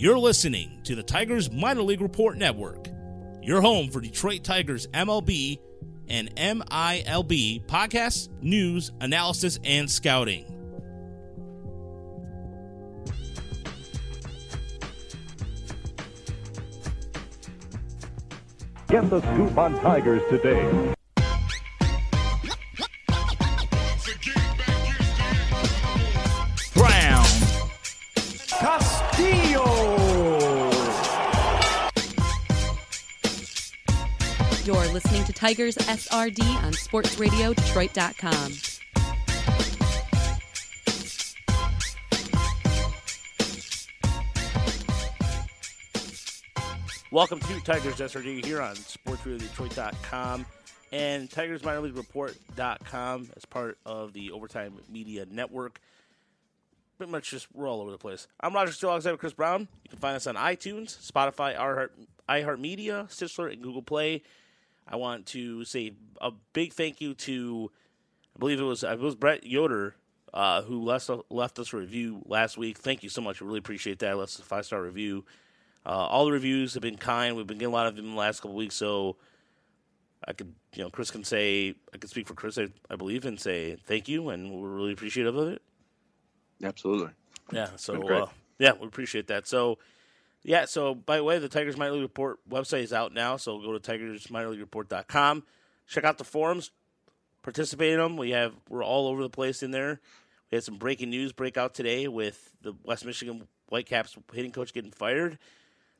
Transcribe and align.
You're 0.00 0.18
listening 0.18 0.80
to 0.84 0.94
the 0.94 1.02
Tigers 1.02 1.52
Minor 1.52 1.82
League 1.82 2.00
Report 2.00 2.38
Network, 2.38 2.88
your 3.42 3.60
home 3.60 3.90
for 3.90 4.00
Detroit 4.00 4.42
Tigers 4.42 4.86
MLB 4.94 5.58
and 6.08 6.34
MILB 6.36 7.66
podcasts, 7.66 8.30
news, 8.40 8.92
analysis, 9.02 9.58
and 9.62 9.90
scouting. 9.90 10.46
Get 18.88 19.10
the 19.10 19.20
scoop 19.20 19.58
on 19.58 19.78
Tigers 19.80 20.22
today. 20.30 20.94
Listening 35.20 35.34
to 35.34 35.40
Tigers 35.40 35.76
SRD 35.76 36.42
on 36.62 36.72
SportsRadioDetroit.com. 36.72 38.52
Welcome 47.10 47.40
to 47.40 47.60
Tigers 47.60 47.96
SRD 47.96 48.44
here 48.44 48.62
on 48.62 48.76
SportsRadioDetroit.com 48.76 50.46
and 50.92 51.28
TigersMinorLeagueReport.com 51.28 53.30
as 53.36 53.44
part 53.44 53.78
of 53.84 54.12
the 54.12 54.30
Overtime 54.30 54.74
Media 54.88 55.26
Network. 55.30 55.80
Pretty 56.96 57.12
much 57.12 57.30
just 57.30 57.54
we're 57.54 57.68
all 57.68 57.82
over 57.82 57.90
the 57.90 57.98
place. 57.98 58.26
I'm 58.40 58.54
Roger 58.54 58.72
Steele 58.72 58.88
alongside 58.90 59.18
Chris 59.18 59.34
Brown. 59.34 59.68
You 59.84 59.90
can 59.90 59.98
find 59.98 60.16
us 60.16 60.26
on 60.26 60.36
iTunes, 60.36 61.10
Spotify, 61.10 61.58
iHeart, 61.58 61.90
iHeartMedia, 62.28 63.10
Stitcher, 63.10 63.48
and 63.48 63.60
Google 63.60 63.82
Play. 63.82 64.22
I 64.86 64.96
want 64.96 65.26
to 65.26 65.64
say 65.64 65.92
a 66.20 66.32
big 66.52 66.72
thank 66.72 67.00
you 67.00 67.14
to, 67.14 67.70
I 68.36 68.38
believe 68.38 68.60
it 68.60 68.64
was 68.64 68.82
it 68.82 68.98
was 68.98 69.14
Brett 69.14 69.46
Yoder 69.46 69.94
uh, 70.32 70.62
who 70.62 70.82
left 70.82 71.10
left 71.28 71.58
us 71.58 71.72
a 71.72 71.76
review 71.76 72.22
last 72.26 72.56
week. 72.56 72.78
Thank 72.78 73.02
you 73.02 73.08
so 73.08 73.20
much. 73.20 73.40
I 73.40 73.44
really 73.44 73.58
appreciate 73.58 73.98
that. 74.00 74.16
Left 74.16 74.32
us 74.32 74.38
a 74.38 74.42
five 74.42 74.64
star 74.64 74.82
review. 74.82 75.24
Uh, 75.84 75.90
all 75.90 76.26
the 76.26 76.32
reviews 76.32 76.74
have 76.74 76.82
been 76.82 76.96
kind. 76.96 77.36
We've 77.36 77.46
been 77.46 77.58
getting 77.58 77.72
a 77.72 77.76
lot 77.76 77.86
of 77.86 77.96
them 77.96 78.04
in 78.06 78.10
the 78.12 78.16
last 78.16 78.40
couple 78.40 78.56
weeks, 78.56 78.74
so 78.74 79.16
I 80.28 80.34
could, 80.34 80.52
you 80.74 80.82
know, 80.82 80.90
Chris 80.90 81.10
can 81.10 81.24
say, 81.24 81.74
I 81.94 81.96
could 81.96 82.10
speak 82.10 82.28
for 82.28 82.34
Chris, 82.34 82.58
I, 82.58 82.68
I 82.90 82.96
believe, 82.96 83.24
and 83.24 83.40
say 83.40 83.76
thank 83.86 84.06
you, 84.06 84.28
and 84.28 84.52
we're 84.52 84.68
really 84.68 84.92
appreciative 84.92 85.36
of 85.36 85.48
it. 85.48 85.62
Absolutely. 86.62 87.10
Yeah, 87.50 87.70
so 87.76 88.06
uh, 88.08 88.26
yeah, 88.58 88.72
we 88.78 88.86
appreciate 88.86 89.26
that. 89.28 89.48
So 89.48 89.78
yeah, 90.42 90.64
so 90.64 90.94
by 90.94 91.16
the 91.16 91.24
way, 91.24 91.38
the 91.38 91.48
Tigers 91.48 91.76
Minor 91.76 91.92
League 91.92 92.02
Report 92.02 92.38
website 92.48 92.82
is 92.82 92.92
out 92.92 93.12
now, 93.12 93.36
so 93.36 93.58
go 93.58 93.76
to 93.76 93.78
tigersminorleaguereport.com. 93.78 95.42
Check 95.86 96.04
out 96.04 96.18
the 96.18 96.24
forums, 96.24 96.70
participate 97.42 97.92
in 97.92 97.98
them. 97.98 98.16
We 98.16 98.30
have 98.30 98.54
we're 98.68 98.84
all 98.84 99.08
over 99.08 99.22
the 99.22 99.30
place 99.30 99.62
in 99.62 99.70
there. 99.70 100.00
We 100.50 100.56
had 100.56 100.64
some 100.64 100.78
breaking 100.78 101.10
news 101.10 101.32
break 101.32 101.56
out 101.56 101.74
today 101.74 102.08
with 102.08 102.52
the 102.62 102.74
West 102.84 103.04
Michigan 103.04 103.46
Whitecaps 103.68 104.16
hitting 104.32 104.52
coach 104.52 104.72
getting 104.72 104.90
fired. 104.90 105.38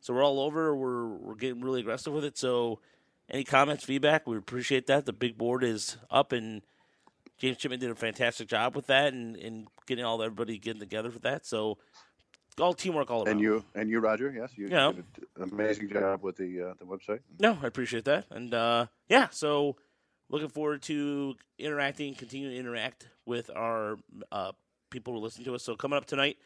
So 0.00 0.14
we're 0.14 0.24
all 0.24 0.40
over. 0.40 0.74
We're 0.74 1.06
we're 1.06 1.34
getting 1.34 1.60
really 1.60 1.80
aggressive 1.80 2.12
with 2.12 2.24
it. 2.24 2.38
So 2.38 2.80
any 3.28 3.44
comments, 3.44 3.84
feedback, 3.84 4.26
we 4.26 4.36
appreciate 4.36 4.86
that. 4.86 5.06
The 5.06 5.12
big 5.12 5.36
board 5.36 5.62
is 5.62 5.96
up, 6.10 6.32
and 6.32 6.62
James 7.38 7.58
Chipman 7.58 7.78
did 7.78 7.90
a 7.90 7.94
fantastic 7.94 8.48
job 8.48 8.74
with 8.74 8.86
that, 8.86 9.12
and, 9.12 9.36
and 9.36 9.68
getting 9.86 10.04
all 10.04 10.22
everybody 10.22 10.58
getting 10.58 10.80
together 10.80 11.10
for 11.10 11.20
that. 11.20 11.46
So 11.46 11.78
all 12.58 12.74
teamwork 12.74 13.10
all 13.10 13.18
around. 13.24 13.28
And 13.32 13.40
you, 13.40 13.64
and 13.74 13.88
you, 13.90 14.00
Roger. 14.00 14.32
Yes, 14.34 14.50
you 14.56 14.68
Yeah. 14.68 14.92
did 14.92 15.04
an 15.36 15.50
amazing 15.52 15.88
job 15.90 16.22
with 16.22 16.36
the 16.36 16.70
uh, 16.70 16.74
the 16.78 16.84
website. 16.84 17.20
No, 17.38 17.58
I 17.62 17.66
appreciate 17.66 18.04
that, 18.06 18.26
and 18.30 18.52
uh, 18.54 18.86
yeah, 19.08 19.28
so 19.30 19.76
looking 20.28 20.48
forward 20.48 20.82
to 20.82 21.34
interacting, 21.58 22.14
continuing 22.14 22.54
to 22.54 22.58
interact 22.60 23.08
with 23.26 23.50
our 23.54 23.96
uh, 24.32 24.52
people 24.90 25.12
who 25.14 25.20
listen 25.20 25.44
to 25.44 25.54
us. 25.54 25.62
So 25.62 25.74
coming 25.76 25.96
up 25.96 26.06
tonight, 26.06 26.38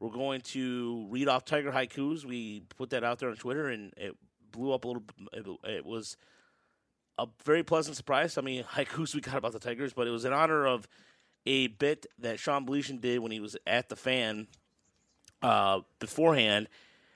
we're 0.00 0.10
going 0.10 0.40
to 0.42 1.06
read 1.10 1.28
off 1.28 1.44
Tiger 1.44 1.72
haikus. 1.72 2.24
We 2.24 2.62
put 2.76 2.90
that 2.90 3.04
out 3.04 3.18
there 3.18 3.30
on 3.30 3.36
Twitter, 3.36 3.68
and 3.68 3.92
it 3.96 4.14
blew 4.52 4.72
up 4.72 4.84
a 4.84 4.88
little. 4.88 5.02
It, 5.32 5.46
it 5.64 5.86
was 5.86 6.16
a 7.18 7.26
very 7.44 7.62
pleasant 7.62 7.96
surprise. 7.96 8.34
How 8.34 8.42
many 8.42 8.62
haikus 8.74 9.14
we 9.14 9.20
got 9.20 9.36
about 9.36 9.52
the 9.52 9.58
Tigers, 9.58 9.92
but 9.92 10.06
it 10.06 10.10
was 10.10 10.24
in 10.24 10.32
honor 10.32 10.66
of 10.66 10.86
a 11.46 11.68
bit 11.68 12.06
that 12.18 12.38
Sean 12.40 12.66
Bleason 12.66 13.00
did 13.00 13.20
when 13.20 13.30
he 13.32 13.38
was 13.40 13.56
at 13.66 13.88
the 13.88 13.94
fan 13.96 14.48
uh, 15.42 15.80
beforehand, 15.98 16.68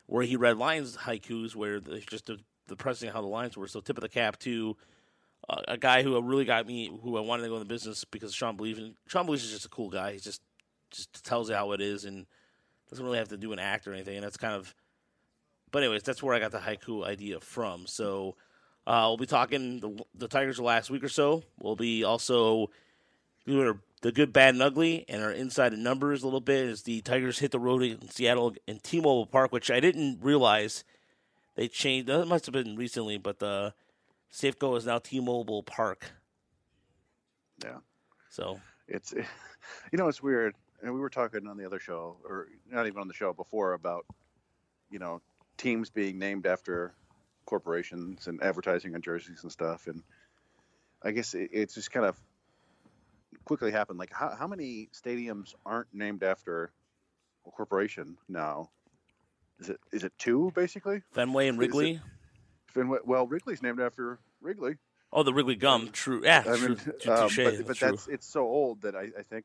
where 0.06 0.24
he 0.24 0.36
read 0.36 0.56
lines 0.56 0.96
haikus, 0.96 1.54
where 1.54 1.80
the, 1.80 2.00
just 2.00 2.26
the, 2.26 2.38
depressing 2.68 3.10
how 3.10 3.20
the 3.20 3.28
lines 3.28 3.56
were. 3.56 3.68
So 3.68 3.80
tip 3.80 3.96
of 3.96 4.02
the 4.02 4.08
cap 4.08 4.38
to 4.40 4.76
uh, 5.48 5.62
a 5.68 5.76
guy 5.76 6.02
who 6.02 6.20
really 6.22 6.44
got 6.44 6.66
me, 6.66 6.90
who 7.02 7.16
I 7.16 7.20
wanted 7.20 7.42
to 7.44 7.48
go 7.48 7.54
in 7.54 7.60
the 7.60 7.66
business 7.66 8.04
because 8.04 8.34
Sean 8.34 8.56
Bleason. 8.56 8.94
Sean 9.06 9.26
believes 9.26 9.44
is 9.44 9.52
just 9.52 9.66
a 9.66 9.70
cool 9.70 9.90
guy. 9.90 10.12
He 10.12 10.18
just 10.18 10.42
just 10.90 11.24
tells 11.24 11.48
you 11.48 11.54
how 11.54 11.72
it 11.72 11.80
is 11.80 12.04
and 12.04 12.26
doesn't 12.88 13.04
really 13.04 13.18
have 13.18 13.28
to 13.28 13.36
do 13.36 13.52
an 13.52 13.58
act 13.58 13.86
or 13.86 13.92
anything. 13.92 14.16
And 14.16 14.24
that's 14.24 14.36
kind 14.36 14.54
of. 14.54 14.74
But 15.72 15.84
anyways, 15.84 16.02
that's 16.02 16.22
where 16.22 16.34
I 16.34 16.40
got 16.40 16.50
the 16.50 16.58
haiku 16.58 17.06
idea 17.06 17.38
from. 17.38 17.86
So 17.86 18.34
uh, 18.86 19.04
we'll 19.06 19.18
be 19.18 19.26
talking 19.26 19.78
the, 19.78 20.04
the 20.16 20.26
Tigers 20.26 20.56
the 20.56 20.64
last 20.64 20.90
week 20.90 21.04
or 21.04 21.08
so. 21.08 21.44
We'll 21.60 21.76
be 21.76 22.02
also 22.02 22.70
the 23.46 24.12
good, 24.12 24.32
bad, 24.32 24.54
and 24.54 24.62
ugly, 24.62 25.04
and 25.08 25.22
our 25.22 25.32
inside 25.32 25.72
and 25.72 25.84
numbers 25.84 26.22
a 26.22 26.26
little 26.26 26.40
bit 26.40 26.68
as 26.68 26.82
the 26.82 27.00
Tigers 27.02 27.38
hit 27.38 27.50
the 27.50 27.58
road 27.58 27.82
in 27.82 28.08
Seattle 28.08 28.54
in 28.66 28.78
T-Mobile 28.78 29.26
Park, 29.26 29.52
which 29.52 29.70
I 29.70 29.80
didn't 29.80 30.20
realize 30.22 30.84
they 31.54 31.68
changed. 31.68 32.08
That 32.08 32.26
must 32.26 32.46
have 32.46 32.52
been 32.52 32.76
recently, 32.76 33.18
but 33.18 33.38
the 33.38 33.74
Safeco 34.32 34.76
is 34.76 34.86
now 34.86 34.98
T-Mobile 34.98 35.62
Park. 35.62 36.12
Yeah. 37.62 37.78
So 38.30 38.60
It's, 38.88 39.12
you 39.92 39.98
know, 39.98 40.08
it's 40.08 40.22
weird. 40.22 40.54
And 40.82 40.94
we 40.94 41.00
were 41.00 41.10
talking 41.10 41.46
on 41.46 41.58
the 41.58 41.66
other 41.66 41.78
show, 41.78 42.16
or 42.24 42.48
not 42.70 42.86
even 42.86 43.00
on 43.00 43.08
the 43.08 43.14
show 43.14 43.34
before, 43.34 43.74
about 43.74 44.06
you 44.90 44.98
know 44.98 45.20
teams 45.58 45.90
being 45.90 46.18
named 46.18 46.46
after 46.46 46.94
corporations 47.44 48.26
and 48.28 48.42
advertising 48.42 48.94
on 48.94 49.02
jerseys 49.02 49.42
and 49.42 49.52
stuff. 49.52 49.88
And 49.88 50.02
I 51.02 51.10
guess 51.10 51.34
it, 51.34 51.50
it's 51.52 51.74
just 51.74 51.90
kind 51.90 52.06
of 52.06 52.18
quickly 53.44 53.70
happened. 53.70 53.98
Like, 53.98 54.12
how, 54.12 54.34
how 54.38 54.46
many 54.46 54.88
stadiums 54.94 55.54
aren't 55.66 55.88
named 55.92 56.22
after 56.22 56.72
a 57.46 57.50
corporation 57.50 58.16
now? 58.28 58.70
Is 59.58 59.68
it 59.70 59.80
is 59.92 60.04
it 60.04 60.12
two 60.18 60.52
basically? 60.54 61.02
Fenway 61.12 61.48
and 61.48 61.58
Is 61.58 61.64
it- 61.64 61.66
Wrigley. 61.68 62.00
Fenway, 62.68 62.98
well, 63.04 63.26
Wrigley's 63.26 63.62
named 63.62 63.80
after 63.80 64.18
Wrigley. 64.40 64.76
Oh, 65.12 65.22
the 65.24 65.34
Wrigley 65.34 65.56
gum. 65.56 65.90
True. 65.90 66.22
Yeah. 66.24 66.44
I 66.46 66.56
true. 66.56 66.68
mean, 66.68 66.76
True- 67.00 67.12
um, 67.12 67.28
touche, 67.28 67.36
but, 67.44 67.66
but 67.66 67.76
true. 67.76 67.90
that's 67.90 68.08
it's 68.08 68.26
so 68.26 68.42
old 68.42 68.82
that 68.82 68.94
I, 68.94 69.08
I 69.18 69.22
think. 69.22 69.44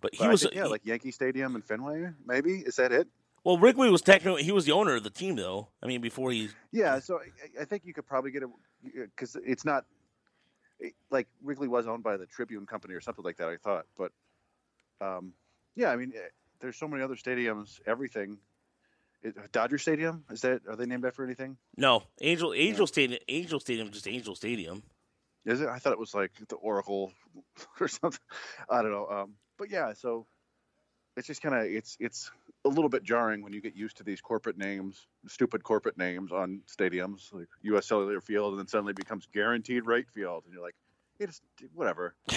But 0.00 0.14
he 0.14 0.18
but 0.24 0.30
was 0.30 0.42
think, 0.42 0.54
yeah, 0.54 0.64
he- 0.64 0.68
like 0.68 0.82
Yankee 0.84 1.10
Stadium 1.10 1.54
and 1.54 1.64
Fenway. 1.64 2.10
Maybe 2.26 2.52
is 2.58 2.76
that 2.76 2.92
it? 2.92 3.08
well. 3.42 3.58
Wrigley 3.58 3.90
was 3.90 4.02
technically 4.02 4.42
he 4.44 4.52
was 4.52 4.64
the 4.64 4.72
owner 4.72 4.94
of 4.96 5.02
the 5.02 5.10
team, 5.10 5.34
though. 5.36 5.68
I 5.82 5.86
mean, 5.86 6.00
before 6.02 6.30
he 6.30 6.48
Yeah. 6.70 6.98
So 7.00 7.18
I, 7.18 7.62
I 7.62 7.64
think 7.64 7.82
you 7.84 7.94
could 7.94 8.06
probably 8.06 8.30
get 8.30 8.42
a 8.44 8.48
because 8.84 9.36
it's 9.44 9.64
not 9.64 9.84
it- 10.78 10.94
like 11.10 11.28
Wrigley 11.42 11.68
was 11.68 11.86
owned 11.86 12.02
by 12.02 12.16
the 12.16 12.26
Tribune 12.26 12.66
Company 12.66 12.94
or 12.94 13.00
something 13.00 13.24
like 13.24 13.36
that. 13.38 13.48
I 13.48 13.56
thought, 13.56 13.86
but 13.96 14.12
um, 15.00 15.32
yeah, 15.74 15.90
I 15.90 15.96
mean, 15.96 16.12
eh, 16.14 16.20
there's 16.60 16.76
so 16.76 16.88
many 16.88 17.02
other 17.02 17.16
stadiums. 17.16 17.80
Everything. 17.86 18.38
It, 19.22 19.52
Dodger 19.52 19.78
Stadium 19.78 20.24
is 20.30 20.40
that? 20.40 20.62
Are 20.68 20.74
they 20.74 20.86
named 20.86 21.04
after 21.04 21.24
anything? 21.24 21.56
no 21.76 22.02
Angel 22.20 22.52
Angel 22.54 22.86
Stadium 22.86 23.20
Angel 23.28 23.60
Stadium 23.60 23.90
just 23.90 24.08
Angel 24.08 24.34
Stadium. 24.34 24.82
Is 25.44 25.60
it? 25.60 25.68
I 25.68 25.78
thought 25.78 25.92
it 25.92 25.98
was 25.98 26.14
like 26.14 26.32
the 26.48 26.56
Oracle 26.56 27.12
or 27.80 27.88
something. 27.88 28.20
I 28.68 28.82
don't 28.82 28.90
know. 28.90 29.06
Um, 29.08 29.34
but 29.58 29.70
yeah, 29.70 29.92
so 29.92 30.26
it's 31.16 31.26
just 31.26 31.40
kind 31.42 31.54
of 31.54 31.64
it's 31.66 31.96
it's 32.00 32.30
a 32.64 32.68
little 32.68 32.88
bit 32.88 33.02
jarring 33.02 33.42
when 33.42 33.52
you 33.52 33.60
get 33.60 33.74
used 33.74 33.96
to 33.96 34.04
these 34.04 34.20
corporate 34.20 34.56
names, 34.56 35.06
stupid 35.26 35.64
corporate 35.64 35.98
names 35.98 36.30
on 36.30 36.60
stadiums 36.68 37.32
like 37.32 37.48
U.S. 37.62 37.86
Cellular 37.86 38.20
Field, 38.20 38.52
and 38.52 38.60
then 38.60 38.68
suddenly 38.68 38.92
becomes 38.92 39.26
Guaranteed 39.32 39.86
Rate 39.86 40.08
Field, 40.10 40.44
and 40.44 40.54
you're 40.54 40.62
like, 40.62 40.76
it's 41.18 41.40
whatever. 41.74 42.14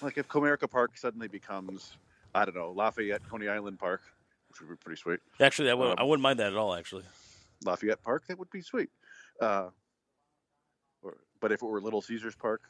like 0.00 0.16
if 0.18 0.28
Comerica 0.28 0.70
Park 0.70 0.96
suddenly 0.96 1.28
becomes, 1.28 1.96
I 2.34 2.44
don't 2.44 2.56
know, 2.56 2.72
Lafayette 2.74 3.28
Coney 3.28 3.48
Island 3.48 3.78
Park, 3.78 4.02
which 4.48 4.60
would 4.60 4.70
be 4.70 4.76
pretty 4.76 5.00
sweet. 5.00 5.20
Actually, 5.40 5.70
I, 5.70 5.74
would, 5.74 5.90
Um, 5.90 5.96
I 5.98 6.02
wouldn't 6.02 6.22
mind 6.22 6.38
that 6.40 6.52
at 6.52 6.56
all. 6.56 6.74
Actually, 6.74 7.04
Lafayette 7.64 8.02
Park, 8.02 8.26
that 8.28 8.38
would 8.38 8.50
be 8.50 8.62
sweet. 8.62 8.90
Uh, 9.40 9.68
or, 11.02 11.18
but 11.40 11.52
if 11.52 11.62
it 11.62 11.66
were 11.66 11.80
Little 11.80 12.02
Caesars 12.02 12.34
Park, 12.34 12.62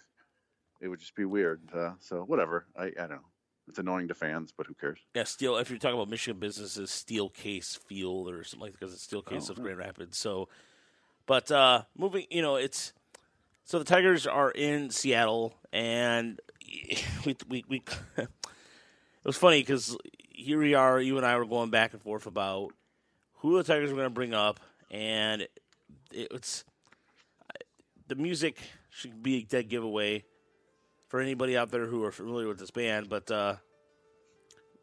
it 0.81 0.89
would 0.89 1.01
just 1.01 1.15
be 1.15 1.25
weird. 1.25 1.61
Uh, 1.73 1.93
so 2.01 2.23
whatever. 2.23 2.67
I, 2.77 2.87
I 2.87 2.91
don't 3.07 3.11
know. 3.11 3.32
It's 3.73 3.79
annoying 3.79 4.09
to 4.09 4.15
fans, 4.15 4.53
but 4.55 4.67
who 4.67 4.75
cares? 4.75 4.99
yeah. 5.15 5.25
Steel. 5.25 5.57
If 5.57 5.71
you're 5.71 5.79
talking 5.79 5.95
about 5.97 6.11
Michigan 6.11 6.39
businesses, 6.39 6.91
Steelcase 6.91 7.79
Field 7.79 8.29
or 8.29 8.45
something 8.45 8.61
like 8.67 8.73
that, 8.73 8.81
because 8.81 8.95
it's 8.95 9.07
Steelcase 9.07 9.49
Oh, 9.49 9.53
of 9.53 9.59
yeah. 9.59 9.63
Grand 9.65 9.79
Rapids. 9.79 10.19
So, 10.19 10.49
but 11.25 11.51
uh 11.51 11.83
moving, 11.97 12.27
you 12.31 12.43
know, 12.43 12.57
it's 12.57 12.93
so 13.65 13.79
the 13.79 13.85
Tigers 13.87 14.27
are 14.27 14.51
in 14.51 14.91
Seattle, 14.91 15.55
and 15.73 16.39
we 17.25 17.35
we 17.49 17.65
we. 17.67 17.83
it 18.19 18.29
was 19.25 19.39
funny 19.39 19.61
because 19.61 19.97
here 20.29 20.59
we 20.59 20.75
are. 20.75 21.01
You 21.01 21.17
and 21.17 21.25
I 21.25 21.37
were 21.39 21.47
going 21.47 21.71
back 21.71 21.95
and 21.95 22.03
forth 22.03 22.27
about 22.27 22.73
who 23.37 23.57
the 23.57 23.65
Tigers 23.65 23.89
were 23.91 23.97
going 23.97 24.07
to 24.07 24.11
bring 24.11 24.35
up, 24.35 24.61
and 24.91 25.43
it, 25.43 25.49
it's 26.13 26.65
the 28.09 28.17
music 28.17 28.59
should 28.91 29.23
be 29.23 29.37
a 29.39 29.43
dead 29.43 29.69
giveaway 29.71 30.25
for 31.13 31.21
anybody 31.21 31.59
out 31.59 31.71
there 31.71 31.85
who 31.85 32.03
are 32.05 32.11
familiar 32.11 32.49
with 32.49 32.59
this 32.59 32.71
band. 32.71 33.11
But 33.11 33.31
uh, 33.31 33.57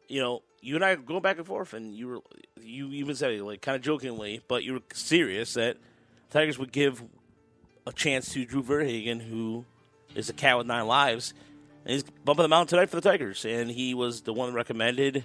you 0.06 0.22
know, 0.22 0.44
you 0.60 0.76
and 0.76 0.84
I 0.84 0.94
go 0.94 1.18
back 1.18 1.38
and 1.38 1.46
forth, 1.46 1.74
and 1.74 1.92
you 1.92 2.06
were 2.06 2.20
you 2.62 2.92
even 2.92 3.16
said 3.16 3.32
it 3.32 3.42
like 3.42 3.60
kind 3.60 3.74
of 3.74 3.82
jokingly, 3.82 4.40
but 4.46 4.62
you 4.62 4.74
were 4.74 4.82
serious 4.92 5.54
that 5.54 5.76
Tigers 6.30 6.56
would 6.56 6.70
give 6.70 7.02
a 7.84 7.92
chance 7.92 8.32
to 8.32 8.44
Drew 8.44 8.62
VerHagen, 8.62 9.20
who 9.20 9.64
is 10.14 10.30
a 10.30 10.32
cat 10.32 10.56
with 10.56 10.68
nine 10.68 10.86
lives, 10.86 11.34
and 11.84 11.94
he's 11.94 12.04
bumping 12.24 12.44
the 12.44 12.48
mountain 12.48 12.76
tonight 12.76 12.90
for 12.90 13.00
the 13.00 13.10
Tigers, 13.10 13.44
and 13.44 13.68
he 13.68 13.92
was 13.92 14.20
the 14.20 14.32
one 14.32 14.54
recommended. 14.54 15.24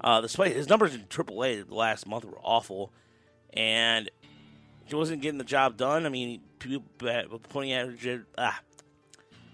Uh, 0.00 0.20
despite 0.20 0.54
his 0.54 0.68
numbers 0.68 0.94
in 0.94 1.00
AAA 1.02 1.68
last 1.68 2.06
month 2.06 2.24
were 2.24 2.38
awful, 2.44 2.92
and 3.52 4.08
he 4.84 4.94
wasn't 4.94 5.20
getting 5.20 5.38
the 5.38 5.44
job 5.44 5.76
done. 5.76 6.06
I 6.06 6.10
mean, 6.10 6.42
people 6.60 6.84
pointing 7.48 7.72
at 7.72 8.20
ah, 8.38 8.60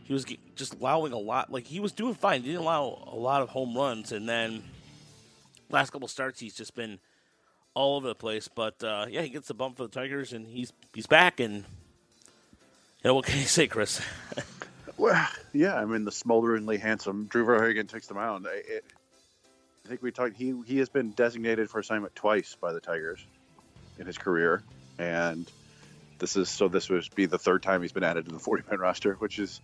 he 0.09 0.15
was 0.15 0.25
just 0.57 0.73
allowing 0.81 1.13
a 1.13 1.19
lot. 1.19 1.53
Like 1.53 1.67
he 1.67 1.81
was 1.81 1.93
doing 1.93 2.15
fine. 2.15 2.41
He 2.41 2.49
didn't 2.49 2.63
allow 2.63 3.07
a 3.13 3.15
lot 3.15 3.43
of 3.43 3.51
home 3.51 3.77
runs, 3.77 4.11
and 4.11 4.27
then 4.27 4.65
last 5.69 5.91
couple 5.91 6.09
starts 6.09 6.41
he's 6.41 6.55
just 6.55 6.75
been 6.75 6.99
all 7.75 7.97
over 7.97 8.09
the 8.09 8.15
place. 8.15 8.49
But 8.49 8.83
uh, 8.83 9.05
yeah, 9.11 9.21
he 9.21 9.29
gets 9.29 9.49
the 9.49 9.55
bump 9.55 9.77
for 9.77 9.83
the 9.83 9.91
Tigers, 9.91 10.33
and 10.33 10.47
he's 10.47 10.73
he's 10.95 11.07
back. 11.07 11.41
And 11.41 11.57
you 11.57 11.63
know 13.05 13.13
what 13.13 13.27
can 13.27 13.39
you 13.39 13.45
say, 13.45 13.67
Chris? 13.67 14.01
well, 14.97 15.29
yeah, 15.53 15.77
I 15.77 15.85
mean 15.85 16.07
the 16.07 16.13
smolderingly 16.13 16.79
handsome 16.79 17.27
Drew 17.27 17.45
VerHagen 17.45 17.87
takes 17.87 18.07
the 18.07 18.15
mound. 18.15 18.47
It, 18.51 18.87
I 19.85 19.89
think 19.91 20.03
we 20.03 20.11
talked. 20.11 20.37
He 20.37 20.55
he 20.67 20.79
has 20.79 20.89
been 20.89 21.11
designated 21.11 21.69
for 21.69 21.81
assignment 21.81 22.17
twice 22.17 22.57
by 22.59 22.73
the 22.73 22.81
Tigers 22.81 23.23
in 23.99 24.07
his 24.07 24.17
career, 24.17 24.63
and 24.99 25.47
this 26.19 26.35
is 26.35 26.49
so 26.49 26.67
this 26.67 26.89
would 26.89 27.15
be 27.15 27.27
the 27.27 27.39
third 27.39 27.63
time 27.63 27.83
he's 27.83 27.93
been 27.93 28.05
added 28.05 28.25
to 28.25 28.33
the 28.33 28.39
40 28.39 28.63
man 28.71 28.81
roster, 28.81 29.13
which 29.17 29.39
is 29.39 29.61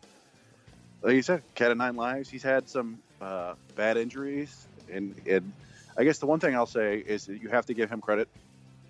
like 1.05 1.15
you 1.15 1.23
said, 1.23 1.43
cat 1.55 1.71
of 1.71 1.77
nine 1.77 1.97
lives. 1.97 2.31
He's 2.31 2.43
had 2.43 2.69
some 2.69 2.99
uh, 3.21 3.55
bad 3.77 3.99
injuries, 3.99 4.67
and, 4.91 5.15
and 5.29 5.53
I 5.97 6.05
guess 6.05 6.19
the 6.19 6.27
one 6.27 6.41
thing 6.41 6.55
I'll 6.55 6.67
say 6.67 6.97
is 6.99 7.27
that 7.27 7.41
you 7.43 7.51
have 7.51 7.67
to 7.67 7.75
give 7.75 7.91
him 7.91 8.01
credit 8.01 8.29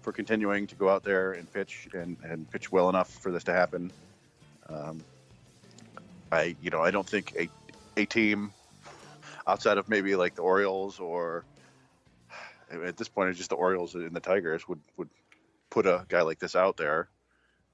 for 0.02 0.12
continuing 0.12 0.68
to 0.68 0.76
go 0.76 0.88
out 0.88 1.02
there 1.02 1.32
and 1.32 1.52
pitch 1.52 1.88
and, 1.92 2.16
and 2.22 2.48
pitch 2.50 2.70
well 2.70 2.88
enough 2.88 3.10
for 3.10 3.32
this 3.32 3.44
to 3.44 3.52
happen. 3.52 3.90
Um, 4.68 5.02
I 6.30 6.56
you 6.62 6.70
know 6.70 6.82
I 6.82 6.90
don't 6.90 7.08
think 7.08 7.34
a 7.38 7.48
a 7.96 8.06
team 8.06 8.52
outside 9.46 9.78
of 9.78 9.88
maybe 9.88 10.16
like 10.16 10.36
the 10.36 10.42
Orioles 10.42 11.00
or 11.00 11.44
at 12.70 12.96
this 12.96 13.08
point 13.08 13.30
it's 13.30 13.38
just 13.38 13.50
the 13.50 13.56
Orioles 13.56 13.94
and 13.94 14.14
the 14.14 14.20
Tigers 14.20 14.66
would 14.68 14.80
would 14.96 15.10
put 15.70 15.86
a 15.86 16.04
guy 16.08 16.22
like 16.22 16.38
this 16.38 16.56
out 16.56 16.76
there. 16.76 17.08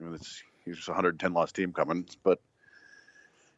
I 0.00 0.04
mean, 0.04 0.14
it's 0.14 0.42
he's 0.64 0.76
just 0.76 0.88
a 0.88 0.92
110 0.92 1.32
loss 1.32 1.52
team 1.52 1.72
coming, 1.72 2.06
but 2.22 2.40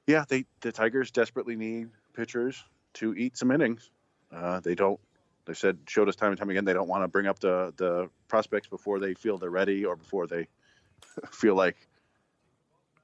yeah, 0.07 0.25
they 0.29 0.45
the 0.61 0.73
Tigers 0.73 1.11
desperately 1.11 1.57
need 1.57 1.89
pitchers 2.15 2.63
to 2.95 3.15
eat 3.15 3.37
some 3.37 3.51
innings. 3.51 3.91
Uh, 4.33 4.61
they 4.61 4.75
don't. 4.75 5.01
They 5.45 5.55
said 5.55 5.79
showed 5.87 6.09
us 6.09 6.17
time 6.17 6.31
and 6.31 6.39
time 6.39 6.51
again 6.51 6.65
they 6.65 6.73
don't 6.73 6.89
want 6.89 7.05
to 7.05 7.09
bring 7.09 7.27
up 7.27 7.39
the 7.39 7.73
the 7.77 8.09
prospects 8.29 8.69
before 8.69 9.01
they 9.01 9.15
feel 9.15 9.39
they're 9.39 9.51
ready 9.51 9.85
or 9.85 9.97
before 9.97 10.27
they 10.27 10.49
feel 11.33 11.55
like 11.55 11.77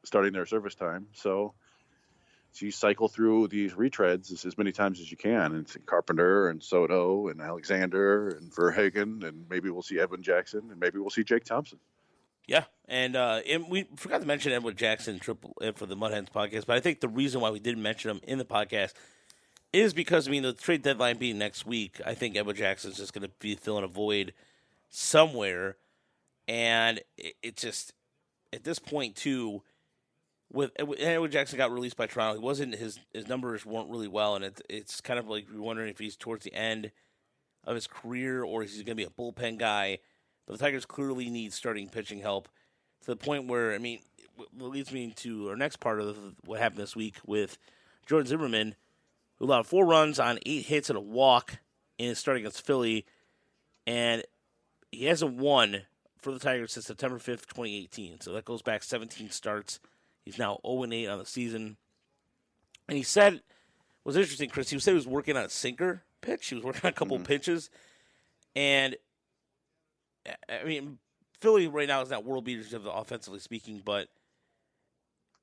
starting 0.05 0.33
their 0.33 0.47
service 0.47 0.75
time. 0.75 1.07
So, 1.13 1.55
so 2.53 2.65
you 2.65 2.73
cycle 2.73 3.09
through 3.09 3.49
these 3.49 3.75
retreads 3.75 4.33
as, 4.33 4.45
as 4.45 4.57
many 4.57 4.73
times 4.73 5.01
as 5.01 5.11
you 5.11 5.17
can. 5.17 5.53
And 5.53 5.65
it's 5.65 5.77
Carpenter 5.87 6.49
and 6.49 6.63
Soto 6.63 7.29
and 7.29 7.41
Alexander 7.41 8.29
and 8.29 8.51
VerHagen 8.51 9.25
and 9.25 9.45
maybe 9.51 9.71
we'll 9.71 9.83
see 9.83 10.01
Edwin 10.01 10.23
Jackson 10.23 10.63
and 10.71 10.81
maybe 10.81 10.99
we'll 10.99 11.11
see 11.11 11.25
Jake 11.25 11.45
Thompson. 11.45 11.79
Yeah, 12.49 12.65
and, 12.89 13.15
uh, 13.15 13.43
and 13.47 13.69
we 13.69 13.87
forgot 13.97 14.23
to 14.23 14.27
mention 14.27 14.53
Edwin 14.53 14.75
Jackson 14.75 15.19
triple 15.19 15.55
for 15.77 15.85
the 15.85 15.95
Mudhens 15.95 16.33
podcast, 16.33 16.65
but 16.65 16.77
I 16.77 16.81
think 16.81 17.01
the 17.01 17.09
reason 17.09 17.43
why 17.43 17.51
we 17.51 17.61
didn't 17.61 17.83
mention 17.83 18.11
him 18.11 18.21
in 18.27 18.39
the 18.39 18.45
podcast 18.47 18.95
is 19.75 19.93
because 19.93 20.27
I 20.27 20.31
mean 20.31 20.43
the 20.43 20.55
trade 20.55 20.81
deadline 20.81 21.19
being 21.19 21.37
next 21.37 21.67
week. 21.67 22.01
I 22.07 22.15
think 22.15 22.37
Edwin 22.37 22.57
Jackson 22.57 22.91
is 22.91 22.97
just 22.97 23.13
going 23.13 23.29
to 23.29 23.31
be 23.39 23.55
filling 23.55 23.85
a 23.85 23.89
void 23.89 24.33
somewhere, 24.89 25.77
and 26.49 27.03
it, 27.19 27.35
it, 27.43 27.57
just 27.57 27.93
at 28.53 28.65
this 28.65 28.79
point 28.79 29.15
too. 29.15 29.63
With 30.51 30.71
Edwin 30.79 31.31
Jackson 31.31 31.59
got 31.59 31.71
released 31.71 31.99
by 31.99 32.07
Toronto, 32.07 32.41
he 32.41 32.43
wasn't 32.43 32.75
his 32.77 32.99
his 33.13 33.29
numbers 33.29 33.67
weren't 33.67 33.91
really 33.91 34.09
well, 34.09 34.35
and 34.35 34.47
it, 34.47 34.63
it's 34.71 35.03
kind 35.03 35.19
of 35.19 35.29
like 35.29 35.45
you're 35.53 35.61
wondering 35.61 35.91
if 35.91 35.99
he's 35.99 36.17
towards 36.17 36.45
the 36.45 36.55
end 36.55 36.91
of 37.65 37.75
his 37.75 37.87
career 37.87 38.43
or 38.43 38.63
is 38.63 38.75
he 38.75 38.83
going 38.83 38.97
to 38.97 39.03
be 39.03 39.05
a 39.05 39.11
bullpen 39.11 39.59
guy 39.59 39.99
but 40.49 40.59
the 40.59 40.65
Tigers 40.65 40.87
clearly 40.87 41.29
need 41.29 41.53
starting 41.53 41.91
pitching 41.91 42.21
help 42.21 42.49
to 43.03 43.07
the 43.07 43.17
point 43.17 43.49
where, 43.49 43.75
I 43.75 43.79
mean, 43.79 44.01
it 44.39 44.63
leads 44.63 44.91
me 44.91 45.13
to 45.17 45.51
our 45.51 45.57
next 45.57 45.77
part 45.77 46.01
of 46.01 46.17
what 46.47 46.59
happened 46.59 46.81
this 46.81 46.97
week 46.97 47.17
with 47.27 47.59
Jordan 48.07 48.27
Zimmermann, 48.27 48.75
who 49.37 49.45
allowed 49.45 49.67
four 49.67 49.85
runs 49.85 50.19
on 50.19 50.39
eight 50.47 50.65
hits 50.65 50.89
and 50.89 50.97
a 50.97 51.03
walk 51.03 51.59
in 51.99 52.09
his 52.09 52.19
start 52.19 52.39
against 52.39 52.65
Philly. 52.65 53.05
And 53.87 54.25
he 54.91 55.05
hasn't 55.05 55.37
won 55.37 55.83
for 56.17 56.33
the 56.33 56.39
Tigers 56.39 56.73
since 56.73 56.87
September 56.87 57.19
5th, 57.19 57.47
2018. 57.47 58.23
So 58.23 58.33
that 58.33 58.47
goes 58.47 58.63
back 58.63 58.83
17 58.83 59.29
starts. 59.29 59.81
He's 60.25 60.39
now 60.39 60.61
0 60.67 60.87
8 60.91 61.09
on 61.09 61.19
the 61.19 61.27
season. 61.27 61.77
And 62.89 62.97
he 62.97 63.03
said, 63.03 63.43
was 64.03 64.17
interesting, 64.17 64.49
Chris. 64.49 64.71
He 64.71 64.79
said 64.79 64.93
he 64.93 64.97
was 64.97 65.07
working 65.07 65.37
on 65.37 65.45
a 65.45 65.51
sinker 65.51 66.05
pitch. 66.23 66.49
He 66.49 66.55
was 66.55 66.65
working 66.65 66.81
on 66.85 66.89
a 66.89 66.95
couple 66.95 67.19
mm-hmm. 67.19 67.27
pitches. 67.27 67.69
And 68.57 68.97
I 70.49 70.65
mean, 70.65 70.99
Philly 71.41 71.69
right 71.69 71.89
now 71.89 72.01
is 72.03 72.11
not 72.11 72.25
world 72.25 72.45
beaters 72.45 72.75
offensively 72.75 73.41
speaking, 73.41 73.83
but 73.85 74.09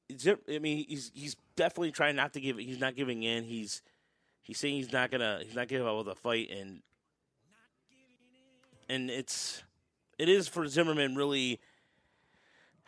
I 0.10 0.60
mean, 0.60 0.86
he's 0.88 1.12
he's 1.14 1.36
definitely 1.56 1.92
trying 1.92 2.16
not 2.16 2.34
to 2.34 2.42
give. 2.42 2.58
He's 2.58 2.80
not 2.80 2.96
giving 2.96 3.24
in. 3.24 3.44
He's 3.44 3.82
he's 4.42 4.60
saying 4.60 4.76
he's 4.76 4.92
not 4.92 5.12
gonna 5.12 5.42
he's 5.44 5.56
not 5.56 5.68
giving 5.68 5.88
up 5.88 5.98
with 5.98 6.08
a 6.10 6.16
fight, 6.16 6.50
and 6.52 6.82
and 8.90 9.10
it's 9.10 9.64
it 10.18 10.30
is 10.30 10.48
for 10.48 10.68
Zimmermann 10.68 11.16
really. 11.16 11.60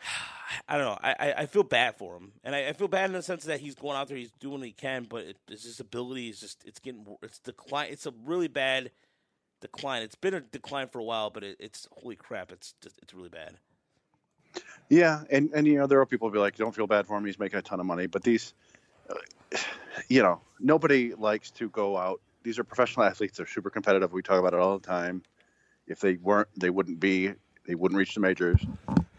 I 0.66 0.78
don't 0.78 0.86
know. 0.86 0.98
I, 1.02 1.34
I 1.38 1.46
feel 1.46 1.62
bad 1.62 1.96
for 1.96 2.16
him, 2.16 2.32
and 2.42 2.54
I, 2.54 2.68
I, 2.68 2.72
feel 2.72 2.88
bad 2.88 3.10
in 3.10 3.12
the 3.12 3.22
sense 3.22 3.44
that 3.44 3.60
he's 3.60 3.74
going 3.74 3.96
out 3.96 4.08
there, 4.08 4.16
he's 4.16 4.32
doing 4.32 4.60
what 4.60 4.66
he 4.66 4.72
can, 4.72 5.04
but 5.04 5.24
it, 5.24 5.36
his 5.46 5.78
ability 5.78 6.30
is 6.30 6.40
just 6.40 6.64
it's 6.64 6.78
getting 6.78 7.04
it's 7.22 7.38
decline. 7.38 7.88
It's 7.90 8.06
a 8.06 8.14
really 8.24 8.48
bad 8.48 8.90
decline. 9.60 10.02
It's 10.02 10.14
been 10.14 10.34
a 10.34 10.40
decline 10.40 10.88
for 10.88 10.98
a 10.98 11.04
while, 11.04 11.30
but 11.30 11.44
it, 11.44 11.56
it's 11.60 11.88
holy 11.92 12.16
crap, 12.16 12.52
it's 12.52 12.74
just, 12.80 12.98
it's 13.02 13.14
really 13.14 13.28
bad. 13.28 13.56
Yeah, 14.88 15.22
and 15.30 15.50
and 15.54 15.66
you 15.66 15.78
know 15.78 15.86
there 15.86 16.00
are 16.00 16.06
people 16.06 16.28
who 16.28 16.32
be 16.32 16.38
like, 16.38 16.56
don't 16.56 16.74
feel 16.74 16.86
bad 16.86 17.06
for 17.06 17.16
him. 17.16 17.24
He's 17.24 17.38
making 17.38 17.58
a 17.58 17.62
ton 17.62 17.80
of 17.80 17.86
money, 17.86 18.06
but 18.06 18.22
these, 18.22 18.54
uh, 19.10 19.58
you 20.08 20.22
know, 20.22 20.40
nobody 20.58 21.14
likes 21.14 21.50
to 21.52 21.68
go 21.68 21.96
out. 21.96 22.20
These 22.42 22.58
are 22.58 22.64
professional 22.64 23.04
athletes. 23.04 23.36
They're 23.36 23.46
super 23.46 23.70
competitive. 23.70 24.12
We 24.12 24.22
talk 24.22 24.38
about 24.38 24.54
it 24.54 24.60
all 24.60 24.78
the 24.78 24.86
time. 24.86 25.22
If 25.86 26.00
they 26.00 26.14
weren't, 26.14 26.48
they 26.56 26.70
wouldn't 26.70 27.00
be. 27.00 27.32
They 27.66 27.74
wouldn't 27.74 27.98
reach 27.98 28.14
the 28.14 28.20
majors. 28.20 28.64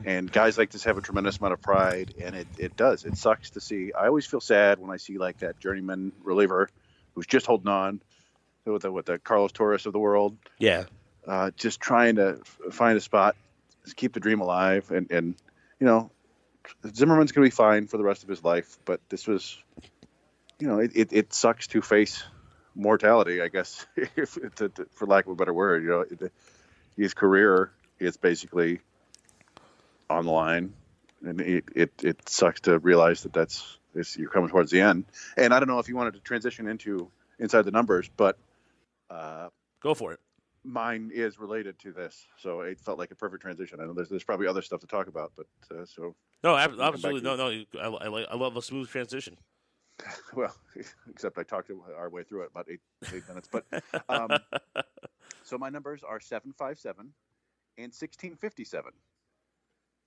And 0.05 0.31
guys 0.31 0.57
like 0.57 0.71
this 0.71 0.83
have 0.85 0.97
a 0.97 1.01
tremendous 1.01 1.37
amount 1.37 1.53
of 1.53 1.61
pride, 1.61 2.15
and 2.19 2.35
it, 2.35 2.47
it 2.57 2.75
does. 2.75 3.05
It 3.05 3.17
sucks 3.17 3.51
to 3.51 3.61
see. 3.61 3.91
I 3.93 4.07
always 4.07 4.25
feel 4.25 4.41
sad 4.41 4.79
when 4.79 4.89
I 4.89 4.97
see 4.97 5.17
like 5.17 5.39
that 5.39 5.59
journeyman 5.59 6.13
reliever 6.23 6.69
who's 7.13 7.27
just 7.27 7.45
holding 7.45 7.67
on 7.67 8.01
with 8.73 8.83
the 8.83 8.91
with 8.91 9.05
the 9.05 9.19
Carlos 9.19 9.51
Torres 9.51 9.85
of 9.85 9.93
the 9.93 9.99
world. 9.99 10.37
Yeah, 10.57 10.85
uh, 11.27 11.51
just 11.55 11.79
trying 11.79 12.15
to 12.15 12.39
find 12.71 12.97
a 12.97 13.01
spot, 13.01 13.35
keep 13.95 14.13
the 14.13 14.19
dream 14.19 14.41
alive, 14.41 14.91
and 14.91 15.11
and 15.11 15.35
you 15.79 15.87
know, 15.87 16.11
Zimmermann's 16.95 17.31
gonna 17.31 17.47
be 17.47 17.51
fine 17.51 17.87
for 17.87 17.97
the 17.97 18.03
rest 18.03 18.23
of 18.23 18.29
his 18.29 18.43
life. 18.43 18.77
But 18.85 19.01
this 19.09 19.27
was, 19.27 19.57
you 20.59 20.67
know, 20.67 20.79
it, 20.79 20.91
it, 20.95 21.13
it 21.13 21.33
sucks 21.33 21.67
to 21.67 21.81
face 21.81 22.23
mortality, 22.75 23.41
I 23.41 23.47
guess, 23.47 23.85
if, 23.95 24.37
to, 24.55 24.69
to, 24.69 24.87
for 24.93 25.07
lack 25.07 25.25
of 25.25 25.31
a 25.31 25.35
better 25.35 25.53
word. 25.53 25.83
You 25.83 25.89
know, 25.89 26.01
it, 26.01 26.31
his 26.97 27.13
career 27.13 27.71
is 27.99 28.17
basically 28.17 28.79
on 30.09 30.25
the 30.25 30.31
line, 30.31 30.73
and 31.23 31.39
it, 31.41 31.65
it, 31.75 31.91
it 32.03 32.29
sucks 32.29 32.61
to 32.61 32.79
realize 32.79 33.23
that 33.23 33.33
that's 33.33 33.77
you're 34.15 34.29
coming 34.29 34.49
towards 34.49 34.71
the 34.71 34.81
end. 34.81 35.05
And 35.35 35.53
I 35.53 35.59
don't 35.59 35.67
know 35.67 35.79
if 35.79 35.89
you 35.89 35.95
wanted 35.95 36.13
to 36.13 36.19
transition 36.19 36.67
into 36.67 37.09
inside 37.37 37.63
the 37.63 37.71
numbers, 37.71 38.09
but 38.15 38.37
uh, 39.09 39.49
Go 39.81 39.93
for 39.93 40.11
it. 40.13 40.19
Mine 40.63 41.09
is 41.13 41.39
related 41.39 41.79
to 41.79 41.93
this, 41.93 42.27
so 42.37 42.61
it 42.61 42.81
felt 42.81 42.99
like 42.99 43.11
a 43.11 43.15
perfect 43.15 43.41
transition. 43.41 43.79
I 43.79 43.85
know 43.85 43.93
there's 43.93 44.09
there's 44.09 44.25
probably 44.25 44.45
other 44.45 44.61
stuff 44.61 44.81
to 44.81 44.87
talk 44.87 45.07
about, 45.07 45.31
but 45.37 45.45
uh, 45.73 45.85
so 45.85 46.15
no, 46.43 46.55
absolutely 46.55 47.21
no, 47.21 47.35
no. 47.37 47.63
I, 47.81 47.87
I, 47.87 48.23
I 48.23 48.35
love 48.35 48.57
a 48.57 48.61
smooth 48.61 48.89
transition. 48.89 49.37
well, 50.35 50.53
except 51.09 51.37
I 51.37 51.43
talked 51.43 51.71
our 51.97 52.09
way 52.09 52.23
through 52.23 52.43
it 52.43 52.49
about 52.51 52.67
eight 52.69 52.81
eight 53.13 53.23
minutes. 53.29 53.47
But 53.49 53.65
um, 54.09 54.29
so 55.43 55.57
my 55.57 55.69
numbers 55.69 56.03
are 56.03 56.19
seven 56.19 56.51
five 56.57 56.77
seven 56.77 57.13
and 57.77 57.93
sixteen 57.93 58.35
fifty 58.35 58.65
seven, 58.65 58.91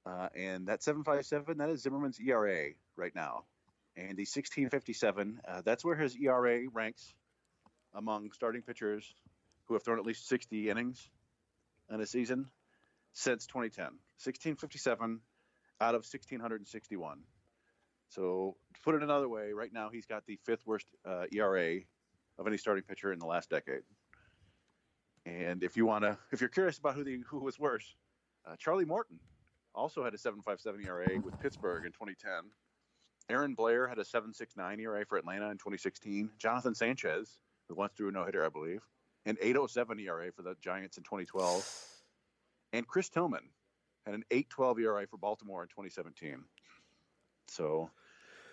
uh, 0.04 0.28
and 0.36 0.66
that 0.68 0.82
seven 0.82 1.02
five 1.02 1.24
seven 1.24 1.56
that 1.58 1.70
is 1.70 1.82
Zimmermann's 1.82 2.20
ERA 2.20 2.72
right 2.96 3.14
now, 3.14 3.44
and 3.96 4.18
the 4.18 4.26
sixteen 4.26 4.68
fifty 4.68 4.92
seven 4.92 5.40
uh, 5.48 5.62
that's 5.64 5.82
where 5.82 5.96
his 5.96 6.14
ERA 6.14 6.64
ranks 6.74 7.14
among 7.94 8.32
starting 8.32 8.62
pitchers 8.62 9.14
who 9.66 9.74
have 9.74 9.82
thrown 9.82 9.98
at 9.98 10.04
least 10.04 10.28
60 10.28 10.70
innings 10.70 11.08
in 11.90 12.00
a 12.00 12.06
season 12.06 12.46
since 13.12 13.46
2010. 13.46 13.84
1657 13.84 15.20
out 15.80 15.94
of 15.94 16.04
1661. 16.04 17.18
So 18.08 18.56
to 18.74 18.80
put 18.82 18.94
it 18.94 19.02
another 19.02 19.28
way, 19.28 19.52
right 19.52 19.72
now 19.72 19.90
he's 19.90 20.06
got 20.06 20.26
the 20.26 20.38
fifth 20.44 20.66
worst 20.66 20.86
uh, 21.06 21.24
ERA 21.32 21.80
of 22.38 22.46
any 22.46 22.56
starting 22.56 22.84
pitcher 22.84 23.12
in 23.12 23.18
the 23.18 23.26
last 23.26 23.50
decade. 23.50 23.82
And 25.24 25.62
if 25.62 25.76
you 25.76 25.86
want 25.86 26.04
to, 26.04 26.18
if 26.32 26.40
you're 26.40 26.50
curious 26.50 26.78
about 26.78 26.94
who 26.94 27.04
the 27.04 27.20
who 27.26 27.38
was 27.38 27.58
worse, 27.58 27.94
uh, 28.46 28.56
Charlie 28.58 28.84
Morton 28.84 29.18
also 29.74 30.04
had 30.04 30.14
a 30.14 30.18
7.57 30.18 30.84
ERA 30.84 31.20
with 31.22 31.38
Pittsburgh 31.40 31.86
in 31.86 31.92
2010. 31.92 32.30
Aaron 33.30 33.54
Blair 33.54 33.86
had 33.86 33.98
a 33.98 34.04
7.69 34.04 34.80
ERA 34.80 35.06
for 35.06 35.16
Atlanta 35.16 35.46
in 35.46 35.58
2016. 35.58 36.30
Jonathan 36.38 36.74
Sanchez, 36.74 37.38
who 37.72 37.80
went 37.80 37.96
through 37.96 38.08
a 38.08 38.12
no 38.12 38.24
hitter, 38.24 38.44
I 38.44 38.50
believe, 38.50 38.82
an 39.24 39.36
8.07 39.42 40.00
ERA 40.00 40.30
for 40.32 40.42
the 40.42 40.54
Giants 40.60 40.98
in 40.98 41.04
2012. 41.04 41.66
And 42.72 42.86
Chris 42.86 43.08
Tillman 43.08 43.48
had 44.04 44.14
an 44.14 44.24
8.12 44.30 44.80
ERA 44.80 45.06
for 45.06 45.16
Baltimore 45.16 45.62
in 45.62 45.68
2017. 45.68 46.44
So, 47.48 47.90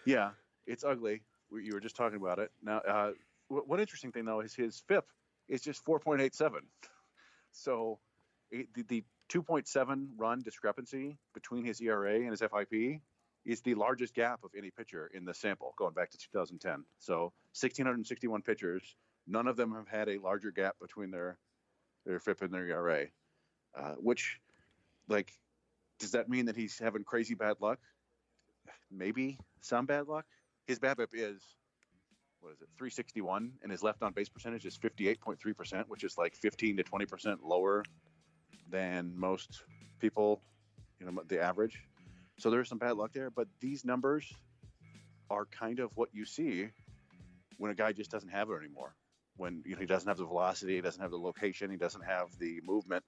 yeah, 0.05 0.31
it's 0.65 0.83
ugly. 0.83 1.21
You 1.51 1.73
were 1.73 1.79
just 1.79 1.95
talking 1.95 2.17
about 2.17 2.39
it. 2.39 2.51
Now, 2.63 2.77
uh, 2.79 3.11
one 3.49 3.79
interesting 3.79 4.11
thing 4.11 4.25
though 4.25 4.41
is 4.41 4.53
his 4.53 4.83
FIP 4.88 5.05
is 5.47 5.61
just 5.61 5.83
4.87. 5.83 6.59
So, 7.51 7.99
it, 8.51 8.67
the, 8.73 8.83
the 8.83 9.03
2.7 9.29 10.07
run 10.17 10.41
discrepancy 10.41 11.17
between 11.33 11.65
his 11.65 11.81
ERA 11.81 12.15
and 12.15 12.31
his 12.31 12.41
FIP 12.41 13.01
is 13.45 13.61
the 13.61 13.75
largest 13.75 14.13
gap 14.13 14.43
of 14.43 14.51
any 14.57 14.69
pitcher 14.69 15.09
in 15.13 15.25
the 15.25 15.33
sample 15.33 15.73
going 15.77 15.93
back 15.93 16.09
to 16.11 16.17
2010. 16.17 16.83
So 16.99 17.33
1,661 17.59 18.41
pitchers, 18.41 18.95
none 19.29 19.48
of 19.48 19.55
them 19.55 19.74
have 19.74 19.88
had 19.88 20.09
a 20.09 20.17
larger 20.17 20.51
gap 20.51 20.75
between 20.81 21.12
their 21.12 21.38
their 22.05 22.19
FIP 22.19 22.41
and 22.41 22.53
their 22.53 22.67
ERA. 22.67 23.05
Uh, 23.77 23.93
which, 24.00 24.39
like, 25.07 25.31
does 26.00 26.12
that 26.12 26.27
mean 26.27 26.45
that 26.45 26.55
he's 26.55 26.79
having 26.79 27.03
crazy 27.03 27.36
bad 27.36 27.57
luck? 27.59 27.79
Maybe 28.91 29.38
some 29.62 29.86
bad 29.86 30.07
luck. 30.07 30.25
His 30.65 30.79
BABIP 30.79 31.09
is 31.13 31.41
what 32.41 32.53
is 32.53 32.62
it, 32.62 32.69
361, 32.77 33.51
and 33.62 33.71
his 33.71 33.83
left 33.83 34.01
on 34.01 34.13
base 34.13 34.29
percentage 34.29 34.65
is 34.65 34.77
58.3%, 34.77 35.83
which 35.88 36.03
is 36.03 36.17
like 36.17 36.36
15 36.36 36.77
to 36.77 36.83
20% 36.83 37.38
lower 37.43 37.83
than 38.69 39.12
most 39.15 39.63
people, 40.00 40.41
you 41.00 41.05
know, 41.05 41.21
the 41.27 41.41
average. 41.41 41.83
So 42.38 42.50
there's 42.50 42.69
some 42.69 42.77
bad 42.77 42.95
luck 42.95 43.12
there, 43.13 43.29
but 43.29 43.48
these 43.59 43.83
numbers 43.83 44.31
are 45.29 45.45
kind 45.45 45.79
of 45.79 45.91
what 45.95 46.09
you 46.13 46.25
see 46.25 46.69
when 47.57 47.71
a 47.71 47.75
guy 47.75 47.91
just 47.91 48.09
doesn't 48.09 48.29
have 48.29 48.50
it 48.50 48.53
anymore. 48.53 48.95
When 49.39 49.63
you 49.65 49.75
know, 49.75 49.79
he 49.79 49.88
doesn't 49.88 50.08
have 50.08 50.17
the 50.17 50.25
velocity, 50.25 50.75
he 50.75 50.81
doesn't 50.81 51.01
have 51.01 51.12
the 51.12 51.17
location, 51.17 51.72
he 51.72 51.77
doesn't 51.77 52.03
have 52.03 52.27
the 52.39 52.60
movement, 52.62 53.05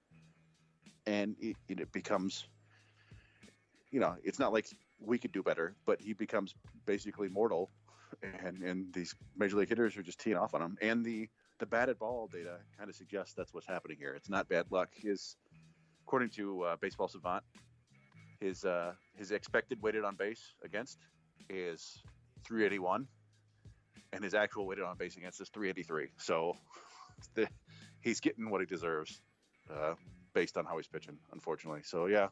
and 1.06 1.36
it, 1.38 1.56
it 1.68 1.92
becomes, 1.92 2.48
you 3.90 4.00
know, 4.00 4.16
it's 4.24 4.38
not 4.38 4.50
like 4.50 4.66
we 4.98 5.18
could 5.18 5.32
do 5.32 5.42
better, 5.42 5.76
but 5.84 6.00
he 6.00 6.14
becomes 6.14 6.54
basically 6.86 7.28
mortal, 7.28 7.70
and 8.42 8.62
and 8.62 8.94
these 8.94 9.14
major 9.36 9.58
league 9.58 9.68
hitters 9.68 9.94
are 9.98 10.02
just 10.02 10.20
teeing 10.20 10.38
off 10.38 10.54
on 10.54 10.62
him, 10.62 10.78
and 10.80 11.04
the 11.04 11.28
the 11.58 11.66
batted 11.66 11.98
ball 11.98 12.30
data 12.32 12.56
kind 12.78 12.88
of 12.88 12.96
suggests 12.96 13.34
that's 13.34 13.52
what's 13.52 13.66
happening 13.66 13.98
here. 14.00 14.14
It's 14.14 14.30
not 14.30 14.48
bad 14.48 14.64
luck. 14.70 14.88
His, 14.94 15.36
according 16.06 16.30
to 16.30 16.62
uh, 16.62 16.76
Baseball 16.80 17.08
Savant, 17.08 17.44
his 18.40 18.64
uh, 18.64 18.94
his 19.18 19.32
expected 19.32 19.82
weighted 19.82 20.02
on 20.02 20.16
base 20.16 20.54
against 20.64 20.98
is 21.50 22.02
381, 22.46 23.06
and 24.12 24.22
his 24.22 24.34
actual 24.34 24.66
weighted 24.66 24.84
on 24.84 24.96
base 24.96 25.16
against 25.16 25.40
is 25.40 25.48
383. 25.48 26.08
So 26.18 26.56
the, 27.34 27.48
he's 28.00 28.20
getting 28.20 28.50
what 28.50 28.60
he 28.60 28.66
deserves 28.66 29.20
uh, 29.70 29.94
based 30.34 30.56
on 30.56 30.64
how 30.64 30.76
he's 30.76 30.86
pitching, 30.86 31.18
unfortunately. 31.32 31.82
So 31.84 32.06
yeah, 32.06 32.28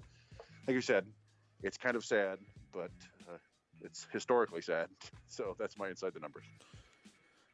like 0.66 0.74
you 0.74 0.80
said, 0.80 1.06
it's 1.62 1.76
kind 1.76 1.96
of 1.96 2.04
sad, 2.04 2.38
but 2.72 2.90
uh, 3.28 3.38
it's 3.82 4.06
historically 4.12 4.62
sad. 4.62 4.88
So 5.32 5.54
that's 5.60 5.78
my 5.78 5.88
inside 5.88 6.12
the 6.12 6.18
numbers. 6.18 6.42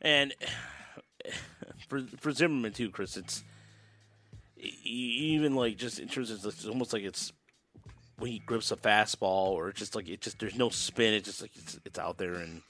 And 0.01 0.35
for 1.89 2.01
for 2.19 2.33
Zimmermann 2.33 2.73
too, 2.73 2.89
Chris, 2.89 3.19
it's 3.19 3.45
even 4.83 5.55
like 5.55 5.77
just 5.77 5.99
in 5.99 6.09
terms 6.09 6.31
of 6.31 6.43
it's 6.47 6.67
almost 6.67 6.95
like 6.95 7.03
it's 7.03 7.35
when 8.19 8.31
he 8.31 8.39
grips 8.39 8.71
a 8.71 8.77
fastball 8.77 9.49
or 9.49 9.69
it's 9.69 9.79
just 9.79 9.95
like 9.95 10.09
it 10.09 10.23
just 10.23 10.39
there's 10.39 10.57
no 10.57 10.71
spin. 10.71 11.13
It's 11.13 11.27
just 11.27 11.43
like 11.43 11.51
it's, 11.55 11.79
it's 11.85 11.99
out 11.99 12.17
there 12.17 12.35
and 12.35 12.63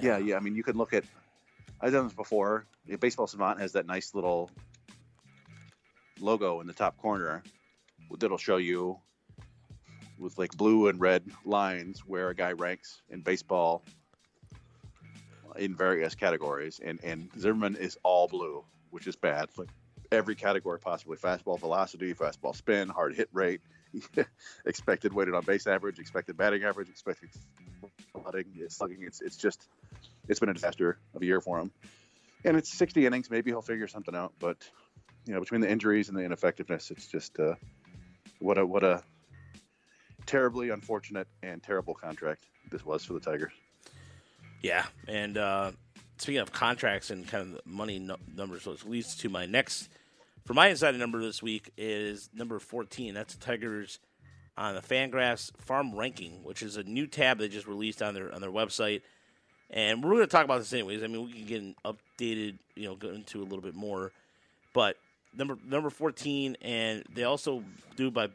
Yeah, 0.00 0.18
yeah. 0.18 0.36
I 0.36 0.40
mean, 0.40 0.54
you 0.54 0.62
can 0.62 0.76
look 0.76 0.92
at. 0.92 1.04
I've 1.80 1.92
done 1.92 2.04
this 2.04 2.14
before. 2.14 2.66
Baseball 3.00 3.26
Savant 3.26 3.60
has 3.60 3.72
that 3.72 3.86
nice 3.86 4.14
little 4.14 4.50
logo 6.20 6.60
in 6.60 6.66
the 6.66 6.72
top 6.72 6.96
corner 6.98 7.42
that'll 8.18 8.38
show 8.38 8.56
you 8.56 8.98
with 10.18 10.36
like 10.38 10.56
blue 10.56 10.88
and 10.88 11.00
red 11.00 11.24
lines 11.44 12.00
where 12.00 12.30
a 12.30 12.34
guy 12.34 12.52
ranks 12.52 13.02
in 13.08 13.20
baseball 13.20 13.84
in 15.56 15.74
various 15.74 16.14
categories, 16.14 16.80
and 16.82 17.00
and 17.02 17.30
Zimmermann 17.38 17.76
is 17.76 17.98
all 18.02 18.28
blue, 18.28 18.64
which 18.90 19.06
is 19.06 19.16
bad. 19.16 19.48
Like 19.56 19.70
every 20.10 20.34
category 20.34 20.78
possibly: 20.78 21.16
fastball 21.16 21.58
velocity, 21.58 22.14
fastball 22.14 22.54
spin, 22.54 22.88
hard 22.88 23.14
hit 23.14 23.28
rate, 23.32 23.60
expected 24.66 25.12
weighted 25.12 25.34
on 25.34 25.44
base 25.44 25.66
average, 25.66 25.98
expected 25.98 26.36
batting 26.36 26.64
average, 26.64 26.88
expected 26.88 27.30
slugging. 28.12 28.46
It's. 28.56 28.80
It's 29.02 29.20
it's 29.20 29.36
just 29.36 29.68
it's 30.28 30.40
been 30.40 30.48
a 30.48 30.54
disaster 30.54 30.98
of 31.14 31.22
a 31.22 31.24
year 31.24 31.40
for 31.40 31.58
him. 31.58 31.70
And 32.44 32.56
it's 32.56 32.72
60 32.72 33.06
innings. 33.06 33.30
Maybe 33.30 33.50
he'll 33.50 33.62
figure 33.62 33.88
something 33.88 34.14
out. 34.14 34.32
But 34.38 34.68
you 35.26 35.34
know, 35.34 35.40
between 35.40 35.60
the 35.60 35.70
injuries 35.70 36.08
and 36.08 36.16
the 36.16 36.22
ineffectiveness, 36.22 36.90
it's 36.90 37.06
just 37.06 37.38
uh, 37.38 37.54
what 38.38 38.58
a 38.58 38.66
what 38.66 38.84
a 38.84 39.02
terribly 40.26 40.70
unfortunate 40.70 41.26
and 41.42 41.62
terrible 41.62 41.94
contract 41.94 42.44
this 42.70 42.84
was 42.84 43.04
for 43.04 43.14
the 43.14 43.20
Tigers. 43.20 43.52
Yeah, 44.62 44.84
and 45.06 45.38
uh, 45.38 45.72
speaking 46.18 46.40
of 46.40 46.52
contracts 46.52 47.10
and 47.10 47.26
kind 47.26 47.54
of 47.54 47.66
money 47.66 47.98
nu- 47.98 48.16
numbers, 48.34 48.66
which 48.66 48.84
leads 48.84 49.16
to 49.16 49.28
my 49.28 49.46
next 49.46 49.88
for 50.44 50.54
my 50.54 50.68
insider 50.68 50.98
number 50.98 51.20
this 51.20 51.42
week 51.42 51.70
is 51.76 52.30
number 52.34 52.58
fourteen. 52.58 53.14
That's 53.14 53.34
the 53.34 53.44
Tigers 53.44 53.98
on 54.58 54.74
the 54.74 54.80
Fangraphs 54.80 55.52
Farm 55.60 55.94
Ranking, 55.94 56.42
which 56.42 56.62
is 56.62 56.76
a 56.76 56.82
new 56.82 57.06
tab 57.06 57.38
they 57.38 57.48
just 57.48 57.68
released 57.68 58.02
on 58.02 58.12
their 58.12 58.34
on 58.34 58.40
their 58.40 58.50
website. 58.50 59.02
And 59.70 60.02
we're 60.02 60.10
going 60.10 60.22
to 60.22 60.26
talk 60.26 60.44
about 60.44 60.58
this 60.58 60.72
anyways. 60.72 61.02
I 61.02 61.06
mean, 61.06 61.26
we 61.26 61.32
can 61.32 61.46
get 61.46 61.62
an 61.62 61.74
updated, 61.84 62.58
you 62.74 62.86
know, 62.86 62.96
go 62.96 63.10
into 63.10 63.40
a 63.40 63.44
little 63.44 63.60
bit 63.60 63.74
more. 63.74 64.12
But 64.72 64.96
number 65.36 65.56
number 65.64 65.90
fourteen, 65.90 66.56
and 66.60 67.04
they 67.14 67.22
also 67.22 67.62
do 67.96 68.10
by 68.10 68.28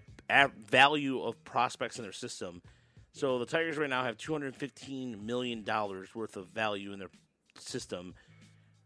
value 0.70 1.22
of 1.22 1.44
prospects 1.44 1.98
in 1.98 2.03
their 2.03 2.13
system. 2.13 2.62
So 3.12 3.38
the 3.38 3.46
Tigers 3.46 3.77
right 3.77 3.89
now 3.89 4.03
have 4.03 4.18
two 4.18 4.32
hundred 4.32 4.56
fifteen 4.56 5.25
million 5.25 5.63
dollars 5.63 6.15
worth 6.15 6.38
of 6.38 6.48
value 6.48 6.94
in 6.94 7.00
their 7.00 7.12
system. 7.60 8.15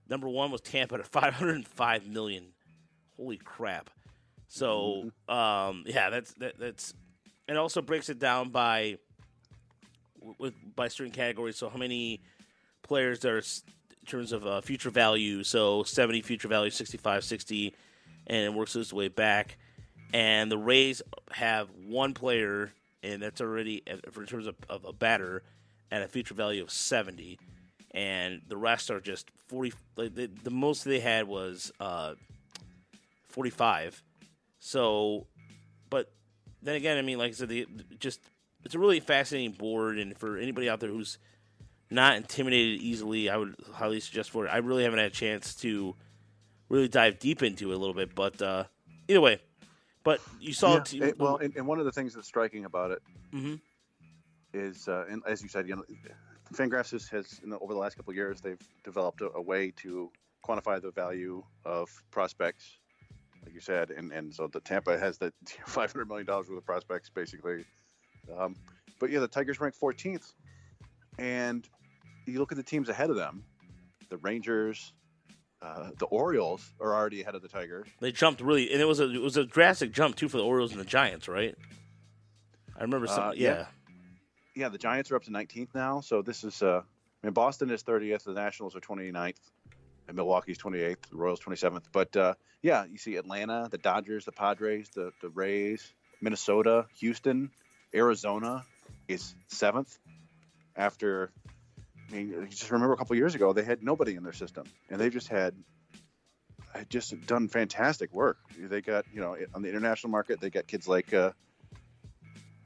Number 0.09 0.27
one 0.27 0.51
was 0.51 0.61
Tampa 0.61 0.95
at 0.95 1.07
five 1.07 1.35
hundred 1.35 1.67
five 1.67 2.07
million. 2.07 2.47
Holy 3.15 3.37
crap! 3.37 3.91
So 4.47 5.11
um, 5.29 5.83
yeah, 5.85 6.09
that's 6.09 6.33
that, 6.35 6.59
that's 6.59 6.93
it. 7.47 7.57
Also 7.57 7.81
breaks 7.81 8.09
it 8.09 8.19
down 8.19 8.49
by 8.49 8.97
with 10.37 10.53
by 10.75 10.87
certain 10.87 11.13
categories. 11.13 11.57
So 11.57 11.69
how 11.69 11.77
many 11.77 12.21
players 12.83 13.19
there 13.19 13.35
are 13.35 13.39
in 13.39 14.05
terms 14.05 14.31
of 14.31 14.45
uh, 14.45 14.61
future 14.61 14.89
value? 14.89 15.43
So 15.43 15.83
seventy 15.83 16.21
future 16.21 16.47
value, 16.47 16.69
65, 16.69 17.23
60, 17.23 17.75
and 18.27 18.37
it 18.37 18.53
works 18.53 18.75
its 18.75 18.93
way 18.93 19.07
back. 19.07 19.57
And 20.13 20.51
the 20.51 20.57
Rays 20.57 21.01
have 21.31 21.69
one 21.85 22.13
player, 22.13 22.71
and 23.03 23.21
that's 23.21 23.41
already 23.41 23.83
uh, 23.89 23.97
for 24.11 24.21
in 24.21 24.27
terms 24.27 24.47
of, 24.47 24.55
of 24.69 24.85
a 24.85 24.93
batter, 24.93 25.43
at 25.91 26.01
a 26.01 26.07
future 26.07 26.33
value 26.33 26.61
of 26.61 26.71
seventy, 26.71 27.39
and 27.91 28.41
the 28.47 28.57
rest 28.57 28.89
are 28.89 29.01
just 29.01 29.29
forty. 29.47 29.73
Like 29.95 30.15
the, 30.15 30.29
most 30.49 30.85
they 30.85 30.99
had 30.99 31.27
was 31.27 31.71
uh, 31.79 32.13
forty-five. 33.27 34.01
So, 34.59 35.27
but 35.35 35.36
then 36.61 36.75
again, 36.75 36.97
I 36.97 37.01
mean, 37.01 37.17
like 37.17 37.29
I 37.29 37.33
said, 37.33 37.49
the, 37.49 37.67
just 37.99 38.19
it's 38.63 38.75
a 38.75 38.79
really 38.79 38.99
fascinating 38.99 39.51
board, 39.51 39.97
and 39.99 40.17
for 40.17 40.37
anybody 40.37 40.69
out 40.69 40.79
there 40.79 40.89
who's 40.89 41.17
not 41.89 42.17
intimidated 42.17 42.81
easily, 42.81 43.29
I 43.29 43.37
would 43.37 43.55
highly 43.73 43.99
suggest 43.99 44.31
for 44.31 44.45
it. 44.45 44.49
I 44.49 44.57
really 44.57 44.83
haven't 44.83 44.99
had 44.99 45.07
a 45.07 45.15
chance 45.15 45.55
to 45.55 45.95
really 46.69 46.87
dive 46.89 47.19
deep 47.19 47.43
into 47.43 47.71
it 47.71 47.75
a 47.75 47.77
little 47.77 47.93
bit, 47.95 48.13
but 48.13 48.41
uh, 48.41 48.65
either 49.07 49.21
way. 49.21 49.39
But 50.03 50.19
you 50.39 50.53
saw, 50.53 50.81
Yeah, 50.91 51.05
it- 51.07 51.19
well, 51.19 51.37
and, 51.37 51.55
and 51.55 51.65
one 51.67 51.79
of 51.79 51.85
the 51.85 51.91
things 51.91 52.13
that's 52.13 52.27
striking 52.27 52.65
about 52.65 52.91
it 52.91 53.01
Mhm. 53.33 53.59
is, 54.53 54.87
uh, 54.87 55.05
and 55.09 55.21
as 55.25 55.41
you 55.41 55.49
said, 55.49 55.67
you 55.67 55.75
know, 55.75 55.83
Fangraphs 56.53 56.91
has, 56.91 57.07
has 57.09 57.41
know, 57.45 57.57
over 57.59 57.73
the 57.73 57.79
last 57.79 57.95
couple 57.97 58.11
of 58.11 58.15
years, 58.15 58.41
they've 58.41 58.61
developed 58.83 59.21
a, 59.21 59.29
a 59.33 59.41
way 59.41 59.71
to 59.77 60.09
quantify 60.45 60.81
the 60.81 60.91
value 60.91 61.43
of 61.65 61.89
prospects, 62.11 62.77
like 63.47 63.53
you 63.53 63.61
said, 63.61 63.91
and, 63.91 64.11
and 64.11 64.33
so 64.33 64.47
the 64.47 64.59
Tampa 64.59 64.99
has 64.99 65.17
the 65.17 65.31
500 65.65 66.07
million 66.07 66.25
dollars 66.25 66.49
worth 66.49 66.57
of 66.57 66.65
prospects, 66.65 67.09
basically. 67.09 67.63
Um, 68.37 68.57
but 68.99 69.09
yeah, 69.09 69.19
the 69.19 69.27
Tigers 69.27 69.61
rank 69.61 69.73
14th, 69.81 70.33
and 71.17 71.65
you 72.25 72.39
look 72.39 72.51
at 72.51 72.57
the 72.57 72.63
teams 72.63 72.89
ahead 72.89 73.09
of 73.09 73.15
them, 73.15 73.45
the 74.09 74.17
Rangers, 74.17 74.91
uh, 75.61 75.91
the 75.97 76.07
Orioles 76.07 76.73
are 76.81 76.93
already 76.93 77.21
ahead 77.21 77.35
of 77.35 77.41
the 77.41 77.47
Tigers. 77.47 77.87
They 78.01 78.11
jumped 78.11 78.41
really, 78.41 78.69
and 78.73 78.81
it 78.81 78.85
was 78.85 78.99
a 78.99 79.09
it 79.09 79.21
was 79.21 79.37
a 79.37 79.45
drastic 79.45 79.93
jump 79.93 80.17
too 80.17 80.27
for 80.27 80.37
the 80.37 80.43
Orioles 80.43 80.71
and 80.71 80.81
the 80.81 80.85
Giants, 80.85 81.29
right? 81.29 81.55
I 82.77 82.81
remember 82.81 83.07
some. 83.07 83.29
Uh, 83.29 83.31
yeah. 83.31 83.49
yeah. 83.49 83.65
Yeah, 84.55 84.69
the 84.69 84.77
Giants 84.77 85.09
are 85.11 85.15
up 85.15 85.23
to 85.23 85.29
19th 85.29 85.69
now. 85.75 86.01
So 86.01 86.23
this 86.23 86.43
is, 86.43 86.63
uh, 86.63 86.81
I 87.23 87.27
mean, 87.27 87.33
Boston 87.33 87.69
is 87.69 87.83
30th. 87.83 88.23
The 88.23 88.33
Nationals 88.33 88.75
are 88.75 88.79
29th. 88.79 89.35
And 90.07 90.15
Milwaukee's 90.15 90.57
28th. 90.57 91.09
The 91.09 91.17
Royals 91.17 91.39
27th. 91.39 91.83
But 91.91 92.15
uh, 92.15 92.33
yeah, 92.61 92.85
you 92.85 92.97
see 92.97 93.15
Atlanta, 93.15 93.67
the 93.69 93.77
Dodgers, 93.77 94.25
the 94.25 94.31
Padres, 94.31 94.89
the, 94.95 95.11
the 95.21 95.29
Rays, 95.29 95.93
Minnesota, 96.21 96.85
Houston, 96.99 97.51
Arizona 97.93 98.63
is 99.07 99.35
seventh. 99.47 99.97
After, 100.75 101.31
I 102.09 102.15
mean, 102.15 102.47
just 102.49 102.69
remember 102.69 102.93
a 102.93 102.97
couple 102.97 103.15
years 103.15 103.35
ago, 103.35 103.53
they 103.53 103.63
had 103.63 103.83
nobody 103.83 104.15
in 104.15 104.23
their 104.23 104.33
system. 104.33 104.65
And 104.89 104.99
they've 104.99 105.11
just 105.11 105.27
had, 105.27 105.55
just 106.89 107.25
done 107.25 107.47
fantastic 107.47 108.13
work. 108.13 108.37
They 108.57 108.81
got, 108.81 109.05
you 109.11 109.19
know, 109.19 109.35
on 109.55 109.63
the 109.63 109.69
international 109.69 110.11
market, 110.11 110.39
they 110.39 110.51
got 110.51 110.67
kids 110.67 110.87
like, 110.87 111.13
uh, 111.13 111.31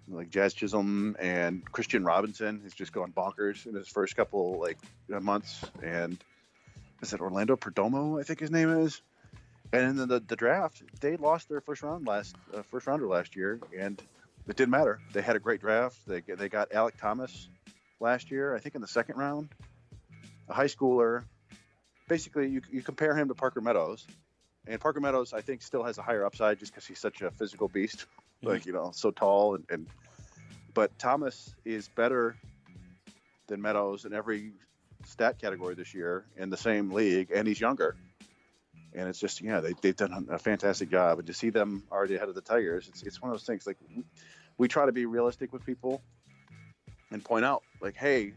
like 0.09 0.29
Jazz 0.29 0.53
Chisholm 0.53 1.15
and 1.19 1.69
Kristian 1.71 2.05
Robinson, 2.05 2.59
who's 2.61 2.73
just 2.73 2.91
gone 2.91 3.13
bonkers 3.13 3.65
in 3.65 3.75
his 3.75 3.87
first 3.87 4.15
couple 4.15 4.59
like 4.59 4.77
months, 5.07 5.63
and 5.81 6.17
is 7.01 7.13
it 7.13 7.21
Orlando 7.21 7.55
Perdomo? 7.55 8.19
I 8.19 8.23
think 8.23 8.39
his 8.39 8.51
name 8.51 8.69
is. 8.69 9.01
And 9.73 9.97
then 9.97 10.07
the, 10.07 10.19
the 10.19 10.35
draft, 10.35 10.83
they 10.99 11.15
lost 11.15 11.47
their 11.47 11.61
first 11.61 11.81
round 11.81 12.05
last 12.05 12.35
uh, 12.53 12.61
first 12.63 12.87
rounder 12.87 13.07
last 13.07 13.35
year, 13.35 13.59
and 13.77 14.01
it 14.47 14.55
didn't 14.57 14.71
matter. 14.71 14.99
They 15.13 15.21
had 15.21 15.37
a 15.37 15.39
great 15.39 15.61
draft. 15.61 15.97
They 16.05 16.19
they 16.21 16.49
got 16.49 16.71
Alek 16.71 16.97
Thomas 16.99 17.47
last 17.99 18.31
year, 18.31 18.53
I 18.53 18.59
think 18.59 18.75
in 18.75 18.81
the 18.81 18.87
second 18.87 19.15
round, 19.17 19.49
a 20.49 20.53
high 20.53 20.65
schooler. 20.65 21.23
Basically, 22.09 22.49
you 22.49 22.61
you 22.69 22.81
compare 22.81 23.15
him 23.15 23.29
to 23.29 23.33
Parker 23.33 23.61
Meadows, 23.61 24.05
and 24.67 24.79
Parker 24.81 24.99
Meadows 24.99 25.31
I 25.31 25.39
think 25.39 25.61
still 25.61 25.83
has 25.83 25.97
a 25.97 26.01
higher 26.01 26.25
upside 26.25 26.59
just 26.59 26.73
because 26.73 26.85
he's 26.85 26.99
such 26.99 27.21
a 27.21 27.31
physical 27.31 27.69
beast, 27.69 28.07
like 28.43 28.65
you 28.65 28.73
know, 28.73 28.91
so 28.93 29.11
tall 29.11 29.55
and, 29.55 29.63
and 29.69 29.87
but 30.73 30.97
Thomas 30.99 31.55
is 31.63 31.87
better 31.87 32.35
than 33.47 33.61
Meadows 33.61 34.03
in 34.03 34.13
every 34.13 34.51
stat 35.05 35.39
category 35.39 35.75
this 35.75 35.93
year 35.93 36.25
in 36.37 36.49
the 36.49 36.57
same 36.57 36.91
league, 36.91 37.31
and 37.33 37.47
he's 37.47 37.59
younger. 37.59 37.95
And 38.93 39.07
it's 39.07 39.19
just, 39.19 39.41
yeah, 39.41 39.61
they, 39.61 39.73
they've 39.81 39.95
done 39.95 40.27
a 40.29 40.37
fantastic 40.37 40.91
job. 40.91 41.19
And 41.19 41.27
to 41.27 41.33
see 41.33 41.49
them 41.49 41.83
already 41.91 42.15
ahead 42.15 42.27
of 42.27 42.35
the 42.35 42.41
Tigers, 42.41 42.89
it's, 42.89 43.03
it's 43.03 43.21
one 43.21 43.31
of 43.31 43.35
those 43.35 43.45
things 43.45 43.65
like 43.65 43.77
we, 43.87 44.03
we 44.57 44.67
try 44.67 44.85
to 44.85 44.91
be 44.91 45.05
realistic 45.05 45.53
with 45.53 45.65
people 45.65 46.01
and 47.09 47.23
point 47.23 47.45
out, 47.45 47.63
like, 47.81 47.95
hey, 47.95 48.33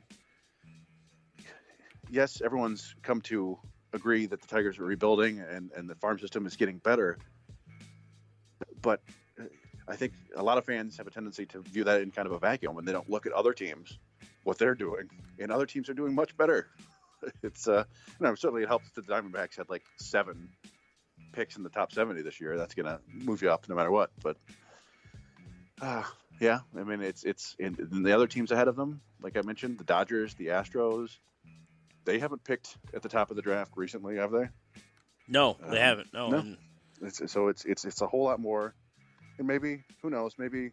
yes, 2.08 2.40
everyone's 2.44 2.94
come 3.02 3.20
to 3.22 3.58
agree 3.92 4.26
that 4.26 4.40
the 4.40 4.46
Tigers 4.46 4.78
are 4.78 4.84
rebuilding 4.84 5.40
and, 5.40 5.70
and 5.76 5.88
the 5.88 5.94
farm 5.96 6.18
system 6.18 6.46
is 6.46 6.56
getting 6.56 6.78
better. 6.78 7.18
But 8.80 9.00
uh, 9.40 9.44
I 9.88 9.96
think 9.96 10.12
a 10.36 10.42
lot 10.42 10.58
of 10.58 10.64
fans 10.64 10.96
have 10.98 11.06
a 11.06 11.10
tendency 11.10 11.46
to 11.46 11.62
view 11.62 11.84
that 11.84 12.00
in 12.00 12.10
kind 12.10 12.26
of 12.26 12.32
a 12.32 12.38
vacuum 12.38 12.78
and 12.78 12.86
they 12.86 12.92
don't 12.92 13.10
look 13.10 13.26
at 13.26 13.32
other 13.32 13.52
teams, 13.52 13.98
what 14.44 14.58
they're 14.58 14.74
doing, 14.74 15.08
and 15.38 15.50
other 15.50 15.66
teams 15.66 15.88
are 15.88 15.94
doing 15.94 16.14
much 16.14 16.36
better. 16.36 16.68
It's 17.42 17.66
uh, 17.66 17.84
you 18.20 18.26
know, 18.26 18.34
certainly 18.34 18.64
it 18.64 18.68
helps 18.68 18.90
that 18.90 19.06
the 19.06 19.10
Diamondbacks 19.14 19.56
had 19.56 19.70
like 19.70 19.82
seven 19.96 20.50
picks 21.32 21.56
in 21.56 21.62
the 21.62 21.70
top 21.70 21.90
70 21.90 22.20
this 22.20 22.38
year. 22.38 22.58
That's 22.58 22.74
gonna 22.74 23.00
move 23.10 23.40
you 23.40 23.50
up 23.50 23.66
no 23.66 23.74
matter 23.74 23.90
what. 23.90 24.10
But 24.22 24.36
uh, 25.80 26.02
yeah, 26.38 26.60
I 26.78 26.82
mean, 26.84 27.00
it's 27.00 27.24
it's 27.24 27.56
in, 27.58 27.76
the 28.02 28.12
other 28.12 28.26
teams 28.26 28.50
ahead 28.52 28.68
of 28.68 28.76
them, 28.76 29.00
like 29.22 29.38
I 29.38 29.40
mentioned, 29.42 29.78
the 29.78 29.84
Dodgers, 29.84 30.34
the 30.34 30.48
Astros. 30.48 31.16
They 32.04 32.18
haven't 32.18 32.44
picked 32.44 32.76
at 32.92 33.00
the 33.02 33.08
top 33.08 33.30
of 33.30 33.36
the 33.36 33.42
draft 33.42 33.72
recently, 33.74 34.16
have 34.16 34.30
they? 34.30 34.48
No, 35.26 35.56
they 35.62 35.78
Um, 35.78 35.82
haven't. 35.82 36.12
No. 36.12 36.28
no. 36.28 36.56
It's, 37.00 37.32
so 37.32 37.48
it's 37.48 37.64
it's 37.64 37.86
it's 37.86 38.02
a 38.02 38.06
whole 38.06 38.24
lot 38.24 38.38
more, 38.38 38.74
and 39.38 39.46
maybe 39.46 39.82
who 40.02 40.10
knows? 40.10 40.34
Maybe 40.36 40.72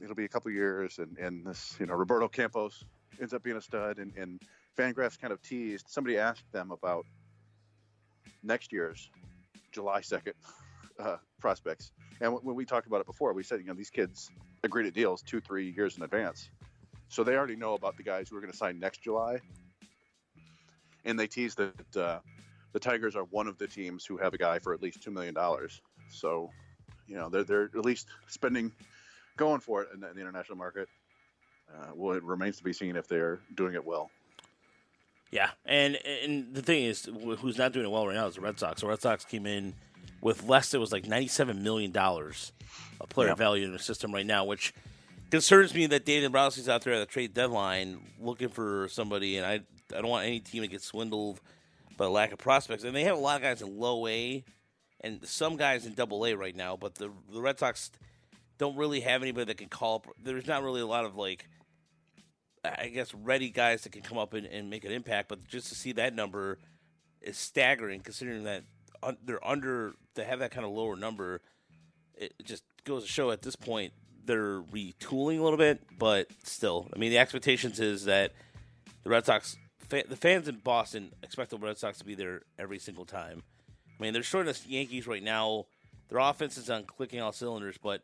it'll 0.00 0.14
be 0.14 0.24
a 0.24 0.28
couple 0.28 0.50
years, 0.50 0.98
and 0.98 1.16
and 1.18 1.46
this 1.46 1.76
you 1.78 1.86
know 1.86 1.94
Roberto 1.94 2.28
Campos 2.28 2.84
ends 3.20 3.32
up 3.34 3.42
being 3.42 3.56
a 3.56 3.60
stud, 3.60 3.98
and 3.98 4.12
and 4.16 4.40
Fangraphs 4.76 5.18
kind 5.20 5.32
of 5.32 5.40
teased. 5.42 5.86
Somebody 5.88 6.18
asked 6.18 6.50
them 6.52 6.70
about 6.70 7.06
next 8.42 8.72
year's 8.72 9.10
July 9.72 10.00
second 10.00 10.34
uh, 10.98 11.16
prospects, 11.40 11.92
and 12.20 12.32
when- 12.32 12.42
when 12.42 12.56
we 12.56 12.64
talked 12.64 12.86
about 12.86 13.00
it 13.00 13.06
before, 13.06 13.32
we 13.32 13.42
said 13.42 13.60
you 13.60 13.66
know 13.66 13.74
these 13.74 13.90
kids 13.90 14.30
agree 14.62 14.82
to 14.84 14.90
deals 14.90 15.22
two 15.22 15.40
three 15.40 15.70
years 15.70 15.96
in 15.96 16.02
advance, 16.02 16.50
so 17.08 17.24
they 17.24 17.36
already 17.36 17.56
know 17.56 17.74
about 17.74 17.96
the 17.96 18.02
guys 18.02 18.28
who 18.28 18.36
are 18.36 18.40
going 18.40 18.52
to 18.52 18.56
sign 18.58 18.78
next 18.78 19.02
July, 19.02 19.38
and 21.04 21.18
they 21.18 21.26
teased 21.26 21.58
that. 21.58 21.96
Uh, 21.96 22.18
the 22.72 22.80
Tigers 22.80 23.14
are 23.14 23.22
one 23.22 23.46
of 23.46 23.56
the 23.56 23.68
teams 23.68 24.04
who 24.04 24.16
have 24.16 24.34
a 24.34 24.36
guy 24.36 24.58
for 24.58 24.74
at 24.74 24.82
least 24.82 25.00
two 25.00 25.12
million 25.12 25.32
dollars. 25.32 25.80
So, 26.10 26.50
you 27.06 27.14
know, 27.14 27.28
they're 27.28 27.44
they're 27.44 27.64
at 27.66 27.84
least 27.84 28.08
spending, 28.26 28.72
going 29.36 29.60
for 29.60 29.82
it 29.82 29.88
in 29.94 30.00
the, 30.00 30.08
in 30.10 30.14
the 30.16 30.20
international 30.20 30.58
market. 30.58 30.88
Uh, 31.72 31.92
well, 31.94 32.16
it 32.16 32.22
remains 32.22 32.58
to 32.58 32.64
be 32.64 32.72
seen 32.72 32.96
if 32.96 33.08
they're 33.08 33.40
doing 33.54 33.74
it 33.74 33.84
well. 33.84 34.10
Yeah, 35.30 35.50
and 35.66 35.96
and 36.22 36.54
the 36.54 36.62
thing 36.62 36.84
is, 36.84 37.08
who's 37.40 37.58
not 37.58 37.72
doing 37.72 37.86
it 37.86 37.90
well 37.90 38.06
right 38.06 38.14
now 38.14 38.26
is 38.26 38.36
the 38.36 38.40
Red 38.40 38.58
Sox. 38.58 38.82
The 38.82 38.86
Red 38.86 39.00
Sox 39.00 39.24
came 39.24 39.46
in 39.46 39.74
with 40.20 40.44
less. 40.46 40.74
It 40.74 40.78
was 40.78 40.92
like 40.92 41.06
ninety-seven 41.08 41.62
million 41.62 41.90
dollars 41.90 42.52
of 43.00 43.08
player 43.08 43.28
Yeah. 43.28 43.34
value 43.34 43.64
in 43.64 43.72
the 43.72 43.78
system 43.80 44.12
right 44.14 44.26
now, 44.26 44.44
which 44.44 44.72
concerns 45.30 45.74
me 45.74 45.86
that 45.86 46.04
Dave 46.04 46.22
Dombrowski's 46.30 46.68
out 46.68 46.82
there 46.82 46.92
at 46.94 47.00
the 47.00 47.06
trade 47.06 47.34
deadline 47.34 47.98
looking 48.20 48.48
for 48.48 48.86
somebody, 48.90 49.36
and 49.38 49.44
I 49.46 49.54
I 49.96 50.00
don't 50.00 50.08
want 50.08 50.26
any 50.26 50.38
team 50.38 50.62
to 50.62 50.68
get 50.68 50.82
swindled 50.82 51.40
by 51.96 52.04
a 52.04 52.10
lack 52.10 52.32
of 52.32 52.38
prospects. 52.38 52.84
And 52.84 52.94
they 52.94 53.04
have 53.04 53.16
a 53.16 53.20
lot 53.20 53.36
of 53.36 53.42
guys 53.42 53.60
in 53.60 53.76
low 53.80 54.06
A, 54.06 54.44
and 55.00 55.26
some 55.26 55.56
guys 55.56 55.84
in 55.84 55.94
Double 55.94 56.24
A 56.26 56.34
right 56.34 56.54
now. 56.54 56.76
But 56.76 56.94
the 56.94 57.10
the 57.32 57.40
Red 57.40 57.58
Sox 57.58 57.90
don't 58.58 58.76
really 58.76 59.00
have 59.00 59.22
anybody 59.22 59.46
that 59.46 59.58
can 59.58 59.68
call. 59.68 59.96
up. 59.96 60.06
There's 60.22 60.46
not 60.46 60.62
really 60.62 60.80
a 60.80 60.86
lot 60.86 61.04
of 61.04 61.16
like 61.16 61.48
I 62.64 62.88
guess 62.88 63.12
ready 63.14 63.50
guys 63.50 63.82
that 63.82 63.92
can 63.92 64.02
come 64.02 64.18
up 64.18 64.32
and, 64.32 64.46
and 64.46 64.70
make 64.70 64.84
an 64.84 64.92
impact. 64.92 65.28
But 65.28 65.46
just 65.46 65.68
to 65.68 65.74
see 65.74 65.92
that 65.92 66.14
number 66.14 66.58
is 67.20 67.36
staggering, 67.36 68.00
considering 68.00 68.44
that 68.44 68.64
un- 69.02 69.18
they're 69.24 69.46
under 69.46 69.94
to 70.14 70.24
have 70.24 70.38
that 70.38 70.50
kind 70.50 70.64
of 70.64 70.72
lower 70.72 70.96
number. 70.96 71.40
It 72.14 72.32
just 72.44 72.62
goes 72.84 73.02
to 73.02 73.08
show 73.08 73.30
at 73.30 73.42
this 73.42 73.56
point 73.56 73.92
they're 74.24 74.62
retooling 74.62 75.38
a 75.38 75.42
little 75.42 75.58
bit, 75.58 75.82
but 75.98 76.28
still, 76.44 76.88
I 76.94 76.98
mean, 76.98 77.10
the 77.10 77.18
expectations 77.18 77.80
is 77.80 78.04
that 78.06 78.32
the 79.02 79.10
Red 79.10 79.26
Sox, 79.26 79.56
fa- 79.80 80.04
the 80.08 80.16
fans 80.16 80.48
in 80.48 80.56
Boston 80.56 81.12
expect 81.22 81.50
the 81.50 81.58
Red 81.58 81.76
Sox 81.76 81.98
to 81.98 82.04
be 82.04 82.14
there 82.14 82.42
every 82.58 82.78
single 82.78 83.04
time. 83.04 83.42
I 83.68 84.02
mean, 84.02 84.12
they're 84.12 84.22
short 84.22 84.48
of 84.48 84.62
the 84.62 84.70
Yankees 84.70 85.06
right 85.06 85.22
now. 85.22 85.66
Their 86.08 86.18
offense 86.18 86.56
is 86.56 86.70
on 86.70 86.84
clicking 86.84 87.20
all 87.20 87.32
cylinders, 87.32 87.76
but 87.82 88.02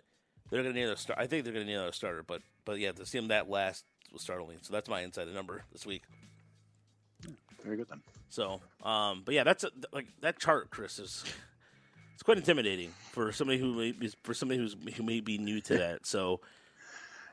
they're 0.50 0.62
going 0.62 0.74
to 0.74 0.80
need 0.80 0.88
a 0.88 0.96
start. 0.96 1.18
I 1.18 1.26
think 1.26 1.44
they're 1.44 1.52
going 1.52 1.64
to 1.66 1.70
need 1.70 1.76
another 1.76 1.92
starter, 1.92 2.22
but 2.26 2.42
but 2.64 2.78
yeah, 2.78 2.92
to 2.92 3.06
see 3.06 3.18
them 3.18 3.28
that 3.28 3.48
last 3.48 3.84
was 4.12 4.22
startling. 4.22 4.58
So 4.62 4.72
that's 4.72 4.88
my 4.88 5.00
insider 5.02 5.32
number 5.32 5.62
this 5.72 5.86
week. 5.86 6.02
Very 7.64 7.76
good 7.76 7.88
then. 7.88 8.00
So, 8.30 8.60
um, 8.82 9.22
but 9.24 9.34
yeah, 9.34 9.44
that's 9.44 9.64
a, 9.64 9.70
like 9.92 10.06
that 10.22 10.38
chart, 10.38 10.70
Chris 10.70 10.98
is. 10.98 11.24
It's 12.14 12.22
quite 12.22 12.36
intimidating 12.36 12.90
for 13.12 13.32
somebody 13.32 13.58
who 13.58 13.72
may 13.74 13.92
be, 13.92 14.10
for 14.22 14.34
somebody 14.34 14.60
who's 14.60 14.76
who 14.96 15.02
may 15.02 15.20
be 15.20 15.38
new 15.38 15.60
to 15.62 15.78
that. 15.78 16.06
So, 16.06 16.40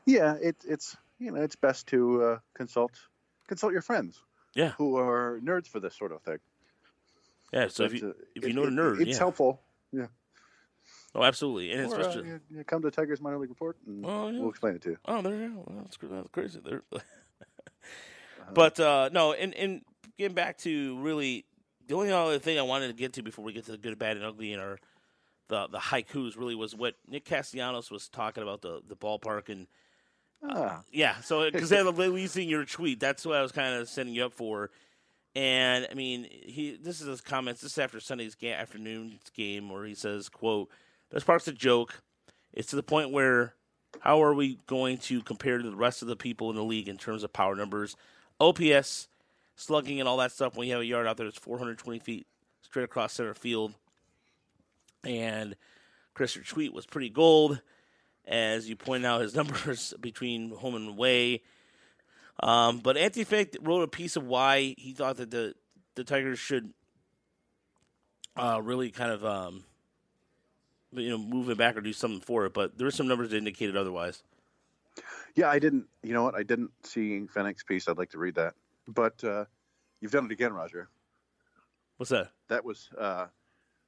Yeah, 0.06 0.34
it, 0.40 0.56
it's 0.66 0.96
you 1.18 1.30
know 1.30 1.42
it's 1.42 1.56
best 1.56 1.86
to 1.88 2.22
uh, 2.22 2.38
consult 2.54 2.92
consult 3.48 3.72
your 3.72 3.82
friends 3.82 4.18
yeah, 4.54 4.70
who 4.78 4.96
are 4.96 5.40
nerds 5.44 5.66
for 5.68 5.78
this 5.80 5.94
sort 5.94 6.12
of 6.12 6.22
thing. 6.22 6.38
yeah. 7.52 7.68
So 7.68 7.84
if 7.84 7.94
you 7.94 8.08
uh, 8.10 8.12
if 8.34 8.46
you 8.46 8.54
know 8.54 8.62
the 8.62 8.68
it- 8.68 8.74
nerd, 8.74 9.00
it's 9.00 9.10
yeah. 9.10 9.18
helpful. 9.18 9.60
Yeah. 9.92 10.06
Oh, 11.18 11.24
absolutely, 11.24 11.72
and 11.72 11.80
Or, 11.92 11.96
uh, 11.96 11.98
especially 11.98 12.28
you, 12.28 12.40
you 12.50 12.64
come 12.64 12.80
to 12.82 12.90
Tigers 12.90 13.20
minor 13.20 13.38
league 13.38 13.50
report, 13.50 13.76
and 13.86 14.04
Oh, 14.06 14.28
yeah. 14.28 14.38
we'll 14.38 14.50
explain 14.50 14.74
it 14.76 14.82
to 14.82 14.90
you. 14.90 14.98
Oh, 15.06 15.20
there 15.22 15.34
you 15.34 15.48
go. 15.48 15.64
Well, 15.66 15.82
That's, 15.84 15.98
that's 16.00 16.28
crazy. 16.30 16.60
There. 16.64 16.82
Uh-huh. 18.40 18.50
but 18.54 18.80
uh, 18.80 19.10
no, 19.12 19.32
and 19.34 19.52
and 19.54 19.82
getting 20.16 20.34
back 20.34 20.56
to 20.58 20.98
really 21.00 21.44
the 21.86 21.94
only 21.94 22.10
other 22.12 22.38
thing 22.38 22.58
I 22.58 22.62
wanted 22.62 22.86
to 22.88 22.92
get 22.94 23.14
to 23.14 23.22
before 23.22 23.44
we 23.44 23.52
get 23.52 23.66
to 23.66 23.72
the 23.72 23.78
good, 23.78 23.98
bad, 23.98 24.16
and 24.16 24.24
ugly 24.24 24.52
in 24.52 24.60
our 24.60 24.78
the 25.48 25.66
the 25.66 25.78
haikus 25.78 26.36
really 26.38 26.54
was 26.54 26.74
what 26.74 26.94
Nick 27.08 27.24
Castellanos 27.24 27.90
was 27.90 28.08
talking 28.08 28.42
about 28.42 28.62
the 28.62 28.80
the 28.86 28.96
ballpark 28.96 29.48
and 29.48 29.66
Ah, 30.48 30.82
yeah. 30.92 31.20
So 31.20 31.50
because 31.52 31.68
they're 31.68 31.84
releasing 31.84 32.48
your 32.48 32.64
tweet, 32.64 33.00
that's 33.00 33.26
what 33.26 33.36
I 33.36 33.42
was 33.42 33.52
kind 33.52 33.74
of 33.74 33.88
setting 33.88 34.14
you 34.14 34.24
up 34.24 34.32
for. 34.32 34.70
And 35.34 35.86
I 35.90 35.94
mean, 35.94 36.26
he 36.30 36.78
this 36.80 37.00
is 37.00 37.06
his 37.06 37.20
comments. 37.20 37.60
This 37.60 37.72
is 37.72 37.78
after 37.78 38.00
Sunday's 38.00 38.34
ga- 38.34 38.52
afternoon's 38.54 39.28
game 39.34 39.68
where 39.68 39.84
he 39.84 39.94
says, 39.94 40.28
"quote 40.28 40.70
This 41.10 41.24
part's 41.24 41.48
a 41.48 41.52
joke. 41.52 42.02
It's 42.52 42.68
to 42.68 42.76
the 42.76 42.82
point 42.82 43.10
where 43.10 43.54
how 44.00 44.22
are 44.22 44.34
we 44.34 44.58
going 44.66 44.98
to 44.98 45.22
compare 45.22 45.58
to 45.58 45.70
the 45.70 45.76
rest 45.76 46.02
of 46.02 46.08
the 46.08 46.16
people 46.16 46.50
in 46.50 46.56
the 46.56 46.64
league 46.64 46.88
in 46.88 46.98
terms 46.98 47.24
of 47.24 47.32
power 47.32 47.56
numbers, 47.56 47.96
OPS, 48.40 49.08
slugging, 49.56 50.00
and 50.00 50.08
all 50.08 50.18
that 50.18 50.32
stuff? 50.32 50.56
When 50.56 50.66
you 50.66 50.74
have 50.74 50.82
a 50.82 50.86
yard 50.86 51.06
out 51.06 51.16
there 51.16 51.26
that's 51.26 51.38
420 51.38 51.98
feet 51.98 52.26
straight 52.62 52.84
across 52.84 53.14
center 53.14 53.34
field, 53.34 53.74
and 55.04 55.56
Chris, 56.14 56.34
your 56.34 56.44
tweet 56.44 56.72
was 56.72 56.86
pretty 56.86 57.10
gold." 57.10 57.60
As 58.26 58.68
you 58.68 58.76
point 58.76 59.06
out, 59.06 59.22
his 59.22 59.34
numbers 59.36 59.94
between 60.00 60.50
home 60.50 60.74
and 60.74 60.90
away. 60.90 61.40
Um, 62.40 62.78
but 62.78 62.98
Anthony 62.98 63.24
Fenech 63.24 63.56
wrote 63.62 63.82
a 63.82 63.88
piece 63.88 64.16
of 64.16 64.24
why 64.24 64.74
he 64.76 64.92
thought 64.92 65.16
that 65.16 65.30
the 65.30 65.54
the 65.94 66.04
Tigers 66.04 66.38
should 66.38 66.72
uh, 68.36 68.60
really 68.62 68.90
kind 68.90 69.10
of 69.10 69.24
um, 69.24 69.64
you 70.92 71.10
know 71.10 71.18
move 71.18 71.50
it 71.50 71.58
back 71.58 71.76
or 71.76 71.80
do 71.80 71.92
something 71.92 72.20
for 72.20 72.46
it. 72.46 72.54
But 72.54 72.78
there 72.78 72.86
were 72.86 72.90
some 72.90 73.08
numbers 73.08 73.30
that 73.30 73.36
indicated 73.36 73.76
otherwise. 73.76 74.22
Yeah, 75.34 75.48
I 75.50 75.58
didn't. 75.58 75.86
You 76.02 76.14
know 76.14 76.24
what? 76.24 76.34
I 76.34 76.42
didn't 76.42 76.70
see 76.82 77.20
Fenech's 77.32 77.62
piece. 77.62 77.88
I'd 77.88 77.98
like 77.98 78.10
to 78.10 78.18
read 78.18 78.34
that. 78.36 78.54
But 78.88 79.22
uh, 79.22 79.44
you've 80.00 80.12
done 80.12 80.24
it 80.26 80.32
again, 80.32 80.52
Roger. 80.52 80.88
What's 81.98 82.10
that? 82.10 82.30
That 82.48 82.64
was 82.64 82.88
uh, 82.98 83.26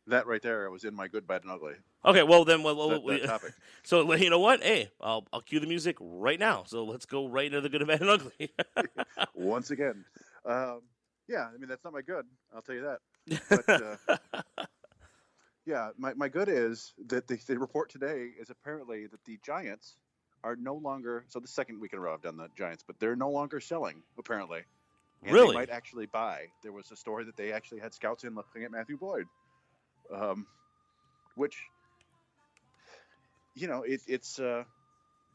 that 0.07 0.27
right 0.27 0.43
there. 0.43 0.67
I 0.67 0.69
was 0.69 0.85
in 0.85 0.95
my 0.95 1.09
good, 1.09 1.27
bad, 1.27 1.43
and 1.43 1.51
ugly. 1.51 1.75
Okay, 2.05 2.23
well 2.23 2.45
then, 2.45 2.63
well, 2.63 2.77
well, 2.77 2.89
That, 2.91 3.03
we- 3.03 3.21
that 3.21 3.27
topic. 3.27 3.53
so 3.83 4.13
you 4.15 4.31
know 4.31 4.39
what? 4.39 4.63
Hey, 4.63 4.91
I'll 5.01 5.27
I'll 5.33 5.41
cue 5.41 5.61
the 5.61 5.67
music 5.67 5.97
right 6.01 6.39
now. 6.39 6.65
So 6.67 6.85
let's 6.85 7.07
go 7.07 7.27
right 7.29 7.47
into 7.47 7.61
the 7.61 7.69
good, 7.69 7.87
bad, 7.87 8.01
and 8.01 8.11
ugly. 8.11 8.53
Once 9.35 9.71
again, 9.71 10.05
um, 10.45 10.83
yeah. 11.29 11.49
I 11.53 11.57
mean, 11.59 11.69
that's 11.69 11.85
not 11.85 11.93
my 11.93 12.03
good. 12.03 12.27
I'll 12.55 12.63
tell 12.63 12.75
you 12.75 12.83
that. 12.83 12.99
But 13.67 13.83
uh, 14.19 14.65
yeah, 15.67 15.91
my, 15.99 16.15
my 16.15 16.29
good 16.29 16.49
is 16.49 16.93
that 17.09 17.27
the, 17.27 17.39
the 17.47 17.59
report 17.59 17.91
today 17.91 18.31
is 18.39 18.51
apparently 18.51 19.07
that 19.07 19.25
the 19.25 19.39
Giants 19.45 19.97
are 20.43 20.57
no 20.57 20.75
longer. 20.75 21.25
So 21.29 21.39
the 21.39 21.49
second 21.49 21.81
week 21.81 21.93
in 21.93 21.99
a 21.99 22.03
row 22.03 22.15
I've 22.15 22.23
done 22.23 22.37
the 22.37 22.49
Giants, 22.57 22.85
but 22.87 22.99
they're 22.99 23.17
no 23.17 23.31
longer 23.31 23.61
selling 23.61 24.03
apparently. 24.19 24.61
And 25.23 25.33
Really? 25.33 25.49
They 25.49 25.55
might 25.55 25.71
actually 25.71 26.07
buy. 26.07 26.47
There 26.63 26.73
was 26.73 26.91
a 26.91 26.97
story 26.97 27.25
that 27.25 27.37
they 27.37 27.53
actually 27.53 27.81
had 27.81 27.93
scouts 27.93 28.25
in 28.25 28.35
looking 28.35 28.65
at 28.65 28.71
Matthew 28.71 28.97
Boyd, 28.97 29.27
um, 30.15 30.47
which 31.35 31.59
you 33.55 33.69
know 33.69 33.83
it, 33.83 34.01
it's. 34.07 34.39
Uh, 34.39 34.65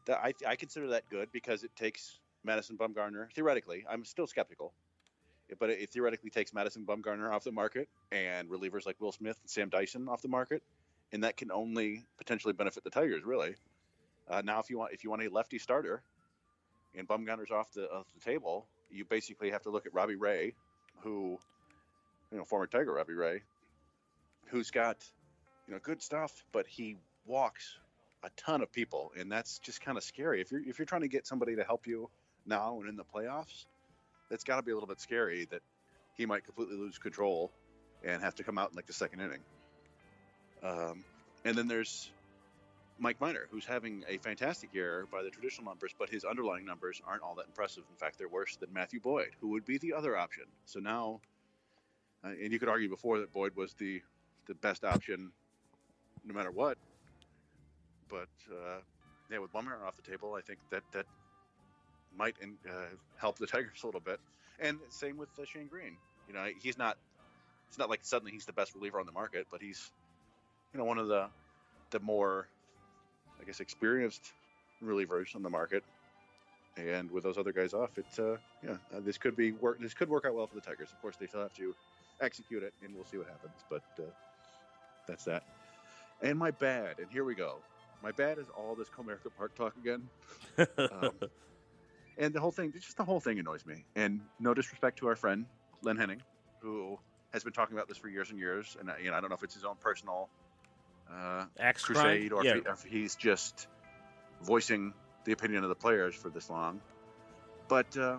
that 0.06 0.18
I, 0.22 0.32
I 0.46 0.56
consider 0.56 0.88
that 0.88 1.08
good 1.10 1.30
because 1.32 1.64
it 1.64 1.74
takes 1.76 2.18
Madison 2.44 2.76
Bumgarner 2.76 3.30
theoretically. 3.32 3.84
I'm 3.88 4.04
still 4.04 4.26
skeptical, 4.26 4.72
but 5.58 5.70
it, 5.70 5.90
theoretically 5.90 6.30
takes 6.30 6.52
Madison 6.52 6.84
Bumgarner 6.84 7.32
off 7.32 7.44
the 7.44 7.52
market 7.52 7.88
and 8.12 8.48
relievers 8.48 8.86
like 8.86 8.96
Will 9.00 9.12
Smith 9.12 9.38
and 9.42 9.50
Sam 9.50 9.68
Dyson 9.68 10.08
off 10.08 10.22
the 10.22 10.28
market, 10.28 10.62
and 11.12 11.24
that 11.24 11.36
can 11.36 11.50
only 11.52 12.04
potentially 12.18 12.52
benefit 12.52 12.84
the 12.84 12.90
Tigers. 12.90 13.24
Really. 13.24 13.54
Uh, 14.28 14.42
now, 14.44 14.58
if 14.58 14.70
you 14.70 14.78
want 14.78 14.92
if 14.92 15.04
you 15.04 15.10
want 15.10 15.22
a 15.22 15.28
lefty 15.30 15.58
starter, 15.58 16.02
and 16.96 17.06
Bumgarner's 17.06 17.50
off 17.50 17.72
the 17.72 17.90
off 17.90 18.06
the 18.14 18.24
table, 18.24 18.66
you 18.90 19.04
basically 19.04 19.50
have 19.50 19.62
to 19.62 19.70
look 19.70 19.86
at 19.86 19.94
Robbie 19.94 20.16
Ray, 20.16 20.54
who, 21.02 21.38
you 22.32 22.38
know, 22.38 22.44
former 22.44 22.66
Tiger 22.66 22.92
Robbie 22.92 23.14
Ray, 23.14 23.42
who's 24.46 24.70
got, 24.70 24.96
you 25.68 25.74
know, 25.74 25.80
good 25.82 26.02
stuff, 26.02 26.44
but 26.52 26.66
he 26.66 26.96
walks 27.26 27.78
a 28.24 28.30
ton 28.36 28.62
of 28.62 28.72
people, 28.72 29.12
and 29.18 29.30
that's 29.30 29.58
just 29.60 29.80
kind 29.80 29.96
of 29.96 30.02
scary. 30.02 30.40
If 30.40 30.50
you're 30.50 30.62
if 30.66 30.78
you're 30.78 30.86
trying 30.86 31.02
to 31.02 31.08
get 31.08 31.26
somebody 31.26 31.56
to 31.56 31.64
help 31.64 31.86
you 31.86 32.08
now 32.46 32.80
and 32.80 32.88
in 32.88 32.96
the 32.96 33.04
playoffs, 33.04 33.66
that's 34.28 34.44
got 34.44 34.56
to 34.56 34.62
be 34.62 34.70
a 34.70 34.74
little 34.74 34.88
bit 34.88 35.00
scary 35.00 35.46
that 35.50 35.62
he 36.16 36.26
might 36.26 36.44
completely 36.44 36.76
lose 36.76 36.98
control 36.98 37.50
and 38.04 38.22
have 38.22 38.34
to 38.36 38.44
come 38.44 38.58
out 38.58 38.70
in 38.70 38.76
like 38.76 38.86
the 38.86 38.92
second 38.92 39.20
inning. 39.20 39.40
Um, 40.62 41.04
and 41.44 41.56
then 41.56 41.68
there's 41.68 42.10
Mike 42.98 43.20
Minor, 43.20 43.46
who's 43.50 43.66
having 43.66 44.04
a 44.08 44.16
fantastic 44.18 44.72
year 44.72 45.06
by 45.12 45.22
the 45.22 45.30
traditional 45.30 45.66
numbers, 45.66 45.94
but 45.98 46.08
his 46.08 46.24
underlying 46.24 46.64
numbers 46.64 47.02
aren't 47.06 47.22
all 47.22 47.34
that 47.34 47.46
impressive. 47.46 47.84
In 47.90 47.96
fact, 47.96 48.18
they're 48.18 48.28
worse 48.28 48.56
than 48.56 48.72
Matthew 48.72 49.00
Boyd, 49.00 49.30
who 49.40 49.48
would 49.48 49.64
be 49.64 49.78
the 49.78 49.92
other 49.92 50.16
option. 50.16 50.44
So 50.64 50.80
now, 50.80 51.20
uh, 52.24 52.28
and 52.28 52.52
you 52.52 52.58
could 52.58 52.68
argue 52.68 52.88
before 52.88 53.20
that 53.20 53.32
Boyd 53.32 53.54
was 53.54 53.74
the 53.74 54.02
the 54.46 54.54
best 54.54 54.84
option, 54.84 55.32
no 56.24 56.32
matter 56.32 56.50
what. 56.52 56.78
But 58.08 58.28
uh, 58.50 58.80
yeah, 59.30 59.38
with 59.38 59.52
Bumgarner 59.52 59.84
off 59.84 59.96
the 59.96 60.08
table, 60.08 60.34
I 60.34 60.40
think 60.40 60.60
that 60.70 60.82
that 60.92 61.06
might 62.16 62.36
uh, 62.68 62.72
help 63.16 63.38
the 63.38 63.46
Tigers 63.46 63.82
a 63.82 63.86
little 63.86 64.00
bit. 64.00 64.20
And 64.58 64.78
same 64.88 65.16
with 65.16 65.28
uh, 65.38 65.44
Shane 65.44 65.68
Greene. 65.68 65.96
You 66.28 66.34
know, 66.34 66.46
he's 66.60 66.78
not. 66.78 66.96
It's 67.68 67.78
not 67.78 67.90
like 67.90 68.00
suddenly 68.02 68.32
he's 68.32 68.46
the 68.46 68.52
best 68.52 68.74
reliever 68.74 69.00
on 69.00 69.06
the 69.06 69.12
market, 69.12 69.46
but 69.50 69.60
he's, 69.60 69.90
you 70.72 70.78
know, 70.78 70.84
one 70.84 70.98
of 70.98 71.08
the 71.08 71.26
the 71.90 72.00
more, 72.00 72.46
I 73.40 73.44
guess, 73.44 73.60
experienced 73.60 74.32
relievers 74.82 75.34
on 75.34 75.42
the 75.42 75.50
market. 75.50 75.82
And 76.76 77.10
with 77.10 77.24
those 77.24 77.38
other 77.38 77.52
guys 77.52 77.72
off, 77.72 77.96
it 77.96 78.06
uh, 78.18 78.36
yeah, 78.62 78.76
uh, 78.94 79.00
this 79.00 79.18
could 79.18 79.34
be 79.36 79.52
work. 79.52 79.80
This 79.80 79.94
could 79.94 80.08
work 80.08 80.26
out 80.26 80.34
well 80.34 80.46
for 80.46 80.54
the 80.54 80.60
Tigers. 80.60 80.92
Of 80.92 81.00
course, 81.00 81.16
they 81.16 81.26
still 81.26 81.40
have 81.40 81.54
to 81.54 81.74
execute 82.20 82.62
it, 82.62 82.74
and 82.84 82.94
we'll 82.94 83.04
see 83.04 83.16
what 83.16 83.26
happens. 83.28 83.64
But 83.70 83.82
uh, 83.98 84.10
that's 85.08 85.24
that. 85.24 85.42
And 86.22 86.38
my 86.38 86.50
bad, 86.50 86.98
and 86.98 87.10
here 87.10 87.24
we 87.24 87.34
go. 87.34 87.56
My 88.02 88.12
bad 88.12 88.38
is 88.38 88.46
all 88.56 88.74
this 88.74 88.88
Comerica 88.88 89.30
Park 89.36 89.54
talk 89.54 89.74
again. 89.76 90.08
Um, 90.78 91.10
and 92.18 92.32
the 92.34 92.40
whole 92.40 92.50
thing, 92.50 92.72
just 92.72 92.96
the 92.96 93.04
whole 93.04 93.20
thing 93.20 93.38
annoys 93.38 93.64
me. 93.66 93.84
And 93.94 94.20
no 94.40 94.54
disrespect 94.54 94.98
to 94.98 95.08
our 95.08 95.16
friend 95.16 95.46
Lynn 95.82 95.96
Henning, 95.96 96.22
who 96.60 96.98
has 97.32 97.44
been 97.44 97.52
talking 97.52 97.76
about 97.76 97.88
this 97.88 97.98
for 97.98 98.08
years 98.08 98.30
and 98.30 98.38
years. 98.38 98.76
And 98.78 98.90
you 99.02 99.10
know, 99.10 99.16
I 99.16 99.20
don't 99.20 99.30
know 99.30 99.36
if 99.36 99.42
it's 99.42 99.54
his 99.54 99.64
own 99.64 99.76
personal 99.80 100.28
uh, 101.12 101.44
Axe 101.58 101.84
crusade 101.84 102.30
grind? 102.30 102.32
or, 102.32 102.44
yeah. 102.44 102.50
if, 102.56 102.62
he- 102.62 102.68
or 102.68 102.72
if 102.72 102.82
he's 102.82 103.16
just 103.16 103.68
voicing 104.42 104.92
the 105.24 105.32
opinion 105.32 105.62
of 105.62 105.68
the 105.68 105.74
players 105.74 106.14
for 106.14 106.28
this 106.30 106.48
long. 106.50 106.80
But 107.68 107.96
uh, 107.96 108.18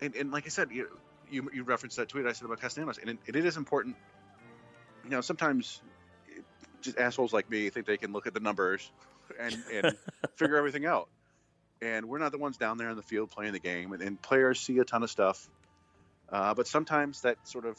and, 0.00 0.14
and 0.16 0.30
like 0.30 0.46
I 0.46 0.48
said, 0.48 0.70
you, 0.70 0.88
you 1.30 1.48
you 1.54 1.62
referenced 1.62 1.96
that 1.98 2.08
tweet 2.08 2.26
I 2.26 2.32
said 2.32 2.46
about 2.46 2.60
Castellanos, 2.60 2.98
and 2.98 3.10
it, 3.10 3.18
it 3.26 3.36
is 3.36 3.56
important. 3.56 3.96
You 5.04 5.10
know, 5.10 5.20
sometimes 5.20 5.80
it- 6.28 6.44
just 6.80 6.98
assholes 6.98 7.32
like 7.32 7.48
me 7.48 7.70
think 7.70 7.86
they 7.86 7.96
can 7.96 8.12
look 8.12 8.26
at 8.26 8.34
the 8.34 8.40
numbers 8.40 8.90
and 9.40 9.56
and 9.72 9.96
figure 10.36 10.56
everything 10.56 10.84
out. 10.84 11.08
And 11.82 12.06
we're 12.06 12.18
not 12.18 12.32
the 12.32 12.38
ones 12.38 12.56
down 12.56 12.78
there 12.78 12.90
in 12.90 12.96
the 12.96 13.02
field 13.02 13.30
playing 13.30 13.52
the 13.52 13.58
game, 13.58 13.92
and, 13.92 14.02
and 14.02 14.20
players 14.20 14.60
see 14.60 14.78
a 14.78 14.84
ton 14.84 15.02
of 15.02 15.10
stuff. 15.10 15.48
Uh, 16.28 16.54
but 16.54 16.66
sometimes 16.66 17.20
that 17.22 17.36
sort 17.46 17.66
of 17.66 17.78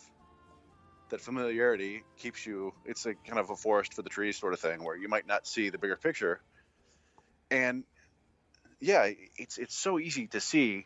that 1.09 1.21
familiarity 1.21 2.03
keeps 2.17 2.45
you 2.45 2.73
it's 2.83 3.05
a 3.05 3.13
kind 3.13 3.39
of 3.39 3.49
a 3.49 3.55
forest 3.55 3.93
for 3.93 4.01
the 4.01 4.09
trees 4.09 4.37
sort 4.37 4.53
of 4.53 4.59
thing 4.59 4.83
where 4.83 4.95
you 4.95 5.07
might 5.07 5.27
not 5.27 5.45
see 5.45 5.69
the 5.69 5.77
bigger 5.77 5.95
picture 5.95 6.41
and 7.51 7.83
yeah 8.79 9.09
it's 9.37 9.57
it's 9.57 9.75
so 9.75 9.99
easy 9.99 10.27
to 10.27 10.39
see 10.39 10.85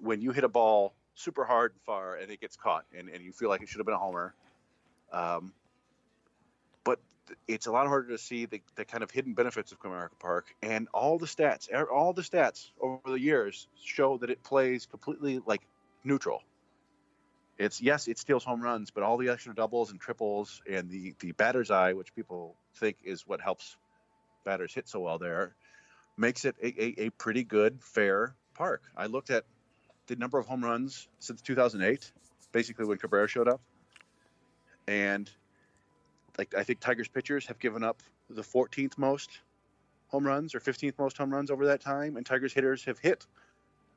when 0.00 0.20
you 0.20 0.32
hit 0.32 0.44
a 0.44 0.48
ball 0.48 0.92
super 1.14 1.44
hard 1.44 1.72
and 1.72 1.80
far 1.82 2.16
and 2.16 2.30
it 2.30 2.40
gets 2.40 2.56
caught 2.56 2.84
and, 2.96 3.08
and 3.08 3.24
you 3.24 3.32
feel 3.32 3.48
like 3.48 3.62
it 3.62 3.68
should 3.68 3.78
have 3.78 3.86
been 3.86 3.94
a 3.94 3.98
homer 3.98 4.34
um, 5.12 5.52
but 6.84 6.98
it's 7.48 7.66
a 7.66 7.72
lot 7.72 7.86
harder 7.86 8.08
to 8.08 8.18
see 8.18 8.46
the, 8.46 8.60
the 8.76 8.84
kind 8.84 9.02
of 9.02 9.10
hidden 9.10 9.34
benefits 9.34 9.72
of 9.72 9.80
Comerica 9.80 10.18
Park 10.18 10.54
and 10.62 10.88
all 10.92 11.18
the 11.18 11.26
stats 11.26 11.68
all 11.90 12.12
the 12.12 12.22
stats 12.22 12.70
over 12.80 13.10
the 13.10 13.20
years 13.20 13.68
show 13.82 14.18
that 14.18 14.30
it 14.30 14.42
plays 14.42 14.86
completely 14.86 15.40
like 15.44 15.62
neutral 16.04 16.42
it's 17.58 17.80
yes, 17.80 18.06
it 18.08 18.18
steals 18.18 18.44
home 18.44 18.60
runs, 18.60 18.90
but 18.90 19.02
all 19.02 19.16
the 19.16 19.30
extra 19.30 19.54
doubles 19.54 19.90
and 19.90 20.00
triples 20.00 20.60
and 20.70 20.90
the 20.90 21.14
the 21.20 21.32
batter's 21.32 21.70
eye, 21.70 21.94
which 21.94 22.14
people 22.14 22.54
think 22.76 22.98
is 23.04 23.26
what 23.26 23.40
helps 23.40 23.76
batters 24.44 24.74
hit 24.74 24.88
so 24.88 25.00
well 25.00 25.18
there, 25.18 25.54
makes 26.16 26.44
it 26.44 26.54
a, 26.62 26.66
a, 26.66 27.06
a 27.06 27.10
pretty 27.10 27.44
good, 27.44 27.78
fair 27.80 28.34
park. 28.54 28.82
I 28.96 29.06
looked 29.06 29.30
at 29.30 29.44
the 30.06 30.16
number 30.16 30.38
of 30.38 30.46
home 30.46 30.62
runs 30.62 31.08
since 31.18 31.40
2008, 31.40 32.12
basically 32.52 32.84
when 32.84 32.98
Cabrera 32.98 33.26
showed 33.26 33.48
up, 33.48 33.60
and 34.86 35.30
like 36.38 36.54
I 36.54 36.62
think 36.62 36.80
Tigers 36.80 37.08
pitchers 37.08 37.46
have 37.46 37.58
given 37.58 37.82
up 37.82 38.02
the 38.28 38.42
14th 38.42 38.98
most 38.98 39.30
home 40.08 40.26
runs 40.26 40.54
or 40.54 40.60
15th 40.60 40.98
most 40.98 41.16
home 41.16 41.32
runs 41.32 41.50
over 41.50 41.66
that 41.66 41.80
time, 41.80 42.16
and 42.16 42.24
Tigers 42.24 42.52
hitters 42.52 42.84
have 42.84 42.98
hit. 42.98 43.26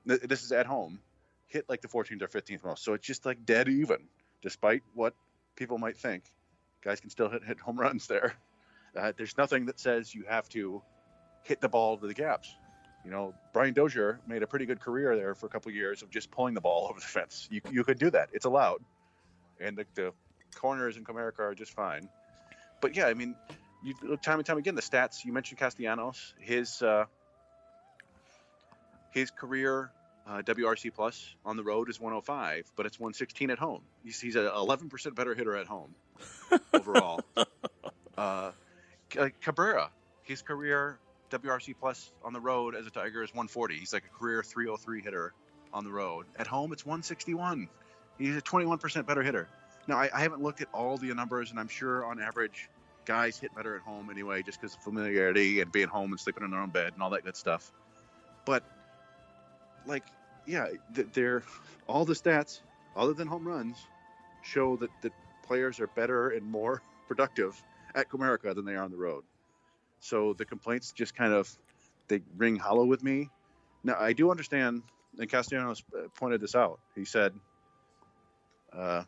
This 0.05 0.43
is 0.43 0.51
at 0.51 0.65
home 0.65 0.99
hit 1.49 1.65
like 1.67 1.81
the 1.81 1.87
14th 1.87 2.21
or 2.21 2.27
15th 2.27 2.63
most. 2.63 2.83
So 2.83 2.93
it's 2.93 3.05
just 3.05 3.25
like 3.25 3.45
dead 3.45 3.67
even, 3.67 3.97
despite 4.41 4.83
what 4.93 5.13
people 5.55 5.77
might 5.77 5.97
think. 5.97 6.23
Guys 6.81 7.01
can 7.01 7.09
still 7.09 7.29
hit, 7.29 7.43
hit 7.43 7.59
home 7.59 7.77
runs 7.77 8.07
there. 8.07 8.33
Uh, 8.95 9.11
there's 9.17 9.37
nothing 9.37 9.65
that 9.65 9.79
says 9.79 10.15
you 10.15 10.23
have 10.27 10.47
to 10.49 10.81
hit 11.43 11.59
the 11.59 11.69
ball 11.69 11.97
to 11.97 12.07
the 12.07 12.13
gaps. 12.13 12.55
You 13.03 13.11
know, 13.11 13.33
Brian 13.53 13.73
Dozier 13.73 14.19
made 14.27 14.43
a 14.43 14.47
pretty 14.47 14.65
good 14.65 14.79
career 14.79 15.15
there 15.15 15.35
for 15.35 15.45
a 15.45 15.49
couple 15.49 15.69
of 15.69 15.75
years 15.75 16.01
of 16.01 16.09
just 16.09 16.31
pulling 16.31 16.53
the 16.53 16.61
ball 16.61 16.87
over 16.89 16.99
the 16.99 17.05
fence. 17.05 17.47
You, 17.51 17.61
you 17.71 17.83
could 17.83 17.99
do 17.99 18.09
that. 18.11 18.29
It's 18.31 18.45
allowed. 18.45 18.81
And 19.59 19.77
the, 19.77 19.85
the 19.95 20.13
corners 20.55 20.97
in 20.97 21.03
Comerica 21.03 21.39
are 21.39 21.55
just 21.55 21.73
fine. 21.73 22.09
But 22.81 22.95
yeah, 22.95 23.07
I 23.07 23.13
mean, 23.13 23.35
you 23.83 23.95
look 24.03 24.21
time 24.21 24.39
and 24.39 24.45
time 24.45 24.57
again, 24.57 24.75
the 24.75 24.81
stats, 24.81 25.25
you 25.25 25.33
mentioned 25.33 25.59
Castellanos, 25.59 26.33
his, 26.39 26.81
uh, 26.81 27.05
his 29.11 29.31
career 29.31 29.91
uh, 30.27 30.41
WRC 30.41 30.93
plus 30.93 31.35
on 31.45 31.57
the 31.57 31.63
road 31.63 31.89
is 31.89 31.99
105, 31.99 32.71
but 32.75 32.85
it's 32.85 32.99
116 32.99 33.49
at 33.49 33.57
home. 33.57 33.81
He's, 34.03 34.19
he's 34.19 34.35
an 34.35 34.45
11% 34.45 35.15
better 35.15 35.33
hitter 35.33 35.55
at 35.55 35.67
home 35.67 35.95
overall. 36.73 37.21
uh, 38.17 38.51
Cabrera, 39.41 39.89
his 40.23 40.41
career 40.41 40.99
WRC 41.31 41.75
plus 41.79 42.11
on 42.23 42.33
the 42.33 42.39
road 42.39 42.75
as 42.75 42.85
a 42.85 42.89
Tiger 42.89 43.23
is 43.23 43.31
140. 43.31 43.75
He's 43.75 43.93
like 43.93 44.03
a 44.05 44.17
career 44.17 44.43
303 44.43 45.01
hitter 45.01 45.33
on 45.73 45.83
the 45.83 45.91
road. 45.91 46.25
At 46.37 46.47
home, 46.47 46.73
it's 46.73 46.85
161. 46.85 47.67
He's 48.17 48.35
a 48.35 48.41
21% 48.41 49.05
better 49.05 49.23
hitter. 49.23 49.47
Now, 49.89 49.97
I, 49.97 50.09
I 50.13 50.21
haven't 50.21 50.41
looked 50.41 50.61
at 50.61 50.67
all 50.73 50.97
the 50.97 51.13
numbers, 51.13 51.51
and 51.51 51.59
I'm 51.59 51.67
sure 51.67 52.05
on 52.05 52.21
average, 52.21 52.69
guys 53.05 53.37
hit 53.39 53.53
better 53.55 53.75
at 53.75 53.81
home 53.81 54.09
anyway, 54.09 54.43
just 54.43 54.61
because 54.61 54.75
of 54.75 54.81
familiarity 54.81 55.61
and 55.61 55.71
being 55.71 55.87
home 55.87 56.11
and 56.11 56.19
sleeping 56.19 56.43
in 56.43 56.51
their 56.51 56.61
own 56.61 56.69
bed 56.69 56.93
and 56.93 57.01
all 57.01 57.09
that 57.09 57.25
good 57.25 57.35
stuff. 57.35 57.71
But 58.45 58.63
like 59.85 60.03
yeah 60.45 60.67
th- 60.95 61.07
they're 61.13 61.43
all 61.87 62.05
the 62.05 62.13
stats 62.13 62.59
other 62.95 63.13
than 63.13 63.27
home 63.27 63.47
runs 63.47 63.77
show 64.43 64.75
that 64.77 64.89
that 65.01 65.13
players 65.47 65.79
are 65.79 65.87
better 65.87 66.29
and 66.29 66.45
more 66.45 66.81
productive 67.07 67.61
at 67.95 68.09
Comerica 68.09 68.53
than 68.53 68.65
they 68.65 68.75
are 68.75 68.83
on 68.83 68.91
the 68.91 68.97
road. 68.97 69.23
So 69.99 70.33
the 70.33 70.45
complaints 70.45 70.91
just 70.91 71.15
kind 71.15 71.33
of 71.33 71.49
they 72.07 72.21
ring 72.37 72.55
hollow 72.55 72.85
with 72.85 73.03
me. 73.03 73.29
Now 73.83 73.97
I 73.99 74.13
do 74.13 74.31
understand, 74.31 74.83
and 75.17 75.29
Castellanos 75.29 75.83
uh, 75.95 76.07
pointed 76.15 76.41
this 76.41 76.55
out. 76.55 76.79
He 76.95 77.05
said, 77.05 77.33
uh, 78.73 79.03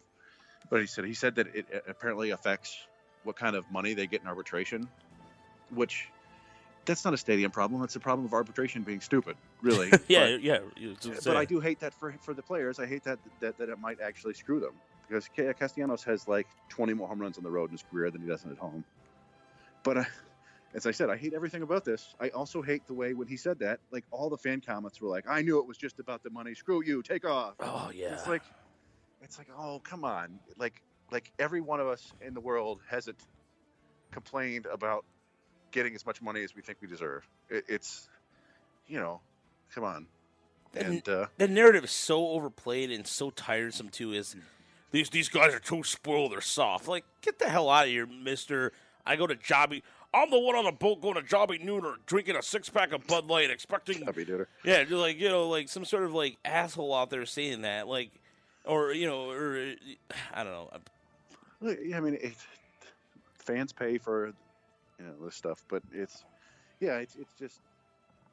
but 0.69 0.81
he 0.81 0.87
said 0.87 1.05
he 1.05 1.13
said 1.13 1.35
that 1.35 1.47
it 1.55 1.65
apparently 1.87 2.31
affects 2.31 2.77
what 3.23 3.35
kind 3.35 3.55
of 3.55 3.69
money 3.71 3.93
they 3.93 4.07
get 4.07 4.21
in 4.21 4.27
arbitration, 4.27 4.87
which 5.73 6.07
that's 6.85 7.05
not 7.05 7.13
a 7.13 7.17
stadium 7.17 7.51
problem. 7.51 7.81
That's 7.81 7.95
a 7.95 7.99
problem 7.99 8.25
of 8.25 8.33
arbitration 8.33 8.83
being 8.83 9.01
stupid, 9.01 9.35
really. 9.61 9.91
yeah, 10.07 10.31
but, 10.31 10.43
yeah. 10.43 10.59
But 11.23 11.37
I 11.37 11.45
do 11.45 11.59
hate 11.59 11.79
that 11.81 11.93
for 11.93 12.13
for 12.21 12.33
the 12.33 12.41
players. 12.41 12.79
I 12.79 12.85
hate 12.85 13.03
that 13.03 13.19
that, 13.39 13.57
that 13.57 13.69
it 13.69 13.79
might 13.79 14.01
actually 14.01 14.33
screw 14.33 14.59
them 14.59 14.73
because 15.07 15.29
Castellanos 15.59 16.03
has 16.03 16.27
like 16.27 16.47
20 16.69 16.93
more 16.93 17.07
home 17.07 17.19
runs 17.19 17.37
on 17.37 17.43
the 17.43 17.51
road 17.51 17.65
in 17.65 17.71
his 17.71 17.83
career 17.91 18.09
than 18.11 18.21
he 18.21 18.27
does 18.27 18.45
at 18.45 18.57
home. 18.57 18.83
But 19.83 19.97
uh, 19.97 20.03
as 20.73 20.85
I 20.85 20.91
said, 20.91 21.09
I 21.09 21.17
hate 21.17 21.33
everything 21.33 21.63
about 21.63 21.83
this. 21.83 22.15
I 22.19 22.29
also 22.29 22.61
hate 22.61 22.87
the 22.87 22.93
way 22.93 23.13
when 23.13 23.27
he 23.27 23.35
said 23.35 23.59
that, 23.59 23.79
like 23.91 24.05
all 24.11 24.29
the 24.29 24.37
fan 24.37 24.61
comments 24.61 25.01
were 25.01 25.09
like, 25.09 25.25
"I 25.27 25.41
knew 25.41 25.59
it 25.59 25.67
was 25.67 25.77
just 25.77 25.99
about 25.99 26.23
the 26.23 26.29
money. 26.29 26.53
Screw 26.55 26.83
you. 26.83 27.01
Take 27.03 27.25
off." 27.25 27.55
Oh 27.59 27.91
yeah. 27.93 28.13
It's 28.13 28.27
like, 28.27 28.43
it's 29.21 29.37
like, 29.37 29.47
oh 29.57 29.79
come 29.83 30.03
on, 30.03 30.39
like 30.57 30.81
like 31.11 31.31
every 31.39 31.61
one 31.61 31.79
of 31.79 31.87
us 31.87 32.13
in 32.21 32.33
the 32.33 32.41
world 32.41 32.79
hasn't 32.89 33.17
complained 34.11 34.65
about 34.71 35.05
getting 35.71 35.95
as 35.95 36.05
much 36.05 36.21
money 36.21 36.43
as 36.43 36.55
we 36.55 36.61
think 36.61 36.77
we 36.81 36.87
deserve. 36.87 37.27
It, 37.49 37.65
it's, 37.67 38.09
you 38.87 38.99
know, 38.99 39.21
come 39.73 39.83
on. 39.83 40.07
And 40.73 41.07
uh, 41.09 41.27
the 41.37 41.47
narrative 41.47 41.83
is 41.83 41.91
so 41.91 42.29
overplayed 42.29 42.91
and 42.91 43.05
so 43.05 43.29
tiresome 43.29 43.89
too. 43.89 44.13
Is 44.13 44.35
these 44.91 45.09
these 45.09 45.27
guys 45.27 45.53
are 45.53 45.59
too 45.59 45.83
spoiled 45.83 46.33
or 46.33 46.39
soft? 46.39 46.87
Like, 46.87 47.03
get 47.21 47.39
the 47.39 47.49
hell 47.49 47.69
out 47.69 47.85
of 47.85 47.89
here, 47.89 48.05
Mister. 48.05 48.71
I 49.05 49.17
go 49.17 49.27
to 49.27 49.35
Jobbie. 49.35 49.83
I'm 50.13 50.29
the 50.29 50.39
one 50.39 50.55
on 50.55 50.65
the 50.65 50.71
boat 50.71 51.01
going 51.01 51.15
to 51.15 51.23
Jobbie 51.23 51.59
Nooner, 51.59 51.95
drinking 52.05 52.35
a 52.35 52.43
six 52.43 52.69
pack 52.69 52.93
of 52.93 53.05
Bud 53.07 53.27
Light, 53.27 53.49
expecting. 53.49 54.05
Jobbie 54.05 54.25
Nooner. 54.25 54.45
Yeah, 54.63 54.85
like 54.89 55.19
you 55.19 55.27
know, 55.27 55.49
like 55.49 55.67
some 55.67 55.83
sort 55.83 56.03
of 56.03 56.13
like 56.13 56.37
asshole 56.45 56.93
out 56.93 57.09
there 57.09 57.25
saying 57.25 57.63
that, 57.63 57.87
like, 57.87 58.11
or 58.65 58.93
you 58.93 59.07
know, 59.07 59.29
or 59.31 59.73
I 60.33 60.43
don't 60.43 60.53
know. 60.53 60.69
I 61.95 61.99
mean, 61.99 62.15
it, 62.15 62.35
fans 63.35 63.73
pay 63.73 63.97
for 63.97 64.27
you 64.99 65.05
know 65.05 65.25
this 65.25 65.35
stuff, 65.35 65.63
but 65.69 65.83
it's 65.91 66.23
yeah, 66.79 66.97
it's 66.97 67.15
it's 67.15 67.33
just 67.33 67.59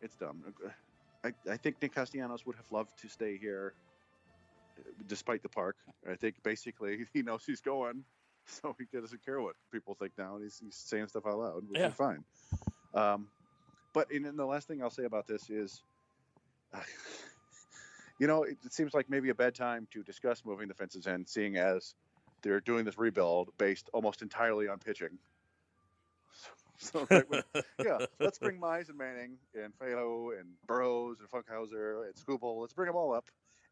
it's 0.01 0.17
dumb. 0.17 0.43
I, 1.25 1.33
I 1.51 1.57
think 1.57 1.77
Nick 1.83 1.95
Castellanos 1.95 2.47
would 2.47 2.57
have 2.57 2.71
loved 2.71 2.91
to 3.03 3.09
stay 3.09 3.37
here, 3.37 3.75
despite 5.07 5.43
the 5.43 5.49
park. 5.49 5.77
I 6.09 6.15
think 6.15 6.37
basically 6.45 7.07
he 7.13 7.23
knows 7.23 7.45
he's 7.45 7.61
going, 7.61 8.05
so 8.47 8.75
he 8.79 8.85
doesn't 8.93 9.25
care 9.25 9.41
what 9.41 9.57
people 9.73 9.95
think 9.95 10.13
now, 10.17 10.37
and 10.37 10.45
he's, 10.45 10.59
he's 10.59 10.77
saying 10.77 11.09
stuff 11.09 11.27
out 11.27 11.39
loud, 11.39 11.69
which 11.69 11.81
Yeah. 11.81 11.89
is 11.89 11.95
fine. 11.95 12.25
Um, 12.95 13.27
but 13.93 14.11
and 14.13 14.25
then 14.25 14.37
the 14.37 14.47
last 14.47 14.69
thing 14.69 14.83
I'll 14.83 14.91
say 14.91 15.05
about 15.05 15.27
this 15.27 15.51
is, 15.51 15.83
you 18.19 18.27
know, 18.27 18.43
it, 18.45 18.59
it 18.65 18.73
seems 18.73 18.95
like 18.95 19.09
maybe 19.09 19.31
a 19.31 19.35
bad 19.35 19.55
time 19.55 19.87
to 19.93 20.03
discuss 20.03 20.45
moving 20.45 20.69
the 20.69 20.75
fences 20.75 21.07
in, 21.07 21.27
seeing 21.27 21.57
as 21.57 21.95
they're 22.43 22.61
doing 22.61 22.85
this 22.85 22.99
rebuild 22.99 23.51
based 23.59 23.89
almost 23.93 24.23
entirely 24.23 24.69
on 24.69 24.79
pitching. 24.79 25.11
So, 26.81 27.09
right 27.11 27.29
when- 27.31 27.43
yeah, 27.85 27.99
let's 28.21 28.39
bring 28.39 28.61
Mize 28.61 28.89
and 28.89 28.97
Manning 28.97 29.37
and 29.61 29.77
Faedo 29.77 30.39
and 30.39 30.51
Burrows 30.69 31.17
and 31.19 31.29
Funkhouser 31.29 32.05
and 32.07 32.15
Skubal. 32.15 32.61
Let's 32.61 32.73
bring 32.73 32.87
them 32.87 32.95
all 32.95 33.13
up 33.13 33.25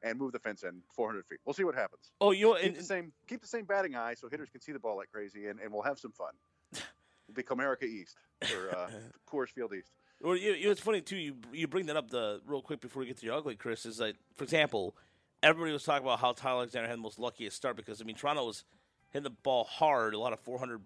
and 0.03 0.19
move 0.19 0.33
the 0.33 0.41
fence 0.41 0.65
in 0.65 0.83
400 0.93 1.25
feet. 1.27 1.39
We'll 1.45 1.55
see 1.55 1.63
what 1.63 1.77
happens. 1.77 2.11
Oh, 2.21 2.33
you 2.33 2.47
know, 2.47 2.55
Keep 2.57 2.65
and, 2.65 2.77
the 2.77 2.83
same, 2.83 3.13
keep 3.29 3.43
the 3.43 3.47
same 3.47 3.65
batting 3.65 3.95
eye 3.95 4.15
so 4.15 4.29
hitters 4.29 4.49
can 4.51 4.61
see 4.61 4.73
the 4.73 4.81
ball 4.81 4.97
like 4.97 5.13
crazy, 5.13 5.47
and, 5.47 5.61
and 5.61 5.73
we'll 5.73 5.83
have 5.83 6.01
some 6.01 6.11
fun. 6.11 6.33
It'll 6.73 7.35
be 7.35 7.45
Comerica 7.45 7.85
East 7.85 8.17
or 8.53 8.77
uh, 8.77 8.91
Coors 9.31 9.51
Field 9.51 9.73
East. 9.73 9.93
You, 10.23 10.35
you, 10.35 10.71
it's 10.71 10.81
funny 10.81 11.01
too. 11.01 11.17
You 11.17 11.37
you 11.53 11.67
bring 11.67 11.87
that 11.87 11.97
up 11.97 12.11
the 12.11 12.41
real 12.47 12.63
quick 12.63 12.81
before 12.81 13.01
we 13.01 13.07
get 13.07 13.19
to 13.19 13.27
your 13.27 13.37
ugly, 13.37 13.55
Chris. 13.55 13.85
Is 13.87 14.01
like, 14.01 14.17
for 14.35 14.45
example, 14.45 14.95
everybody 15.43 15.73
was 15.73 15.85
talking 15.85 16.05
about 16.05 16.21
how 16.21 16.33
Tyler 16.33 16.59
Alexander 16.59 16.89
had 16.89 16.99
the 16.99 17.03
most 17.03 17.19
luckiest 17.19 17.57
start 17.57 17.77
because 17.77 18.01
I 18.01 18.05
mean 18.05 18.17
Toronto 18.17 18.47
was 18.47 18.65
hitting 19.11 19.25
the 19.25 19.31
ball 19.31 19.65
hard, 19.65 20.15
a 20.15 20.19
lot 20.19 20.33
of 20.33 20.41
400 20.41 20.81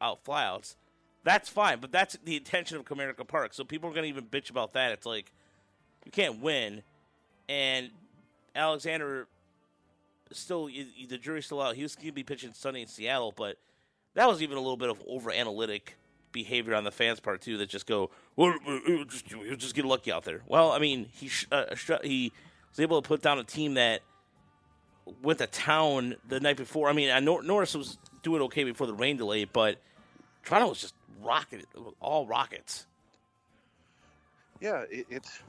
out 0.00 0.24
flyouts. 0.24 0.76
That's 1.24 1.48
fine, 1.48 1.78
but 1.80 1.90
that's 1.90 2.18
the 2.24 2.36
intention 2.36 2.76
of 2.76 2.84
Comerica 2.84 3.26
Park. 3.26 3.54
So 3.54 3.64
people 3.64 3.88
are 3.88 3.94
going 3.94 4.04
to 4.04 4.08
even 4.10 4.26
bitch 4.26 4.50
about 4.50 4.74
that. 4.74 4.92
It's 4.92 5.06
like 5.06 5.32
you 6.04 6.12
can't 6.12 6.40
win, 6.40 6.82
and 7.48 7.90
Alexander 8.54 9.26
still 10.32 10.66
the 10.66 11.18
jury's 11.18 11.46
still 11.46 11.62
out. 11.62 11.76
He 11.76 11.82
was 11.82 11.96
going 11.96 12.08
to 12.08 12.12
be 12.12 12.22
pitching 12.22 12.52
Sunday 12.52 12.82
in 12.82 12.88
Seattle, 12.88 13.32
but 13.34 13.56
that 14.14 14.28
was 14.28 14.42
even 14.42 14.56
a 14.56 14.60
little 14.60 14.76
bit 14.76 14.90
of 14.90 15.02
over 15.08 15.30
analytic 15.30 15.96
behavior 16.32 16.74
on 16.74 16.84
the 16.84 16.90
fans' 16.90 17.20
part 17.20 17.40
too. 17.40 17.56
That 17.56 17.68
just 17.68 17.86
go, 17.86 18.10
well, 18.36 18.54
uh, 18.66 19.04
just, 19.04 19.26
just 19.58 19.74
get 19.74 19.84
lucky 19.84 20.12
out 20.12 20.24
there. 20.24 20.42
Well, 20.46 20.72
I 20.72 20.78
mean, 20.78 21.06
he 21.12 21.30
uh, 21.52 21.74
he 22.02 22.32
was 22.70 22.80
able 22.80 23.00
to 23.00 23.06
put 23.06 23.22
down 23.22 23.38
a 23.38 23.44
team 23.44 23.74
that 23.74 24.02
went 25.22 25.38
to 25.38 25.46
town 25.46 26.16
the 26.28 26.40
night 26.40 26.56
before. 26.56 26.88
I 26.88 26.92
mean, 26.92 27.10
I 27.10 27.20
Nor- 27.20 27.42
Norris 27.42 27.74
was 27.74 27.98
doing 28.22 28.42
okay 28.42 28.64
before 28.64 28.86
the 28.86 28.94
rain 28.94 29.16
delay, 29.16 29.44
but 29.44 29.78
Toronto 30.44 30.68
was 30.70 30.80
just 30.80 30.94
rocketed, 31.22 31.66
all 32.00 32.26
rockets. 32.26 32.86
Yeah, 34.60 34.84
it, 34.90 35.06
it's 35.10 35.40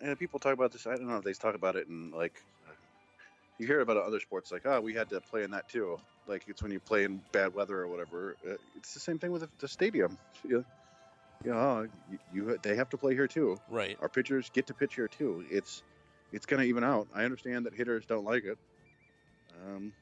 and 0.00 0.18
people 0.18 0.38
talk 0.38 0.52
about 0.52 0.72
this. 0.72 0.86
I 0.86 0.96
don't 0.96 1.08
know 1.08 1.16
if 1.16 1.24
they 1.24 1.32
talk 1.32 1.54
about 1.54 1.76
it 1.76 1.88
in 1.88 2.10
like 2.10 2.42
you 3.58 3.66
hear 3.66 3.80
about 3.80 3.96
other 3.96 4.20
sports 4.20 4.52
like 4.52 4.66
oh 4.66 4.80
we 4.80 4.92
had 4.92 5.08
to 5.10 5.20
play 5.20 5.42
in 5.44 5.50
that 5.52 5.68
too. 5.68 5.98
Like 6.26 6.44
it's 6.48 6.62
when 6.62 6.72
you 6.72 6.80
play 6.80 7.04
in 7.04 7.20
bad 7.32 7.54
weather 7.54 7.80
or 7.80 7.86
whatever. 7.86 8.36
Uh, 8.46 8.54
It's 8.76 8.92
the 8.92 9.00
same 9.00 9.18
thing 9.18 9.30
with 9.30 9.46
the, 9.58 9.68
stadium. 9.68 10.18
Know, 11.44 11.86
you, 12.10 12.18
you 12.32 12.58
they 12.62 12.76
have 12.76 12.88
to 12.90 12.96
play 12.96 13.14
here 13.14 13.28
too. 13.28 13.58
Right. 13.68 13.96
Our 14.00 14.08
pitchers 14.08 14.50
get 14.52 14.66
to 14.68 14.74
pitch 14.74 14.94
here 14.94 15.08
too. 15.08 15.44
It's 15.50 15.82
it's 16.32 16.46
going 16.46 16.62
to 16.62 16.68
even 16.68 16.84
out. 16.84 17.08
I 17.14 17.24
understand 17.24 17.66
that 17.66 17.74
hitters 17.74 18.04
don't 18.06 18.24
like 18.24 18.44
it, 18.44 18.58
um, 19.64 19.92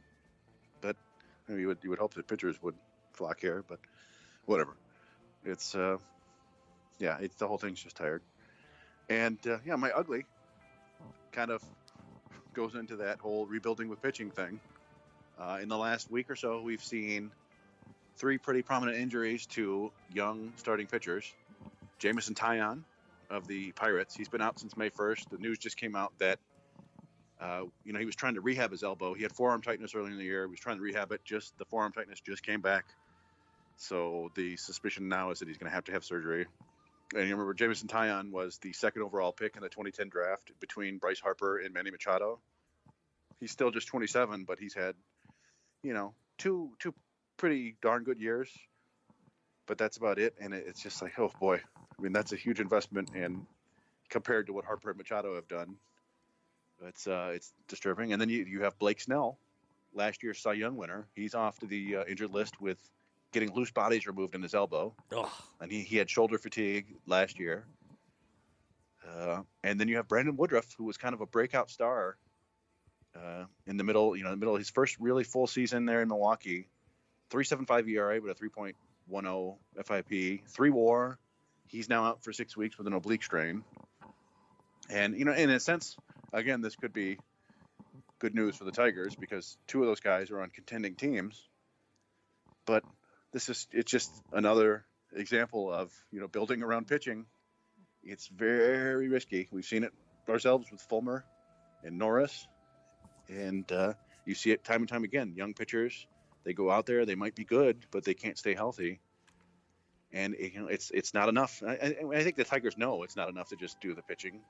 but 0.81 0.97
you, 1.49 1.55
know, 1.55 1.61
you 1.61 1.67
would 1.69 1.79
you 1.83 1.91
would 1.91 1.99
hope 1.99 2.15
that 2.15 2.27
pitchers 2.27 2.63
would 2.63 2.75
flock 3.13 3.41
here. 3.41 3.65
But 3.67 3.79
whatever. 4.47 4.75
It's 5.45 5.75
uh, 5.75 5.99
yeah, 6.99 7.19
it's 7.21 7.37
the 7.37 7.47
whole 7.47 7.59
thing's 7.59 7.83
just 7.83 7.97
tired. 7.97 8.23
And 9.09 9.39
uh, 9.47 9.59
yeah, 9.67 9.77
my 9.77 9.91
ugly 9.91 10.25
kind 11.33 11.51
of 11.51 11.63
goes 12.55 12.75
into 12.75 12.97
that 12.97 13.19
whole 13.19 13.47
rebuilding 13.47 13.89
with 13.89 14.01
pitching 14.01 14.31
thing. 14.31 14.61
Uh, 15.39 15.59
in 15.61 15.69
the 15.69 15.77
last 15.77 16.11
week 16.11 16.31
or 16.31 16.37
so, 16.37 16.61
we've 16.63 16.83
seen 16.83 17.33
three 18.17 18.39
pretty 18.39 18.63
prominent 18.63 18.99
injuries 18.99 19.47
to 19.47 19.91
young 20.13 20.53
starting 20.57 20.87
pitchers. 20.87 21.31
Jameson 21.99 22.35
Taillon 22.35 22.83
of 23.31 23.47
the 23.47 23.73
Pirates, 23.73 24.15
he's 24.15 24.29
been 24.29 24.43
out 24.43 24.59
since 24.59 24.77
May 24.77 24.91
1st. 24.91 25.31
The 25.31 25.39
news 25.39 25.59
just 25.59 25.77
came 25.77 25.97
out 25.97 26.13
that 26.19 26.39
uh, 27.41 27.63
you 27.85 27.93
know 27.93 27.99
he 27.99 28.07
was 28.07 28.15
trying 28.15 28.35
to 28.35 28.41
rehab 28.41 28.71
his 28.71 28.83
elbow. 28.83 29.15
He 29.15 29.23
had 29.23 29.33
forearm 29.33 29.63
tightness 29.63 29.95
early 29.95 30.13
in 30.13 30.19
the 30.19 30.25
year. 30.25 30.45
He 30.45 30.51
was 30.51 30.61
trying 30.61 30.77
to 30.77 30.83
rehab 30.83 31.13
it. 31.13 31.25
Just 31.25 31.57
the 31.59 31.65
forearm 31.65 31.93
tightness 31.93 32.21
just 32.21 32.45
came 32.45 32.61
back. 32.61 32.85
So 33.77 34.31
the 34.35 34.57
suspicion 34.57 35.09
now 35.09 35.31
is 35.31 35.41
that 35.41 35.49
he's 35.49 35.59
going 35.59 35.71
to 35.71 35.75
have 35.75 35.85
to 35.85 35.93
have 35.93 36.05
surgery. 36.05 36.47
And 37.13 37.25
you 37.25 37.35
remember 37.35 37.55
Jameson 37.55 37.89
Taillon 37.89 38.31
was 38.31 38.59
the 38.59 38.73
second 38.73 39.03
overall 39.03 39.33
pick 39.33 39.57
in 39.57 39.63
the 39.63 39.69
2010 39.69 40.09
draft 40.09 40.53
between 40.61 40.99
Bryce 40.99 41.21
Harper 41.21 41.59
and 41.59 41.75
Manny 41.75 41.91
Machado. 41.91 42.39
He's 43.41 43.51
still 43.51 43.71
just 43.71 43.89
27, 43.89 44.45
but 44.45 44.59
he's 44.59 44.75
had, 44.75 44.95
you 45.83 45.93
know, 45.93 46.15
two 46.39 46.71
two 46.79 46.95
pretty 47.37 47.77
darn 47.83 48.05
good 48.05 48.21
years. 48.21 48.51
But 49.67 49.79
that's 49.79 49.97
about 49.97 50.19
it. 50.19 50.35
And 50.41 50.53
it's 50.53 50.83
just 50.83 51.01
like, 51.01 51.19
oh 51.19 51.31
boy, 51.41 51.57
I 51.57 52.03
mean, 52.03 52.13
that's 52.13 52.33
a 52.33 52.37
huge 52.37 52.61
investment, 52.61 53.11
and 53.15 53.47
compared 54.11 54.47
to 54.49 54.53
what 54.53 54.65
Harper 54.67 54.91
and 54.91 54.99
Machado 54.99 55.35
have 55.37 55.49
done, 55.49 55.77
it's 56.87 57.07
uh, 57.07 57.33
it's 57.35 57.53
disturbing. 57.69 58.13
And 58.13 58.21
then 58.21 58.29
you 58.29 58.45
you 58.45 58.63
have 58.63 58.79
Blake 58.79 59.01
Snell, 59.01 59.39
last 59.95 60.23
year's 60.23 60.41
Cy 60.41 60.55
Young 60.55 60.77
winner. 60.77 61.07
He's 61.15 61.35
off 61.35 61.59
to 61.61 61.67
the 61.67 61.97
uh, 61.97 62.05
injured 62.07 62.31
list 62.31 62.61
with 62.61 62.79
getting 63.33 63.53
loose 63.55 63.71
bodies 63.71 64.07
removed 64.07 64.35
in 64.35 64.43
his 64.43 64.55
elbow 64.55 64.95
Ugh. 65.15 65.29
and 65.61 65.71
he, 65.71 65.81
he 65.81 65.97
had 65.97 66.09
shoulder 66.09 66.39
fatigue 66.39 66.87
last 67.07 67.39
year. 67.39 67.65
Uh, 69.07 69.43
and 69.65 69.79
then 69.79 69.89
you 69.89 69.97
have 69.97 70.07
Brandon 70.09 70.37
Woodruff, 70.37 70.67
who 70.79 70.85
was 70.85 70.97
kind 70.97 71.15
of 71.15 71.21
a 71.21 71.27
breakout 71.27 71.69
star 71.69 72.17
uh, 73.17 73.45
in 73.67 73.77
the 73.77 73.85
middle, 73.85 74.17
you 74.17 74.23
know, 74.23 74.31
in 74.31 74.35
the 74.35 74.39
middle 74.39 74.55
of 74.55 74.61
his 74.61 74.71
first 74.71 74.97
really 75.01 75.25
full 75.25 75.47
season 75.47 75.85
there 75.85 76.01
in 76.01 76.09
Milwaukee. 76.09 76.69
3.75 77.35 77.89
ERA 77.91 78.21
with 78.21 78.41
a 78.41 78.45
3.10 78.45 79.57
FIP, 79.85 80.49
three 80.49 80.71
WAR. 80.71 81.19
He's 81.67 81.89
now 81.89 82.05
out 82.05 82.23
for 82.23 82.33
six 82.33 82.57
weeks 82.57 82.79
with 82.79 82.87
an 82.87 82.93
oblique 82.93 83.25
strain. 83.25 83.65
And 84.89 85.19
you 85.19 85.25
know, 85.25 85.33
in 85.33 85.51
a 85.51 85.59
sense, 85.59 85.97
again, 86.33 86.61
this 86.61 86.77
could 86.77 86.93
be 86.93 87.19
good 88.21 88.35
news 88.35 88.57
for 88.57 88.65
the 88.65 88.71
Tigers 88.71 89.17
because 89.17 89.57
two 89.67 89.81
of 89.81 89.89
those 89.89 90.01
guys 90.01 90.31
are 90.31 90.41
on 90.41 90.51
contending 90.51 90.95
teams. 90.95 91.49
But 92.67 92.85
this 93.33 93.49
is 93.49 93.67
it's 93.73 93.91
just 93.91 94.13
another 94.33 94.85
example 95.13 95.73
of 95.73 95.93
you 96.13 96.21
know 96.21 96.29
building 96.29 96.63
around 96.63 96.87
pitching. 96.87 97.27
It's 98.05 98.29
very 98.29 99.09
risky. 99.09 99.49
We've 99.51 99.65
seen 99.65 99.83
it 99.83 99.93
ourselves 100.29 100.71
with 100.71 100.81
Fulmer 100.83 101.25
and 101.83 101.99
Norris, 101.99 102.47
and 103.29 103.71
uh, 103.73 103.95
you 104.25 104.35
see 104.35 104.53
it 104.53 104.63
time 104.63 104.83
and 104.83 104.89
time 104.89 105.03
again. 105.03 105.33
Young 105.35 105.55
pitchers 105.55 106.07
they 106.45 106.53
go 106.53 106.71
out 106.71 106.87
there, 106.87 107.07
they 107.07 107.15
might 107.15 107.35
be 107.35 107.45
good, 107.45 107.87
but 107.91 108.05
they 108.05 108.15
can't 108.15 108.39
stay 108.39 108.55
healthy. 108.55 109.01
And 110.13 110.37
you 110.39 110.61
know, 110.61 110.67
it's 110.69 110.91
it's 110.93 111.13
not 111.13 111.29
enough. 111.29 111.63
I, 111.67 111.73
I, 111.73 111.97
I 112.15 112.23
think 112.23 112.37
the 112.37 112.45
Tigers 112.45 112.77
know 112.79 113.03
it's 113.03 113.17
not 113.17 113.29
enough 113.29 113.49
to 113.49 113.57
just 113.57 113.81
do 113.81 113.95
the 113.95 114.03
pitching. 114.03 114.41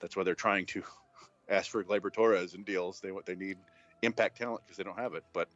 That's 0.00 0.16
why 0.16 0.24
they're 0.24 0.34
trying 0.34 0.66
to 0.66 0.82
ask 1.48 1.70
for 1.70 1.82
Gleyber 1.82 2.12
Torres 2.12 2.54
and 2.54 2.64
deals. 2.64 3.00
They 3.00 3.10
what 3.10 3.24
they 3.24 3.34
need 3.34 3.56
impact 4.02 4.38
talent 4.38 4.62
because 4.64 4.76
they 4.76 4.84
don't 4.84 4.98
have 4.98 5.14
it. 5.14 5.24
But 5.32 5.48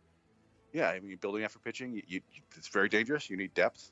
yeah, 0.72 0.88
I 0.88 1.00
mean, 1.00 1.16
building 1.20 1.44
after 1.44 1.58
pitching, 1.58 1.94
you, 1.94 2.02
you, 2.06 2.20
it's 2.56 2.68
very 2.68 2.88
dangerous. 2.88 3.28
You 3.28 3.36
need 3.36 3.52
depth. 3.52 3.90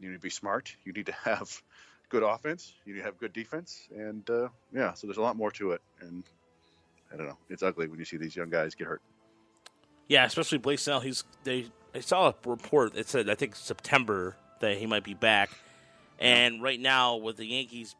You 0.00 0.08
need 0.08 0.16
to 0.16 0.20
be 0.20 0.30
smart. 0.30 0.74
You 0.84 0.92
need 0.92 1.06
to 1.06 1.12
have 1.24 1.62
good 2.08 2.22
offense. 2.22 2.72
You 2.84 2.94
need 2.94 3.00
to 3.00 3.04
have 3.04 3.18
good 3.18 3.32
defense. 3.32 3.88
And 3.94 4.28
uh, 4.28 4.48
yeah, 4.72 4.94
so 4.94 5.06
there's 5.06 5.18
a 5.18 5.22
lot 5.22 5.36
more 5.36 5.50
to 5.52 5.72
it. 5.72 5.82
And 6.00 6.24
I 7.12 7.16
don't 7.16 7.26
know, 7.26 7.38
it's 7.48 7.62
ugly 7.62 7.86
when 7.86 7.98
you 7.98 8.04
see 8.04 8.16
these 8.16 8.34
young 8.34 8.50
guys 8.50 8.74
get 8.74 8.88
hurt. 8.88 9.02
Yeah, 10.08 10.24
especially 10.24 10.58
Blake 10.58 10.78
Snell. 10.78 11.00
He's 11.00 11.24
they. 11.44 11.66
I 11.94 12.00
saw 12.00 12.28
a 12.28 12.34
report 12.44 12.94
that 12.94 13.08
said 13.08 13.28
I 13.28 13.34
think 13.34 13.56
September 13.56 14.36
that 14.60 14.76
he 14.78 14.86
might 14.86 15.04
be 15.04 15.14
back, 15.14 15.50
and 16.18 16.62
right 16.62 16.78
now 16.78 17.16
with 17.16 17.36
the 17.36 17.46
Yankees, 17.46 17.96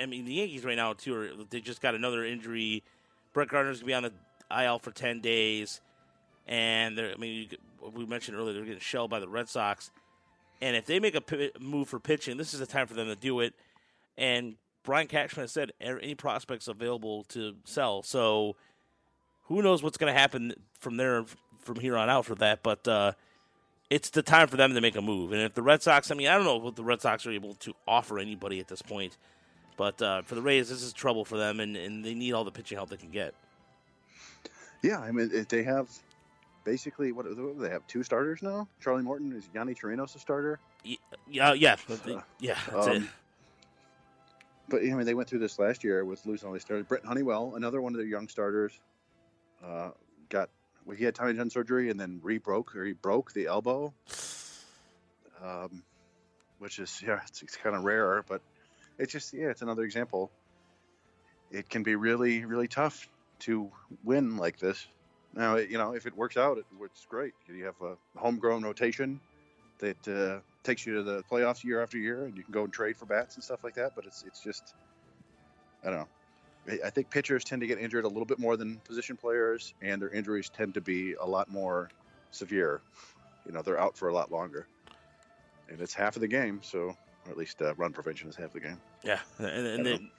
I 0.00 0.06
mean 0.06 0.24
the 0.24 0.34
Yankees 0.34 0.64
right 0.64 0.76
now 0.76 0.94
too 0.94 1.14
are 1.14 1.28
they 1.50 1.60
just 1.60 1.80
got 1.80 1.94
another 1.94 2.24
injury. 2.24 2.82
Brett 3.32 3.48
Gardner's 3.48 3.80
gonna 3.80 3.86
be 3.86 3.94
on 3.94 4.02
the 4.02 4.64
IL 4.64 4.78
for 4.78 4.90
ten 4.90 5.20
days, 5.20 5.80
and 6.46 6.96
they're, 6.96 7.12
I 7.12 7.16
mean 7.16 7.48
you, 7.50 7.58
we 7.94 8.06
mentioned 8.06 8.36
earlier 8.36 8.54
they're 8.54 8.64
getting 8.64 8.80
shelled 8.80 9.10
by 9.10 9.20
the 9.20 9.28
Red 9.28 9.48
Sox, 9.48 9.90
and 10.60 10.74
if 10.74 10.86
they 10.86 10.98
make 10.98 11.14
a 11.14 11.20
p- 11.20 11.52
move 11.60 11.88
for 11.88 12.00
pitching, 12.00 12.36
this 12.36 12.54
is 12.54 12.60
the 12.60 12.66
time 12.66 12.86
for 12.86 12.94
them 12.94 13.06
to 13.08 13.16
do 13.16 13.40
it. 13.40 13.54
And 14.18 14.56
Brian 14.82 15.06
Cashman 15.06 15.44
has 15.44 15.52
said 15.52 15.72
any 15.80 16.14
prospects 16.14 16.66
available 16.66 17.24
to 17.24 17.56
sell, 17.64 18.02
so 18.02 18.56
who 19.48 19.62
knows 19.62 19.82
what's 19.82 19.98
going 19.98 20.12
to 20.12 20.18
happen 20.18 20.54
from 20.80 20.96
there 20.96 21.24
from 21.60 21.76
here 21.76 21.96
on 21.96 22.08
out 22.08 22.26
for 22.26 22.34
that. 22.36 22.62
But 22.62 22.86
uh, 22.86 23.12
it's 23.90 24.10
the 24.10 24.22
time 24.22 24.48
for 24.48 24.56
them 24.56 24.74
to 24.74 24.80
make 24.80 24.96
a 24.96 25.02
move. 25.02 25.32
And 25.32 25.42
if 25.42 25.54
the 25.54 25.62
Red 25.62 25.82
Sox, 25.82 26.10
I 26.10 26.14
mean, 26.14 26.28
I 26.28 26.34
don't 26.36 26.44
know 26.44 26.56
what 26.56 26.76
the 26.76 26.84
Red 26.84 27.00
Sox 27.00 27.26
are 27.26 27.32
able 27.32 27.54
to 27.54 27.74
offer 27.86 28.18
anybody 28.18 28.60
at 28.60 28.68
this 28.68 28.82
point. 28.82 29.16
But 29.76 30.00
uh, 30.00 30.22
for 30.22 30.34
the 30.34 30.42
Rays, 30.42 30.70
this 30.70 30.82
is 30.82 30.92
trouble 30.92 31.24
for 31.24 31.36
them, 31.36 31.60
and, 31.60 31.76
and 31.76 32.04
they 32.04 32.14
need 32.14 32.32
all 32.32 32.44
the 32.44 32.50
pitching 32.50 32.76
help 32.78 32.88
they 32.88 32.96
can 32.96 33.10
get. 33.10 33.34
Yeah, 34.82 35.00
I 35.00 35.10
mean, 35.10 35.30
if 35.32 35.48
they 35.48 35.62
have 35.64 35.88
basically 36.64 37.12
what, 37.12 37.26
they 37.58 37.70
have? 37.70 37.86
Two 37.86 38.02
starters 38.02 38.42
now. 38.42 38.68
Charlie 38.80 39.02
Morton 39.02 39.32
is 39.32 39.48
Yonny 39.54 39.78
Chirinos 39.78 40.14
a 40.16 40.18
starter. 40.18 40.58
Yeah, 40.84 40.96
yeah, 41.28 41.54
yeah. 41.54 41.76
That's 42.70 42.86
um, 42.86 42.96
it. 42.96 43.02
But 44.68 44.82
I 44.82 44.86
mean, 44.86 45.04
they 45.04 45.14
went 45.14 45.28
through 45.28 45.38
this 45.38 45.58
last 45.58 45.84
year 45.84 46.04
with 46.04 46.24
losing 46.26 46.46
all 46.46 46.52
these 46.52 46.62
starters. 46.62 46.86
Brent 46.86 47.04
Honeywell, 47.04 47.54
another 47.56 47.80
one 47.80 47.92
of 47.92 47.98
their 47.98 48.06
young 48.06 48.28
starters, 48.28 48.80
uh, 49.64 49.90
got 50.28 50.50
well, 50.84 50.96
he 50.96 51.04
had 51.04 51.14
Tommy 51.14 51.34
John 51.34 51.50
surgery 51.50 51.90
and 51.90 51.98
then 51.98 52.20
re-broke 52.22 52.76
or 52.76 52.84
he 52.84 52.92
broke 52.92 53.32
the 53.32 53.46
elbow, 53.46 53.92
um, 55.44 55.82
which 56.58 56.78
is 56.78 57.02
yeah, 57.04 57.20
it's, 57.26 57.42
it's 57.42 57.56
kind 57.56 57.76
of 57.76 57.84
rare, 57.84 58.24
but 58.28 58.40
it's 58.98 59.12
just 59.12 59.32
yeah, 59.32 59.48
it's 59.48 59.62
another 59.62 59.82
example. 59.82 60.30
It 61.50 61.68
can 61.68 61.82
be 61.82 61.94
really 61.96 62.44
really 62.44 62.68
tough 62.68 63.08
to 63.40 63.70
win 64.04 64.36
like 64.36 64.58
this. 64.58 64.86
Now 65.34 65.56
you 65.56 65.78
know 65.78 65.94
if 65.94 66.06
it 66.06 66.16
works 66.16 66.36
out, 66.36 66.58
it, 66.58 66.66
it's 66.82 67.06
great. 67.06 67.34
You 67.48 67.64
have 67.64 67.80
a 67.82 67.96
homegrown 68.18 68.62
rotation 68.62 69.20
that 69.78 70.08
uh, 70.08 70.40
takes 70.62 70.86
you 70.86 70.94
to 70.94 71.02
the 71.02 71.22
playoffs 71.30 71.62
year 71.64 71.82
after 71.82 71.98
year, 71.98 72.24
and 72.24 72.36
you 72.36 72.42
can 72.42 72.52
go 72.52 72.64
and 72.64 72.72
trade 72.72 72.96
for 72.96 73.06
bats 73.06 73.34
and 73.34 73.44
stuff 73.44 73.62
like 73.62 73.74
that. 73.74 73.92
But 73.94 74.06
it's 74.06 74.24
it's 74.26 74.40
just 74.40 74.74
I 75.82 75.90
don't 75.90 76.00
know. 76.00 76.08
I 76.84 76.90
think 76.90 77.10
pitchers 77.10 77.44
tend 77.44 77.60
to 77.60 77.66
get 77.66 77.78
injured 77.78 78.04
a 78.04 78.08
little 78.08 78.24
bit 78.24 78.38
more 78.38 78.56
than 78.56 78.78
position 78.78 79.16
players, 79.16 79.74
and 79.82 80.00
their 80.00 80.10
injuries 80.10 80.48
tend 80.48 80.74
to 80.74 80.80
be 80.80 81.14
a 81.14 81.24
lot 81.24 81.50
more 81.50 81.90
severe. 82.30 82.80
You 83.46 83.52
know, 83.52 83.62
they're 83.62 83.78
out 83.78 83.96
for 83.96 84.08
a 84.08 84.12
lot 84.12 84.32
longer, 84.32 84.66
and 85.68 85.80
it's 85.80 85.94
half 85.94 86.16
of 86.16 86.22
the 86.22 86.28
game. 86.28 86.60
So, 86.62 86.78
or 86.78 87.30
at 87.30 87.36
least 87.36 87.62
uh, 87.62 87.74
run 87.74 87.92
prevention 87.92 88.28
is 88.28 88.36
half 88.36 88.52
the 88.52 88.60
game. 88.60 88.80
Yeah, 89.04 89.20
and, 89.38 89.48
and, 89.48 89.86
they, 89.86 90.00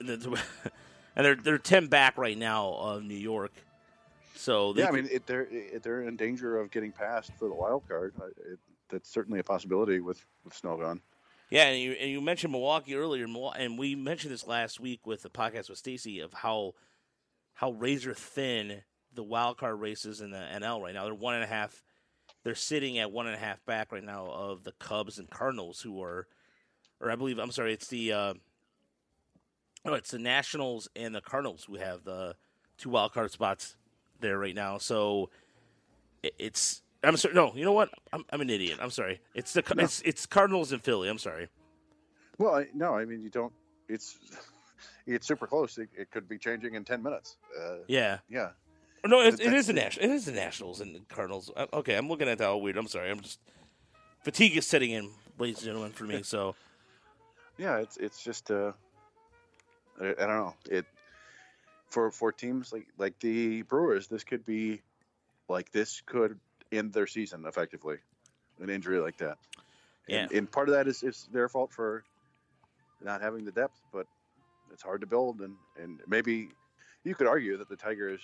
and 1.16 1.26
they're 1.26 1.34
they're 1.34 1.58
ten 1.58 1.86
back 1.88 2.16
right 2.16 2.38
now 2.38 2.72
of 2.72 3.02
New 3.02 3.14
York. 3.14 3.52
So 4.34 4.72
yeah, 4.76 4.88
I 4.88 4.90
mean, 4.92 5.08
it, 5.10 5.26
they're 5.26 5.48
it, 5.50 5.82
they're 5.82 6.02
in 6.02 6.16
danger 6.16 6.58
of 6.58 6.70
getting 6.70 6.92
passed 6.92 7.32
for 7.38 7.48
the 7.48 7.54
wild 7.54 7.86
card. 7.88 8.14
It, 8.38 8.58
that's 8.88 9.10
certainly 9.10 9.40
a 9.40 9.44
possibility 9.44 10.00
with 10.00 10.24
with 10.44 10.54
Snell 10.54 10.78
gone. 10.78 11.02
Yeah, 11.50 11.64
and 11.64 11.80
you, 11.80 11.92
and 11.92 12.10
you 12.10 12.20
mentioned 12.20 12.52
Milwaukee 12.52 12.94
earlier, 12.94 13.24
and 13.24 13.78
we 13.78 13.94
mentioned 13.94 14.32
this 14.32 14.46
last 14.46 14.80
week 14.80 15.06
with 15.06 15.22
the 15.22 15.30
podcast 15.30 15.70
with 15.70 15.78
Stacy 15.78 16.20
of 16.20 16.32
how 16.32 16.74
how 17.54 17.72
razor 17.72 18.14
thin 18.14 18.82
the 19.14 19.22
wild 19.22 19.56
card 19.56 19.80
races 19.80 20.20
in 20.20 20.30
the 20.30 20.36
NL 20.38 20.82
right 20.82 20.94
now. 20.94 21.04
They're 21.04 21.14
one 21.14 21.34
and 21.34 21.42
a 21.42 21.48
half. 21.48 21.82
They're 22.44 22.54
sitting 22.54 22.98
at 22.98 23.10
one 23.10 23.26
and 23.26 23.34
a 23.34 23.38
half 23.38 23.64
back 23.64 23.90
right 23.90 24.04
now 24.04 24.26
of 24.26 24.62
the 24.62 24.72
Cubs 24.72 25.18
and 25.18 25.28
Cardinals, 25.28 25.80
who 25.80 26.00
are, 26.02 26.28
or 27.00 27.10
I 27.10 27.16
believe 27.16 27.38
I'm 27.38 27.50
sorry, 27.50 27.72
it's 27.72 27.88
the 27.88 28.12
uh, 28.12 28.34
oh, 29.86 29.94
it's 29.94 30.10
the 30.10 30.18
Nationals 30.18 30.88
and 30.94 31.14
the 31.14 31.20
Cardinals 31.22 31.64
who 31.64 31.76
have 31.76 32.04
the 32.04 32.36
two 32.76 32.90
wild 32.90 33.12
card 33.12 33.30
spots 33.30 33.76
there 34.20 34.38
right 34.38 34.54
now. 34.54 34.78
So 34.78 35.30
it's 36.22 36.82
I'm 37.02 37.16
sorry. 37.16 37.34
No, 37.34 37.52
you 37.54 37.64
know 37.64 37.72
what? 37.72 37.90
I'm, 38.12 38.24
I'm 38.30 38.40
an 38.40 38.50
idiot. 38.50 38.78
I'm 38.80 38.90
sorry. 38.90 39.20
It's 39.34 39.52
the 39.52 39.62
no. 39.74 39.84
it's 39.84 40.00
it's 40.02 40.26
Cardinals 40.26 40.72
and 40.72 40.82
Philly. 40.82 41.08
I'm 41.08 41.18
sorry. 41.18 41.48
Well, 42.38 42.54
I, 42.54 42.66
no, 42.74 42.94
I 42.94 43.04
mean 43.04 43.20
you 43.20 43.30
don't. 43.30 43.52
It's 43.88 44.16
it's 45.06 45.26
super 45.26 45.46
close. 45.46 45.78
It, 45.78 45.88
it 45.96 46.10
could 46.10 46.28
be 46.28 46.38
changing 46.38 46.74
in 46.74 46.84
ten 46.84 47.02
minutes. 47.02 47.36
Uh, 47.58 47.76
yeah. 47.86 48.18
Yeah. 48.28 48.50
No, 49.06 49.20
it, 49.20 49.40
it 49.40 49.52
is 49.52 49.68
the 49.68 49.72
national. 49.72 50.06
It 50.06 50.12
is 50.12 50.24
the 50.24 50.32
Nationals 50.32 50.80
and 50.80 50.94
the 50.94 51.00
Cardinals. 51.08 51.52
Uh, 51.56 51.66
okay, 51.72 51.94
I'm 51.94 52.08
looking 52.08 52.28
at 52.28 52.38
that 52.38 52.48
all 52.48 52.60
weird. 52.60 52.76
I'm 52.76 52.88
sorry. 52.88 53.10
I'm 53.10 53.20
just 53.20 53.38
fatigue 54.22 54.56
is 54.56 54.66
setting 54.66 54.90
in, 54.90 55.10
ladies 55.38 55.58
and 55.58 55.66
gentlemen, 55.66 55.92
for 55.92 56.04
me. 56.04 56.22
So. 56.24 56.54
Yeah, 57.58 57.78
it's 57.78 57.96
it's 57.96 58.22
just 58.22 58.50
uh, 58.50 58.72
I, 60.00 60.10
I 60.10 60.26
don't 60.26 60.28
know 60.28 60.54
it 60.70 60.84
for 61.88 62.10
for 62.10 62.32
teams 62.32 62.72
like 62.72 62.86
like 62.98 63.18
the 63.20 63.62
Brewers. 63.62 64.08
This 64.08 64.24
could 64.24 64.44
be 64.44 64.82
like 65.48 65.72
this 65.72 66.02
could 66.06 66.38
end 66.72 66.92
their 66.92 67.06
season 67.06 67.44
effectively. 67.46 67.96
An 68.60 68.70
injury 68.70 68.98
like 68.98 69.18
that. 69.18 69.38
Yeah. 70.06 70.22
And, 70.22 70.32
and 70.32 70.50
part 70.50 70.68
of 70.68 70.74
that 70.74 70.88
is, 70.88 71.02
is 71.02 71.28
their 71.32 71.48
fault 71.48 71.72
for 71.72 72.02
not 73.02 73.20
having 73.20 73.44
the 73.44 73.52
depth, 73.52 73.80
but 73.92 74.06
it's 74.72 74.82
hard 74.82 75.00
to 75.02 75.06
build. 75.06 75.40
And, 75.40 75.54
and 75.80 76.00
maybe 76.08 76.48
you 77.04 77.14
could 77.14 77.26
argue 77.26 77.56
that 77.58 77.68
the 77.68 77.76
Tigers 77.76 78.20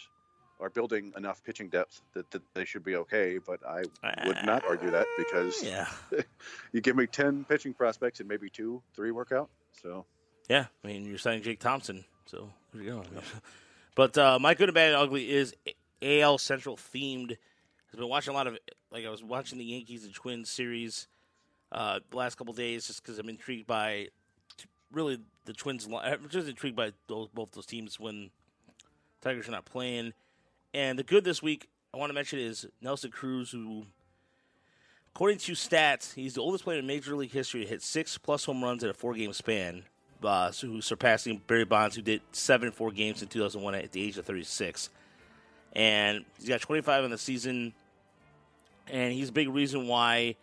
are 0.61 0.71
building 0.71 1.13
enough 1.17 1.43
pitching 1.45 1.69
depth 1.69 2.01
that, 2.15 2.31
that 2.31 2.43
they 2.55 2.65
should 2.65 2.85
be 2.85 2.97
okay, 2.97 3.39
but 3.45 3.61
I 3.67 3.83
would 4.27 4.45
not 4.45 4.65
argue 4.65 4.91
that 4.91 5.07
because 5.19 5.63
yeah. 5.63 5.89
you 6.73 6.81
give 6.81 6.97
me 6.97 7.07
10 7.07 7.45
pitching 7.45 7.75
prospects 7.75 8.21
and 8.21 8.29
maybe 8.29 8.49
two, 8.49 8.83
three 8.95 9.11
work 9.11 9.33
out. 9.33 9.51
So, 9.83 10.07
yeah, 10.49 10.67
I 10.83 10.87
mean, 10.87 11.05
you're 11.05 11.19
signing 11.19 11.43
Jake 11.43 11.61
Thompson. 11.61 12.05
So, 12.27 12.51
there 12.73 12.83
you 12.83 12.91
go. 12.91 13.05
but 13.97 14.17
uh, 14.17 14.39
my 14.39 14.55
good 14.55 14.69
and 14.69 14.75
bad 14.75 14.93
and 14.93 14.97
ugly 14.97 15.31
is 15.31 15.55
AL 16.01 16.39
Central 16.39 16.77
themed 16.77 17.37
I've 17.95 18.01
been 18.01 18.09
watching 18.09 18.35
a 18.35 18.37
lot 18.37 18.49
of 18.49 18.59
like 18.91 19.07
I 19.07 19.11
was 19.11 19.23
watching 19.23 19.57
the 19.57 19.65
Yankees 19.65 20.03
and 20.03 20.13
Twins 20.13 20.51
series 20.51 21.07
uh, 21.71 22.01
the 22.11 22.17
last 22.17 22.35
couple 22.35 22.53
days 22.53 22.89
just 22.89 23.01
because 23.01 23.21
I'm 23.21 23.29
intrigued 23.29 23.69
by 23.69 24.09
really 24.91 25.21
the 25.45 25.53
Twins. 25.53 25.87
I'm 26.03 26.29
just 26.29 26.49
intrigued 26.49 26.75
by 26.75 26.91
those, 27.07 27.29
both 27.29 27.53
those 27.53 27.67
teams 27.67 28.01
when 28.01 28.31
Tigers 29.21 29.47
are 29.47 29.53
not 29.53 29.65
playing. 29.65 30.13
And 30.73 30.99
the 30.99 31.05
good 31.05 31.23
this 31.23 31.41
week 31.41 31.69
I 31.95 31.99
want 31.99 32.11
to 32.11 32.15
mention 32.15 32.41
is 32.41 32.67
Nelson 32.83 33.13
Cruz, 33.13 33.53
who, 33.53 33.85
according 35.15 35.39
to 35.39 35.53
stats, 35.53 36.15
he's 36.15 36.35
the 36.35 36.41
oldest 36.41 36.65
player 36.65 36.81
in 36.81 36.89
Major 36.89 37.15
League 37.15 37.31
history 37.31 37.63
to 37.63 37.69
hit 37.69 37.81
six 37.81 38.19
plus 38.19 38.45
home 38.45 38.65
runs 38.65 38.83
in 38.83 38.91
a 38.91 38.95
four 38.95 39.15
game 39.15 39.33
span. 39.33 39.85
Uh, 40.21 40.51
so 40.51 40.81
surpassing 40.81 41.41
Barry 41.47 41.65
Bonds, 41.65 41.95
who 41.95 42.03
did 42.03 42.23
seven 42.33 42.73
four 42.73 42.91
games 42.91 43.23
in 43.23 43.29
2001 43.29 43.73
at 43.77 43.93
the 43.93 44.03
age 44.03 44.19
of 44.19 44.25
36. 44.25 44.91
And 45.75 46.25
he's 46.39 46.49
got 46.49 46.61
25 46.61 47.05
in 47.05 47.11
the 47.13 47.19
season 47.19 47.73
and 48.91 49.13
he's 49.13 49.29
a 49.31 49.33
big 49.33 49.49
reason 49.49 49.87
why 49.89 50.37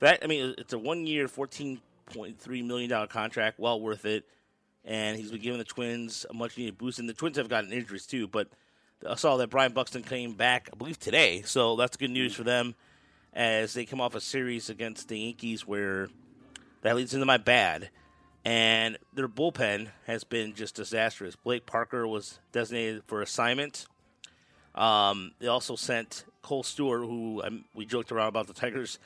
that. 0.00 0.20
I 0.22 0.26
mean, 0.26 0.54
it's 0.58 0.72
a 0.72 0.78
one-year, 0.78 1.28
fourteen 1.28 1.80
point 2.12 2.38
three 2.38 2.62
million 2.62 2.90
dollar 2.90 3.06
contract, 3.06 3.58
well 3.58 3.80
worth 3.80 4.04
it. 4.04 4.24
And 4.84 5.16
he's 5.16 5.32
been 5.32 5.40
giving 5.40 5.58
the 5.58 5.64
Twins 5.64 6.24
a 6.30 6.32
much-needed 6.32 6.78
boost, 6.78 7.00
and 7.00 7.08
the 7.08 7.12
Twins 7.12 7.36
have 7.38 7.48
gotten 7.48 7.72
injuries 7.72 8.06
too. 8.06 8.28
But 8.28 8.48
I 9.08 9.16
saw 9.16 9.36
that 9.38 9.50
Byron 9.50 9.72
Buxton 9.72 10.04
came 10.04 10.34
back, 10.34 10.70
I 10.72 10.76
believe 10.76 10.98
today, 11.00 11.42
so 11.42 11.74
that's 11.74 11.96
good 11.96 12.10
news 12.10 12.34
for 12.34 12.44
them 12.44 12.76
as 13.32 13.74
they 13.74 13.84
come 13.84 14.00
off 14.00 14.14
a 14.14 14.20
series 14.20 14.70
against 14.70 15.08
the 15.08 15.18
Yankees 15.18 15.66
where 15.66 16.08
that 16.82 16.94
leads 16.94 17.14
into 17.14 17.26
my 17.26 17.36
bad. 17.36 17.90
And 18.44 18.96
their 19.12 19.26
bullpen 19.28 19.88
has 20.06 20.22
been 20.22 20.54
just 20.54 20.76
disastrous. 20.76 21.34
Blake 21.34 21.66
Parker 21.66 22.06
was 22.06 22.38
designated 22.52 23.02
for 23.08 23.20
assignment. 23.22 23.86
Um, 24.76 25.32
they 25.40 25.48
also 25.48 25.74
sent 25.74 26.24
Kohl 26.46 26.62
Stewart, 26.62 27.00
who 27.00 27.42
um, 27.44 27.64
we 27.74 27.84
joked 27.84 28.12
around 28.12 28.28
about 28.28 28.46
the 28.46 28.54
Tigers 28.54 29.00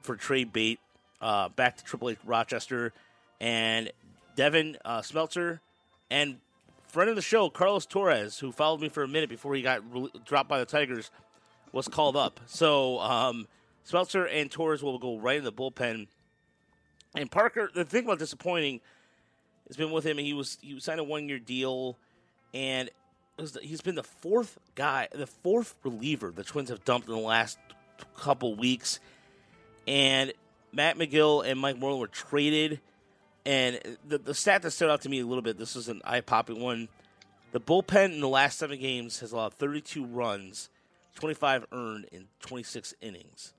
for 0.00 0.16
trade 0.16 0.54
bait, 0.54 0.80
uh, 1.20 1.50
back 1.50 1.76
to 1.76 1.84
Triple 1.84 2.08
A 2.08 2.16
Rochester, 2.24 2.94
and 3.42 3.92
Devin 4.36 4.78
uh, 4.86 5.02
Smeltzer, 5.02 5.60
and 6.10 6.38
friend 6.86 7.10
of 7.10 7.16
the 7.16 7.20
show 7.20 7.50
Carlos 7.50 7.84
Torres, 7.84 8.38
who 8.38 8.52
followed 8.52 8.80
me 8.80 8.88
for 8.88 9.02
a 9.02 9.08
minute 9.08 9.28
before 9.28 9.54
he 9.54 9.60
got 9.60 9.82
re- 9.92 10.10
dropped 10.24 10.48
by 10.48 10.58
the 10.58 10.64
Tigers. 10.64 11.10
was 11.72 11.88
called 11.88 12.16
up. 12.16 12.40
So 12.46 12.98
um, 13.00 13.46
Smeltzer 13.86 14.26
and 14.32 14.50
Torres 14.50 14.82
will 14.82 14.98
go 14.98 15.18
right 15.18 15.36
in 15.36 15.44
the 15.44 15.52
bullpen. 15.52 16.06
And 17.14 17.30
Parker, 17.30 17.70
the 17.74 17.84
thing 17.84 18.04
about 18.04 18.18
disappointing 18.18 18.80
has 19.66 19.76
been 19.76 19.90
with 19.90 20.06
him. 20.06 20.16
He 20.16 20.32
was 20.32 20.56
he 20.62 20.80
signed 20.80 21.00
a 21.00 21.04
one 21.04 21.28
year 21.28 21.38
deal, 21.38 21.98
and 22.54 22.88
he's 23.62 23.80
been 23.80 23.94
the 23.94 24.02
fourth 24.02 24.58
guy, 24.74 25.08
the 25.12 25.26
fourth 25.26 25.74
reliever 25.84 26.30
the 26.30 26.44
Twins 26.44 26.70
have 26.70 26.84
dumped 26.84 27.08
in 27.08 27.14
the 27.14 27.20
last 27.20 27.58
couple 28.16 28.54
weeks. 28.54 29.00
And 29.86 30.32
Matt 30.72 30.98
Magill 30.98 31.46
and 31.46 31.58
Mike 31.58 31.78
Moreland 31.78 32.00
were 32.00 32.08
traded. 32.08 32.80
And 33.46 33.80
the, 34.06 34.18
the 34.18 34.34
stat 34.34 34.62
that 34.62 34.72
stood 34.72 34.90
out 34.90 35.02
to 35.02 35.08
me 35.08 35.20
a 35.20 35.26
little 35.26 35.42
bit, 35.42 35.56
this 35.58 35.76
is 35.76 35.88
an 35.88 36.02
eye 36.04 36.20
popping 36.20 36.60
one. 36.60 36.88
The 37.52 37.60
bullpen 37.60 38.12
in 38.12 38.20
the 38.20 38.28
last 38.28 38.58
seven 38.58 38.78
games 38.78 39.20
has 39.20 39.32
allowed 39.32 39.54
32 39.54 40.04
runs, 40.04 40.68
25 41.14 41.66
earned 41.72 42.06
in 42.12 42.26
26 42.40 42.94
innings. 43.00 43.54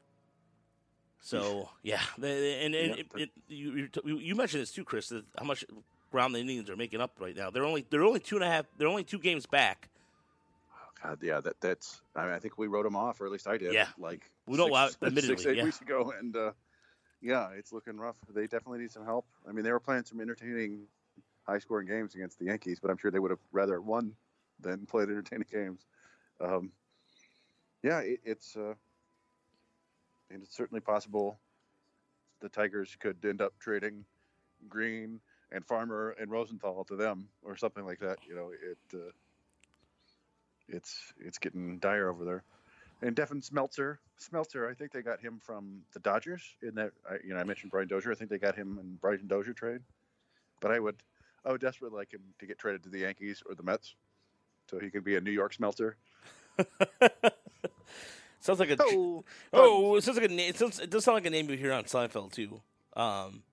So 1.21 1.69
yeah, 1.83 2.01
and, 2.17 2.25
and, 2.25 2.73
Yeah, 2.73 2.93
it, 2.95 3.07
it, 3.15 3.29
you 3.47 3.89
you 4.17 4.35
mentioned 4.35 4.61
this 4.61 4.71
too, 4.71 4.83
Chris. 4.83 5.11
How 5.37 5.45
much 5.45 5.65
ground 6.11 6.35
the 6.35 6.39
Indians 6.39 6.69
are 6.69 6.75
making 6.75 7.01
up 7.01 7.17
right 7.19 7.35
now. 7.35 7.49
They're 7.49 7.65
only 7.65 7.85
they're 7.89 8.03
only 8.03 8.19
two 8.19 8.35
and 8.35 8.43
a 8.43 8.47
half. 8.47 8.65
They're 8.77 8.87
only 8.87 9.03
two 9.03 9.19
games 9.19 9.45
back. 9.45 9.89
Oh, 10.73 11.07
God, 11.09 11.19
yeah, 11.21 11.39
that 11.41 11.59
that's. 11.61 12.01
I, 12.15 12.25
mean, 12.25 12.33
I 12.33 12.39
think 12.39 12.57
we 12.57 12.67
wrote 12.67 12.83
them 12.83 12.95
off, 12.95 13.21
or 13.21 13.25
at 13.25 13.31
least 13.31 13.47
I 13.47 13.57
did. 13.57 13.73
Yeah. 13.73 13.87
like 13.97 14.29
We 14.47 14.57
don't 14.57 14.73
six, 14.73 14.97
admittedly, 15.01 15.37
six 15.37 15.45
eight 15.45 15.57
yeah. 15.57 15.63
weeks 15.63 15.81
ago, 15.81 16.13
and 16.17 16.35
uh, 16.35 16.51
yeah, 17.21 17.49
it's 17.57 17.71
looking 17.73 17.97
rough. 17.97 18.17
They 18.33 18.43
definitely 18.43 18.79
need 18.79 18.91
some 18.91 19.05
help. 19.05 19.25
I 19.47 19.51
mean, 19.51 19.63
they 19.63 19.71
were 19.71 19.79
playing 19.79 20.05
some 20.05 20.21
entertaining, 20.21 20.81
high-scoring 21.45 21.87
games 21.87 22.15
against 22.15 22.39
the 22.39 22.45
Yankees, 22.45 22.79
but 22.81 22.89
I'm 22.89 22.97
sure 22.97 23.11
they 23.11 23.19
would 23.19 23.31
have 23.31 23.39
rather 23.51 23.81
won 23.81 24.13
than 24.59 24.85
played 24.85 25.09
entertaining 25.09 25.47
games. 25.51 25.85
Um, 26.41 26.71
yeah, 27.83 27.99
it, 27.99 28.19
it's 28.23 28.55
uh, 28.55 28.73
and 30.31 30.43
it's 30.43 30.55
certainly 30.55 30.81
possible 30.81 31.39
the 32.41 32.49
Tigers 32.49 32.95
could 32.99 33.17
end 33.25 33.41
up 33.41 33.53
trading 33.59 34.05
Greene 34.67 35.19
and 35.51 35.65
Farmer 35.65 36.15
and 36.19 36.29
Rosenthal 36.31 36.83
to 36.85 36.95
them 36.95 37.27
or 37.43 37.55
something 37.55 37.85
like 37.85 37.99
that. 37.99 38.19
You 38.27 38.35
know, 38.35 38.51
it. 38.51 38.77
Uh, 38.93 39.11
it's 40.71 41.13
it's 41.19 41.37
getting 41.37 41.79
dire 41.79 42.09
over 42.09 42.23
there. 42.23 42.43
And 43.01 43.15
Devin 43.15 43.41
Smeltzer, 43.41 43.97
Smeltzer, 44.19 44.69
I 44.69 44.73
think 44.73 44.91
they 44.91 45.01
got 45.01 45.21
him 45.21 45.39
from 45.41 45.81
the 45.93 45.99
Dodgers. 45.99 46.43
In 46.61 46.75
that, 46.75 46.91
I, 47.09 47.15
you 47.23 47.33
know, 47.33 47.39
I 47.39 47.43
mentioned 47.43 47.71
Brian 47.71 47.87
Dozier. 47.87 48.11
I 48.11 48.15
think 48.15 48.29
they 48.29 48.37
got 48.37 48.55
him 48.55 48.77
in 48.79 48.97
Brian 49.01 49.25
Dozier 49.25 49.53
trade. 49.53 49.79
But 50.59 50.71
I 50.71 50.79
would, 50.79 50.97
I 51.45 51.51
would 51.53 51.61
desperately 51.61 51.97
like 51.97 52.11
him 52.11 52.21
to 52.39 52.45
get 52.45 52.59
traded 52.59 52.83
to 52.83 52.89
the 52.89 52.99
Yankees 52.99 53.41
or 53.47 53.55
the 53.55 53.63
Mets, 53.63 53.95
so 54.69 54.79
he 54.79 54.89
could 54.89 55.05
be 55.05 55.15
a 55.15 55.21
New 55.21 55.31
York 55.31 55.53
Smelter. 55.53 55.95
Sounds 58.41 58.59
like 58.59 58.69
a 58.69 58.77
Oh, 58.79 59.23
oh, 59.53 59.95
it 59.95 60.03
sounds 60.03 60.17
like 60.17 60.29
a 60.29 60.33
name. 60.33 60.49
It, 60.49 60.57
sounds, 60.57 60.79
it 60.79 60.89
does 60.89 61.03
sound 61.03 61.15
like 61.15 61.25
a 61.25 61.29
name 61.29 61.49
you 61.49 61.57
hear 61.57 61.73
on 61.73 61.83
Seinfeld 61.83 62.31
too. 62.31 62.61
Um, 62.95 63.43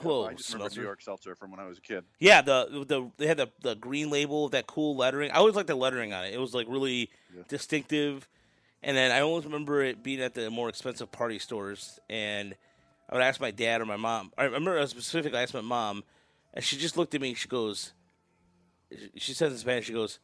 hello, 0.00 0.26
I 0.26 0.34
just 0.34 0.52
remember. 0.52 0.74
New 0.76 0.82
York 0.82 1.00
Seltzer 1.02 1.34
from 1.34 1.50
when 1.50 1.60
I 1.60 1.66
was 1.66 1.78
a 1.78 1.80
kid. 1.80 2.04
Yeah, 2.18 2.42
the 2.42 2.84
the 2.86 3.10
they 3.16 3.26
had 3.26 3.36
the 3.36 3.48
the 3.62 3.74
green 3.74 4.10
label, 4.10 4.48
that 4.50 4.66
cool 4.66 4.96
lettering. 4.96 5.30
I 5.30 5.34
always 5.36 5.54
liked 5.54 5.68
the 5.68 5.74
lettering 5.74 6.12
on 6.12 6.24
it. 6.24 6.34
It 6.34 6.40
was 6.40 6.54
like 6.54 6.66
really 6.68 7.10
Yeah. 7.34 7.42
distinctive. 7.48 8.28
And 8.82 8.96
then 8.96 9.10
I 9.12 9.20
always 9.20 9.44
remember 9.46 9.82
it 9.82 10.02
being 10.02 10.20
at 10.20 10.34
the 10.34 10.50
more 10.50 10.68
expensive 10.68 11.10
party 11.10 11.38
stores, 11.38 11.98
and 12.10 12.54
I 13.08 13.14
would 13.14 13.22
ask 13.22 13.40
my 13.40 13.50
dad 13.50 13.80
or 13.80 13.86
my 13.86 13.96
mom. 13.96 14.30
I 14.36 14.44
remember 14.44 14.86
specifically 14.86 15.38
I 15.38 15.42
asked 15.42 15.54
my 15.54 15.62
mom, 15.62 16.04
and 16.52 16.62
she 16.62 16.76
just 16.76 16.96
looked 16.98 17.14
at 17.14 17.20
me. 17.22 17.32
She 17.32 17.48
goes, 17.48 17.94
she 19.16 19.32
says 19.32 19.52
in 19.52 19.58
Spanish, 19.58 19.86
she 19.86 19.94
goes, 19.94 20.18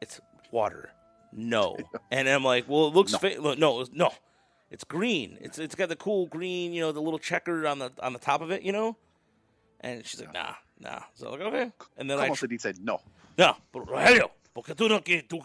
"It's 0.00 0.20
water." 0.50 0.90
No, 1.32 1.76
and 2.10 2.28
I'm 2.28 2.42
like, 2.42 2.68
"Well, 2.68 2.88
it 2.88 2.94
looks 2.94 3.12
No. 3.12 3.18
fa- 3.18 3.54
no, 3.56 3.84
no, 3.92 4.10
it's 4.72 4.82
green. 4.82 5.38
It's 5.40 5.58
it's 5.60 5.76
got 5.76 5.88
the 5.88 5.94
cool 5.96 6.26
green, 6.26 6.72
you 6.72 6.80
know, 6.80 6.90
the 6.90 7.00
little 7.00 7.18
checker 7.20 7.64
on 7.68 7.78
the 7.78 7.92
on 8.02 8.12
the 8.12 8.18
top 8.18 8.40
of 8.40 8.50
it, 8.50 8.62
you 8.62 8.72
know." 8.72 8.96
And 9.80 10.04
she's 10.04 10.20
like, 10.20 10.32
"Nah, 10.32 10.54
nah." 10.78 11.00
So 11.14 11.32
I'm 11.32 11.40
like, 11.40 11.42
"Okay." 11.42 11.72
And 11.96 12.10
then 12.10 12.18
I 12.18 12.26
Como 12.26 12.34
se 12.34 12.46
dice 12.46 12.74
no? 12.80 13.00
no, 13.38 13.56
pero 13.72 13.84
Rogelio, 13.84 14.30
¿por 14.52 14.64
qué 14.64 14.74
tú 14.74 14.88
no 14.88 15.00
quieres, 15.02 15.26
tú, 15.26 15.42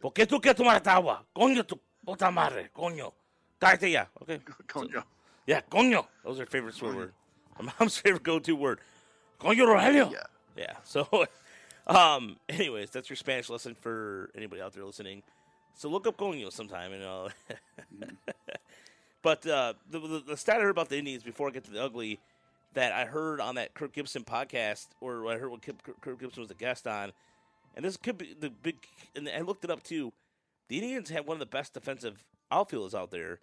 ¿por 0.00 0.12
qué 0.12 0.26
tú 0.26 0.40
quieres 0.40 0.56
tomar 0.56 0.76
esta 0.76 0.94
agua? 0.94 1.24
Coño, 1.34 1.64
tu 1.64 1.80
puta 2.04 2.30
madre, 2.30 2.70
coño. 2.72 3.12
Cállate 3.58 3.90
ya, 3.90 4.08
okay? 4.20 4.40
Coño. 4.66 5.04
Yeah, 5.46 5.62
coño. 5.62 6.06
That 6.22 6.30
was 6.30 6.38
her 6.38 6.46
favorite 6.46 6.74
swear 6.74 6.94
word. 6.94 7.12
My 7.60 7.72
mom's 7.78 7.96
favorite 7.96 8.22
go-to 8.22 8.54
word. 8.54 8.80
Coño, 9.40 9.66
Rogelio. 9.66 10.10
Yeah. 10.12 10.26
Yeah. 10.56 10.76
So, 10.84 11.08
um, 11.86 12.36
anyways, 12.48 12.90
that's 12.90 13.08
your 13.10 13.16
Spanish 13.16 13.50
lesson 13.50 13.74
for 13.74 14.30
anybody 14.36 14.62
out 14.62 14.72
there 14.72 14.84
listening. 14.84 15.22
So 15.74 15.88
look 15.88 16.06
up 16.06 16.16
coño 16.16 16.52
sometime, 16.52 16.92
and 16.92 17.02
uh, 17.04 17.28
but 19.22 19.46
uh, 19.46 19.74
the, 19.90 19.98
the 19.98 20.22
the 20.28 20.36
stat 20.36 20.58
I 20.58 20.62
heard 20.62 20.70
about 20.70 20.88
the 20.88 20.98
Indians 20.98 21.22
before 21.22 21.48
I 21.48 21.50
get 21.50 21.64
to 21.64 21.70
the 21.70 21.82
ugly 21.82 22.20
that 22.74 22.92
I 22.92 23.04
heard 23.04 23.40
on 23.40 23.56
that 23.56 23.74
Kirk 23.74 23.92
Gibson 23.92 24.24
podcast, 24.24 24.88
or 25.00 25.26
I 25.26 25.38
heard 25.38 25.50
what 25.50 25.62
Kirk 25.62 26.20
Gibson 26.20 26.42
was 26.42 26.50
a 26.50 26.54
guest 26.54 26.86
on, 26.86 27.12
and 27.74 27.84
this 27.84 27.96
could 27.96 28.18
be 28.18 28.34
the 28.38 28.50
big. 28.50 28.76
And 29.14 29.28
I 29.28 29.40
looked 29.40 29.64
it 29.64 29.70
up 29.70 29.82
too. 29.82 30.12
The 30.68 30.78
Indians 30.78 31.10
have 31.10 31.26
one 31.26 31.34
of 31.34 31.40
the 31.40 31.46
best 31.46 31.74
defensive 31.74 32.24
outfielders 32.50 32.94
out 32.94 33.10
there, 33.10 33.40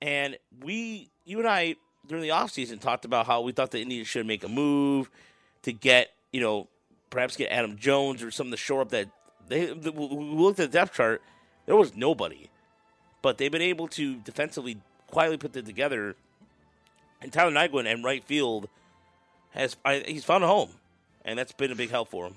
and 0.00 0.36
we, 0.62 1.10
you 1.24 1.38
and 1.38 1.48
I, 1.48 1.76
during 2.06 2.22
the 2.22 2.30
offseason 2.30 2.80
talked 2.80 3.04
about 3.04 3.26
how 3.26 3.40
we 3.42 3.52
thought 3.52 3.70
the 3.70 3.80
Indians 3.80 4.08
should 4.08 4.26
make 4.26 4.44
a 4.44 4.48
move 4.48 5.10
to 5.62 5.72
get, 5.72 6.10
you 6.32 6.40
know, 6.40 6.68
perhaps 7.10 7.36
get 7.36 7.50
Adam 7.50 7.76
Jones 7.76 8.22
or 8.22 8.30
something 8.30 8.52
to 8.52 8.56
shore 8.56 8.82
up 8.82 8.90
that. 8.90 9.08
They 9.48 9.72
we 9.72 9.90
looked 9.90 10.58
at 10.58 10.72
the 10.72 10.78
depth 10.78 10.94
chart, 10.94 11.22
there 11.66 11.76
was 11.76 11.94
nobody, 11.94 12.50
but 13.22 13.38
they've 13.38 13.52
been 13.52 13.62
able 13.62 13.86
to 13.88 14.16
defensively 14.16 14.78
quietly 15.06 15.36
put 15.36 15.56
it 15.56 15.66
together. 15.66 16.16
And 17.20 17.32
Tyler 17.32 17.52
Naquin 17.52 17.90
and 17.90 18.04
right 18.04 18.22
field 18.24 18.68
has 19.50 19.76
I, 19.84 20.04
he's 20.06 20.24
found 20.24 20.44
a 20.44 20.46
home, 20.46 20.70
and 21.24 21.38
that's 21.38 21.52
been 21.52 21.72
a 21.72 21.74
big 21.74 21.90
help 21.90 22.08
for 22.08 22.26
him. 22.26 22.36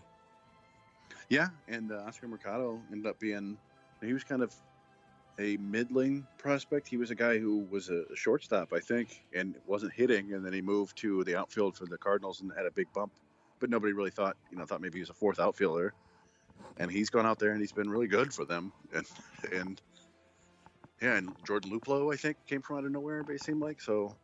Yeah, 1.29 1.49
and 1.67 1.91
uh, 1.91 2.03
Oscar 2.07 2.27
Mercado 2.27 2.79
ended 2.91 3.07
up 3.07 3.19
being 3.19 3.57
he 4.01 4.13
was 4.13 4.23
kind 4.23 4.41
of 4.41 4.53
a 5.39 5.57
middling 5.57 6.25
prospect. 6.37 6.87
He 6.87 6.97
was 6.97 7.11
a 7.11 7.15
guy 7.15 7.37
who 7.37 7.65
was 7.69 7.89
a 7.89 8.03
shortstop, 8.15 8.73
I 8.73 8.79
think, 8.79 9.23
and 9.33 9.55
wasn't 9.65 9.93
hitting, 9.93 10.33
and 10.33 10.45
then 10.45 10.53
he 10.53 10.61
moved 10.61 10.97
to 10.97 11.23
the 11.23 11.35
outfield 11.35 11.77
for 11.77 11.85
the 11.85 11.97
Cardinals 11.97 12.41
and 12.41 12.51
had 12.55 12.65
a 12.65 12.71
big 12.71 12.91
bump. 12.93 13.13
But 13.59 13.69
nobody 13.69 13.93
really 13.93 14.11
thought, 14.11 14.37
you 14.51 14.57
know, 14.57 14.65
thought 14.65 14.81
maybe 14.81 14.95
he 14.95 15.01
was 15.01 15.09
a 15.09 15.13
fourth 15.13 15.39
outfielder. 15.39 15.93
And 16.77 16.89
he's 16.89 17.09
gone 17.09 17.25
out 17.25 17.39
there 17.39 17.51
and 17.51 17.59
he's 17.59 17.71
been 17.71 17.89
really 17.89 18.07
good 18.07 18.33
for 18.33 18.45
them. 18.45 18.71
And 18.93 19.05
and 19.53 19.81
yeah, 21.01 21.15
and 21.15 21.31
Jordan 21.45 21.71
Luplow, 21.71 22.13
I 22.13 22.17
think, 22.17 22.37
came 22.45 22.61
from 22.61 22.77
out 22.77 22.85
of 22.85 22.91
nowhere. 22.91 23.23
It 23.29 23.41
seemed 23.41 23.61
like 23.61 23.79
so. 23.81 24.15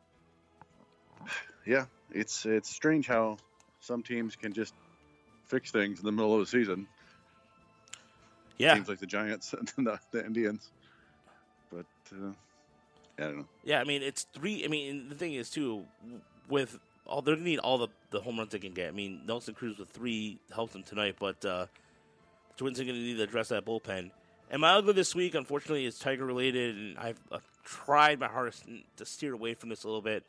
Yeah, 1.66 1.86
it's 2.12 2.46
it's 2.46 2.70
strange 2.70 3.08
how 3.08 3.38
some 3.80 4.04
teams 4.04 4.36
can 4.36 4.54
just 4.54 4.74
fix 5.46 5.72
things 5.72 6.00
in 6.00 6.06
the 6.06 6.12
middle 6.12 6.34
of 6.34 6.40
the 6.40 6.46
season. 6.46 6.88
Yeah, 8.58 8.76
Teams 8.76 8.88
like 8.88 9.00
the 9.00 9.06
Giants 9.06 9.54
and 9.78 9.88
the, 9.88 10.00
the 10.12 10.26
Indians. 10.26 10.70
But 11.72 11.86
uh, 12.12 12.32
I 13.20 13.24
don't 13.24 13.38
know. 13.38 13.46
Yeah, 13.64 13.80
I 13.80 13.84
mean 13.84 14.02
it's 14.02 14.24
three. 14.34 14.64
I 14.64 14.68
mean 14.68 15.10
the 15.10 15.16
thing 15.16 15.34
is 15.34 15.50
too, 15.50 15.86
with 16.50 16.80
all 17.06 17.22
they're 17.22 17.36
gonna 17.36 17.46
need 17.46 17.60
all 17.60 17.78
the, 17.78 17.88
the 18.12 18.22
home 18.22 18.38
runs 18.38 18.52
they 18.52 18.60
can 18.60 18.74
get. 18.74 18.88
I 18.88 18.92
mean 18.92 19.22
Nelson 19.26 19.54
Cruz 19.54 19.78
with 19.78 19.90
three 19.90 20.40
helped 20.54 20.74
them 20.74 20.84
tonight, 20.84 21.16
but 21.20 21.44
uh, 21.46 21.66
the 22.50 22.56
Twins 22.58 22.80
are 22.80 22.86
gonna 22.86 22.98
need 22.98 23.18
to 23.18 23.24
address 23.24 23.50
that 23.50 23.66
bullpen. 23.66 24.12
And 24.52 24.62
my 24.62 24.74
ugly 24.74 24.94
this 24.94 25.16
week, 25.16 25.34
unfortunately, 25.34 25.86
is 25.86 25.98
Tiger 25.98 26.24
related, 26.24 26.76
and 26.76 26.98
I've, 27.00 27.20
i 27.32 27.40
tried 27.64 28.20
my 28.20 28.28
hardest 28.28 28.64
to 28.98 29.06
steer 29.06 29.34
away 29.34 29.56
from 29.56 29.70
this 29.70 29.84
a 29.84 29.88
little 29.88 30.04
bit. 30.04 30.24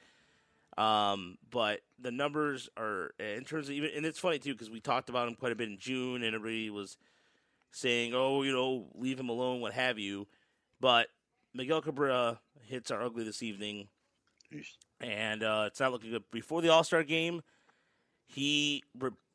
Um, 0.79 1.39
but 1.51 1.81
the 1.99 2.11
numbers 2.11 2.69
are 2.77 3.13
in 3.19 3.45
terms 3.45 3.69
of 3.69 3.75
even, 3.75 3.91
and 3.97 4.05
it's 4.05 4.19
funny 4.19 4.39
too 4.39 4.53
because 4.53 4.71
we 4.71 4.81
talked 4.81 5.09
about 5.09 5.29
him 5.29 5.35
quite 5.35 5.53
a 5.53 5.57
bit 5.57 5.69
in 5.69 5.79
June, 5.79 6.23
and 6.23 6.35
everybody 6.35 6.69
was 6.69 6.99
saying, 7.71 8.13
"Oh, 8.15 8.43
you 8.43 8.53
know, 8.53 8.87
leave 8.95 9.19
him 9.19 9.31
alone, 9.31 9.61
what 9.61 9.73
have 9.73 9.99
you." 9.99 10.27
But 10.81 11.09
Miguel 11.55 11.81
Cabrera 11.81 12.41
hits 12.67 12.91
are 12.91 13.03
ugly 13.03 13.25
this 13.25 13.43
evening, 13.43 13.89
and 15.01 15.43
uh, 15.43 15.65
it's 15.69 15.81
not 15.81 15.93
looking 15.93 16.11
good. 16.11 16.31
Before 16.31 16.61
the 16.61 16.69
All 16.69 16.85
Star 16.85 17.03
game, 17.03 17.43
he 18.27 18.85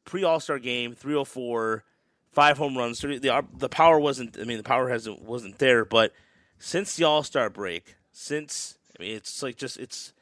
pre 0.05 0.23
All 0.23 0.39
Star 0.39 0.59
game 0.59 0.93
three 0.93 1.13
hundred 1.13 1.25
four, 1.25 1.83
five 2.31 2.59
home 2.59 2.77
runs. 2.77 2.99
So 2.99 3.07
the 3.07 3.45
the 3.57 3.69
power 3.69 3.99
wasn't. 3.99 4.37
I 4.39 4.43
mean, 4.43 4.57
the 4.57 4.63
power 4.63 4.89
hasn't 4.89 5.23
wasn't 5.23 5.57
there. 5.57 5.85
But 5.85 6.13
since 6.59 6.95
the 6.95 7.05
All 7.05 7.23
Star 7.23 7.49
break, 7.49 7.95
since 8.11 8.77
I 8.99 9.01
mean, 9.01 9.15
it's 9.15 9.41
like 9.41 9.57
just 9.57 9.77
it's 9.77 10.13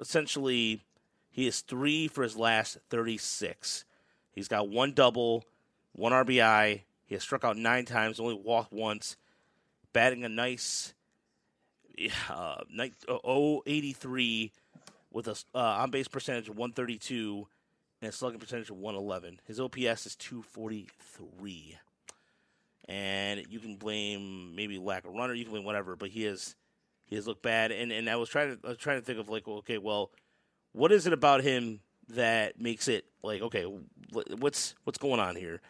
essentially 0.00 0.80
he 1.30 1.46
is 1.46 1.60
three 1.60 2.08
for 2.08 2.22
his 2.22 2.36
last 2.36 2.78
thirty 2.90 3.18
six. 3.18 3.84
He's 4.32 4.48
got 4.48 4.68
one 4.68 4.92
double, 4.92 5.44
one 5.92 6.12
RBI. 6.12 6.82
He 7.04 7.14
has 7.14 7.22
struck 7.22 7.44
out 7.44 7.56
nine 7.56 7.84
times, 7.84 8.18
only 8.18 8.34
walked 8.34 8.72
once, 8.72 9.16
batting 9.92 10.24
a 10.24 10.28
nice 10.28 10.94
uh, 12.30 12.62
uh, 13.08 13.58
083 13.66 14.52
with 15.12 15.28
a 15.28 15.36
uh, 15.54 15.58
on 15.58 15.90
base 15.90 16.08
percentage 16.08 16.48
of 16.48 16.56
132 16.56 17.46
and 18.00 18.08
a 18.08 18.12
slugging 18.12 18.40
percentage 18.40 18.70
of 18.70 18.76
111. 18.76 19.40
His 19.46 19.60
OPS 19.60 20.06
is 20.06 20.16
243. 20.16 21.78
and 22.88 23.44
you 23.48 23.60
can 23.60 23.76
blame 23.76 24.54
maybe 24.56 24.78
lack 24.78 25.04
of 25.04 25.12
runner, 25.12 25.34
you 25.34 25.44
can 25.44 25.52
blame 25.52 25.64
whatever, 25.64 25.96
but 25.96 26.08
he 26.08 26.22
has 26.24 26.56
he 27.12 27.16
has 27.16 27.26
looked 27.26 27.42
bad. 27.42 27.72
And 27.72 27.92
and 27.92 28.08
I 28.08 28.16
was 28.16 28.30
trying 28.30 28.56
to 28.56 28.66
I 28.66 28.70
was 28.70 28.78
trying 28.78 28.98
to 28.98 29.04
think 29.04 29.18
of 29.18 29.28
like, 29.28 29.46
okay, 29.46 29.76
well, 29.76 30.10
what 30.72 30.90
is 30.92 31.06
it 31.06 31.12
about 31.12 31.42
him 31.42 31.80
that 32.08 32.58
makes 32.58 32.88
it 32.88 33.04
like 33.22 33.42
okay, 33.42 33.66
what's 34.38 34.74
what's 34.84 34.96
going 34.96 35.20
on 35.20 35.36
here? 35.36 35.60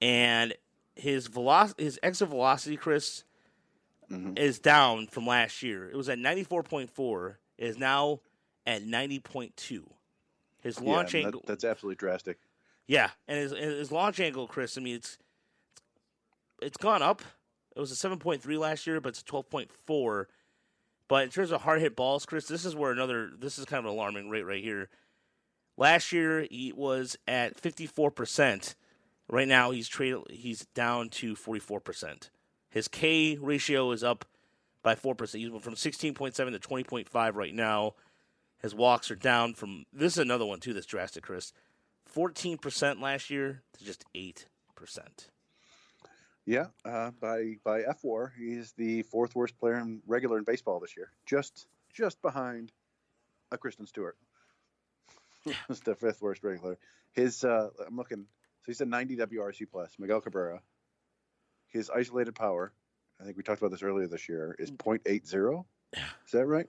And 0.00 0.54
his 0.94 1.26
velocity, 1.26 1.82
his 1.82 1.98
exit 2.00 2.28
velocity, 2.28 2.76
Chris, 2.76 3.24
mm-hmm. 4.08 4.36
is 4.36 4.60
down 4.60 5.08
from 5.08 5.26
last 5.26 5.64
year. 5.64 5.90
It 5.90 5.96
was 5.96 6.08
at 6.08 6.20
ninety 6.20 6.44
four 6.44 6.62
point 6.62 6.90
four. 6.90 7.40
Is 7.58 7.76
now 7.76 8.20
at 8.64 8.84
ninety 8.84 9.18
point 9.18 9.56
two. 9.56 9.90
His 10.60 10.80
launch 10.80 11.12
yeah, 11.12 11.22
angle. 11.24 11.40
That, 11.40 11.48
that's 11.48 11.64
absolutely 11.64 11.96
drastic. 11.96 12.38
Yeah, 12.86 13.10
and 13.26 13.36
his, 13.36 13.50
his 13.50 13.90
launch 13.90 14.20
angle, 14.20 14.46
Chris. 14.46 14.78
I 14.78 14.80
mean, 14.80 14.94
it's 14.94 15.18
it's 16.62 16.76
gone 16.76 17.02
up. 17.02 17.22
It 17.74 17.80
was 17.80 17.90
a 17.90 17.96
seven 17.96 18.20
point 18.20 18.42
three 18.42 18.56
last 18.56 18.86
year, 18.86 19.00
but 19.00 19.08
it's 19.08 19.24
twelve 19.24 19.50
point 19.50 19.72
four. 19.72 20.28
But 21.08 21.24
in 21.24 21.30
terms 21.30 21.50
of 21.50 21.62
hard 21.62 21.80
hit 21.80 21.96
balls, 21.96 22.26
Chris, 22.26 22.46
this 22.46 22.64
is 22.66 22.76
where 22.76 22.92
another 22.92 23.30
this 23.36 23.58
is 23.58 23.64
kind 23.64 23.78
of 23.78 23.86
an 23.86 23.92
alarming 23.96 24.28
rate 24.28 24.42
right 24.42 24.62
here. 24.62 24.88
Last 25.76 26.12
year 26.12 26.46
he 26.50 26.72
was 26.72 27.16
at 27.26 27.58
fifty 27.58 27.86
four 27.86 28.10
percent. 28.10 28.74
Right 29.28 29.48
now 29.48 29.70
he's 29.70 29.88
traded 29.88 30.22
he's 30.30 30.66
down 30.74 31.08
to 31.10 31.34
forty 31.34 31.60
four 31.60 31.80
percent. 31.80 32.30
His 32.68 32.88
K 32.88 33.38
ratio 33.40 33.90
is 33.92 34.04
up 34.04 34.26
by 34.82 34.94
four 34.94 35.14
percent. 35.14 35.42
He's 35.42 35.62
from 35.62 35.76
sixteen 35.76 36.14
point 36.14 36.36
seven 36.36 36.52
to 36.52 36.58
twenty 36.58 36.84
point 36.84 37.08
five 37.08 37.36
right 37.36 37.54
now. 37.54 37.94
His 38.60 38.74
walks 38.74 39.10
are 39.10 39.16
down 39.16 39.54
from 39.54 39.86
this 39.92 40.14
is 40.14 40.18
another 40.18 40.44
one 40.44 40.60
too 40.60 40.74
that's 40.74 40.86
drastic, 40.86 41.24
Chris. 41.24 41.52
Fourteen 42.04 42.58
percent 42.58 43.00
last 43.00 43.30
year 43.30 43.62
to 43.78 43.84
just 43.84 44.04
eight 44.14 44.46
percent. 44.74 45.28
Yeah, 46.48 46.68
uh, 46.82 47.10
by 47.20 47.56
by 47.62 47.82
fWAR, 47.82 48.30
he's 48.38 48.72
the 48.72 49.02
fourth 49.02 49.36
worst 49.36 49.58
player 49.58 49.74
in 49.74 50.00
regular 50.06 50.38
in 50.38 50.44
baseball 50.44 50.80
this 50.80 50.96
year, 50.96 51.10
just 51.26 51.66
just 51.92 52.22
behind 52.22 52.72
a 53.52 53.58
Kristen 53.58 53.86
Stewart. 53.86 54.16
It's 55.68 55.80
the 55.80 55.94
fifth 55.94 56.22
worst 56.22 56.42
regular. 56.42 56.78
His 57.12 57.44
uh, 57.44 57.68
I'm 57.86 57.96
looking. 57.98 58.20
So 58.62 58.64
he's 58.72 58.80
a 58.80 58.86
90 58.86 59.16
WRC 59.18 59.66
plus. 59.70 59.94
Miguel 59.98 60.22
Cabrera. 60.22 60.62
His 61.68 61.90
isolated 61.90 62.34
power, 62.34 62.72
I 63.20 63.24
think 63.24 63.36
we 63.36 63.42
talked 63.42 63.60
about 63.60 63.70
this 63.70 63.82
earlier 63.82 64.06
this 64.06 64.26
year, 64.26 64.56
is 64.58 64.70
Mm. 64.70 65.02
.80. 65.04 65.64
Is 66.24 66.32
that 66.32 66.46
right? 66.46 66.66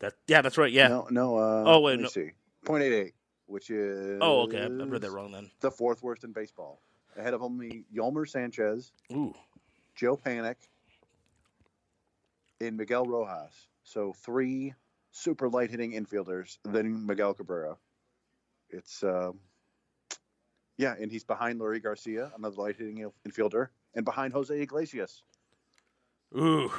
That 0.00 0.12
yeah, 0.26 0.42
that's 0.42 0.58
right. 0.58 0.70
Yeah. 0.70 0.88
No, 0.88 1.06
no. 1.10 1.36
Uh, 1.38 1.64
Oh, 1.66 1.80
wait, 1.80 1.92
let 1.92 1.98
me 2.00 2.02
no. 2.02 2.08
see. 2.10 2.30
.88, 2.66 3.12
which 3.46 3.70
is 3.70 4.18
oh, 4.20 4.42
okay. 4.42 4.60
I 4.62 4.66
read 4.66 5.00
that 5.00 5.10
wrong 5.10 5.32
then. 5.32 5.50
The 5.60 5.70
fourth 5.70 6.02
worst 6.02 6.22
in 6.24 6.32
baseball, 6.32 6.82
ahead 7.16 7.34
of 7.34 7.42
only 7.42 7.84
Yolmer 7.94 8.28
Sanchez, 8.28 8.92
Ooh. 9.12 9.34
Joe 9.94 10.16
Panik, 10.16 10.56
and 12.60 12.76
Miguel 12.76 13.04
Rojas. 13.04 13.68
So 13.84 14.12
three 14.12 14.74
super 15.10 15.48
light 15.48 15.70
hitting 15.70 15.92
infielders, 15.92 16.58
then 16.64 17.06
Miguel 17.06 17.34
Cabrera. 17.34 17.76
It's 18.70 19.02
um, 19.02 19.38
yeah, 20.78 20.94
and 20.98 21.10
he's 21.10 21.24
behind 21.24 21.60
Leury 21.60 21.82
Garcia, 21.82 22.32
another 22.36 22.56
light 22.56 22.76
hitting 22.76 23.10
infielder, 23.28 23.68
and 23.94 24.04
behind 24.04 24.32
Jose 24.32 24.58
Iglesias 24.58 25.22
Ooh. 26.36 26.72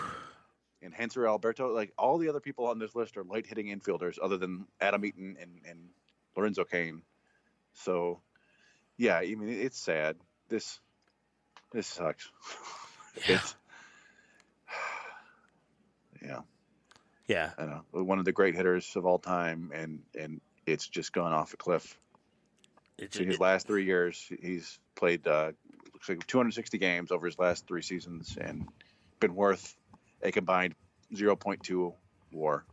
and 0.81 0.93
Hanser 0.93 1.27
Alberto. 1.27 1.73
Like 1.73 1.93
all 1.97 2.17
the 2.17 2.27
other 2.27 2.39
people 2.39 2.67
on 2.67 2.79
this 2.79 2.95
list 2.95 3.17
are 3.17 3.23
light 3.23 3.45
hitting 3.45 3.67
infielders, 3.67 4.17
other 4.21 4.37
than 4.37 4.65
Adam 4.81 5.05
Eaton 5.05 5.37
and, 5.39 5.59
and 5.69 5.79
Lorenzo 6.35 6.63
Cain. 6.63 7.03
So 7.73 8.19
yeah, 9.03 9.17
I 9.17 9.35
mean 9.35 9.49
it's 9.49 9.77
sad. 9.77 10.15
This 10.49 10.79
this 11.71 11.87
sucks. 11.87 12.29
Yeah. 13.29 13.35
It's 13.35 13.55
yeah. 16.25 16.39
Yeah. 17.27 17.51
I 17.59 17.65
know 17.65 17.83
one 17.91 18.17
of 18.17 18.25
the 18.25 18.31
great 18.31 18.55
hitters 18.55 18.95
of 18.95 19.05
all 19.05 19.19
time, 19.19 19.71
and 19.71 19.99
and 20.19 20.41
it's 20.65 20.87
just 20.87 21.13
gone 21.13 21.31
off 21.31 21.53
a 21.53 21.57
cliff. 21.57 21.95
It, 22.97 23.13
So 23.13 23.23
his 23.23 23.39
last 23.39 23.67
three 23.67 23.85
years, 23.85 24.31
he's 24.41 24.79
played 24.95 25.27
uh, 25.27 25.51
looks 25.93 26.09
like 26.09 26.25
260 26.25 26.79
games 26.79 27.11
over 27.11 27.27
his 27.27 27.37
last 27.37 27.67
three 27.67 27.83
seasons, 27.83 28.35
and 28.41 28.67
been 29.19 29.35
worth 29.35 29.75
a 30.23 30.31
combined 30.31 30.73
0.2 31.13 31.93
WAR. 32.31 32.65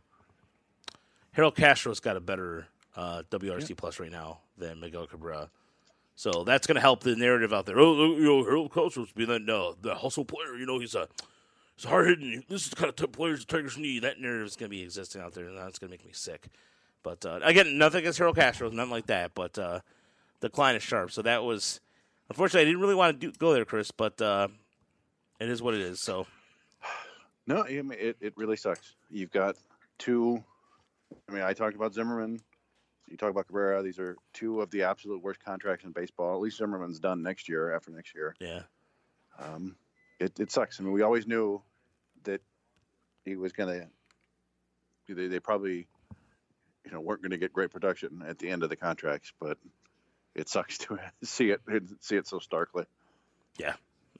Harold 1.33 1.55
Castro's 1.55 1.99
got 1.99 2.17
a 2.17 2.19
better 2.19 2.65
uh, 2.95 3.21
WRC 3.29 3.77
plus 3.77 3.99
right 3.99 4.11
now 4.11 4.39
than 4.57 4.79
Miguel 4.79 5.05
Cabrera. 5.05 5.51
So 6.15 6.43
that's 6.43 6.67
going 6.67 6.75
to 6.75 6.81
help 6.81 7.01
the 7.01 7.15
narrative 7.15 7.53
out 7.53 7.65
there. 7.65 7.79
Oh, 7.79 8.13
you 8.13 8.23
know, 8.23 8.43
Harold 8.43 8.73
Castro's 8.73 9.11
be 9.11 9.25
that 9.25 9.75
the 9.81 9.95
hustle 9.95 10.25
player. 10.25 10.55
You 10.55 10.65
know, 10.65 10.79
he's 10.79 10.95
a 10.95 11.07
he's 11.75 11.85
hard 11.85 12.07
hitting. 12.07 12.43
This 12.47 12.63
is 12.63 12.69
the 12.69 12.75
kind 12.75 12.89
of 12.89 12.95
type 12.95 13.11
players 13.11 13.45
the 13.45 13.57
Tigers 13.57 13.77
need. 13.77 14.03
That 14.03 14.19
narrative 14.19 14.47
is 14.47 14.55
going 14.55 14.69
to 14.69 14.75
be 14.75 14.83
existing 14.83 15.21
out 15.21 15.33
there, 15.33 15.45
and 15.45 15.57
that's 15.57 15.79
going 15.79 15.89
to 15.89 15.93
make 15.93 16.05
me 16.05 16.11
sick. 16.13 16.47
But 17.03 17.25
uh, 17.25 17.39
again, 17.43 17.77
nothing 17.77 17.99
against 17.99 18.19
Harold 18.19 18.35
Castro, 18.35 18.69
nothing 18.69 18.91
like 18.91 19.07
that. 19.07 19.33
But 19.33 19.57
uh, 19.57 19.79
the 20.39 20.49
decline 20.49 20.75
is 20.75 20.83
sharp. 20.83 21.11
So 21.11 21.23
that 21.23 21.43
was 21.43 21.79
unfortunately 22.29 22.61
I 22.61 22.65
didn't 22.65 22.81
really 22.81 22.95
want 22.95 23.19
to 23.19 23.27
do, 23.27 23.37
go 23.37 23.53
there, 23.53 23.65
Chris. 23.65 23.89
But 23.91 24.21
uh, 24.21 24.49
it 25.39 25.49
is 25.49 25.61
what 25.61 25.73
it 25.73 25.81
is. 25.81 25.99
So 25.99 26.27
No, 27.47 27.63
it, 27.63 28.17
it 28.21 28.33
really 28.37 28.55
sucks. 28.55 28.95
You've 29.09 29.31
got 29.31 29.57
two. 29.97 30.43
I 31.27 31.33
mean, 31.33 31.41
I 31.41 31.53
talked 31.53 31.75
about 31.75 31.93
Zimmermann. 31.93 32.39
You 33.11 33.17
talk 33.17 33.29
about 33.29 33.47
Cabrera. 33.47 33.83
These 33.83 33.99
are 33.99 34.15
two 34.33 34.61
of 34.61 34.71
the 34.71 34.83
absolute 34.83 35.21
worst 35.21 35.43
contracts 35.43 35.83
in 35.83 35.91
baseball. 35.91 36.33
At 36.33 36.41
least 36.41 36.57
Zimmermann's 36.57 36.99
done 36.99 37.21
next 37.21 37.49
year. 37.49 37.75
After 37.75 37.91
next 37.91 38.15
year, 38.15 38.35
yeah, 38.39 38.61
um, 39.37 39.75
it, 40.19 40.39
it 40.39 40.51
sucks. 40.51 40.79
I 40.79 40.83
mean, 40.83 40.93
we 40.93 41.01
always 41.01 41.27
knew 41.27 41.61
that 42.23 42.41
he 43.25 43.35
was 43.35 43.51
going 43.51 43.81
to. 45.07 45.13
They, 45.13 45.27
they 45.27 45.39
probably, 45.41 45.87
you 46.85 46.91
know, 46.91 47.01
weren't 47.01 47.21
going 47.21 47.31
to 47.31 47.37
get 47.37 47.51
great 47.51 47.69
production 47.69 48.23
at 48.25 48.39
the 48.39 48.49
end 48.49 48.63
of 48.63 48.69
the 48.69 48.77
contracts, 48.77 49.33
but 49.41 49.57
it 50.33 50.47
sucks 50.47 50.77
to 50.79 50.97
see 51.21 51.49
it 51.51 51.61
see 51.99 52.15
it 52.15 52.27
so 52.27 52.39
starkly. 52.39 52.85
Yeah, 53.59 53.73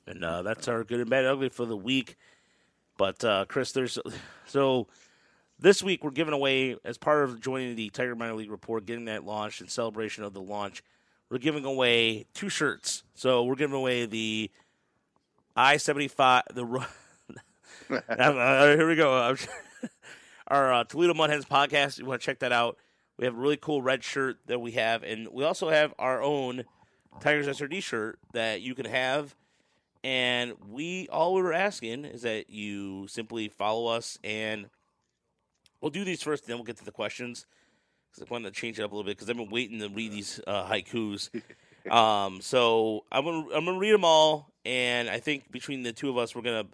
and 0.06 0.24
uh, 0.24 0.42
that's 0.42 0.68
our 0.68 0.84
good 0.84 1.00
and 1.00 1.10
bad 1.10 1.26
ugly 1.26 1.48
for 1.48 1.66
the 1.66 1.78
week. 1.78 2.18
But 2.98 3.24
uh, 3.24 3.46
Chris, 3.48 3.72
there's 3.72 3.98
so 4.48 4.88
this 5.62 5.84
week 5.84 6.04
we're 6.04 6.12
giving 6.12 6.34
away 6.34 6.76
as 6.84 6.98
part 6.98 7.24
of 7.24 7.40
joining 7.40 7.76
the 7.76 7.90
Tiger 7.92 8.16
Minor 8.16 8.34
League 8.34 8.52
report, 8.52 8.86
getting 8.86 9.06
that 9.06 9.24
launched 9.24 9.62
in 9.62 9.68
celebration 9.68 10.24
of 10.24 10.34
the 10.34 10.42
launch. 10.42 10.84
We're 11.30 11.38
giving 11.38 11.64
away 11.64 12.26
two 12.34 12.50
shirts. 12.50 13.04
So 13.14 13.44
we're 13.44 13.56
giving 13.56 13.76
away 13.76 14.06
the 14.06 14.52
I 15.56 15.78
seventy 15.78 16.08
five 16.08 16.44
the. 16.54 16.66
Ro- 16.66 16.86
here 17.88 18.88
we 18.88 18.96
go. 18.96 19.36
Our 20.48 20.74
uh, 20.74 20.84
Toledo 20.84 21.14
Mud 21.14 21.30
Hens 21.30 21.46
podcast. 21.46 22.00
You 22.00 22.06
want 22.06 22.22
to 22.22 22.26
check 22.26 22.40
that 22.40 22.52
out? 22.52 22.78
We 23.18 23.26
have 23.26 23.36
a 23.36 23.40
really 23.40 23.58
cool 23.58 23.82
red 23.82 24.04
shirt 24.04 24.38
that 24.48 24.60
we 24.60 24.72
have, 24.72 25.04
and 25.04 25.28
we 25.32 25.44
also 25.44 25.70
have 25.70 25.94
our 26.00 26.22
own 26.22 26.64
Tigers 27.20 27.48
SRD 27.48 27.84
shirt 27.84 28.18
that 28.34 28.62
you 28.62 28.74
can 28.74 28.86
have. 28.86 29.36
And 30.04 30.54
we 30.68 31.08
all 31.10 31.36
we 31.36 31.42
were 31.42 31.54
asking 31.54 32.06
is 32.06 32.24
that 32.24 32.50
you 32.50 33.08
simply 33.08 33.48
follow 33.48 33.88
us, 33.88 34.18
and 34.24 34.68
we'll 35.82 35.92
do 35.92 36.06
these 36.06 36.24
first, 36.24 36.48
then 36.48 36.58
we'll 36.58 36.66
get 36.66 36.78
to 36.78 36.86
the 36.86 36.92
questions. 36.92 37.46
Because 38.12 38.28
I 38.30 38.34
wanted 38.34 38.54
to 38.54 38.60
change 38.60 38.80
it 38.80 38.84
up 38.84 38.92
a 38.92 38.96
little 38.96 39.10
bit 39.10 39.18
because 39.18 39.30
I've 39.30 39.38
been 39.38 39.50
waiting 39.50 39.80
to 39.80 39.90
read 39.90 40.12
these 40.12 40.40
uh, 40.46 40.68
haikus. 40.68 41.30
um, 41.92 42.42
so 42.42 43.06
I'm 43.12 43.24
gonna 43.24 43.48
I'm 43.54 43.66
gonna 43.66 43.80
read 43.80 43.94
them 43.94 44.04
all, 44.04 44.52
and 44.66 45.10
I 45.10 45.20
think 45.20 45.52
between 45.52 45.84
the 45.84 45.94
two 45.94 46.10
of 46.10 46.18
us, 46.18 46.36
we're 46.36 46.42
gonna 46.42 46.66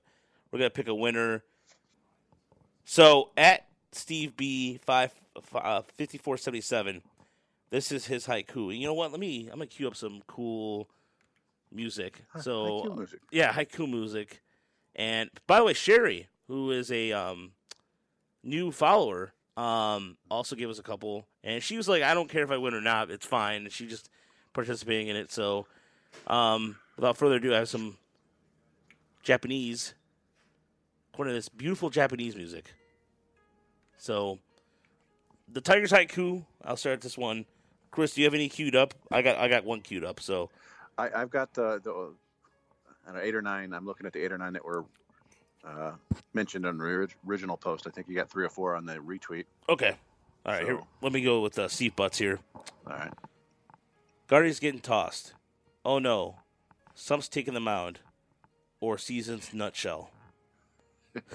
we're 0.51 0.59
gonna 0.59 0.69
pick 0.71 0.87
a 0.87 0.95
winner. 0.95 1.43
So 2.85 3.29
at 3.37 3.67
Steve 3.91 4.35
B 4.35 4.79
five 4.83 5.13
uh, 5.53 5.83
fifty 5.95 6.17
four 6.17 6.37
seventy 6.37 6.61
seven, 6.61 7.03
this 7.69 7.91
is 7.91 8.07
his 8.07 8.25
haiku. 8.25 8.71
And 8.71 8.79
you 8.79 8.87
know 8.87 8.95
what? 8.95 9.11
Let 9.11 9.19
me. 9.19 9.43
I'm 9.43 9.59
gonna 9.59 9.67
cue 9.67 9.87
up 9.87 9.95
some 9.95 10.23
cool 10.25 10.89
music. 11.71 12.23
So 12.41 12.65
Haiku 12.65 12.97
music. 12.97 13.19
yeah, 13.31 13.53
haiku 13.53 13.89
music. 13.89 14.41
And 14.95 15.29
by 15.45 15.59
the 15.59 15.65
way, 15.65 15.73
Sherry, 15.73 16.27
who 16.47 16.71
is 16.71 16.91
a 16.91 17.11
um, 17.11 17.51
new 18.47 18.71
follower, 18.71 19.33
um, 19.55 20.17
also 20.31 20.55
gave 20.55 20.69
us 20.69 20.79
a 20.79 20.83
couple, 20.83 21.27
and 21.43 21.61
she 21.61 21.77
was 21.77 21.87
like, 21.87 22.03
"I 22.03 22.13
don't 22.13 22.29
care 22.29 22.43
if 22.43 22.51
I 22.51 22.57
win 22.57 22.73
or 22.73 22.81
not; 22.81 23.11
it's 23.11 23.25
fine." 23.25 23.63
And 23.63 23.71
she 23.71 23.87
just 23.87 24.09
participating 24.53 25.07
in 25.07 25.15
it. 25.15 25.31
So, 25.31 25.67
um, 26.27 26.77
without 26.95 27.17
further 27.17 27.35
ado, 27.35 27.53
I 27.53 27.57
have 27.57 27.69
some 27.69 27.97
Japanese, 29.21 29.93
according 31.13 31.31
to 31.33 31.37
this 31.37 31.49
beautiful 31.49 31.89
Japanese 31.89 32.35
music. 32.35 32.73
So, 33.97 34.39
the 35.47 35.61
Tigers 35.61 35.91
haiku. 35.91 36.45
I'll 36.63 36.77
start 36.77 37.01
this 37.01 37.17
one. 37.17 37.45
Chris, 37.91 38.13
do 38.13 38.21
you 38.21 38.25
have 38.25 38.33
any 38.33 38.49
queued 38.49 38.75
up? 38.75 38.93
I 39.11 39.21
got 39.21 39.37
I 39.37 39.47
got 39.47 39.65
one 39.65 39.81
queued 39.81 40.03
up. 40.03 40.19
So, 40.19 40.49
I, 40.97 41.09
I've 41.13 41.29
got 41.29 41.53
the, 41.53 41.79
the 41.83 42.13
know, 43.13 43.19
eight 43.19 43.35
or 43.35 43.41
nine. 43.41 43.73
I'm 43.73 43.85
looking 43.85 44.05
at 44.05 44.13
the 44.13 44.23
eight 44.23 44.31
or 44.31 44.37
nine 44.37 44.53
that 44.53 44.65
were 44.65 44.85
uh, 45.67 45.91
mentioned 46.33 46.65
on 46.65 46.77
the 46.77 47.07
original 47.27 47.57
post. 47.57 47.87
I 47.87 47.89
think 47.89 48.07
you 48.07 48.15
got 48.15 48.29
three 48.29 48.45
or 48.45 48.49
four 48.49 48.75
on 48.75 48.85
the 48.85 48.95
retweet. 48.95 49.45
okay, 49.69 49.95
all 50.45 50.53
right. 50.53 50.63
Here, 50.63 50.79
let 51.01 51.11
me 51.11 51.21
go 51.21 51.41
with 51.41 51.57
uh, 51.59 51.67
Steve 51.67 51.95
Butts 51.95 52.17
here. 52.17 52.39
All 52.55 52.63
right. 52.93 53.11
Guardians 54.27 54.59
getting 54.59 54.79
tossed. 54.81 55.33
Oh 55.85 55.99
no, 55.99 56.37
Stumpf's 56.95 57.29
taking 57.29 57.53
the 57.53 57.59
mound. 57.59 57.99
or 58.79 58.97
season's 58.97 59.53
nutshell? 59.53 60.09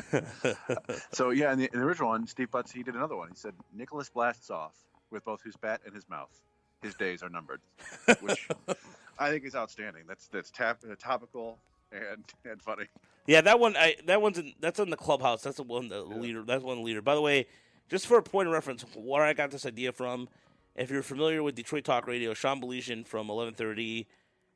So 1.13 1.31
yeah, 1.31 1.53
in 1.53 1.59
the, 1.59 1.71
in 1.73 1.81
the 1.81 1.85
original 1.85 2.09
one, 2.11 2.27
Steve 2.27 2.51
Butts 2.51 2.71
he 2.73 2.83
did 2.83 2.95
another 2.95 3.17
one. 3.17 3.29
He 3.29 3.35
said 3.37 3.55
Nicholas 3.75 4.09
blasts 4.09 4.51
off 4.51 4.75
with 5.11 5.25
both 5.25 5.43
his 5.43 5.57
bat 5.57 5.81
and 5.85 5.95
his 5.95 6.09
mouth. 6.09 6.31
His 6.83 6.95
days 6.95 7.23
are 7.23 7.29
numbered, 7.29 7.61
which 8.21 8.49
I 9.19 9.31
think 9.31 9.45
is 9.45 9.55
outstanding. 9.55 10.03
That's 10.09 10.27
that's 10.29 10.51
tap, 10.51 10.79
uh, 10.91 10.95
topical 10.99 11.59
and 11.93 12.25
and 12.45 12.63
funny. 12.63 12.87
Yeah, 13.27 13.41
that 13.43 13.61
one. 13.61 13.77
I 13.77 13.97
that 14.07 14.21
one's 14.21 14.39
in, 14.39 14.53
that's 14.61 14.81
in 14.81 14.91
the 14.91 14.97
clubhouse. 14.97 15.43
That's 15.43 15.57
the 15.57 15.63
one 15.63 15.89
the 15.89 16.03
leader. 16.03 16.43
That's 16.43 16.65
one 16.65 16.83
leader. 16.83 17.03
By 17.03 17.15
the 17.15 17.21
way, 17.21 17.47
just 17.89 18.07
for 18.07 18.19
a 18.19 18.23
point 18.23 18.49
of 18.49 18.55
reference, 18.55 18.85
where 18.95 19.23
I 19.23 19.33
got 19.33 19.51
this 19.51 19.65
idea 19.65 19.93
from, 19.93 20.29
if 20.75 20.91
you're 20.91 21.03
familiar 21.03 21.43
with 21.43 21.55
Detroit 21.55 21.85
Talk 21.85 22.07
Radio, 22.07 22.35
Sean 22.35 22.61
Baligian 22.61 23.07
from 23.07 23.29
1130, 23.29 24.07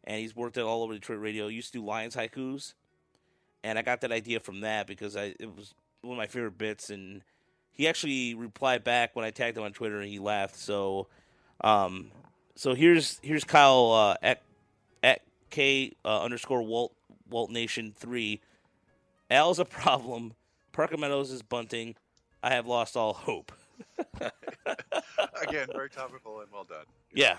and 0.04 0.20
he's 0.20 0.34
worked 0.34 0.56
at 0.56 0.64
all 0.64 0.82
over 0.82 0.94
Detroit 0.94 1.20
Radio. 1.20 1.46
Used 1.46 1.72
to 1.72 1.78
do 1.78 1.84
Lions 1.84 2.16
haikus, 2.16 2.74
and 3.62 3.78
I 3.78 3.82
got 3.82 4.00
that 4.00 4.10
idea 4.10 4.40
from 4.40 4.60
that 4.60 4.86
because 4.86 5.16
I 5.16 5.34
it 5.38 5.54
was 5.54 5.74
one 6.00 6.14
of 6.14 6.18
my 6.18 6.26
favorite 6.26 6.58
bits, 6.58 6.90
and 6.90 7.22
he 7.70 7.86
actually 7.86 8.34
replied 8.34 8.82
back 8.82 9.14
when 9.14 9.24
I 9.24 9.30
tagged 9.30 9.56
him 9.56 9.62
on 9.62 9.72
Twitter, 9.72 10.00
and 10.00 10.08
he 10.08 10.18
laughed. 10.18 10.56
So, 10.56 11.06
um, 11.60 12.10
so 12.56 12.74
here's 12.74 13.20
here's 13.22 13.44
Kyle 13.44 13.92
uh, 13.92 14.16
at 14.22 14.42
at 15.04 15.22
K 15.50 15.92
uh, 16.04 16.22
underscore 16.22 16.62
Walt 16.62 16.95
Walt 17.28 17.50
Nation 17.50 17.92
three. 17.96 18.40
Al's 19.30 19.58
a 19.58 19.64
problem. 19.64 20.34
Parker 20.72 20.96
Meadows 20.96 21.30
is 21.30 21.42
bunting. 21.42 21.96
I 22.42 22.50
have 22.50 22.66
lost 22.66 22.96
all 22.96 23.12
hope. 23.12 23.52
Again, 25.42 25.68
very 25.72 25.90
topical 25.90 26.40
and 26.40 26.50
well 26.52 26.64
done. 26.64 26.84
Yeah. 27.12 27.38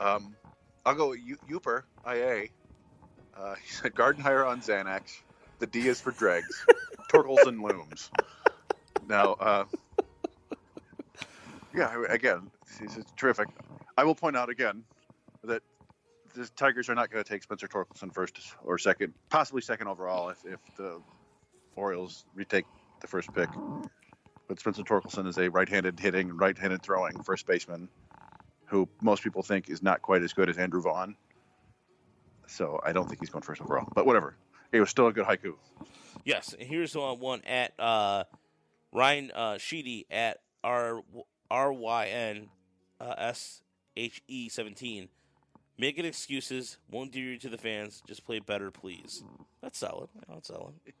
Um, 0.00 0.34
I'll 0.84 0.94
go 0.94 1.10
with 1.10 1.20
U- 1.20 1.38
Uper 1.60 1.82
IA. 2.06 2.48
Uh, 3.36 3.54
he 3.54 3.70
said 3.70 3.94
Gardenhire 3.94 4.46
on 4.46 4.60
Xanax. 4.60 5.20
The 5.58 5.66
D 5.66 5.88
is 5.88 6.00
for 6.00 6.12
dregs, 6.12 6.64
Torkelson 7.12 7.62
looms. 7.62 8.10
Now, 9.08 9.32
uh, 9.34 9.64
yeah, 11.74 12.04
again, 12.08 12.50
this 12.80 12.96
is 12.96 13.04
terrific. 13.16 13.48
I 13.96 14.04
will 14.04 14.14
point 14.14 14.36
out 14.36 14.48
again 14.48 14.84
the 16.38 16.48
Tigers 16.54 16.88
are 16.88 16.94
not 16.94 17.10
going 17.10 17.22
to 17.22 17.28
take 17.28 17.42
Spencer 17.42 17.66
Torkelson 17.66 18.14
first 18.14 18.38
or 18.64 18.78
second, 18.78 19.12
possibly 19.28 19.60
second 19.60 19.88
overall 19.88 20.28
if, 20.28 20.38
if 20.44 20.60
the 20.76 21.00
Orioles 21.74 22.24
retake 22.34 22.64
the 23.00 23.06
first 23.06 23.32
pick. 23.34 23.48
But 24.46 24.60
Spencer 24.60 24.82
Torkelson 24.82 25.26
is 25.26 25.36
a 25.36 25.50
right-handed 25.50 25.98
hitting, 25.98 26.36
right-handed 26.36 26.82
throwing 26.82 27.22
first 27.22 27.46
baseman 27.46 27.88
who 28.66 28.88
most 29.02 29.22
people 29.22 29.42
think 29.42 29.68
is 29.68 29.82
not 29.82 30.00
quite 30.00 30.22
as 30.22 30.32
good 30.32 30.48
as 30.48 30.58
Andrew 30.58 30.80
Vaughn. 30.80 31.16
So 32.46 32.80
I 32.84 32.92
don't 32.92 33.08
think 33.08 33.20
he's 33.20 33.30
going 33.30 33.42
first 33.42 33.60
overall. 33.60 33.88
But 33.94 34.06
whatever. 34.06 34.36
It 34.70 34.80
was 34.80 34.90
still 34.90 35.06
a 35.06 35.12
good 35.12 35.26
haiku. 35.26 35.54
Yes. 36.24 36.54
And 36.58 36.68
here's 36.68 36.94
one, 36.94 37.18
one 37.18 37.42
at 37.46 37.72
uh, 37.78 38.24
Ryan 38.92 39.30
uh, 39.32 39.58
Sheedy 39.58 40.06
at 40.10 40.38
R 40.62 41.00
R 41.50 41.72
Y 41.72 42.06
N 42.06 42.48
uh, 43.00 43.14
S 43.18 43.62
H 43.96 44.22
E 44.28 44.48
seventeen. 44.48 45.08
Making 45.78 46.06
excuses 46.06 46.78
won't 46.90 47.12
do 47.12 47.20
you 47.20 47.38
to 47.38 47.48
the 47.48 47.58
fans. 47.58 48.02
Just 48.06 48.24
play 48.26 48.40
better, 48.40 48.70
please. 48.70 49.22
That's 49.62 49.78
solid. 49.78 50.08
That's 50.28 50.48
solid. 50.48 50.74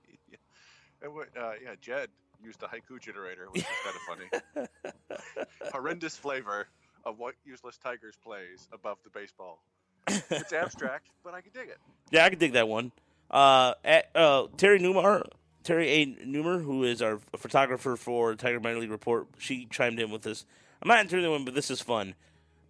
And 1.00 1.14
what, 1.14 1.28
uh, 1.40 1.52
yeah, 1.62 1.76
Jed 1.80 2.08
used 2.42 2.58
the 2.58 2.66
haiku 2.66 3.00
generator, 3.00 3.46
which 3.52 3.62
is 3.62 3.68
kind 3.84 4.28
of 4.58 4.66
funny. 4.66 5.46
Horrendous 5.72 6.16
flavor 6.16 6.66
of 7.04 7.20
what 7.20 7.34
useless 7.44 7.78
Tigers 7.78 8.16
plays 8.20 8.68
above 8.72 8.98
the 9.04 9.10
baseball. 9.10 9.62
It's 10.08 10.52
abstract, 10.52 11.08
but 11.24 11.34
I 11.34 11.40
can 11.40 11.52
dig 11.52 11.68
it. 11.68 11.78
Yeah, 12.10 12.24
I 12.24 12.30
can 12.30 12.38
dig 12.38 12.54
that 12.54 12.66
one. 12.66 12.90
Uh, 13.30 13.74
at, 13.84 14.10
uh, 14.14 14.46
Terry 14.56 14.80
Newmar, 14.80 15.28
Terry 15.62 15.88
A. 15.88 16.06
Newmer, 16.26 16.58
who 16.58 16.82
is 16.82 17.02
our 17.02 17.20
photographer 17.36 17.94
for 17.94 18.34
Tiger 18.34 18.58
Minor 18.58 18.80
League 18.80 18.90
Report, 18.90 19.28
she 19.38 19.66
chimed 19.66 20.00
in 20.00 20.10
with 20.10 20.22
this. 20.22 20.46
I'm 20.82 20.88
not 20.88 21.00
into 21.00 21.20
the 21.20 21.30
one, 21.30 21.44
but 21.44 21.54
this 21.54 21.70
is 21.70 21.80
fun. 21.80 22.14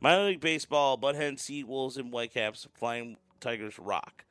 Minor 0.01 0.25
League 0.27 0.41
Baseball, 0.41 0.97
Butthead, 0.99 1.39
Sea 1.39 1.65
Wolves, 1.65 1.97
and 1.97 2.13
Whitecaps, 2.13 2.69
Flying 2.75 3.17
Tigers 3.41 3.79
rock. 3.79 4.25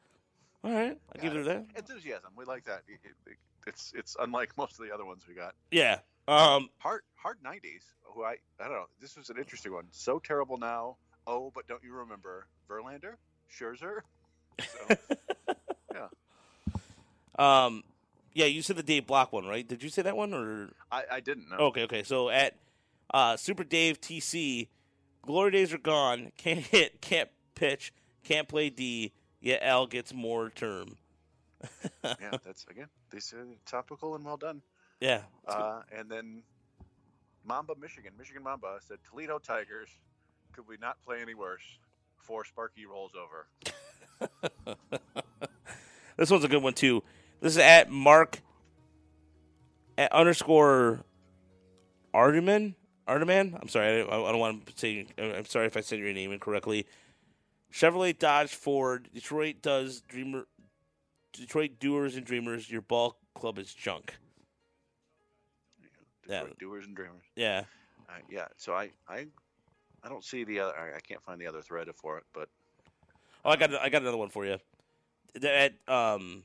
All 0.63 0.71
right, 0.71 0.97
I'll 1.15 1.21
give 1.21 1.33
her 1.33 1.43
that. 1.43 1.65
Enthusiasm. 1.75 2.31
We 2.35 2.45
like 2.45 2.65
that. 2.65 2.83
It- 2.87 2.99
it- 3.03 3.37
it's 3.67 3.91
it's 3.95 4.15
unlike 4.21 4.57
most 4.57 4.79
of 4.79 4.85
the 4.87 4.93
other 4.93 5.03
ones 5.03 5.23
we 5.27 5.33
got. 5.33 5.53
Yeah. 5.71 5.99
Um, 6.29 6.69
Hard 6.77 7.01
hard 7.15 7.37
nineties. 7.43 7.83
Who 8.03 8.23
I 8.23 8.37
I 8.59 8.63
don't 8.63 8.71
know. 8.71 8.85
This 9.01 9.17
was 9.17 9.29
an 9.29 9.37
interesting 9.37 9.73
one. 9.73 9.87
So 9.91 10.19
terrible 10.19 10.57
now. 10.57 10.95
Oh, 11.27 11.51
but 11.53 11.67
don't 11.67 11.83
you 11.83 11.91
remember 11.93 12.47
Verlander, 12.69 13.15
Scherzer? 13.51 13.99
So, 14.61 14.95
um, 17.43 17.83
yeah, 18.33 18.45
you 18.45 18.61
said 18.61 18.77
the 18.77 18.83
Dave 18.83 19.05
Block 19.05 19.33
one, 19.33 19.45
right? 19.45 19.67
Did 19.67 19.83
you 19.83 19.89
say 19.89 20.01
that 20.03 20.15
one 20.15 20.33
or? 20.33 20.69
I, 20.91 21.03
I 21.13 21.19
didn't 21.19 21.49
know. 21.49 21.57
Okay, 21.57 21.83
okay. 21.83 22.03
So 22.03 22.29
at 22.29 22.55
uh, 23.13 23.35
Super 23.37 23.63
Dave 23.63 23.99
TC, 23.99 24.67
glory 25.27 25.51
days 25.51 25.73
are 25.73 25.77
gone. 25.77 26.31
Can't 26.37 26.59
hit, 26.59 27.01
can't 27.01 27.29
pitch, 27.53 27.93
can't 28.23 28.47
play 28.47 28.69
D. 28.69 29.13
Yet 29.39 29.61
Al 29.61 29.85
gets 29.85 30.13
more 30.13 30.49
term. 30.49 30.97
yeah, 32.03 32.37
that's 32.43 32.65
again. 32.69 32.87
They 33.11 33.19
said 33.19 33.45
topical 33.65 34.15
and 34.15 34.25
well 34.25 34.37
done. 34.37 34.63
Yeah. 34.99 35.21
Uh, 35.47 35.81
and 35.95 36.09
then 36.09 36.41
Mamba, 37.45 37.75
Michigan. 37.79 38.13
Michigan 38.17 38.41
Mamba 38.41 38.79
said 38.81 38.97
Toledo 39.07 39.37
Tigers. 39.37 39.89
Could 40.53 40.67
we 40.67 40.77
not 40.81 40.97
play 41.05 41.21
any 41.21 41.35
worse? 41.35 41.61
Before 42.17 42.43
Sparky 42.43 42.85
rolls 42.87 43.11
over. 43.15 43.47
This 46.17 46.31
one's 46.31 46.43
a 46.43 46.47
good 46.47 46.63
one 46.63 46.73
too. 46.73 47.03
This 47.41 47.53
is 47.53 47.59
at 47.59 47.91
Mark 47.91 48.39
at 49.97 50.11
underscore 50.11 51.05
Ardeman. 52.13 52.73
Ardeman. 53.07 53.59
I'm 53.61 53.69
sorry. 53.69 54.01
I, 54.01 54.05
I 54.05 54.31
don't 54.31 54.39
want 54.39 54.65
to 54.67 54.73
say. 54.75 55.07
I'm 55.17 55.45
sorry 55.45 55.67
if 55.67 55.77
I 55.77 55.81
said 55.81 55.99
your 55.99 56.13
name 56.13 56.31
incorrectly. 56.31 56.87
Chevrolet, 57.73 58.17
Dodge, 58.17 58.53
Ford. 58.53 59.09
Detroit 59.13 59.61
does 59.61 60.01
dreamer. 60.01 60.47
Detroit 61.33 61.79
doers 61.79 62.15
and 62.15 62.25
dreamers. 62.25 62.69
Your 62.69 62.81
ball 62.81 63.17
club 63.35 63.59
is 63.59 63.73
junk. 63.73 64.13
Yeah. 66.27 66.39
Detroit 66.39 66.59
Doers 66.59 66.85
and 66.85 66.95
Dreamers. 66.95 67.23
Yeah. 67.35 67.63
Uh, 68.09 68.13
yeah. 68.29 68.47
So 68.57 68.73
I, 68.73 68.89
I, 69.07 69.27
I 70.03 70.09
don't 70.09 70.23
see 70.23 70.43
the 70.43 70.59
other. 70.59 70.73
I, 70.77 70.97
I 70.97 70.99
can't 70.99 71.23
find 71.23 71.39
the 71.39 71.47
other 71.47 71.61
thread 71.61 71.87
for 71.95 72.17
it, 72.17 72.23
but 72.33 72.49
Oh, 73.45 73.51
I 73.51 73.55
got 73.55 73.73
I 73.75 73.87
got 73.87 74.01
another 74.01 74.17
one 74.17 74.29
for 74.29 74.45
you. 74.45 74.57
At 75.41 75.73
um, 75.87 76.43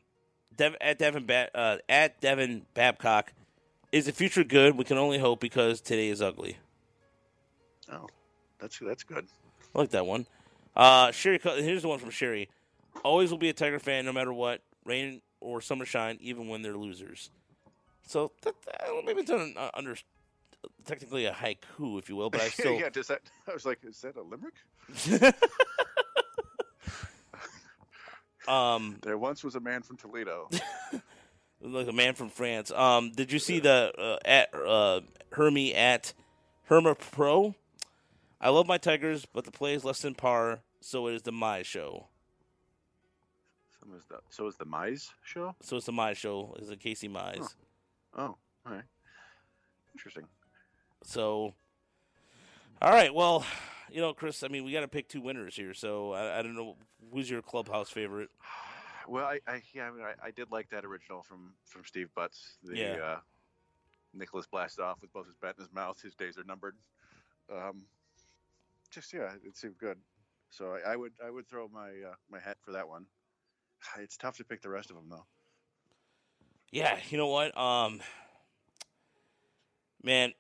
Dev, 0.56 0.76
at 0.80 0.98
Devin 0.98 1.26
ba- 1.26 1.50
uh, 1.52 1.78
at 1.88 2.20
Devin 2.20 2.64
Babcock, 2.74 3.32
is 3.92 4.06
the 4.06 4.12
future 4.12 4.42
good? 4.42 4.76
We 4.76 4.84
can 4.84 4.98
only 4.98 5.18
hope 5.18 5.40
because 5.40 5.80
today 5.80 6.08
is 6.08 6.20
ugly. 6.20 6.56
oh, 7.92 8.08
that's 8.58 8.78
that's 8.78 9.04
good. 9.04 9.26
I 9.74 9.78
like 9.78 9.90
that 9.90 10.06
one. 10.06 10.26
Uh, 10.74 11.10
Sherry, 11.12 11.38
here's 11.42 11.82
the 11.82 11.88
one 11.88 11.98
from 11.98 12.10
Sherry. 12.10 12.48
Always 13.04 13.30
will 13.30 13.38
be 13.38 13.50
a 13.50 13.52
Tiger 13.52 13.78
fan, 13.78 14.04
no 14.04 14.12
matter 14.12 14.32
what, 14.32 14.62
rain 14.84 15.20
or 15.40 15.60
summer 15.60 15.84
shine, 15.84 16.18
even 16.20 16.48
when 16.48 16.62
they're 16.62 16.76
losers. 16.76 17.30
So 18.06 18.32
that, 18.42 18.54
that, 18.66 18.88
maybe 19.04 19.20
it's 19.20 19.30
un, 19.30 19.54
uh, 19.56 19.70
under 19.74 19.96
technically 20.84 21.26
a 21.26 21.32
haiku, 21.32 21.98
if 21.98 22.08
you 22.08 22.16
will, 22.16 22.30
but 22.30 22.40
I 22.40 22.48
still 22.50 22.74
yeah. 22.78 22.88
Does 22.88 23.08
that? 23.08 23.20
I 23.48 23.52
was 23.52 23.66
like, 23.66 23.78
is 23.84 24.00
that 24.00 24.16
a 24.16 24.22
limerick? 24.22 24.54
um 28.48 28.96
There 29.02 29.18
once 29.18 29.44
was 29.44 29.54
a 29.54 29.60
man 29.60 29.82
from 29.82 29.96
Toledo. 29.96 30.48
Like 31.62 31.88
a 31.88 31.92
man 31.92 32.14
from 32.14 32.28
France. 32.28 32.70
Um, 32.70 33.12
did 33.12 33.32
you 33.32 33.38
see 33.38 33.60
the 33.60 33.92
uh, 33.96 34.18
at 34.24 34.54
uh, 34.54 35.00
Hermie 35.30 35.74
at 35.74 36.12
Herma 36.68 36.98
Pro? 36.98 37.54
I 38.40 38.48
love 38.50 38.66
my 38.66 38.78
Tigers, 38.78 39.26
but 39.26 39.44
the 39.44 39.52
play 39.52 39.74
is 39.74 39.84
less 39.84 40.02
than 40.02 40.14
par, 40.14 40.60
so 40.80 41.06
it 41.06 41.14
is 41.14 41.22
the 41.22 41.32
My 41.32 41.62
show. 41.62 42.08
so 43.80 43.94
is 43.96 44.04
the 44.08 44.18
so 44.30 44.46
is 44.48 44.56
the 44.56 44.66
Mize 44.66 45.10
show. 45.24 45.54
So 45.62 45.76
it's 45.76 45.86
the 45.86 45.92
My 45.92 46.12
show. 46.12 46.54
Is 46.58 46.68
the 46.68 46.76
Casey 46.76 47.08
Mize. 47.08 47.54
Oh, 48.16 48.22
all 48.22 48.38
right. 48.66 48.82
Interesting. 49.94 50.24
So, 51.04 51.54
all 52.80 52.90
right. 52.90 53.14
Well, 53.14 53.44
you 53.90 54.00
know, 54.00 54.12
Chris. 54.12 54.42
I 54.42 54.48
mean, 54.48 54.64
we 54.64 54.72
got 54.72 54.80
to 54.80 54.88
pick 54.88 55.08
two 55.08 55.20
winners 55.20 55.54
here. 55.54 55.74
So 55.74 56.12
I, 56.12 56.38
I 56.38 56.42
don't 56.42 56.54
know 56.56 56.76
who's 57.12 57.30
your 57.30 57.42
clubhouse 57.42 57.90
favorite. 57.90 58.30
Well, 59.08 59.24
I, 59.26 59.40
I 59.46 59.62
yeah, 59.74 59.88
I 59.88 59.90
mean, 59.90 60.04
I, 60.04 60.26
I 60.26 60.30
did 60.30 60.50
like 60.50 60.68
that 60.70 60.84
original 60.84 61.22
from 61.22 61.54
from 61.66 61.84
Steve 61.84 62.08
Butts. 62.14 62.56
The 62.62 62.76
Yeah. 62.76 62.96
uh, 63.02 63.18
Nicholas 64.14 64.46
blasted 64.46 64.84
off 64.84 65.00
with 65.02 65.12
both 65.12 65.26
his 65.26 65.36
bat 65.36 65.54
in 65.58 65.64
his 65.64 65.72
mouth. 65.72 66.00
His 66.00 66.14
days 66.14 66.36
are 66.38 66.44
numbered. 66.44 66.76
Um, 67.52 67.86
just 68.90 69.12
yeah, 69.12 69.32
it 69.44 69.56
seemed 69.56 69.78
good. 69.78 69.98
So 70.50 70.76
I, 70.86 70.92
I 70.92 70.96
would 70.96 71.12
I 71.24 71.30
would 71.30 71.48
throw 71.48 71.68
my 71.68 71.88
uh, 71.88 72.14
my 72.30 72.38
hat 72.38 72.58
for 72.62 72.72
that 72.72 72.88
one. 72.88 73.06
It's 74.00 74.16
tough 74.16 74.36
to 74.36 74.44
pick 74.44 74.60
the 74.62 74.68
rest 74.70 74.90
of 74.90 74.96
them 74.96 75.06
though. 75.10 75.26
Yeah, 76.70 76.98
you 77.10 77.18
know 77.18 77.26
what? 77.28 77.56
Um, 77.56 78.00
man. 80.02 80.32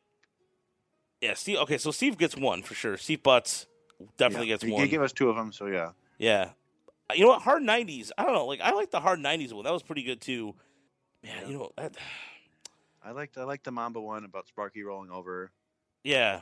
Yeah, 1.20 1.34
Steve. 1.34 1.58
Okay, 1.58 1.78
so 1.78 1.90
Steve 1.90 2.18
gets 2.18 2.36
one 2.36 2.62
for 2.62 2.74
sure. 2.74 2.96
Steve 2.96 3.22
Butts 3.22 3.66
definitely 4.16 4.48
Yeah. 4.48 4.54
gets 4.54 4.64
He- 4.64 4.72
one. 4.72 4.82
He 4.82 4.88
gave 4.88 5.02
us 5.02 5.12
two 5.12 5.28
of 5.30 5.36
them, 5.36 5.52
so 5.52 5.66
yeah. 5.66 5.92
Yeah. 6.18 6.50
You 7.14 7.22
know 7.22 7.28
what? 7.28 7.42
Hard 7.42 7.62
nineties. 7.62 8.12
I 8.16 8.24
don't 8.24 8.34
know. 8.34 8.46
Like 8.46 8.60
I 8.60 8.72
like 8.72 8.90
the 8.90 9.00
hard 9.00 9.20
nineties 9.20 9.52
one. 9.54 9.64
That 9.64 9.72
was 9.72 9.82
pretty 9.82 10.02
good 10.02 10.20
too. 10.20 10.54
Man, 11.22 11.34
Yeah. 11.42 11.48
you 11.48 11.58
know, 11.58 11.70
that, 11.76 11.96
I 13.04 13.10
liked 13.12 13.36
I 13.38 13.44
liked 13.44 13.64
the 13.64 13.70
Mamba 13.72 14.00
one 14.00 14.24
about 14.24 14.46
Sparky 14.48 14.82
rolling 14.82 15.10
over. 15.10 15.50
yeah. 16.04 16.40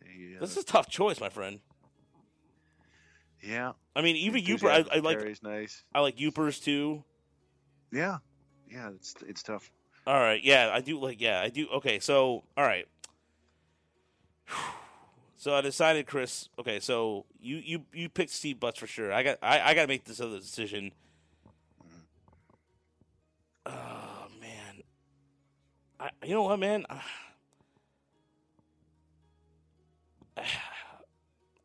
Uh, 0.00 0.40
This 0.40 0.52
is 0.52 0.58
a 0.58 0.66
tough 0.66 0.88
choice, 0.88 1.20
my 1.20 1.28
friend. 1.28 1.60
yeah. 3.42 3.72
I 3.96 4.02
mean, 4.02 4.16
even 4.16 4.42
Uper, 4.44 4.68
I, 4.70 4.84
I 4.96 4.98
like. 5.00 5.42
Nice. 5.42 5.84
I 5.94 6.00
like 6.00 6.16
Upers 6.16 6.62
too. 6.62 7.04
Yeah, 7.92 8.18
yeah. 8.70 8.90
It's 8.90 9.14
it's 9.26 9.42
tough. 9.42 9.70
All 10.06 10.18
right, 10.18 10.42
yeah, 10.42 10.70
I 10.72 10.80
do 10.80 10.98
like. 11.00 11.20
Yeah, 11.20 11.40
I 11.40 11.48
do. 11.48 11.66
Okay, 11.76 11.98
so 12.00 12.42
all 12.56 12.64
right. 12.64 12.86
So 15.44 15.54
I 15.54 15.60
decided, 15.60 16.06
Chris. 16.06 16.48
Okay, 16.58 16.80
so 16.80 17.26
you 17.38 17.56
you 17.56 17.84
you 17.92 18.08
picked 18.08 18.30
Steve 18.30 18.58
Butts 18.58 18.78
for 18.78 18.86
sure. 18.86 19.12
I 19.12 19.22
got 19.22 19.36
I, 19.42 19.60
I 19.60 19.74
got 19.74 19.82
to 19.82 19.88
make 19.88 20.04
this 20.04 20.18
other 20.18 20.38
decision. 20.38 20.90
Oh 23.66 24.26
man, 24.40 24.82
I 26.00 26.08
you 26.24 26.32
know 26.32 26.44
what, 26.44 26.58
man. 26.58 26.86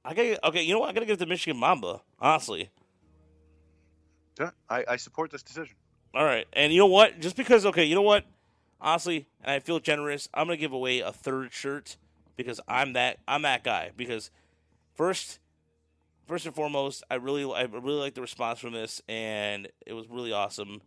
I 0.04 0.14
got 0.14 0.44
okay. 0.50 0.64
You 0.64 0.74
know 0.74 0.82
what? 0.82 0.90
I 0.90 0.92
got 0.92 1.00
to 1.00 1.06
give 1.06 1.14
it 1.14 1.24
to 1.24 1.26
Michigan 1.26 1.58
Mamba. 1.58 2.02
Honestly. 2.20 2.70
Yeah, 4.38 4.50
I, 4.70 4.84
I 4.90 4.98
support 4.98 5.32
this 5.32 5.42
decision. 5.42 5.78
All 6.14 6.26
right, 6.26 6.48
and 6.52 6.74
you 6.74 6.80
know 6.80 6.88
what? 6.88 7.22
Just 7.22 7.38
because, 7.38 7.66
okay, 7.66 7.86
you 7.86 7.96
know 7.96 8.02
what? 8.02 8.26
Honestly, 8.82 9.30
and 9.42 9.52
I 9.52 9.60
feel 9.60 9.80
generous. 9.80 10.28
I'm 10.34 10.48
gonna 10.48 10.58
give 10.58 10.74
away 10.74 11.00
a 11.00 11.14
third 11.14 11.54
shirt 11.54 11.96
because 12.40 12.62
I'm 12.70 12.94
that 12.94 13.18
I'm 13.28 13.42
that 13.42 13.66
guy. 13.66 13.92
Because 13.96 14.32
first, 14.96 15.40
first 16.26 16.46
and 16.46 16.56
foremost, 16.56 17.04
I 17.12 17.16
really 17.16 17.44
I 17.44 17.64
really 17.64 18.00
like 18.00 18.14
the 18.14 18.22
response 18.22 18.60
from 18.60 18.72
this, 18.72 19.02
and 19.10 19.68
it 19.86 19.94
was 19.94 20.08
really 20.10 20.32
awesome. 20.32 20.82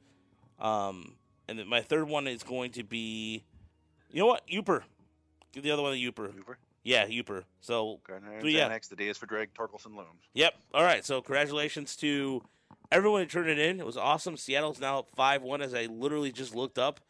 Um, 0.59 1.17
and 1.47 1.59
then 1.59 1.69
my 1.69 1.83
third 1.83 2.09
one 2.09 2.27
is 2.27 2.43
going 2.43 2.71
to 2.73 2.85
be, 2.85 3.45
you 4.11 4.21
know 4.21 4.27
what? 4.27 4.47
Uper. 4.49 4.83
Give 5.53 5.63
the 5.63 5.71
other 5.73 5.83
one 5.83 5.93
to 5.93 5.99
Uper. 5.99 6.35
Uber. 6.35 6.57
Yeah, 6.85 7.07
Uper. 7.07 7.45
So 7.61 8.01
So, 8.41 8.47
yeah. 8.47 8.69
Next, 8.69 8.89
the 8.89 8.97
day 8.97 9.09
is 9.09 9.19
for 9.19 9.27
Drake 9.27 9.53
Torkelson 9.53 9.95
Looms. 9.95 10.23
Yep. 10.33 10.55
All 10.73 10.83
right. 10.83 11.05
So 11.05 11.21
congratulations 11.21 11.97
to 11.97 12.43
everyone 12.91 13.21
who 13.21 13.27
turned 13.27 13.51
it 13.51 13.59
in. 13.59 13.79
It 13.79 13.85
was 13.85 13.99
awesome. 13.99 14.39
Seattle's 14.39 14.81
now 14.81 15.01
up 15.01 15.09
five 15.15 15.43
one. 15.43 15.61
As 15.61 15.75
I 15.75 15.85
literally 15.85 16.33
just 16.33 16.55
looked 16.55 16.79
up 16.79 17.01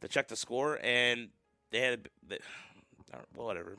to 0.00 0.06
check 0.06 0.28
the 0.28 0.36
score, 0.36 0.78
and 0.82 1.30
they 1.72 1.80
had 1.80 2.08
they, 2.26 2.38
well, 3.36 3.46
whatever. 3.46 3.76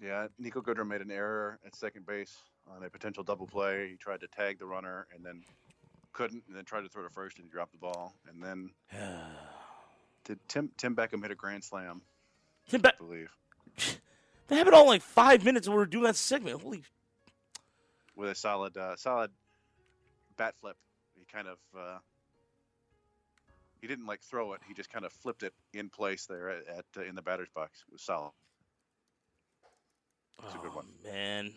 Yeah, 0.00 0.26
Niko 0.40 0.62
Goodrum 0.62 0.88
made 0.88 1.00
an 1.00 1.10
error 1.10 1.58
at 1.66 1.74
second 1.74 2.06
base 2.06 2.36
on 2.70 2.82
a 2.84 2.90
potential 2.90 3.22
double 3.24 3.46
play. 3.46 3.88
He 3.90 3.96
tried 3.96 4.20
to 4.20 4.28
tag 4.28 4.58
the 4.58 4.66
runner 4.66 5.06
and 5.14 5.24
then 5.24 5.42
couldn't, 6.12 6.44
and 6.48 6.56
then 6.56 6.64
tried 6.64 6.82
to 6.82 6.88
throw 6.88 7.02
to 7.02 7.10
first 7.10 7.38
and 7.38 7.46
he 7.46 7.50
dropped 7.50 7.72
the 7.72 7.78
ball. 7.78 8.14
And 8.28 8.42
then 8.42 8.70
did 10.24 10.38
Tim 10.48 10.70
Tim 10.76 10.94
Beckham 10.94 11.22
hit 11.22 11.30
a 11.30 11.34
grand 11.34 11.64
slam? 11.64 12.02
Tim 12.68 12.82
Be- 12.82 12.88
I 12.88 12.92
believe 12.98 13.30
that 14.48 14.56
happened 14.56 14.74
all 14.74 14.86
like 14.86 15.02
five 15.02 15.44
minutes. 15.44 15.66
when 15.66 15.76
We 15.76 15.78
were 15.80 15.86
doing 15.86 16.04
that 16.04 16.16
segment. 16.16 16.60
Holy. 16.60 16.82
with 18.14 18.30
a 18.30 18.34
solid 18.34 18.76
uh, 18.76 18.96
solid 18.96 19.30
bat 20.36 20.54
flip. 20.60 20.76
He 21.14 21.24
kind 21.32 21.48
of 21.48 21.58
uh, 21.78 21.98
he 23.80 23.86
didn't 23.86 24.06
like 24.06 24.20
throw 24.20 24.52
it. 24.52 24.60
He 24.68 24.74
just 24.74 24.90
kind 24.90 25.04
of 25.06 25.12
flipped 25.12 25.42
it 25.42 25.54
in 25.72 25.88
place 25.88 26.26
there 26.26 26.50
at, 26.50 26.68
at 26.68 26.84
uh, 26.98 27.02
in 27.04 27.14
the 27.14 27.22
batter's 27.22 27.48
box. 27.54 27.82
It 27.88 27.92
was 27.92 28.02
solid. 28.02 28.32
That's 30.42 30.54
a 30.54 30.58
good 30.58 30.70
oh, 30.72 30.76
one. 30.76 30.86
man. 31.04 31.52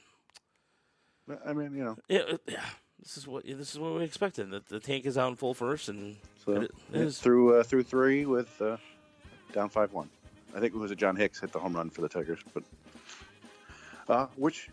I 1.45 1.53
mean, 1.53 1.73
you 1.75 1.83
know, 1.83 1.97
Yeah, 2.07 2.21
it- 2.27 2.41
yeah. 2.47 2.65
This 3.01 3.15
is 3.15 3.25
what 3.25 3.45
this 3.45 3.71
is 3.71 3.79
what 3.79 3.93
we 3.95 4.03
expected. 4.03 4.49
The, 4.51 4.61
the 4.67 4.79
tank 4.81 5.05
is 5.05 5.17
out 5.17 5.29
in 5.29 5.37
full 5.37 5.53
first, 5.53 5.87
and 5.87 6.17
so 6.43 6.51
It 6.51 6.71
it 6.91 6.99
is. 7.01 7.17
through 7.17 7.57
uh, 7.57 7.63
through 7.63 7.83
three 7.83 8.25
with 8.25 8.61
uh, 8.61 8.75
down 9.53 9.69
five 9.69 9.93
one. 9.93 10.09
I 10.53 10.59
think 10.59 10.73
it 10.73 10.77
was 10.77 10.91
a 10.91 10.97
John 10.97 11.15
Hicks 11.15 11.39
hit 11.39 11.53
the 11.53 11.59
home 11.59 11.73
run 11.73 11.89
for 11.89 12.01
the 12.01 12.09
Tigers, 12.09 12.39
but 12.53 12.63
uh, 14.09 14.27
which 14.35 14.69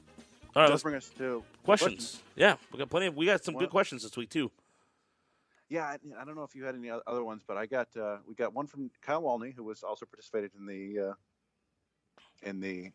all 0.56 0.62
right, 0.62 0.68
does 0.70 0.82
bring 0.82 0.96
us 0.96 1.08
to 1.18 1.44
questions. 1.62 2.20
Yeah, 2.34 2.56
we 2.72 2.80
got 2.80 2.90
plenty. 2.90 3.06
Of, 3.06 3.14
we 3.16 3.26
got 3.26 3.44
some 3.44 3.54
Well- 3.54 3.60
good 3.60 3.70
questions 3.70 4.02
this 4.02 4.16
week 4.16 4.30
too. 4.30 4.50
Yeah, 5.68 5.84
I, 5.84 5.98
I 6.20 6.24
don't 6.24 6.34
know 6.34 6.42
if 6.42 6.56
you 6.56 6.64
had 6.64 6.74
any 6.74 6.90
other 6.90 7.22
ones, 7.22 7.42
but 7.46 7.56
I 7.56 7.66
got 7.66 7.96
uh, 7.96 8.16
we 8.26 8.34
got 8.34 8.52
one 8.52 8.66
from 8.66 8.90
Kyle 9.02 9.22
Walney, 9.22 9.52
who 9.52 9.62
was 9.62 9.84
also 9.84 10.04
participated 10.04 10.50
in 10.58 10.66
the 10.66 11.10
uh, 11.10 11.14
in 12.42 12.58
the 12.60 12.90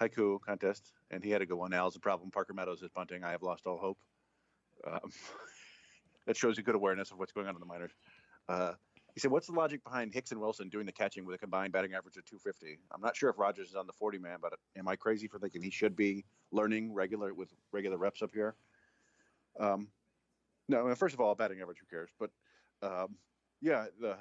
haiku 0.00 0.40
contest, 0.40 0.92
and 1.10 1.22
he 1.22 1.30
had 1.30 1.42
a 1.42 1.46
good 1.46 1.56
one. 1.56 1.72
Al's 1.72 1.96
a 1.96 2.00
problem. 2.00 2.30
Parker 2.30 2.54
Meadows 2.54 2.82
is 2.82 2.90
bunting. 2.90 3.24
I 3.24 3.30
have 3.30 3.42
lost 3.42 3.66
all 3.66 3.78
hope. 3.78 3.98
Um, 4.86 5.10
that 6.26 6.36
shows 6.36 6.56
you 6.56 6.62
good 6.62 6.74
awareness 6.74 7.10
of 7.10 7.18
what's 7.18 7.32
going 7.32 7.46
on 7.46 7.54
in 7.54 7.60
the 7.60 7.66
minors. 7.66 7.92
Uh, 8.48 8.72
he 9.14 9.20
said, 9.20 9.30
"What's 9.30 9.46
the 9.46 9.52
logic 9.52 9.82
behind 9.84 10.12
Hicks 10.12 10.30
and 10.30 10.40
Wilson 10.40 10.68
doing 10.68 10.86
the 10.86 10.92
catching 10.92 11.24
with 11.24 11.34
a 11.34 11.38
combined 11.38 11.72
batting 11.72 11.94
average 11.94 12.16
of 12.16 12.24
250? 12.24 12.78
I'm 12.92 13.00
not 13.00 13.16
sure 13.16 13.28
if 13.28 13.38
Rogers 13.38 13.68
is 13.68 13.74
on 13.74 13.86
the 13.86 13.92
40 13.92 14.18
man, 14.18 14.38
but 14.40 14.54
am 14.76 14.88
I 14.88 14.96
crazy 14.96 15.26
for 15.26 15.38
thinking 15.38 15.62
he 15.62 15.70
should 15.70 15.96
be 15.96 16.24
learning 16.52 16.94
regular 16.94 17.34
with 17.34 17.52
regular 17.72 17.98
reps 17.98 18.22
up 18.22 18.30
here?" 18.32 18.54
Um, 19.58 19.88
no, 20.68 20.82
I 20.82 20.86
mean, 20.86 20.94
first 20.94 21.14
of 21.14 21.20
all, 21.20 21.34
batting 21.34 21.60
average, 21.60 21.78
who 21.80 21.86
cares? 21.86 22.10
But 22.18 22.30
um, 22.82 23.16
yeah, 23.60 23.86
the 24.00 24.16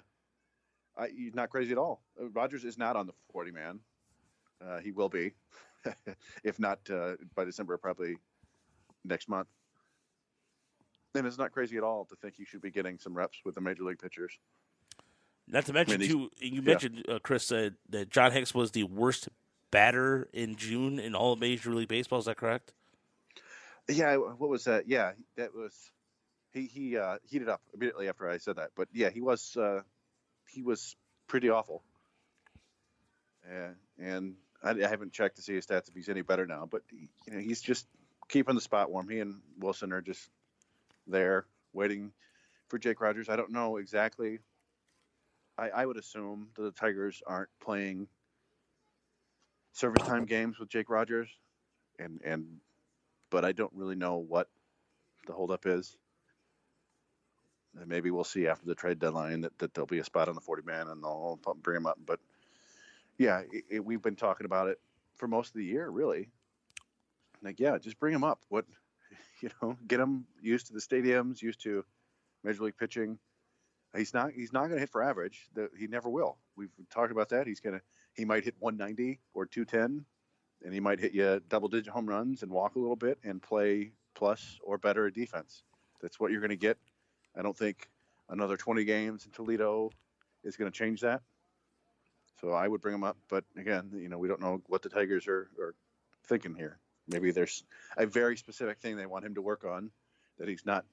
I, 0.97 1.09
he's 1.15 1.36
not 1.36 1.49
crazy 1.49 1.71
at 1.71 1.77
all. 1.77 2.01
Uh, 2.19 2.30
Rogers 2.30 2.65
is 2.65 2.77
not 2.77 2.95
on 2.95 3.07
the 3.07 3.13
40 3.32 3.51
man. 3.51 3.80
Uh, 4.61 4.80
he 4.80 4.91
will 4.91 5.07
be, 5.07 5.32
if 6.43 6.59
not 6.59 6.80
uh, 6.89 7.13
by 7.36 7.45
December, 7.45 7.77
probably 7.77 8.17
next 9.03 9.30
month. 9.30 9.47
And 11.15 11.25
it's 11.25 11.38
not 11.38 11.51
crazy 11.51 11.77
at 11.77 11.84
all 11.84 12.05
to 12.05 12.15
think 12.15 12.38
you 12.38 12.45
should 12.45 12.61
be 12.61 12.69
getting 12.69 12.99
some 12.99 13.15
reps 13.15 13.39
with 13.43 13.55
the 13.55 13.61
major 13.61 13.84
league 13.84 13.99
pitchers. 13.99 14.38
Not 15.47 15.65
to 15.65 15.73
mention, 15.73 15.95
I 15.95 15.97
mean, 15.97 16.09
too, 16.09 16.30
you 16.38 16.55
yeah. 16.55 16.61
mentioned 16.61 17.05
uh, 17.09 17.19
Chris 17.23 17.43
said 17.43 17.75
that 17.89 18.11
John 18.11 18.32
Hicks 18.32 18.53
was 18.53 18.71
the 18.71 18.84
worst 18.84 19.30
batter 19.71 20.27
in 20.34 20.55
June 20.55 20.99
in 20.99 21.15
all 21.15 21.34
of 21.34 21.39
Major 21.39 21.73
League 21.73 21.88
Baseball. 21.88 22.19
Is 22.19 22.25
that 22.25 22.38
correct? 22.38 22.73
Yeah, 23.88 24.17
what 24.17 24.49
was 24.49 24.65
that? 24.65 24.88
Yeah, 24.88 25.13
that 25.38 25.55
was 25.55 25.73
he. 26.53 26.65
He 26.67 26.97
uh, 26.97 27.17
heated 27.27 27.49
up 27.49 27.61
immediately 27.73 28.07
after 28.07 28.30
I 28.30 28.38
said 28.38 28.57
that. 28.57 28.69
But 28.75 28.88
yeah, 28.93 29.09
he 29.09 29.21
was 29.21 29.57
uh, 29.57 29.82
he 30.47 30.61
was 30.61 30.95
pretty 31.27 31.49
awful. 31.49 31.84
Yeah, 33.49 33.69
and 33.97 34.36
I, 34.64 34.72
I 34.72 34.88
haven't 34.88 35.14
checked 35.14 35.38
to 35.38 35.41
see 35.41 35.55
his 35.55 35.66
stats 35.66 35.88
if 35.88 35.95
he's 35.95 36.10
any 36.10 36.22
better 36.22 36.45
now. 36.45 36.68
But 36.70 36.82
you 36.91 37.34
know, 37.34 37.39
he's 37.39 37.62
just 37.62 37.88
keeping 38.28 38.55
the 38.55 38.62
spot 38.62 38.91
warm. 38.91 39.10
He 39.10 39.20
and 39.20 39.41
Wilson 39.60 39.93
are 39.93 40.01
just 40.01 40.30
there 41.07 41.45
waiting 41.74 42.12
for 42.68 42.78
Jake 42.78 43.01
Rogers. 43.01 43.30
I 43.30 43.36
don't 43.36 43.51
know 43.51 43.78
exactly. 43.78 44.39
I, 45.57 45.70
I 45.70 45.86
would 45.86 45.97
assume 45.97 46.47
that 46.55 46.62
the 46.62 46.72
Tigers 46.72 47.22
aren't 47.26 47.49
playing 47.60 48.07
service 49.74 50.05
time 50.05 50.26
games 50.26 50.57
with 50.60 50.70
Jake 50.70 50.89
Rogers, 50.89 51.30
and 51.97 52.22
and 52.24 52.60
but 53.30 53.45
I 53.45 53.51
don't 53.51 53.74
really 53.74 53.95
know 53.95 54.18
what 54.18 54.47
the 55.28 55.34
holdup 55.34 55.66
is. 55.66 55.95
And 57.80 57.88
maybe 57.88 58.10
we'll 58.10 58.24
see 58.24 58.47
after 58.47 58.66
the 58.66 58.74
trade 58.74 58.99
deadline 58.99 59.41
that, 59.41 59.57
that 59.60 59.74
there'll 59.74 59.86
be 59.86 59.99
a 59.99 60.03
spot 60.03 60.28
on 60.28 60.36
the 60.36 60.41
40 60.41 60.64
man 60.66 60.88
and 60.88 61.03
they'll 61.03 61.39
bring 61.62 61.78
him 61.78 61.86
up. 61.86 61.99
But 62.03 62.20
yeah, 63.20 63.41
it, 63.51 63.65
it, 63.70 63.86
we've 63.86 64.01
been 64.01 64.15
talking 64.15 64.45
about 64.45 64.67
it 64.70 64.80
for 65.17 65.28
most 65.28 65.49
of 65.49 65.55
the 65.55 65.65
year, 65.65 65.88
really. 65.89 66.30
Like, 67.43 67.59
yeah, 67.59 67.78
just 67.78 67.99
bring 67.99 68.15
him 68.15 68.24
up. 68.24 68.39
What, 68.47 68.65
you 69.43 69.49
know, 69.61 69.78
get 69.88 69.99
him 69.99 70.26
used 70.41 70.67
to 70.67 70.74
the 70.74 70.80
stadiums, 70.80 71.41
used 71.41 71.61
to 71.63 71.86
major 72.43 72.63
league 72.63 72.78
pitching. 72.78 73.20
He's 73.95 74.13
not. 74.13 74.32
He's 74.32 74.53
not 74.53 74.61
going 74.61 74.76
to 74.76 74.80
hit 74.80 74.89
for 74.89 75.03
average. 75.03 75.47
The, 75.53 75.70
he 75.78 75.88
never 75.88 76.09
will. 76.09 76.38
We've 76.55 76.70
talked 76.91 77.11
about 77.11 77.30
that. 77.30 77.45
He's 77.45 77.59
going 77.59 77.76
to. 77.76 77.82
He 78.15 78.26
might 78.26 78.43
hit 78.43 78.55
190 78.59 79.20
or 79.34 79.45
210 79.45 80.05
and 80.63 80.74
he 80.74 80.80
might 80.80 80.99
hit 80.99 81.13
you 81.13 81.41
double 81.47 81.70
digit 81.70 81.91
home 81.91 82.07
runs 82.07 82.43
and 82.43 82.51
walk 82.51 82.76
a 82.76 82.80
little 82.80 82.95
bit 82.95 83.17
and 83.24 83.41
play 83.41 83.91
plus 84.15 84.59
or 84.63 84.78
better 84.78 85.07
at 85.07 85.13
defense. 85.13 85.63
That's 86.01 86.20
what 86.20 86.32
you're 86.32 86.41
going 86.41 86.49
to 86.49 86.57
get. 86.57 86.78
I 87.38 87.41
don't 87.41 87.57
think 87.57 87.89
another 88.30 88.57
20 88.57 88.84
games 88.84 89.26
in 89.26 89.32
Toledo 89.32 89.91
is 90.43 90.57
going 90.57 90.70
to 90.70 90.78
change 90.78 91.01
that. 91.01 91.22
So 92.41 92.51
I 92.51 92.67
would 92.67 92.81
bring 92.81 92.95
him 92.95 93.03
up, 93.03 93.17
but 93.29 93.43
again, 93.57 93.91
you 93.93 94.09
know, 94.09 94.17
we 94.17 94.27
don't 94.27 94.41
know 94.41 94.61
what 94.67 94.81
the 94.81 94.89
Tigers 94.89 95.27
are, 95.27 95.49
are 95.59 95.75
thinking 96.25 96.55
here. 96.55 96.77
Maybe 97.07 97.31
there's 97.31 97.63
a 97.97 98.05
very 98.05 98.37
specific 98.37 98.79
thing 98.79 98.95
they 98.95 99.05
want 99.05 99.25
him 99.25 99.35
to 99.35 99.41
work 99.41 99.65
on 99.65 99.91
that 100.37 100.47
he's 100.47 100.65
not 100.65 100.85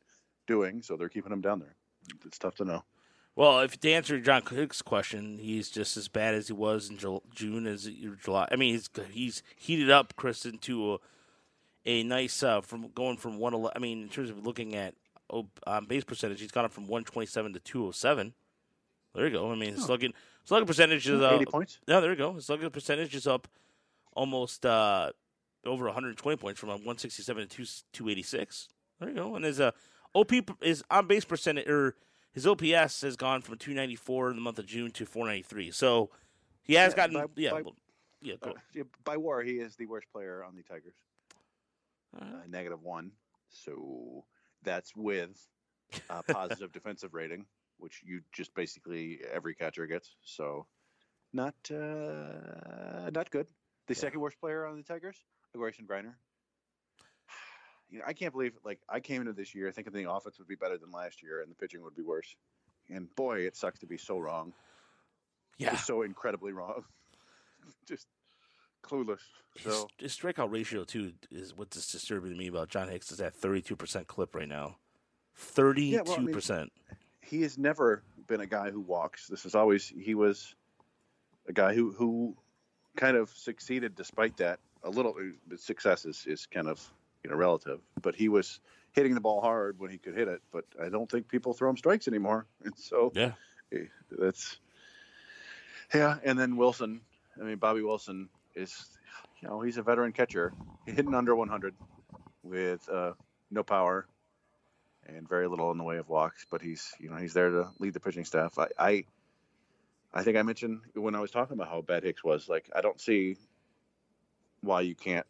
doing, 0.47 0.83
so 0.83 0.97
they're 0.97 1.09
keeping 1.09 1.33
him 1.33 1.41
down 1.41 1.61
there. 1.61 1.77
It's 2.25 2.39
tough 2.39 2.57
to 2.57 2.65
know. 2.65 2.85
Well, 3.37 3.61
if 3.61 3.79
to 3.79 3.93
answer 3.93 4.19
John 4.19 4.43
Cook's 4.43 4.81
question, 4.81 5.39
he's 5.39 5.69
just 5.71 5.97
as 5.99 6.09
bad 6.09 6.35
as 6.35 6.47
he 6.47 6.55
was 6.55 6.89
in 6.89 6.97
Jul- 6.97 7.23
June 7.35 7.67
as 7.67 7.87
in 7.87 8.17
July. 8.23 8.49
I 8.51 8.57
mean, 8.57 8.73
he's 8.73 8.89
he's 9.11 9.43
heated 9.57 9.91
up 9.91 10.17
Chris 10.17 10.47
into 10.47 10.95
a, 10.95 10.99
a 11.85 12.03
nice 12.03 12.43
uh, 12.43 12.63
from 12.63 12.89
going 12.95 13.19
from 13.19 13.39
one. 13.39 13.55
I 13.75 13.79
mean, 13.79 14.03
in 14.03 14.09
terms 14.09 14.31
of 14.31 14.47
looking 14.47 14.75
at 14.75 14.95
um, 15.67 15.85
base 15.87 16.05
percentage, 16.05 16.41
he's 16.41 16.51
gone 16.51 16.65
up 16.65 16.73
from 16.73 16.87
one 16.87 17.05
twenty 17.05 17.27
seven 17.27 17.53
to 17.53 17.61
two 17.61 17.87
oh 17.87 17.91
seven. 17.91 18.33
There 19.15 19.27
you 19.27 19.33
go. 19.33 19.53
I 19.53 19.55
mean, 19.55 19.75
his 19.75 19.85
slugging 19.85 20.15
slugging 20.47 20.67
percentage 20.67 21.07
is 21.09 21.21
uh, 21.21 21.35
80 21.35 21.45
points. 21.47 21.79
yeah, 21.87 22.01
there 22.01 22.11
you 22.11 22.17
go. 22.17 22.33
His 22.33 22.47
slugging 22.47 22.71
percentage 22.71 23.15
is 23.15 23.27
up 23.27 23.47
almost 24.15 24.65
uh, 24.65 25.11
over 25.67 25.85
120 25.85 26.37
points 26.39 26.59
from 26.59 26.71
167 26.71 27.49
to 27.49 27.57
286. 27.93 28.69
There 29.01 29.11
you 29.11 29.15
go. 29.15 29.37
And 29.37 29.45
his 29.45 29.61
uh, 29.61 29.73
OP 30.15 30.33
is 30.63 30.83
on 30.91 31.07
base 31.07 31.25
percentage 31.27 31.69
or 31.69 31.97
his 32.33 32.47
OPS 32.47 33.03
has 33.03 33.17
gone 33.17 33.43
from 33.43 33.59
294 33.59 34.31
in 34.31 34.37
the 34.37 34.43
month 34.43 34.59
of 34.59 34.67
June 34.67 34.91
to 34.93 35.05
493. 35.05 35.71
So 35.73 36.11
he 36.63 36.75
has 36.75 36.93
Yeah, 36.93 36.97
gotten 36.97 37.15
by- 37.15 37.27
yeah 37.37 37.51
by- 37.51 37.63
well, 37.63 37.77
yeah 38.23 38.35
Uh, 38.43 38.53
yeah, 38.73 38.83
by 39.05 39.17
WAR, 39.19 39.43
he 39.43 39.59
is 39.59 39.77
the 39.77 39.87
worst 39.87 40.07
player 40.13 40.43
on 40.45 40.55
the 40.57 40.63
Tigers. 40.63 40.95
Uh, 42.19 42.25
uh, 42.25 42.41
negative 42.49 42.83
one. 42.83 43.11
So 43.51 44.25
that's 44.63 44.95
with 44.97 45.31
a 46.11 46.23
positive 46.23 46.73
defensive 46.79 47.13
rating, 47.15 47.47
which 47.79 48.03
you 48.05 48.21
just 48.33 48.55
basically 48.55 49.21
every 49.33 49.55
catcher 49.55 49.87
gets. 49.87 50.15
So 50.23 50.67
not 51.33 51.55
uh, 51.71 53.11
not 53.13 53.31
good. 53.31 53.47
The 53.87 53.95
Yeah. 53.95 54.01
second 54.01 54.21
worst 54.21 54.41
player 54.41 54.67
on 54.67 54.77
the 54.77 54.83
Tigers, 54.83 55.17
Grayson 55.55 55.87
Greiner. 55.87 56.15
You 57.89 58.01
know, 58.01 58.05
I 58.05 58.15
can't 58.15 58.33
believe 58.33 58.53
like 58.65 58.81
I 58.89 58.99
came 58.99 59.21
into 59.21 59.33
this 59.33 59.55
year 59.55 59.71
thinking 59.71 59.93
the 59.93 60.11
offense 60.11 60.39
would 60.41 60.49
be 60.49 60.57
better 60.57 60.77
than 60.77 60.91
last 60.91 61.23
year 61.23 61.43
and 61.43 61.49
the 61.49 61.55
pitching 61.55 61.83
would 61.85 61.95
be 61.95 62.03
worse. 62.03 62.35
And 62.91 63.07
boy, 63.15 63.41
it 63.41 63.57
sucks 63.57 63.79
to 63.81 63.87
be 63.87 63.97
so 63.97 64.19
wrong. 64.19 64.53
yeah. 65.59 65.77
So 65.77 66.03
incredibly 66.03 66.53
wrong. 66.53 66.83
just 67.89 68.09
clueless. 68.83 69.21
So 69.63 69.89
his, 69.99 70.13
his 70.13 70.17
strikeout 70.19 70.51
ratio 70.53 70.83
too 70.83 71.13
is 71.31 71.57
what's 71.57 71.93
disturbing 71.93 72.31
to 72.33 72.37
me 72.37 72.49
about 72.49 72.71
John 72.71 72.89
Hicks 72.89 73.13
is 73.13 73.21
at 73.21 73.35
32 73.37 73.77
percent 73.77 74.09
clip 74.09 74.35
right 74.35 74.49
now. 74.49 74.79
32 75.37 76.03
well, 76.05 76.17
I 76.17 76.23
mean, 76.23 76.33
percent. 76.35 76.73
He 77.27 77.43
has 77.43 77.59
never 77.59 78.03
been 78.27 78.41
a 78.41 78.47
guy 78.47 78.71
who 78.71 78.81
walks. 78.81 79.27
This 79.27 79.45
is 79.45 79.55
always 79.55 79.89
he 79.89 80.15
was 80.15 80.55
a 81.49 81.53
guy 81.53 81.75
who 81.75 81.93
who 81.93 82.37
kind 82.97 83.17
of 83.17 83.31
succeeded 83.31 83.95
despite 83.95 84.37
that. 84.39 84.61
A 84.85 84.91
little 84.91 85.15
success 85.57 86.05
is, 86.05 86.25
is 86.27 86.47
kind 86.47 86.69
of 86.69 86.81
you 87.25 87.31
know 87.31 87.37
relative, 87.37 87.81
but 88.01 88.15
he 88.15 88.29
was 88.29 88.61
hitting 88.93 89.15
the 89.15 89.21
ball 89.21 89.41
hard 89.41 89.79
when 89.79 89.91
he 89.91 89.99
could 89.99 90.15
hit 90.17 90.29
it. 90.29 90.41
But 90.53 90.65
I 90.83 90.89
don't 90.89 91.11
think 91.11 91.29
people 91.29 91.53
throw 91.53 91.69
him 91.69 91.77
strikes 91.77 92.09
anymore, 92.09 92.47
and 92.65 92.75
so 92.77 93.13
Yeah. 93.15 93.33
eh, 93.73 93.87
that's 94.11 94.59
yeah. 95.95 96.19
And 96.25 96.39
then 96.39 96.57
Wilson, 96.57 97.01
I 97.41 97.45
mean 97.45 97.57
Bobby 97.59 97.83
Wilson 97.83 98.29
is 98.55 98.73
you 99.43 99.49
know 99.49 99.61
he's 99.61 99.77
a 99.79 99.83
veteran 99.83 100.13
catcher, 100.13 100.53
hitting 100.87 101.15
under 101.15 101.35
100 101.35 101.75
with 102.45 102.89
uh, 102.89 103.13
no 103.51 103.65
power 103.65 104.07
and 105.09 105.29
very 105.29 105.49
little 105.49 105.71
in 105.71 105.79
the 105.79 105.85
way 105.85 105.99
of 105.99 106.09
walks. 106.09 106.47
But 106.51 106.63
he's 106.63 106.93
you 106.99 107.11
know 107.11 107.17
he's 107.17 107.35
there 107.35 107.51
to 107.51 107.69
lead 107.79 107.95
the 107.95 108.01
pitching 108.01 108.25
staff. 108.25 108.59
I 108.59 108.69
I, 108.79 109.05
I 110.13 110.23
think 110.23 110.37
I 110.37 110.43
mentioned 110.43 110.81
when 110.95 111.15
I 111.15 111.21
was 111.21 111.31
talking 111.31 111.55
about 111.55 111.69
how 111.69 111.81
bad 111.83 112.05
Hicks 112.05 112.25
was. 112.25 112.49
Like 112.49 112.71
I 112.75 112.81
don't 112.81 113.01
see 113.01 113.37
why 114.61 114.81
you 114.83 114.95
can't 114.95 115.27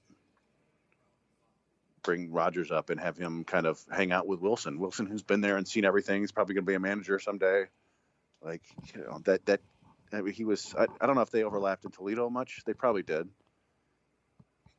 bring 2.03 2.31
Rogers 2.31 2.71
up 2.71 2.91
and 2.91 3.01
have 3.01 3.17
him 3.17 3.45
kind 3.45 3.67
of 3.67 3.85
hang 3.91 4.13
out 4.13 4.27
with 4.27 4.41
Wilson. 4.41 4.79
Wilson, 4.79 5.07
who's 5.07 5.25
been 5.25 5.41
there 5.41 5.57
and 5.57 5.67
seen 5.67 5.85
everything, 5.85 6.21
he's 6.23 6.33
probably 6.33 6.55
going 6.55 6.65
to 6.65 6.71
be 6.71 6.75
a 6.75 6.81
manager 6.81 7.19
someday. 7.19 7.65
Like 8.43 8.63
you 8.95 9.03
know 9.03 9.21
that 9.25 9.45
that. 9.47 9.61
I 10.13 10.21
mean, 10.21 10.33
he 10.33 10.45
was. 10.45 10.73
I, 10.79 10.87
I 11.01 11.07
don't 11.07 11.17
know 11.17 11.23
if 11.23 11.31
they 11.31 11.43
overlapped 11.43 11.85
in 11.85 11.91
Toledo 11.91 12.31
much. 12.31 12.63
They 12.65 12.75
probably 12.75 13.03
did. 13.03 13.29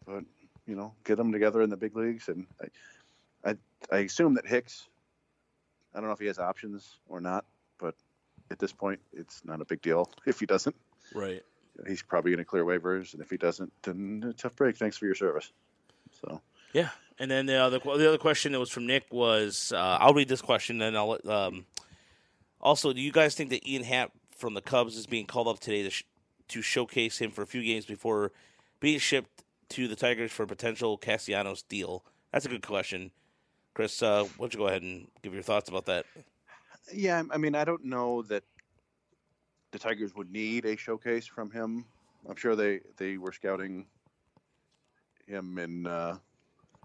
But 0.06 0.24
you 0.66 0.76
know, 0.76 0.94
get 1.04 1.18
them 1.18 1.34
together 1.34 1.62
in 1.62 1.70
the 1.70 1.76
big 1.76 1.96
leagues, 1.98 2.30
and 2.30 2.48
I, 2.62 2.68
I, 3.46 3.56
I 3.92 4.00
assume 4.00 4.34
that 4.36 4.48
Hicks. 4.48 4.88
I 5.94 6.00
don't 6.00 6.08
know 6.08 6.14
if 6.14 6.20
he 6.20 6.28
has 6.28 6.40
options 6.40 7.00
or 7.08 7.22
not, 7.22 7.46
but 7.80 7.96
at 8.52 8.60
this 8.60 8.72
point, 8.72 9.00
it's 9.14 9.44
not 9.46 9.62
a 9.62 9.66
big 9.66 9.82
deal 9.82 10.10
if 10.26 10.40
he 10.40 10.46
doesn't. 10.46 10.76
Right. 11.14 11.44
He's 11.88 12.02
probably 12.02 12.32
going 12.32 12.40
to 12.40 12.46
clear 12.46 12.66
waivers, 12.66 13.14
and 13.14 13.22
if 13.22 13.30
he 13.30 13.38
doesn't, 13.38 13.72
then 13.84 14.26
a 14.28 14.34
tough 14.34 14.56
break. 14.56 14.78
Thanks 14.78 14.98
for 14.98 15.06
your 15.06 15.16
service. 15.16 15.52
So 16.22 16.42
Yeah, 16.74 16.90
and 17.20 17.30
then 17.30 17.46
the 17.46 17.56
other 17.56 17.80
the 17.80 18.08
other 18.08 18.18
question 18.18 18.52
that 18.54 18.60
was 18.60 18.72
from 18.72 18.88
Nick 18.88 19.06
was 19.12 19.72
uh, 19.76 19.98
I'll 20.00 20.14
read 20.14 20.28
this 20.28 20.42
question 20.42 20.82
and 20.82 20.98
I'll 20.98 21.10
let, 21.10 21.26
um, 21.28 21.66
also 22.60 22.94
do 22.94 23.02
you 23.02 23.12
guys 23.12 23.36
think 23.36 23.50
that 23.52 23.68
Ian 23.68 23.84
Happ 23.84 24.12
from 24.36 24.54
the 24.54 24.62
Cubs 24.62 24.96
is 24.96 25.06
being 25.06 25.26
called 25.26 25.48
up 25.48 25.60
today 25.60 25.84
to 25.84 25.90
sh- 25.90 26.04
to 26.50 26.62
showcase 26.62 27.20
him 27.20 27.32
for 27.32 27.42
a 27.42 27.48
few 27.48 27.64
games 27.64 27.86
before 27.86 28.32
being 28.80 29.00
shipped 29.00 29.44
to 29.70 29.88
the 29.88 29.96
Tigers 29.96 30.32
for 30.32 30.44
a 30.44 30.48
potential 30.48 30.98
Castellanos 30.98 31.64
deal? 31.64 32.04
That's 32.32 32.46
a 32.46 32.50
good 32.50 32.66
question, 32.66 33.12
Chris. 33.78 34.02
Uh, 34.02 34.24
why 34.24 34.46
don't 34.46 34.54
you 34.56 34.60
go 34.60 34.68
ahead 34.68 34.82
and 34.82 35.08
give 35.22 35.36
your 35.36 35.44
thoughts 35.44 35.70
about 35.70 35.86
that? 35.86 36.04
yeah, 36.92 37.22
I 37.30 37.38
mean, 37.38 37.54
I 37.54 37.64
don't 37.64 37.86
know 37.86 38.24
that 38.24 38.44
the 39.72 39.78
Tigers 39.78 40.16
would 40.16 40.32
need 40.32 40.66
a 40.66 40.76
showcase 40.76 41.28
from 41.28 41.52
him. 41.52 41.86
I'm 42.28 42.36
sure 42.36 42.56
they 42.56 42.80
they 42.98 43.18
were 43.20 43.32
scouting 43.32 43.86
him 45.28 45.60
in 45.60 45.86
uh, 45.86 46.18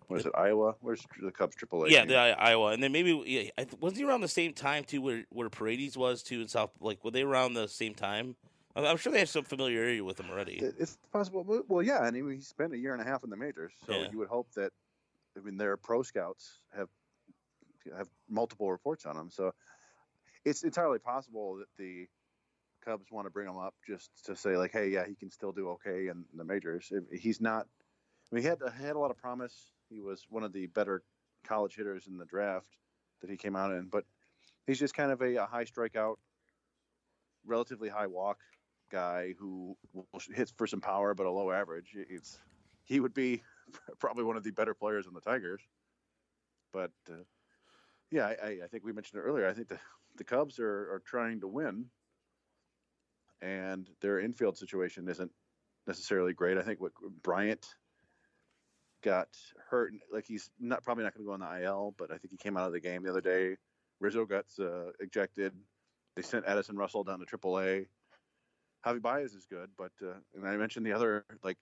what 0.09 0.20
is 0.20 0.26
it, 0.26 0.32
Iowa? 0.36 0.74
Where's 0.82 1.03
the 1.18 1.30
Cubs 1.32 1.57
AAA? 1.57 1.88
yeah, 1.88 2.05
the 2.05 2.14
I- 2.18 2.51
Iowa, 2.51 2.72
and 2.72 2.82
then 2.82 2.93
maybe 2.93 3.22
yeah, 3.24 3.64
wasn't 3.80 4.01
he 4.01 4.05
around 4.05 4.20
the 4.20 4.28
same 4.28 4.53
time 4.53 4.84
too, 4.84 5.01
where 5.01 5.24
where 5.30 5.49
Paredes 5.49 5.97
was 5.97 6.22
too 6.22 6.43
in 6.43 6.49
South? 6.49 6.72
Like, 6.78 7.03
were 7.03 7.11
they 7.11 7.22
around 7.22 7.55
the 7.55 7.68
same 7.68 7.95
time? 7.95 8.36
I'm 8.76 8.99
sure 8.99 9.12
they 9.14 9.18
have 9.20 9.30
some 9.30 9.45
familiarity 9.45 10.03
with 10.03 10.20
him 10.20 10.28
already. 10.30 10.59
It- 10.59 10.74
It's 10.78 10.99
possible. 11.11 11.43
Well- 11.43 11.64
Well, 11.68 11.82
yeah, 11.82 12.07
and 12.07 12.14
he, 12.14 12.22
he 12.36 12.43
spent 12.43 12.74
a 12.74 12.78
year 12.78 12.93
and 12.93 13.01
a 13.01 13.05
half 13.07 13.24
in 13.24 13.30
the 13.30 13.36
majors, 13.36 13.72
so 13.86 13.95
Yeah. 13.95 14.09
you 14.12 14.18
would 14.18 14.28
hope 14.28 14.49
that. 14.57 14.72
I 15.37 15.41
mean, 15.41 15.57
their 15.57 15.76
pro 15.76 16.03
scouts 16.03 16.59
have 16.76 16.89
have 17.97 18.09
multiple 18.28 18.70
reports 18.70 19.07
on 19.07 19.16
him, 19.16 19.30
so 19.30 19.53
it's 20.45 20.62
entirely 20.62 20.99
possible 20.99 21.57
that 21.57 21.68
the 21.78 22.07
Cubs 22.85 23.11
want 23.11 23.26
to 23.26 23.30
bring 23.30 23.49
him 23.49 23.59
up 23.59 23.74
just 23.87 24.11
to 24.24 24.35
say 24.35 24.57
like, 24.57 24.72
hey, 24.72 24.89
yeah, 24.89 25.07
he 25.07 25.14
can 25.14 25.30
still 25.30 25.53
do 25.53 25.70
okay 25.70 26.09
in 26.09 26.24
the 26.35 26.45
majors. 26.45 26.93
He's 27.12 27.41
not. 27.41 27.66
I 28.30 28.35
mean, 28.35 28.43
he 28.43 28.49
had 28.49 28.59
he 28.78 28.85
had 28.85 28.97
a 28.97 28.99
lot 28.99 29.11
of 29.11 29.16
promise. 29.16 29.72
He 29.89 30.01
was 30.01 30.26
one 30.28 30.43
of 30.43 30.53
the 30.53 30.66
better 30.66 31.03
college 31.45 31.76
hitters 31.76 32.07
in 32.07 32.18
the 32.18 32.24
draft 32.24 32.66
that 33.20 33.30
he 33.30 33.37
came 33.37 33.57
out 33.57 33.72
in, 33.72 33.89
but 33.91 34.05
he's 34.66 34.78
just 34.78 34.95
kind 34.95 35.12
of 35.12 35.20
a, 35.20 35.37
a 35.37 35.47
high 35.47 35.64
strikeout, 35.64 36.16
relatively 37.47 37.89
high 37.89 38.07
walk 38.07 38.39
guy 38.91 39.35
who 39.39 39.76
hits 40.35 40.53
for 40.57 40.66
some 40.66 40.80
power 40.80 41.14
but 41.14 41.26
a 41.26 41.30
low 41.30 41.51
average. 41.51 41.95
It's 41.95 42.39
he 42.85 43.01
would 43.01 43.14
be 43.14 43.43
probably 43.98 44.24
one 44.24 44.36
of 44.36 44.44
the 44.44 44.50
better 44.50 44.74
players 44.74 45.06
on 45.06 45.14
the 45.14 45.20
Tigers. 45.20 45.62
But 46.72 46.92
uh, 47.10 47.24
yeah, 48.10 48.26
I, 48.26 48.60
I- 48.64 48.68
think 48.68 48.84
we 48.84 48.92
mentioned 48.92 49.20
it 49.20 49.24
earlier. 49.24 49.46
I 49.48 49.52
think 49.54 49.68
the 49.68 49.80
the 50.16 50.24
Cubs 50.24 50.58
are, 50.58 50.92
are 50.92 51.02
trying 51.04 51.40
to 51.40 51.48
win, 51.48 51.90
and 53.40 53.88
their 54.00 54.18
infield 54.20 54.58
situation 54.58 55.08
isn't 55.08 55.32
necessarily 55.86 56.32
great. 56.32 56.58
I 56.58 56.62
think 56.62 56.80
what 56.80 56.92
Bryant 57.22 57.66
got 59.02 59.28
hurt, 59.70 59.92
like 60.12 60.26
he's 60.26 60.50
not 60.60 60.84
probably 60.84 61.04
not 61.04 61.14
going 61.14 61.24
to 61.24 61.28
go 61.28 61.32
on 61.32 61.40
the 61.40 61.64
IL, 61.64 61.94
but 61.96 62.12
I 62.12 62.18
think 62.18 62.30
he 62.30 62.36
came 62.36 62.56
out 62.56 62.66
of 62.66 62.72
the 62.72 62.80
game 62.80 63.02
the 63.02 63.10
other 63.10 63.20
day. 63.20 63.56
Rizzo 64.00 64.24
got 64.26 64.46
uh, 64.60 64.92
ejected. 65.00 65.54
They 66.14 66.22
sent 66.22 66.46
Addison 66.46 66.76
Russell 66.76 67.04
down 67.04 67.20
to 67.20 67.26
AAA. 67.26 67.86
Javi 68.84 69.00
Baez 69.00 69.34
is 69.34 69.46
good, 69.46 69.70
but 69.76 69.92
uh, 70.02 70.14
and 70.34 70.46
I 70.46 70.56
mentioned 70.56 70.84
the 70.84 70.92
other 70.92 71.24
like 71.42 71.58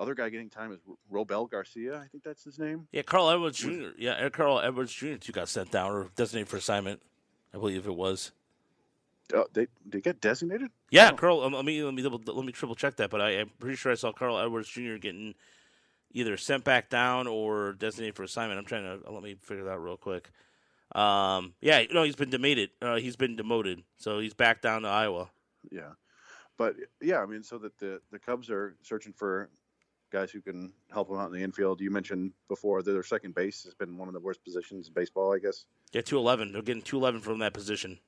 other 0.00 0.14
guy 0.14 0.30
getting 0.30 0.48
time 0.48 0.72
is 0.72 0.80
Robel 1.12 1.48
Garcia. 1.48 1.98
I 1.98 2.06
think 2.06 2.24
that's 2.24 2.42
his 2.42 2.58
name. 2.58 2.88
Yeah, 2.90 3.02
Carl 3.02 3.30
Edwards 3.30 3.58
Jr. 3.58 3.90
Yeah, 3.98 4.28
Carl 4.30 4.58
Edwards 4.60 4.92
Jr. 4.92 5.16
too 5.16 5.32
got 5.32 5.48
sent 5.48 5.70
down 5.70 5.92
or 5.92 6.08
designated 6.16 6.48
for 6.48 6.56
assignment. 6.56 7.02
I 7.54 7.58
believe 7.58 7.86
it 7.86 7.94
was. 7.94 8.32
Oh, 9.34 9.46
they 9.52 9.66
they 9.86 10.00
get 10.00 10.20
designated. 10.20 10.70
Yeah, 10.90 11.10
Oh. 11.12 11.16
Carl. 11.16 11.40
Um, 11.42 11.52
let 11.52 11.64
me 11.64 11.82
let 11.84 11.94
me 11.94 12.02
double, 12.02 12.20
let 12.26 12.44
me 12.44 12.52
triple 12.52 12.74
check 12.74 12.96
that, 12.96 13.10
but 13.10 13.20
I, 13.20 13.30
am 13.32 13.50
pretty 13.60 13.76
sure 13.76 13.92
I 13.92 13.94
saw 13.94 14.10
Carl 14.12 14.38
Edwards 14.38 14.68
Jr. 14.68 14.96
getting 14.96 15.34
either 16.12 16.36
sent 16.36 16.64
back 16.64 16.88
down 16.90 17.26
or 17.26 17.74
designated 17.74 18.16
for 18.16 18.24
assignment. 18.24 18.58
I'm 18.58 18.64
trying 18.64 18.84
to 18.84 19.10
let 19.12 19.22
me 19.22 19.36
figure 19.40 19.64
that 19.64 19.72
out 19.72 19.82
real 19.84 19.96
quick. 19.96 20.30
Um, 20.92 21.54
yeah, 21.60 21.84
no, 21.92 22.02
he's 22.02 22.16
been 22.16 22.30
demoted. 22.30 22.70
Uh, 22.82 22.96
he's 22.96 23.14
been 23.16 23.36
demoted, 23.36 23.84
so 23.98 24.18
he's 24.18 24.34
back 24.34 24.60
down 24.62 24.82
to 24.82 24.88
Iowa. 24.88 25.30
Yeah, 25.70 25.90
but 26.56 26.74
yeah, 27.00 27.18
I 27.18 27.26
mean, 27.26 27.44
so 27.44 27.58
that 27.58 27.78
the 27.78 28.00
the 28.10 28.18
Cubs 28.18 28.50
are 28.50 28.74
searching 28.82 29.12
for 29.12 29.48
guys 30.10 30.30
who 30.30 30.40
can 30.40 30.72
help 30.92 31.08
them 31.08 31.18
out 31.18 31.26
in 31.26 31.32
the 31.32 31.42
infield. 31.42 31.80
You 31.80 31.90
mentioned 31.90 32.32
before 32.48 32.82
that 32.82 32.92
their 32.92 33.02
second 33.02 33.34
base 33.34 33.64
has 33.64 33.74
been 33.74 33.96
one 33.96 34.08
of 34.08 34.14
the 34.14 34.20
worst 34.20 34.42
positions 34.44 34.88
in 34.88 34.94
baseball, 34.94 35.34
I 35.34 35.38
guess. 35.38 35.64
Yeah, 35.92 36.02
two 36.02 36.18
eleven. 36.18 36.52
They're 36.52 36.62
getting 36.62 36.82
two 36.82 36.96
eleven 36.96 37.20
from 37.20 37.38
that 37.38 37.54
position. 37.54 37.98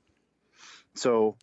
So, 0.94 1.36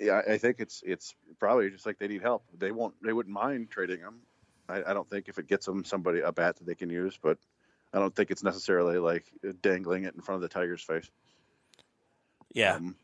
yeah, 0.00 0.22
I 0.28 0.38
think 0.38 0.56
it's 0.60 0.82
it's 0.86 1.14
probably 1.38 1.70
just 1.70 1.86
like 1.86 1.98
they 1.98 2.08
need 2.08 2.22
help. 2.22 2.44
They 2.56 2.70
won't. 2.72 2.94
They 3.02 3.12
wouldn't 3.12 3.34
mind 3.34 3.70
trading 3.70 4.00
them. 4.00 4.20
I, 4.68 4.82
I 4.90 4.94
don't 4.94 5.08
think 5.08 5.28
if 5.28 5.38
it 5.38 5.46
gets 5.46 5.66
them 5.66 5.84
somebody 5.84 6.20
a 6.20 6.32
bat 6.32 6.56
that 6.56 6.66
they 6.66 6.74
can 6.74 6.90
use, 6.90 7.18
but 7.20 7.38
I 7.92 7.98
don't 7.98 8.14
think 8.14 8.30
it's 8.30 8.42
necessarily 8.42 8.98
like 8.98 9.24
dangling 9.62 10.04
it 10.04 10.14
in 10.14 10.20
front 10.20 10.36
of 10.36 10.42
the 10.42 10.48
Tigers' 10.48 10.82
face. 10.82 11.10
Yeah, 12.52 12.76
Um, 12.76 12.96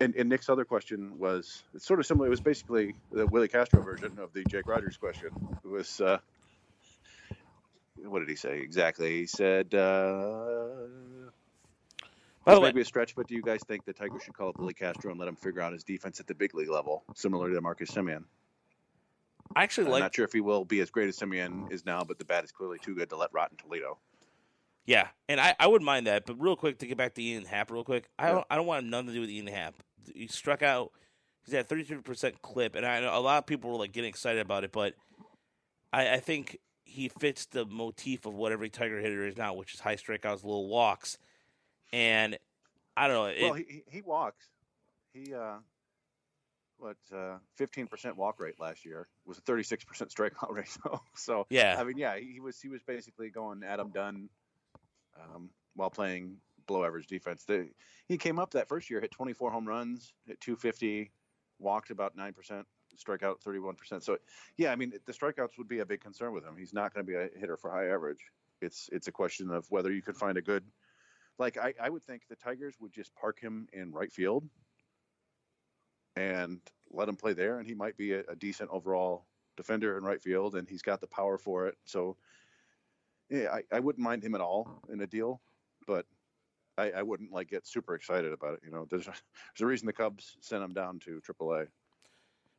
and, 0.00 0.14
and 0.16 0.28
Nick's 0.28 0.48
other 0.48 0.64
question 0.64 1.18
was 1.18 1.62
it's 1.74 1.86
sort 1.86 2.00
of 2.00 2.06
similar. 2.06 2.26
It 2.26 2.30
was 2.30 2.40
basically 2.40 2.94
the 3.12 3.26
Willi 3.26 3.48
Castro 3.48 3.80
version 3.82 4.18
of 4.18 4.32
the 4.32 4.44
Jake 4.44 4.66
Rogers 4.66 4.96
question. 4.96 5.30
It 5.64 5.68
was 5.68 6.00
uh, 6.00 6.18
what 8.04 8.18
did 8.20 8.28
he 8.28 8.36
say 8.36 8.58
exactly? 8.60 9.20
He 9.20 9.26
said, 9.26 9.74
uh, 9.74 10.66
By 12.44 12.54
the 12.54 12.60
way- 12.60 12.68
might 12.68 12.74
be 12.74 12.80
a 12.80 12.84
stretch, 12.84 13.14
but 13.14 13.26
do 13.28 13.34
you 13.34 13.42
guys 13.42 13.60
think 13.66 13.84
the 13.84 13.92
Tigers 13.92 14.22
should 14.22 14.34
call 14.34 14.48
up 14.48 14.58
Willi 14.58 14.74
Castro 14.74 15.10
and 15.10 15.18
let 15.18 15.28
him 15.28 15.36
figure 15.36 15.60
out 15.60 15.72
his 15.72 15.84
defense 15.84 16.20
at 16.20 16.26
the 16.26 16.34
big 16.34 16.54
league 16.54 16.70
level, 16.70 17.04
similar 17.14 17.50
to 17.52 17.60
Marcus 17.60 17.90
Semien? 17.90 18.24
I 19.54 19.62
actually 19.62 19.86
I'm 19.86 19.92
like. 19.92 20.02
not 20.02 20.14
sure 20.14 20.24
if 20.24 20.32
he 20.32 20.40
will 20.40 20.64
be 20.64 20.80
as 20.80 20.90
great 20.90 21.08
as 21.08 21.18
Semien 21.18 21.70
is 21.72 21.84
now, 21.86 22.02
but 22.02 22.18
the 22.18 22.24
bat 22.24 22.44
is 22.44 22.50
clearly 22.52 22.78
too 22.78 22.94
good 22.94 23.10
to 23.10 23.16
let 23.16 23.32
rot 23.32 23.50
in 23.52 23.56
Toledo. 23.58 23.98
Yeah, 24.86 25.08
and 25.28 25.40
I, 25.40 25.54
I 25.58 25.66
wouldn't 25.66 25.86
mind 25.86 26.06
that. 26.06 26.26
But 26.26 26.40
real 26.40 26.56
quick 26.56 26.78
to 26.78 26.86
get 26.86 26.98
back 26.98 27.14
to 27.14 27.22
Ian 27.22 27.44
Happ, 27.44 27.70
real 27.70 27.84
quick, 27.84 28.08
I 28.18 28.30
don't 28.30 28.46
I 28.50 28.56
don't 28.56 28.66
want 28.66 28.86
nothing 28.86 29.08
to 29.08 29.12
do 29.14 29.20
with 29.20 29.30
Ian 29.30 29.46
Happ. 29.46 29.74
He 30.14 30.26
struck 30.26 30.62
out. 30.62 30.92
He's 31.44 31.54
at 31.54 31.68
thirty 31.68 31.84
three 31.84 31.98
percent 31.98 32.42
clip, 32.42 32.74
and 32.74 32.84
I 32.84 33.00
know 33.00 33.16
a 33.16 33.20
lot 33.20 33.38
of 33.38 33.46
people 33.46 33.70
were 33.70 33.78
like 33.78 33.92
getting 33.92 34.08
excited 34.10 34.40
about 34.40 34.64
it, 34.64 34.72
but 34.72 34.94
I, 35.92 36.14
I 36.14 36.16
think 36.18 36.58
he 36.84 37.08
fits 37.08 37.46
the 37.46 37.64
motif 37.64 38.26
of 38.26 38.34
what 38.34 38.52
every 38.52 38.68
Tiger 38.68 39.00
hitter 39.00 39.26
is 39.26 39.36
now, 39.36 39.54
which 39.54 39.74
is 39.74 39.80
high 39.80 39.96
strikeouts, 39.96 40.44
little 40.44 40.68
walks, 40.68 41.18
and 41.92 42.38
I 42.96 43.08
don't 43.08 43.16
know. 43.16 43.24
It, 43.26 43.42
well, 43.42 43.54
he, 43.54 43.82
he 43.90 44.02
walks. 44.02 44.46
He 45.12 45.34
uh, 45.34 45.56
what 46.78 46.96
uh, 47.14 47.38
fifteen 47.56 47.86
percent 47.86 48.16
walk 48.16 48.40
rate 48.40 48.60
last 48.60 48.84
year 48.84 49.08
was 49.24 49.38
a 49.38 49.40
thirty 49.40 49.62
six 49.62 49.84
percent 49.84 50.10
strikeout 50.14 50.50
rate. 50.50 50.68
So, 50.68 51.00
so 51.14 51.46
yeah, 51.50 51.76
I 51.78 51.84
mean, 51.84 51.96
yeah, 51.96 52.16
he, 52.18 52.34
he 52.34 52.40
was 52.40 52.60
he 52.60 52.68
was 52.68 52.82
basically 52.82 53.30
going 53.30 53.62
Adam 53.64 53.90
Dunn 53.90 54.28
um, 55.20 55.50
while 55.74 55.90
playing 55.90 56.36
below 56.66 56.84
average 56.84 57.06
defense. 57.06 57.44
The, 57.44 57.68
he 58.06 58.16
came 58.16 58.38
up 58.38 58.50
that 58.52 58.68
first 58.68 58.90
year, 58.90 59.00
hit 59.00 59.10
twenty 59.10 59.32
four 59.32 59.50
home 59.50 59.66
runs, 59.66 60.12
hit 60.26 60.40
two 60.40 60.56
fifty, 60.56 61.10
walked 61.58 61.90
about 61.90 62.16
nine 62.16 62.32
percent, 62.32 62.66
strikeout 62.96 63.40
thirty 63.40 63.58
one 63.58 63.74
percent. 63.74 64.02
So, 64.02 64.18
yeah, 64.56 64.72
I 64.72 64.76
mean, 64.76 64.92
the 65.06 65.12
strikeouts 65.12 65.58
would 65.58 65.68
be 65.68 65.80
a 65.80 65.86
big 65.86 66.00
concern 66.00 66.32
with 66.32 66.44
him. 66.44 66.56
He's 66.56 66.72
not 66.72 66.94
going 66.94 67.04
to 67.06 67.12
be 67.12 67.16
a 67.16 67.28
hitter 67.38 67.56
for 67.56 67.70
high 67.70 67.88
average. 67.88 68.20
It's 68.60 68.88
it's 68.92 69.08
a 69.08 69.12
question 69.12 69.50
of 69.50 69.70
whether 69.70 69.92
you 69.92 70.02
could 70.02 70.16
find 70.16 70.38
a 70.38 70.42
good 70.42 70.64
like 71.38 71.58
I, 71.58 71.74
I 71.80 71.90
would 71.90 72.04
think 72.06 72.22
the 72.28 72.36
Tigers 72.36 72.76
would 72.80 72.92
just 72.92 73.14
park 73.14 73.40
him 73.40 73.68
in 73.72 73.92
right 73.92 74.12
field 74.12 74.48
and 76.16 76.60
let 76.92 77.08
him 77.08 77.16
play 77.16 77.32
there, 77.32 77.58
and 77.58 77.66
he 77.66 77.74
might 77.74 77.96
be 77.96 78.12
a, 78.12 78.20
a 78.28 78.36
decent 78.36 78.70
overall 78.70 79.26
defender 79.56 79.98
in 79.98 80.04
right 80.04 80.22
field, 80.22 80.54
and 80.54 80.68
he's 80.68 80.82
got 80.82 81.00
the 81.00 81.06
power 81.06 81.38
for 81.38 81.66
it. 81.66 81.76
So, 81.84 82.16
yeah, 83.30 83.52
I, 83.52 83.62
I 83.76 83.80
wouldn't 83.80 84.02
mind 84.02 84.22
him 84.22 84.34
at 84.34 84.40
all 84.40 84.68
oh. 84.68 84.92
in 84.92 85.00
a 85.00 85.06
deal, 85.06 85.40
but 85.86 86.06
I, 86.76 86.90
I 86.90 87.02
wouldn't 87.02 87.32
like 87.32 87.48
get 87.48 87.66
super 87.66 87.94
excited 87.94 88.32
about 88.32 88.54
it. 88.54 88.60
You 88.64 88.70
know, 88.70 88.86
there's 88.88 89.06
a, 89.06 89.12
there's 89.56 89.62
a 89.62 89.66
reason 89.66 89.86
the 89.86 89.92
Cubs 89.92 90.36
sent 90.40 90.62
him 90.62 90.72
down 90.72 90.98
to 91.00 91.20
AAA. 91.20 91.68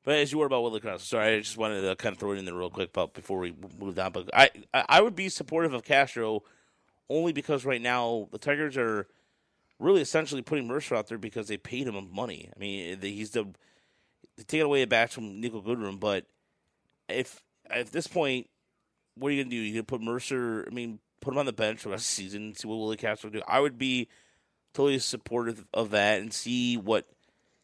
But 0.04 0.16
as 0.16 0.32
you 0.32 0.38
were 0.38 0.46
about 0.46 0.62
Willi 0.62 0.80
Castro, 0.80 0.98
sorry, 1.00 1.36
I 1.36 1.40
just 1.40 1.58
wanted 1.58 1.82
to 1.82 1.96
kind 1.96 2.14
of 2.14 2.20
throw 2.20 2.32
it 2.32 2.38
in 2.38 2.46
there 2.46 2.54
real 2.54 2.70
quick, 2.70 2.94
but 2.94 3.16
before 3.16 3.40
we 3.40 3.56
move 3.80 3.98
on, 3.98 4.12
but 4.12 4.30
I 4.34 4.50
I 4.74 4.86
I 4.88 5.02
would 5.02 5.16
be 5.16 5.30
supportive 5.30 5.74
of 5.74 5.84
Castro 5.84 6.44
only 7.10 7.34
because 7.34 7.66
right 7.66 7.82
now 7.82 8.28
the 8.32 8.38
Tigers 8.38 8.78
are 8.78 9.08
really 9.80 10.02
essentially 10.02 10.42
putting 10.42 10.68
Mercer 10.68 10.96
out 10.96 11.08
there 11.08 11.18
because 11.18 11.48
they 11.48 11.58
paid 11.58 11.88
him 11.88 12.14
money. 12.14 12.50
I 12.56 12.60
mean, 12.60 13.00
eh, 13.02 13.08
he's 13.08 13.32
the 13.32 13.46
they 14.38 14.44
taking 14.44 14.66
away 14.66 14.84
a 14.84 14.88
batch 14.88 15.14
from 15.14 15.42
Niko 15.42 15.64
Goodrum, 15.64 16.00
but 16.00 16.26
if 17.10 17.42
at 17.70 17.92
this 17.92 18.08
point, 18.08 18.48
what 19.16 19.30
are 19.30 19.32
you 19.32 19.44
gonna 19.44 19.52
do? 19.52 19.58
You 19.58 19.74
gonna 19.74 19.84
put 19.84 20.02
Mercer? 20.02 20.66
I 20.70 20.74
mean, 20.74 21.00
put 21.22 21.34
him 21.34 21.38
on 21.38 21.46
the 21.46 21.54
bench 21.54 21.80
for 21.80 21.90
the 21.90 21.94
rest 21.94 22.06
of 22.06 22.16
the 22.16 22.24
season 22.24 22.44
and 22.44 22.58
see 22.58 22.68
what 22.68 22.78
Willi 22.78 22.98
Castro 22.98 23.30
do. 23.30 23.42
I 23.48 23.60
would 23.60 23.78
be 23.78 24.08
totally 24.74 25.00
supportive 25.00 25.66
of 25.74 25.92
that 25.92 26.22
and 26.22 26.34
see 26.34 26.78
what 26.78 27.08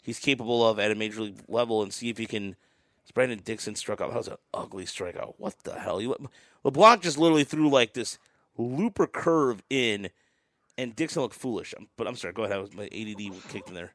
he's 0.02 0.20
capable 0.20 0.68
of 0.68 0.80
at 0.80 0.92
a 0.92 0.96
major 0.96 1.22
league 1.22 1.44
level 1.48 1.84
and 1.84 1.94
see 1.94 2.10
if 2.10 2.18
he 2.18 2.26
can. 2.26 2.56
It's 3.04 3.12
Brandon 3.12 3.42
Dixon 3.44 3.76
struck 3.76 4.02
out. 4.02 4.12
That 4.12 4.18
was 4.18 4.28
an 4.28 4.38
ugly 4.54 4.86
strikeout. 4.86 5.36
What 5.38 5.56
the 5.64 5.80
hell? 5.80 6.02
You, 6.02 6.16
LeBlanc 6.64 7.02
just 7.02 7.18
literally 7.18 7.44
threw 7.44 7.70
like 7.70 7.94
this 7.94 8.18
looper 8.58 9.08
curve 9.08 9.64
in, 9.70 10.10
and 10.78 10.96
Dixon 10.96 11.22
looked 11.22 11.36
foolish. 11.36 11.74
But 11.98 12.08
I'm 12.08 12.16
sorry. 12.16 12.34
Go 12.34 12.44
ahead. 12.44 12.58
I 12.58 12.62
was 12.62 12.74
my 12.74 12.86
ADD 12.86 13.50
kicked 13.50 13.70
in 13.70 13.76
there. 13.76 13.94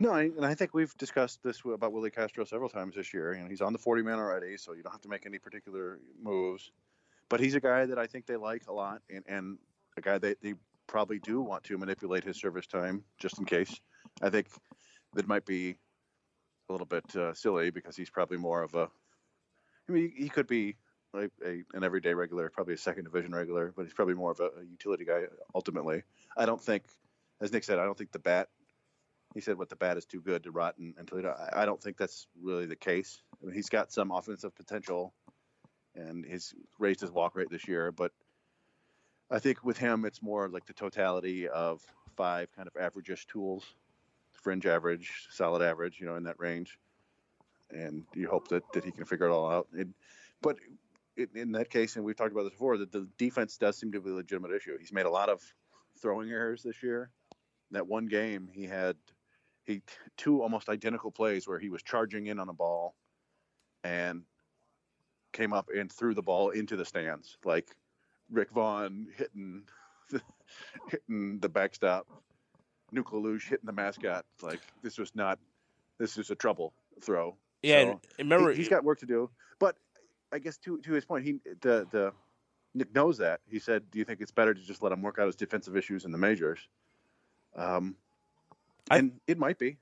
No, 0.00 0.14
and 0.14 0.44
I 0.44 0.54
think 0.54 0.74
we've 0.74 0.96
discussed 0.98 1.42
this 1.44 1.62
about 1.64 1.92
Willi 1.92 2.10
Castro 2.10 2.44
several 2.44 2.68
times 2.68 2.96
this 2.96 3.14
year. 3.14 3.34
You 3.34 3.42
know, 3.42 3.48
he's 3.48 3.60
on 3.60 3.72
the 3.72 3.78
40 3.78 4.02
man 4.02 4.18
already, 4.18 4.56
so 4.56 4.72
you 4.72 4.82
don't 4.82 4.92
have 4.92 5.02
to 5.02 5.08
make 5.08 5.24
any 5.24 5.38
particular 5.38 6.00
moves. 6.20 6.72
But 7.28 7.40
he's 7.40 7.54
a 7.54 7.60
guy 7.60 7.86
that 7.86 7.98
I 7.98 8.06
think 8.06 8.26
they 8.26 8.36
like 8.36 8.66
a 8.68 8.72
lot, 8.72 9.02
and, 9.08 9.24
and 9.28 9.58
a 9.96 10.00
guy 10.00 10.18
that 10.18 10.42
they 10.42 10.54
probably 10.86 11.20
do 11.20 11.40
want 11.40 11.64
to 11.64 11.78
manipulate 11.78 12.24
his 12.24 12.36
service 12.36 12.66
time 12.66 13.04
just 13.18 13.38
in 13.38 13.44
case. 13.44 13.80
I 14.20 14.30
think 14.30 14.48
that 15.14 15.28
might 15.28 15.46
be 15.46 15.76
a 16.68 16.72
little 16.72 16.86
bit 16.86 17.14
uh, 17.16 17.32
silly 17.34 17.70
because 17.70 17.96
he's 17.96 18.10
probably 18.10 18.36
more 18.36 18.62
of 18.62 18.74
a. 18.74 18.88
I 19.88 19.92
mean, 19.92 20.12
he 20.16 20.28
could 20.28 20.48
be 20.48 20.76
a, 21.14 21.28
an 21.72 21.84
everyday 21.84 22.14
regular, 22.14 22.50
probably 22.50 22.74
a 22.74 22.78
second 22.78 23.04
division 23.04 23.32
regular, 23.32 23.72
but 23.76 23.84
he's 23.84 23.94
probably 23.94 24.14
more 24.14 24.32
of 24.32 24.40
a, 24.40 24.50
a 24.60 24.64
utility 24.68 25.04
guy 25.04 25.22
ultimately. 25.54 26.02
I 26.36 26.46
don't 26.46 26.60
think, 26.60 26.84
as 27.40 27.52
Nick 27.52 27.64
said, 27.64 27.78
I 27.78 27.84
don't 27.84 27.96
think 27.96 28.12
the 28.12 28.18
bat 28.18 28.48
he 29.34 29.40
said 29.40 29.58
what 29.58 29.68
the 29.68 29.76
bat 29.76 29.96
is 29.96 30.06
too 30.06 30.20
good 30.20 30.44
to 30.44 30.52
rot 30.52 30.76
in, 30.78 30.94
in 30.98 31.06
Toledo. 31.06 31.34
I, 31.36 31.62
I 31.62 31.66
don't 31.66 31.82
think 31.82 31.96
that's 31.96 32.28
really 32.40 32.66
the 32.66 32.76
case. 32.76 33.20
I 33.42 33.46
mean, 33.46 33.54
he's 33.54 33.68
got 33.68 33.92
some 33.92 34.12
offensive 34.12 34.54
potential, 34.54 35.12
and 35.94 36.24
he's 36.24 36.54
raised 36.78 37.00
his 37.00 37.10
walk 37.10 37.34
rate 37.34 37.50
this 37.50 37.66
year. 37.66 37.90
But 37.90 38.12
I 39.30 39.40
think 39.40 39.64
with 39.64 39.76
him, 39.76 40.04
it's 40.04 40.22
more 40.22 40.48
like 40.48 40.66
the 40.66 40.72
totality 40.72 41.48
of 41.48 41.82
five 42.16 42.48
kind 42.54 42.68
of 42.68 42.80
average-ish 42.80 43.26
tools, 43.26 43.64
fringe 44.32 44.66
average, 44.66 45.26
solid 45.30 45.62
average, 45.62 45.98
you 45.98 46.06
know, 46.06 46.14
in 46.14 46.24
that 46.24 46.38
range. 46.38 46.78
And 47.70 48.04
you 48.14 48.28
hope 48.28 48.48
that, 48.48 48.62
that 48.72 48.84
he 48.84 48.92
can 48.92 49.04
figure 49.04 49.26
it 49.26 49.32
all 49.32 49.50
out. 49.50 49.66
It, 49.74 49.88
but 50.42 50.58
in, 51.16 51.28
in 51.34 51.52
that 51.52 51.70
case, 51.70 51.96
and 51.96 52.04
we've 52.04 52.14
talked 52.14 52.30
about 52.30 52.44
this 52.44 52.52
before, 52.52 52.78
that 52.78 52.92
the 52.92 53.08
defense 53.18 53.56
does 53.56 53.76
seem 53.76 53.90
to 53.92 54.00
be 54.00 54.10
a 54.10 54.14
legitimate 54.14 54.52
issue. 54.52 54.76
He's 54.78 54.92
made 54.92 55.06
a 55.06 55.10
lot 55.10 55.28
of 55.28 55.40
throwing 56.00 56.30
errors 56.30 56.62
this 56.62 56.82
year. 56.84 57.10
That 57.72 57.88
one 57.88 58.06
game, 58.06 58.48
he 58.52 58.64
had 58.64 58.96
he 59.66 59.82
two 60.16 60.42
almost 60.42 60.68
identical 60.68 61.10
plays 61.10 61.48
where 61.48 61.58
he 61.58 61.68
was 61.68 61.82
charging 61.82 62.26
in 62.26 62.38
on 62.38 62.48
a 62.48 62.52
ball 62.52 62.94
and 63.82 64.22
came 65.32 65.52
up 65.52 65.68
and 65.74 65.92
threw 65.92 66.14
the 66.14 66.22
ball 66.22 66.50
into 66.50 66.76
the 66.76 66.84
stands 66.84 67.36
like 67.44 67.68
Rick 68.30 68.50
Vaughn 68.50 69.08
hitting 69.16 69.62
hitting 70.88 71.38
the 71.40 71.48
backstop, 71.48 72.06
Nuke 72.94 73.12
LaLoosh 73.12 73.48
hitting 73.48 73.66
the 73.66 73.72
mascot. 73.72 74.24
Like 74.42 74.60
this 74.82 74.98
was 74.98 75.14
not 75.14 75.38
this 75.98 76.18
is 76.18 76.30
a 76.30 76.34
trouble 76.34 76.72
throw. 77.02 77.36
Yeah, 77.62 77.82
So, 77.82 78.00
and 78.18 78.30
remember 78.30 78.52
he, 78.52 78.58
has 78.58 78.68
got 78.68 78.84
work 78.84 79.00
to 79.00 79.06
do. 79.06 79.30
But 79.58 79.76
I 80.32 80.38
guess 80.38 80.58
to 80.58 80.78
to 80.78 80.92
his 80.92 81.04
point, 81.04 81.24
he 81.24 81.40
the 81.60 81.86
the 81.90 82.12
Nick 82.74 82.94
knows 82.94 83.18
that. 83.18 83.40
He 83.46 83.58
said, 83.58 83.90
"Do 83.90 83.98
you 83.98 84.04
think 84.04 84.20
it's 84.20 84.32
better 84.32 84.52
to 84.52 84.60
just 84.60 84.82
let 84.82 84.92
him 84.92 85.02
work 85.02 85.18
out 85.18 85.26
his 85.26 85.36
defensive 85.36 85.76
issues 85.76 86.04
in 86.04 86.12
the 86.12 86.18
majors?" 86.18 86.60
Um, 87.56 87.96
I- 88.90 88.98
and 88.98 89.20
it 89.26 89.38
might 89.38 89.58
be. 89.58 89.76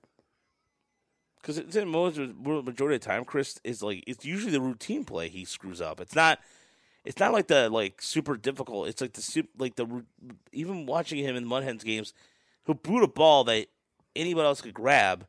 because 1.40 1.59
it's 1.59 1.74
in 1.76 1.88
most 1.88 2.18
majority 2.18 2.96
of 2.96 3.00
the 3.00 3.07
time, 3.07 3.24
Chris 3.24 3.59
is 3.64 3.82
like 3.82 4.05
it's 4.07 4.24
usually 4.24 4.53
the 4.53 4.61
routine 4.61 5.05
play 5.05 5.28
he 5.28 5.44
screws 5.44 5.80
up. 5.80 6.00
It's 6.00 6.14
not. 6.14 6.38
It's 7.05 7.18
not 7.18 7.32
like 7.32 7.48
the 7.48 7.68
like 7.68 8.00
super 8.00 8.36
difficult. 8.36 8.86
It's 8.88 9.00
like 9.00 9.14
the 9.14 9.22
sup- 9.22 9.46
like 9.59 9.74
the 9.74 10.05
even 10.53 10.86
watching 10.86 11.18
him 11.18 11.34
in 11.34 11.44
Mud 11.44 11.64
Hens 11.64 11.82
games, 11.82 12.14
he'll 12.64 12.76
boot 12.76 13.03
a 13.03 13.09
ball 13.09 13.42
that 13.44 13.66
anybody 14.14 14.46
else 14.46 14.61
could 14.61 14.74
grab. 14.74 15.26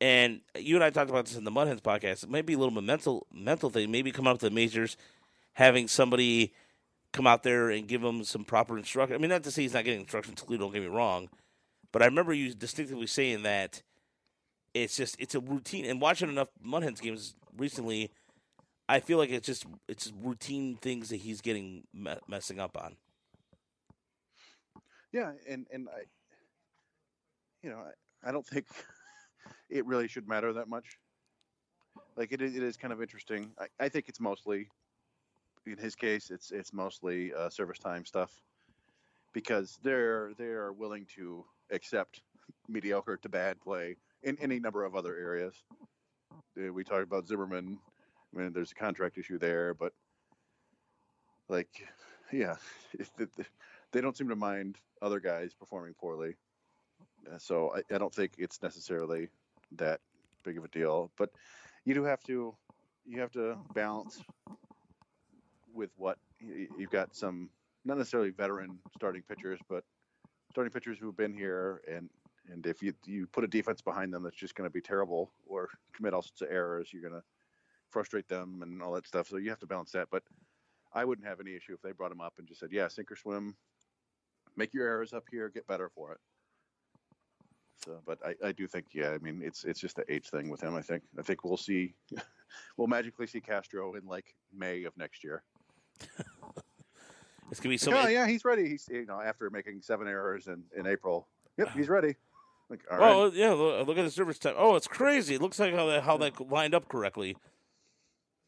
And 0.00 0.42
you 0.56 0.76
and 0.76 0.84
I 0.84 0.90
talked 0.90 1.10
about 1.10 1.24
this 1.26 1.36
in 1.36 1.42
the 1.44 1.50
Mud 1.50 1.66
Hens 1.66 1.80
podcast. 1.80 2.22
It 2.22 2.30
might 2.30 2.46
be 2.46 2.52
a 2.52 2.58
little 2.58 2.72
bit 2.74 2.84
mental 2.84 3.26
mental 3.32 3.68
thing. 3.68 3.90
Maybe 3.90 4.12
come 4.12 4.28
out 4.28 4.38
to 4.40 4.48
the 4.48 4.54
majors, 4.54 4.96
having 5.54 5.88
somebody 5.88 6.52
come 7.12 7.26
out 7.26 7.42
there 7.42 7.70
and 7.70 7.88
give 7.88 8.04
him 8.04 8.22
some 8.22 8.44
proper 8.44 8.78
instruction. 8.78 9.16
I 9.16 9.18
mean, 9.18 9.30
not 9.30 9.42
to 9.42 9.50
say 9.50 9.62
he's 9.62 9.74
not 9.74 9.84
getting 9.84 10.00
instruction. 10.02 10.34
Toledo, 10.36 10.64
don't 10.64 10.72
get 10.72 10.82
me 10.82 10.88
wrong, 10.88 11.28
but 11.96 12.02
I 12.02 12.06
remember 12.08 12.34
you 12.34 12.52
distinctively 12.52 13.06
saying 13.06 13.44
that 13.44 13.82
it's 14.74 14.98
just 14.98 15.16
it's 15.18 15.34
a 15.34 15.40
routine. 15.40 15.86
And 15.86 15.98
watching 15.98 16.28
enough 16.28 16.48
Mud 16.62 16.82
Hens 16.82 17.00
games 17.00 17.34
recently, 17.56 18.10
I 18.86 19.00
feel 19.00 19.16
like 19.16 19.30
it's 19.30 19.46
just 19.46 19.64
it's 19.88 20.12
routine 20.22 20.76
things 20.76 21.08
that 21.08 21.16
he's 21.16 21.40
getting 21.40 21.84
me- 21.94 22.18
messing 22.28 22.60
up 22.60 22.76
on. 22.76 22.96
Yeah, 25.10 25.32
and 25.48 25.66
and 25.72 25.88
I, 25.88 26.02
you 27.62 27.70
know, 27.70 27.78
I, 27.78 28.28
I 28.28 28.30
don't 28.30 28.46
think 28.46 28.66
it 29.70 29.86
really 29.86 30.06
should 30.06 30.28
matter 30.28 30.52
that 30.52 30.68
much. 30.68 30.98
Like 32.14 32.30
it, 32.30 32.42
it 32.42 32.62
is 32.62 32.76
kind 32.76 32.92
of 32.92 33.00
interesting. 33.00 33.52
I, 33.58 33.86
I 33.86 33.88
think 33.88 34.10
it's 34.10 34.20
mostly, 34.20 34.68
in 35.64 35.78
his 35.78 35.94
case, 35.94 36.30
it's 36.30 36.50
it's 36.50 36.74
mostly 36.74 37.32
uh, 37.32 37.48
service 37.48 37.78
time 37.78 38.04
stuff, 38.04 38.32
because 39.32 39.78
they're 39.82 40.34
they're 40.36 40.74
willing 40.74 41.06
to 41.14 41.46
accept 41.70 42.22
mediocre 42.68 43.16
to 43.18 43.28
bad 43.28 43.60
play 43.60 43.96
in 44.22 44.36
any 44.40 44.58
number 44.58 44.84
of 44.84 44.94
other 44.94 45.16
areas. 45.16 45.54
Uh, 46.58 46.72
We 46.72 46.84
talked 46.84 47.02
about 47.02 47.26
Zimmermann. 47.26 47.78
I 48.34 48.38
mean, 48.38 48.52
there's 48.52 48.72
a 48.72 48.74
contract 48.74 49.18
issue 49.18 49.38
there, 49.38 49.74
but 49.74 49.92
like, 51.48 51.68
yeah, 52.32 52.56
they 53.92 54.00
don't 54.00 54.16
seem 54.16 54.28
to 54.28 54.36
mind 54.36 54.78
other 55.00 55.20
guys 55.20 55.54
performing 55.54 55.94
poorly. 55.94 56.34
Uh, 57.30 57.38
so 57.38 57.74
I, 57.74 57.94
I 57.94 57.98
don't 57.98 58.14
think 58.14 58.32
it's 58.38 58.62
necessarily 58.62 59.28
that 59.72 60.00
big 60.44 60.58
of 60.58 60.64
a 60.64 60.68
deal. 60.68 61.10
But 61.16 61.30
you 61.84 61.94
do 61.94 62.04
have 62.04 62.22
to 62.24 62.54
you 63.06 63.20
have 63.20 63.32
to 63.32 63.56
balance 63.74 64.20
with 65.72 65.90
what 65.96 66.18
you've 66.40 66.90
got 66.90 67.14
some 67.14 67.50
not 67.84 67.98
necessarily 67.98 68.30
veteran 68.30 68.78
starting 68.96 69.22
pitchers, 69.22 69.60
but 69.68 69.84
starting 70.56 70.72
pitchers 70.72 70.96
who've 70.98 71.18
been 71.18 71.34
here 71.34 71.82
and 71.86 72.08
and 72.50 72.66
if 72.66 72.82
you 72.82 72.94
you 73.04 73.26
put 73.26 73.44
a 73.44 73.46
defense 73.46 73.82
behind 73.82 74.10
them 74.10 74.22
that's 74.22 74.38
just 74.38 74.54
going 74.54 74.66
to 74.66 74.72
be 74.72 74.80
terrible 74.80 75.30
or 75.46 75.68
commit 75.92 76.14
all 76.14 76.22
sorts 76.22 76.40
of 76.40 76.48
errors, 76.50 76.88
you're 76.94 77.02
going 77.02 77.12
to 77.12 77.22
frustrate 77.90 78.26
them 78.26 78.62
and 78.62 78.80
all 78.80 78.94
that 78.94 79.06
stuff. 79.06 79.28
So 79.28 79.36
you 79.36 79.50
have 79.50 79.58
to 79.58 79.66
balance 79.66 79.92
that. 79.92 80.08
But 80.10 80.22
I 80.94 81.04
wouldn't 81.04 81.28
have 81.28 81.40
any 81.40 81.54
issue 81.54 81.74
if 81.74 81.82
they 81.82 81.92
brought 81.92 82.10
him 82.10 82.22
up 82.22 82.32
and 82.38 82.48
just 82.48 82.60
said, 82.60 82.70
"Yeah, 82.72 82.88
sink 82.88 83.12
or 83.12 83.16
swim. 83.16 83.54
Make 84.56 84.72
your 84.72 84.86
errors 84.86 85.12
up 85.12 85.24
here. 85.30 85.50
Get 85.50 85.66
better 85.66 85.90
for 85.90 86.12
it." 86.12 86.20
So, 87.84 88.00
but 88.06 88.18
I, 88.24 88.48
I 88.48 88.52
do 88.52 88.66
think, 88.66 88.86
yeah, 88.94 89.10
I 89.10 89.18
mean, 89.18 89.42
it's 89.44 89.64
it's 89.64 89.80
just 89.80 89.96
the 89.96 90.10
age 90.10 90.30
thing 90.30 90.48
with 90.48 90.62
him. 90.62 90.74
I 90.74 90.80
think 90.80 91.02
I 91.18 91.22
think 91.22 91.44
we'll 91.44 91.58
see, 91.58 91.94
we'll 92.78 92.88
magically 92.88 93.26
see 93.26 93.42
Castro 93.42 93.92
in 93.94 94.06
like 94.06 94.34
May 94.56 94.84
of 94.84 94.96
next 94.96 95.22
year. 95.22 95.42
It's 97.50 97.60
gonna 97.60 97.70
be 97.70 97.74
Like, 97.74 97.80
so. 97.80 97.92
oh 97.94 98.08
yeah, 98.08 98.26
he's 98.26 98.44
ready. 98.44 98.68
He's 98.68 98.88
you 98.90 99.06
know 99.06 99.20
after 99.20 99.48
making 99.50 99.82
seven 99.82 100.08
errors 100.08 100.46
in 100.46 100.64
in 100.76 100.86
April. 100.86 101.26
Yep, 101.58 101.72
he's 101.74 101.88
ready. 101.88 102.16
Like 102.68 102.80
all 102.90 102.98
right. 102.98 103.12
Oh 103.14 103.30
yeah, 103.32 103.52
look, 103.52 103.86
look 103.86 103.98
at 103.98 104.04
the 104.04 104.10
service 104.10 104.38
time. 104.38 104.54
Oh, 104.56 104.74
it's 104.74 104.88
crazy. 104.88 105.36
It 105.36 105.42
looks 105.42 105.58
like 105.58 105.74
how 105.74 105.86
that 105.86 106.02
how 106.02 106.16
that 106.18 106.40
lined 106.50 106.74
up 106.74 106.88
correctly. 106.88 107.36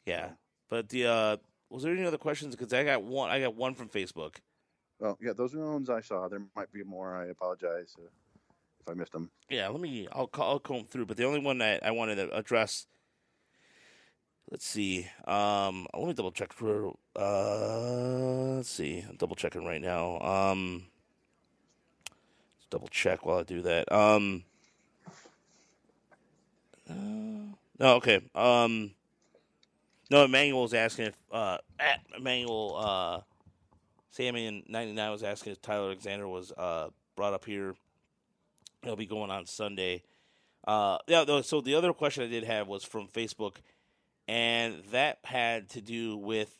Yeah, 0.05 0.31
but 0.69 0.89
the 0.89 1.05
uh 1.05 1.37
was 1.69 1.83
there 1.83 1.93
any 1.93 2.05
other 2.05 2.17
questions? 2.17 2.55
Because 2.55 2.73
I 2.73 2.83
got 2.83 3.03
one. 3.03 3.29
I 3.29 3.39
got 3.39 3.55
one 3.55 3.75
from 3.75 3.89
Facebook. 3.89 4.35
Well, 4.99 5.17
yeah, 5.21 5.33
those 5.33 5.55
are 5.55 5.59
the 5.59 5.65
ones 5.65 5.89
I 5.89 6.01
saw. 6.01 6.27
There 6.27 6.41
might 6.55 6.71
be 6.73 6.83
more. 6.83 7.15
I 7.15 7.27
apologize 7.27 7.95
uh, 7.97 8.07
if 8.81 8.89
I 8.89 8.93
missed 8.93 9.13
them. 9.13 9.31
Yeah, 9.49 9.69
let 9.69 9.79
me. 9.79 10.07
I'll 10.11 10.27
call, 10.27 10.49
I'll 10.49 10.59
comb 10.59 10.85
through. 10.85 11.05
But 11.05 11.15
the 11.15 11.23
only 11.25 11.39
one 11.39 11.59
that 11.59 11.85
I 11.85 11.91
wanted 11.91 12.15
to 12.15 12.29
address. 12.35 12.85
Let's 14.51 14.65
see. 14.65 15.07
Um, 15.27 15.85
let 15.93 16.07
me 16.07 16.13
double 16.13 16.31
check 16.31 16.53
for. 16.53 16.95
Uh, 17.15 18.55
let's 18.55 18.69
see. 18.69 19.05
I'm 19.07 19.15
double 19.15 19.35
checking 19.35 19.63
right 19.63 19.81
now. 19.81 20.19
Um, 20.19 20.87
let's 22.57 22.67
double 22.71 22.87
check 22.87 23.25
while 23.25 23.39
I 23.39 23.43
do 23.43 23.61
that. 23.61 23.91
Um. 23.91 24.43
uh, 26.89 26.93
no, 27.77 27.95
okay. 27.97 28.21
Um. 28.33 28.91
No, 30.09 30.23
Emmanuel 30.23 30.63
was 30.63 30.73
asking 30.73 31.05
if 31.05 31.17
uh 31.31 31.59
at 31.79 31.99
Emmanuel 32.17 32.75
uh 32.77 33.21
Sammy 34.09 34.47
in 34.47 34.63
ninety 34.67 34.93
nine 34.93 35.11
was 35.11 35.23
asking 35.23 35.53
if 35.53 35.61
Tyler 35.61 35.85
Alexander 35.85 36.27
was 36.27 36.51
uh 36.51 36.87
brought 37.15 37.33
up 37.33 37.45
here. 37.45 37.75
It'll 38.81 38.95
be 38.95 39.05
going 39.05 39.29
on 39.29 39.45
Sunday. 39.45 40.01
Uh 40.67 40.97
yeah, 41.07 41.41
so 41.41 41.61
the 41.61 41.75
other 41.75 41.93
question 41.93 42.23
I 42.23 42.27
did 42.27 42.43
have 42.43 42.67
was 42.67 42.83
from 42.83 43.07
Facebook 43.07 43.57
and 44.29 44.83
that 44.91 45.17
had 45.23 45.69
to 45.69 45.81
do 45.81 46.15
with 46.15 46.55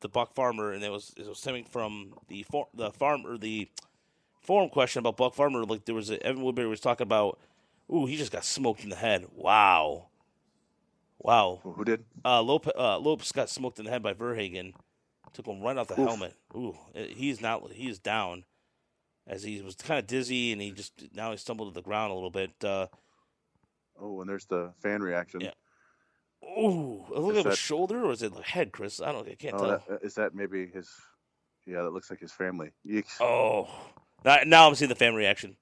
the 0.00 0.08
Buck 0.08 0.32
Farmer 0.32 0.72
and 0.72 0.84
it 0.84 0.92
was 0.92 1.12
it 1.16 1.26
was 1.26 1.38
stemming 1.38 1.64
from 1.64 2.14
the 2.28 2.44
for, 2.44 2.68
the 2.72 2.92
farm 2.92 3.26
or 3.26 3.36
the 3.36 3.68
forum 4.40 4.68
question 4.70 5.00
about 5.00 5.16
Buck 5.16 5.34
Farmer 5.34 5.64
like 5.64 5.84
there 5.86 5.94
was 5.94 6.08
a, 6.08 6.22
Evan 6.24 6.42
Woodbury 6.42 6.68
was 6.68 6.80
talking 6.80 7.04
about 7.04 7.40
ooh 7.92 8.06
he 8.06 8.16
just 8.16 8.30
got 8.30 8.44
smoked 8.44 8.84
in 8.84 8.90
the 8.90 8.96
head. 8.96 9.26
Wow. 9.34 10.06
Wow. 11.18 11.58
Who 11.64 11.84
did? 11.84 12.04
Uh, 12.24 12.40
Lopez, 12.42 12.72
uh, 12.78 12.96
Lopez 12.98 13.32
got 13.32 13.50
smoked 13.50 13.80
in 13.80 13.84
the 13.84 13.90
head 13.90 14.04
by 14.04 14.14
VerHagen. 14.14 14.72
Took 15.32 15.46
him 15.46 15.60
right 15.60 15.76
off 15.76 15.88
the 15.88 16.00
Oof. 16.00 16.06
helmet. 16.08 16.34
Ooh, 16.54 16.76
it- 16.94 17.10
he's 17.16 17.40
not. 17.40 17.72
He's 17.72 17.98
down, 17.98 18.44
as 19.26 19.42
he 19.42 19.60
was 19.60 19.74
kind 19.74 19.98
of 19.98 20.06
dizzy, 20.06 20.52
and 20.52 20.62
he 20.62 20.70
just 20.70 20.92
now 21.12 21.32
he 21.32 21.36
stumbled 21.36 21.70
to 21.70 21.74
the 21.74 21.82
ground 21.82 22.12
a 22.12 22.14
little 22.14 22.30
bit. 22.30 22.52
Uh, 22.62 22.86
Oh, 24.00 24.20
and 24.20 24.30
there's 24.30 24.44
the 24.46 24.72
fan 24.80 25.02
reaction. 25.02 25.40
Yeah. 25.40 25.50
Ooh, 26.44 27.04
I 27.14 27.18
look 27.18 27.32
Is 27.34 27.38
at 27.40 27.44
his 27.46 27.54
that- 27.54 27.56
shoulder, 27.58 28.04
or 28.04 28.12
is 28.12 28.22
it 28.22 28.34
the 28.34 28.42
head, 28.42 28.72
Chris? 28.72 29.00
I 29.00 29.12
don't. 29.12 29.28
I 29.28 29.34
can't 29.34 29.54
Oh, 29.54 29.58
tell. 29.58 29.82
that, 29.88 30.02
is 30.02 30.14
that 30.14 30.34
maybe 30.34 30.66
his? 30.66 30.90
Yeah, 31.66 31.82
that 31.82 31.90
looks 31.90 32.10
like 32.10 32.20
his 32.20 32.32
family. 32.32 32.70
Yeeks. 32.86 33.20
oh, 33.20 33.68
now, 34.24 34.38
now 34.46 34.68
I'm 34.68 34.74
seeing 34.74 34.88
the 34.88 34.94
fan 34.94 35.14
reaction. 35.14 35.56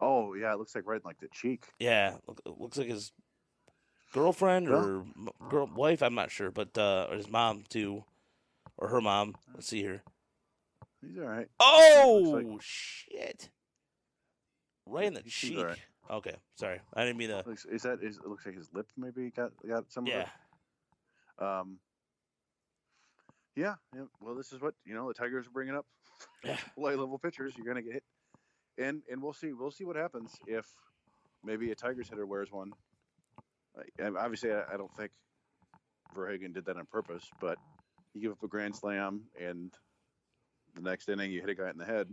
Oh, 0.00 0.34
yeah, 0.34 0.52
it 0.52 0.58
looks 0.58 0.74
like 0.74 0.86
right 0.86 0.96
in 0.96 1.02
like 1.04 1.18
the 1.20 1.28
cheek. 1.32 1.66
Yeah, 1.78 2.16
look, 2.26 2.40
it 2.44 2.54
looks 2.58 2.76
like 2.78 2.88
his 2.88 3.12
girlfriend 4.12 4.68
or 4.68 5.00
m- 5.00 5.28
girl 5.48 5.68
wife. 5.74 6.02
I'm 6.02 6.14
not 6.14 6.30
sure, 6.30 6.50
but 6.50 6.76
uh, 6.76 7.06
or 7.10 7.16
his 7.16 7.30
mom 7.30 7.64
too, 7.68 8.04
or 8.78 8.88
her 8.88 9.00
mom. 9.00 9.36
Let's 9.54 9.68
see 9.68 9.80
here. 9.80 10.02
He's 11.00 11.18
all 11.18 11.24
right. 11.24 11.48
Oh 11.58 12.42
Looks 12.44 12.64
shit! 12.64 13.50
Right 14.86 15.06
in 15.06 15.14
the 15.14 15.22
He 15.22 15.30
seems 15.30 15.60
cheek. 15.62 15.82
Okay, 16.12 16.36
sorry, 16.56 16.78
I 16.94 17.04
didn't 17.04 17.16
mean 17.16 17.30
to. 17.30 17.42
Is 17.70 17.82
that? 17.82 18.00
Is, 18.02 18.18
it 18.18 18.26
looks 18.26 18.44
like 18.44 18.54
his 18.54 18.68
lip 18.74 18.86
maybe 18.98 19.30
got 19.30 19.50
got 19.66 19.90
some 19.90 20.06
Yeah, 20.06 20.20
of 20.20 20.28
it. 21.40 21.44
Um. 21.44 21.78
Yeah, 23.56 23.74
yeah. 23.94 24.02
Well, 24.20 24.34
this 24.34 24.52
is 24.52 24.60
what 24.60 24.74
you 24.84 24.94
know. 24.94 25.08
The 25.08 25.14
Tigers 25.14 25.46
are 25.46 25.50
bringing 25.50 25.74
up 25.74 25.86
Yeah. 26.44 26.58
low 26.76 26.90
level 26.90 27.18
pitchers. 27.18 27.54
You're 27.56 27.66
gonna 27.66 27.80
get 27.80 27.94
hit, 27.94 28.04
and 28.76 29.00
and 29.10 29.22
we'll 29.22 29.32
see. 29.32 29.54
We'll 29.54 29.70
see 29.70 29.84
what 29.84 29.96
happens 29.96 30.34
if 30.46 30.66
maybe 31.42 31.70
a 31.70 31.74
Tigers 31.74 32.10
hitter 32.10 32.26
wears 32.26 32.52
one. 32.52 32.72
I- 33.98 34.06
obviously, 34.18 34.52
I, 34.52 34.64
I 34.74 34.76
don't 34.76 34.94
think 34.96 35.12
VerHagen 36.14 36.52
did 36.52 36.66
that 36.66 36.76
on 36.76 36.84
purpose, 36.92 37.24
but 37.40 37.56
you 38.12 38.20
give 38.20 38.32
up 38.32 38.42
a 38.42 38.48
grand 38.48 38.76
slam, 38.76 39.22
and 39.40 39.72
the 40.74 40.82
next 40.82 41.08
inning 41.08 41.32
you 41.32 41.40
hit 41.40 41.48
a 41.48 41.54
guy 41.54 41.70
in 41.70 41.78
the 41.78 41.86
head. 41.86 42.08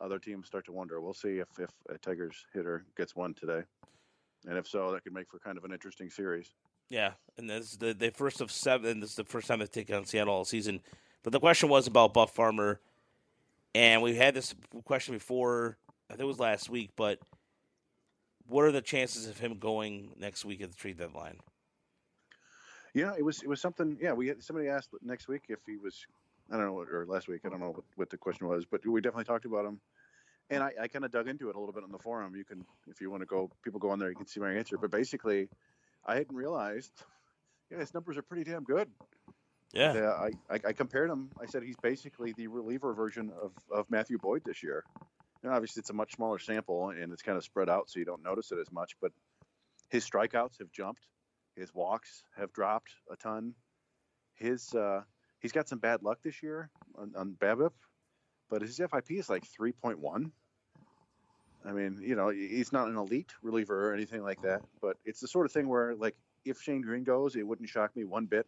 Other 0.00 0.18
teams 0.18 0.46
start 0.46 0.64
to 0.66 0.72
wonder. 0.72 1.00
We'll 1.00 1.14
see 1.14 1.38
if 1.38 1.48
if 1.58 1.70
a 1.88 1.98
Tigers 1.98 2.46
hitter 2.52 2.84
gets 2.96 3.14
one 3.14 3.34
today, 3.34 3.62
and 4.46 4.58
if 4.58 4.66
so, 4.66 4.92
that 4.92 5.04
could 5.04 5.14
make 5.14 5.30
for 5.30 5.38
kind 5.38 5.56
of 5.56 5.64
an 5.64 5.72
interesting 5.72 6.10
series. 6.10 6.52
yeah, 6.88 7.12
and 7.38 7.48
this 7.48 7.72
is 7.72 7.78
the 7.78 7.94
the 7.94 8.10
first 8.10 8.40
of 8.40 8.50
seven. 8.50 9.00
This 9.00 9.10
is 9.10 9.16
the 9.16 9.24
first 9.24 9.46
time 9.46 9.60
they've 9.60 9.70
taken 9.70 9.94
on 9.94 10.04
Seattle 10.04 10.34
all 10.34 10.44
season. 10.44 10.80
But 11.22 11.32
the 11.32 11.40
question 11.40 11.68
was 11.68 11.86
about 11.86 12.12
Buck 12.12 12.30
Farmer, 12.30 12.80
and 13.74 14.02
we 14.02 14.14
had 14.16 14.34
this 14.34 14.54
question 14.84 15.14
before. 15.14 15.78
I 16.10 16.14
think 16.14 16.22
it 16.22 16.26
was 16.26 16.38
last 16.38 16.68
week, 16.68 16.90
but 16.96 17.18
what 18.46 18.64
are 18.64 18.72
the 18.72 18.82
chances 18.82 19.26
of 19.26 19.38
him 19.38 19.58
going 19.58 20.10
next 20.18 20.44
week 20.44 20.60
at 20.60 20.70
the 20.70 20.76
trade 20.76 20.98
deadline? 20.98 21.38
Yeah, 22.92 23.12
it 23.16 23.24
was 23.24 23.42
it 23.42 23.48
was 23.48 23.60
something. 23.60 23.96
Yeah, 24.00 24.12
we 24.12 24.28
had, 24.28 24.42
somebody 24.42 24.68
asked 24.68 24.90
next 25.02 25.28
week 25.28 25.44
if 25.48 25.60
he 25.66 25.76
was. 25.76 26.06
I 26.50 26.56
don't 26.56 26.66
know, 26.66 26.78
or 26.78 27.06
last 27.06 27.28
week. 27.28 27.40
I 27.44 27.48
don't 27.48 27.60
know 27.60 27.70
what, 27.70 27.84
what 27.96 28.10
the 28.10 28.16
question 28.16 28.46
was, 28.48 28.64
but 28.64 28.86
we 28.86 29.00
definitely 29.00 29.24
talked 29.24 29.44
about 29.44 29.64
him. 29.64 29.80
And 30.50 30.62
I, 30.62 30.72
I 30.82 30.88
kind 30.88 31.04
of 31.04 31.10
dug 31.10 31.26
into 31.26 31.48
it 31.48 31.56
a 31.56 31.58
little 31.58 31.72
bit 31.72 31.84
on 31.84 31.90
the 31.90 31.98
forum. 31.98 32.34
You 32.36 32.44
can, 32.44 32.64
if 32.86 33.00
you 33.00 33.10
want 33.10 33.22
to 33.22 33.26
go, 33.26 33.50
people 33.62 33.80
go 33.80 33.90
on 33.90 33.98
there, 33.98 34.10
you 34.10 34.16
can 34.16 34.26
see 34.26 34.40
my 34.40 34.52
answer. 34.52 34.76
But 34.76 34.90
basically, 34.90 35.48
I 36.04 36.16
hadn't 36.16 36.36
realized, 36.36 36.92
yeah, 37.70 37.78
his 37.78 37.94
numbers 37.94 38.18
are 38.18 38.22
pretty 38.22 38.44
damn 38.44 38.62
good. 38.62 38.88
Yeah, 39.72 39.94
Yeah, 39.94 40.10
I, 40.10 40.30
I, 40.50 40.60
I 40.68 40.72
compared 40.72 41.10
him. 41.10 41.30
I 41.40 41.46
said 41.46 41.62
he's 41.62 41.78
basically 41.82 42.32
the 42.36 42.46
reliever 42.46 42.92
version 42.92 43.32
of, 43.42 43.52
of 43.72 43.90
Matthew 43.90 44.18
Boyd 44.18 44.42
this 44.44 44.62
year. 44.62 44.84
And 45.42 45.52
obviously, 45.52 45.80
it's 45.80 45.90
a 45.90 45.94
much 45.94 46.14
smaller 46.14 46.38
sample 46.38 46.90
and 46.90 47.12
it's 47.12 47.22
kind 47.22 47.36
of 47.36 47.44
spread 47.44 47.68
out, 47.68 47.90
so 47.90 47.98
you 47.98 48.04
don't 48.04 48.22
notice 48.22 48.52
it 48.52 48.58
as 48.60 48.70
much. 48.70 48.96
But 49.00 49.12
his 49.88 50.08
strikeouts 50.08 50.58
have 50.58 50.70
jumped, 50.70 51.02
his 51.56 51.74
walks 51.74 52.22
have 52.36 52.52
dropped 52.52 52.90
a 53.10 53.16
ton. 53.16 53.54
His 54.34 54.74
uh, 54.74 55.02
he's 55.44 55.52
got 55.52 55.68
some 55.68 55.78
bad 55.78 56.02
luck 56.02 56.20
this 56.24 56.42
year 56.42 56.70
on, 56.96 57.12
on 57.14 57.36
BABIP, 57.38 57.72
but 58.48 58.62
his 58.62 58.78
FIP 58.78 59.10
is 59.10 59.28
like 59.28 59.44
3.1. 59.44 60.30
I 61.66 61.72
mean, 61.72 62.00
you 62.02 62.16
know, 62.16 62.30
he's 62.30 62.72
not 62.72 62.88
an 62.88 62.96
elite 62.96 63.30
reliever 63.42 63.90
or 63.90 63.94
anything 63.94 64.22
like 64.22 64.40
that, 64.40 64.62
but 64.80 64.96
it's 65.04 65.20
the 65.20 65.28
sort 65.28 65.44
of 65.44 65.52
thing 65.52 65.68
where, 65.68 65.94
like, 65.96 66.16
if 66.46 66.62
Shane 66.62 66.80
Greene 66.80 67.04
goes, 67.04 67.36
it 67.36 67.46
wouldn't 67.46 67.68
shock 67.68 67.94
me 67.94 68.04
one 68.04 68.24
bit 68.24 68.46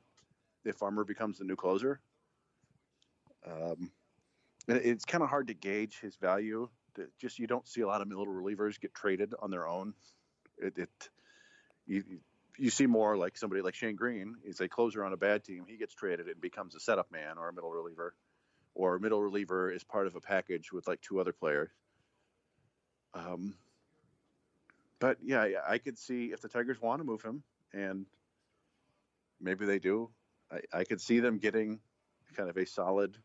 if 0.65 0.77
Farmer 0.77 1.05
becomes 1.05 1.37
the 1.37 1.45
new 1.45 1.55
closer. 1.55 2.01
Um, 3.47 3.91
it's 4.67 5.05
kind 5.05 5.23
of 5.23 5.29
hard 5.29 5.49
to 5.49 5.55
gauge 5.55 6.01
his 6.01 6.17
value. 6.17 6.67
Just 7.21 7.39
you 7.39 7.47
don't 7.47 7.69
see 7.69 7.83
a 7.83 7.87
lot 7.87 8.01
of 8.01 8.09
middle 8.09 8.27
relievers 8.27 8.81
get 8.81 8.95
traded 8.95 9.35
on 9.43 9.51
their 9.51 9.69
own. 9.69 9.93
It, 10.57 10.79
it 10.79 11.11
you 11.87 12.05
you 12.59 12.71
see 12.71 12.87
more 12.87 13.17
like 13.17 13.37
somebody 13.37 13.63
like 13.63 13.75
Shane 13.75 13.97
Greene 13.97 14.37
is 14.45 14.61
a 14.61 14.69
closer 14.69 15.05
on 15.05 15.13
a 15.13 15.17
bad 15.17 15.45
team. 15.45 15.65
He 15.69 15.77
gets 15.77 15.95
traded 15.95 16.27
and 16.29 16.41
becomes 16.41 16.75
a 16.75 16.81
setup 16.81 17.11
man 17.11 17.39
or 17.39 17.49
a 17.49 17.53
middle 17.53 17.71
reliever, 17.71 18.15
or 18.75 18.97
a 18.97 19.01
middle 19.01 19.23
reliever 19.23 19.71
is 19.71 19.85
part 19.85 20.07
of 20.07 20.17
a 20.17 20.21
package 20.21 20.73
with 20.73 20.87
like 20.87 21.01
two 21.01 21.21
other 21.21 21.33
players. 21.33 21.71
Um, 23.15 23.55
but 24.99 25.19
yeah, 25.23 25.47
I- 25.67 25.79
could 25.79 25.99
see 25.99 26.27
if 26.33 26.41
the 26.41 26.49
Tigers 26.49 26.81
want 26.81 27.01
to 27.01 27.05
move 27.05 27.23
him, 27.23 27.43
and 27.73 28.07
maybe 29.41 29.67
they 29.67 29.79
do. 29.79 30.11
I, 30.51 30.61
I 30.81 30.85
could 30.85 31.01
see 31.01 31.21
them 31.21 31.39
getting 31.39 31.81
kind 32.37 32.49
of 32.49 32.57
a 32.57 32.67
solid, 32.67 33.17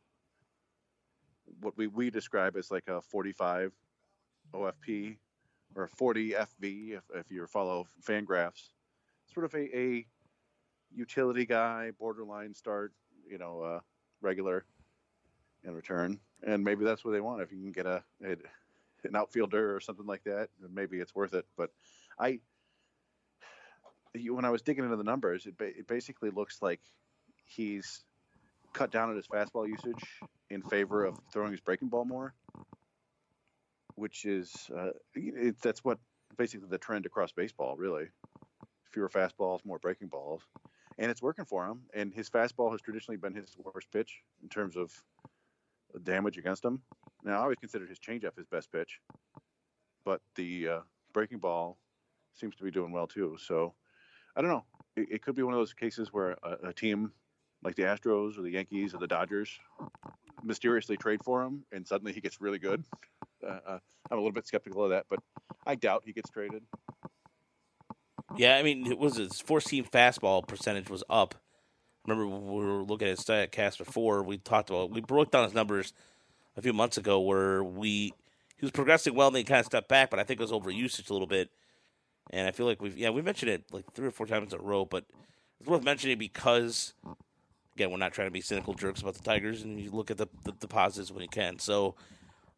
what 1.60 1.78
we, 1.78 1.88
we 1.88 2.10
describe 2.10 2.56
as 2.56 2.72
like 2.72 2.88
a 2.88 3.02
45 3.02 3.74
OFP 4.53 5.18
or 5.76 5.84
a 5.84 5.90
40 5.90 6.32
FV 6.32 6.98
if, 6.98 7.03
if 7.14 7.32
you 7.32 7.45
follow 7.48 7.88
Fangraphs. 8.08 8.70
Sort 9.34 9.45
of 9.45 9.53
a, 9.53 9.78
a 9.78 10.06
utility 10.94 11.45
guy, 11.45 11.91
borderline 11.98 12.53
start, 12.53 12.94
you 13.30 13.38
know, 13.38 13.62
uh, 13.62 13.80
regular 14.22 14.66
in 15.64 15.74
return. 15.74 16.20
And 16.44 16.64
maybe 16.64 16.84
that's 16.84 17.06
what 17.06 17.12
they 17.12 17.22
want. 17.22 17.41
If 17.41 17.52
you 17.52 17.60
can 17.60 17.72
get 17.72 17.86
a, 17.86 18.03
a 18.26 18.36
an 19.03 19.16
outfielder 19.16 19.76
or 19.76 19.80
something 19.80 20.06
like 20.06 20.24
that, 20.26 20.49
maybe 20.74 20.99
it's 20.99 21.16
worth 21.16 21.34
it. 21.34 21.45
But 21.58 21.72
I, 22.20 22.40
when 24.14 24.45
I 24.45 24.49
was 24.49 24.62
digging 24.62 24.84
into 24.84 24.98
the 24.98 25.03
numbers, 25.03 25.45
it, 25.45 25.58
ba- 25.58 25.78
it 25.78 25.88
basically 25.88 26.30
looks 26.30 26.62
like 26.62 26.82
he's 27.45 28.03
cut 28.74 28.91
down 28.91 29.10
on 29.10 29.16
his 29.16 29.28
fastball 29.28 29.68
usage 29.68 30.22
in 30.49 30.62
favor 30.64 31.06
of 31.06 31.20
throwing 31.32 31.52
his 31.52 31.62
breaking 31.62 31.90
ball 31.90 32.06
more, 32.06 32.34
which 33.95 34.26
is 34.26 34.70
uh, 34.76 34.91
it, 35.14 35.56
that's 35.62 35.84
what 35.84 35.99
basically 36.38 36.68
the 36.70 36.78
trend 36.78 37.06
across 37.06 37.32
baseball 37.32 37.76
really. 37.76 38.06
Fewer 38.91 39.09
fastballs, 39.09 39.63
more 39.65 39.80
breaking 39.80 40.07
balls. 40.07 40.41
and 40.97 41.09
it's 41.09 41.22
working 41.22 41.45
for 41.45 41.65
him. 41.65 41.81
And 41.93 42.13
his 42.13 42.30
fastball 42.30 42.72
has 42.72 42.81
traditionally 42.81 43.18
been 43.18 43.34
his 43.34 43.55
worst 43.57 43.91
pitch 43.91 44.22
in 44.43 44.49
terms 44.49 44.76
of 44.76 44.91
damage 46.03 46.38
against 46.38 46.63
him. 46.63 46.81
Now, 47.23 47.39
I 47.39 47.43
always 47.43 47.57
considered 47.59 47.89
his 47.89 47.99
changeup 47.99 48.35
his 48.38 48.47
best 48.47 48.72
pitch, 48.72 48.99
but 50.03 50.22
the 50.35 50.68
uh, 50.68 50.80
breaking 51.13 51.39
ball 51.39 51.77
seems 52.34 52.55
to 52.55 52.63
be 52.63 52.72
doing 52.72 52.91
well 52.91 53.07
too. 53.07 53.38
So 53.39 53.73
I 54.35 54.41
don't 54.41 54.49
know. 54.49 54.65
It, 54.95 55.07
it 55.11 55.22
could 55.22 55.35
be 55.35 55.43
one 55.43 55.53
of 55.53 55.59
those 55.59 55.73
cases 55.73 56.11
where 56.11 56.31
a, 56.43 56.69
a, 56.69 56.73
team 56.73 57.11
like 57.63 57.76
the 57.76 57.84
Astros 57.84 58.38
or 58.38 58.41
the 58.41 58.51
Yankees 58.51 58.93
or 58.93 58.97
the 58.97 59.07
Dodgers 59.07 59.59
mysteriously 60.43 60.97
trade 60.97 61.23
for 61.23 61.43
him, 61.43 61.63
and 61.72 61.88
suddenly 61.88 62.13
he 62.13 62.22
gets 62.22 62.41
really 62.41 62.59
good. 62.59 62.84
Uh, 63.43 63.59
uh, 63.65 63.80
I'm 64.09 64.18
a 64.18 64.22
little 64.22 64.31
bit 64.31 64.47
skeptical 64.47 64.84
of 64.84 64.89
that, 64.89 65.05
but 65.09 65.19
I 65.65 65.76
doubt 65.76 66.03
he 66.05 66.13
gets 66.13 66.30
traded. 66.30 66.63
Yeah, 68.38 68.56
I 68.56 68.64
mean, 68.64 68.88
it 68.88 68.98
was 68.98 69.18
his 69.18 69.40
four 69.41 69.62
seam 69.62 69.86
fastball 69.86 70.48
percentage 70.48 70.90
was 70.90 71.03
up. 71.10 71.36
Remember, 72.08 72.28
we 72.28 72.66
were 72.66 72.84
looking 72.84 73.08
at 73.08 73.18
Statcast 73.18 73.78
before. 73.78 74.24
We 74.24 74.38
talked 74.38 74.70
about 74.70 74.91
we 74.91 75.02
broke 75.02 75.32
down 75.32 75.44
his 75.44 75.53
numbers 75.53 75.94
a 76.58 76.62
few 76.62 76.74
months 76.74 76.98
ago, 76.98 77.20
where 77.20 77.64
we 77.64 78.14
he 78.58 78.66
was 78.66 78.72
progressing 78.72 79.14
well, 79.14 79.28
and 79.28 79.36
then 79.36 79.41
he 79.41 79.45
kind 79.45 79.60
of 79.60 79.66
stepped 79.66 79.90
back. 79.90 80.10
But 80.10 80.20
I 80.20 80.24
think 80.24 80.40
it 80.40 80.44
was 80.44 80.52
over 80.52 80.72
usage 80.72 81.10
a 81.10 81.14
little 81.14 81.28
bit, 81.28 81.49
and 82.32 82.48
I 82.48 82.52
feel 82.52 82.66
like 82.66 82.82
we've 82.82 82.98
yeah 82.98 83.10
we 83.12 83.22
mentioned 83.22 83.52
it 83.52 83.64
like 83.72 83.86
three 83.94 84.08
or 84.08 84.12
four 84.12 84.26
times 84.26 84.53
in 84.53 84.60
a 84.60 84.64
row. 84.64 84.86
But 84.86 85.06
it's 85.60 85.70
worth 85.70 85.84
mentioning 85.84 86.18
because 86.18 86.94
again, 87.76 87.91
we're 87.91 87.98
not 87.98 88.14
trying 88.14 88.28
to 88.28 88.32
be 88.32 88.41
cynical 88.41 88.74
jerks 88.74 89.02
about 89.02 89.14
the 89.14 89.24
Tigers, 89.24 89.62
and 89.62 89.80
you 89.80 89.91
look 89.91 90.10
at 90.10 90.18
the 90.18 90.28
the, 90.44 90.53
the 90.60 90.68
positives 90.68 91.12
when 91.12 91.22
you 91.22 91.30
can. 91.30 91.60
So 91.60 91.95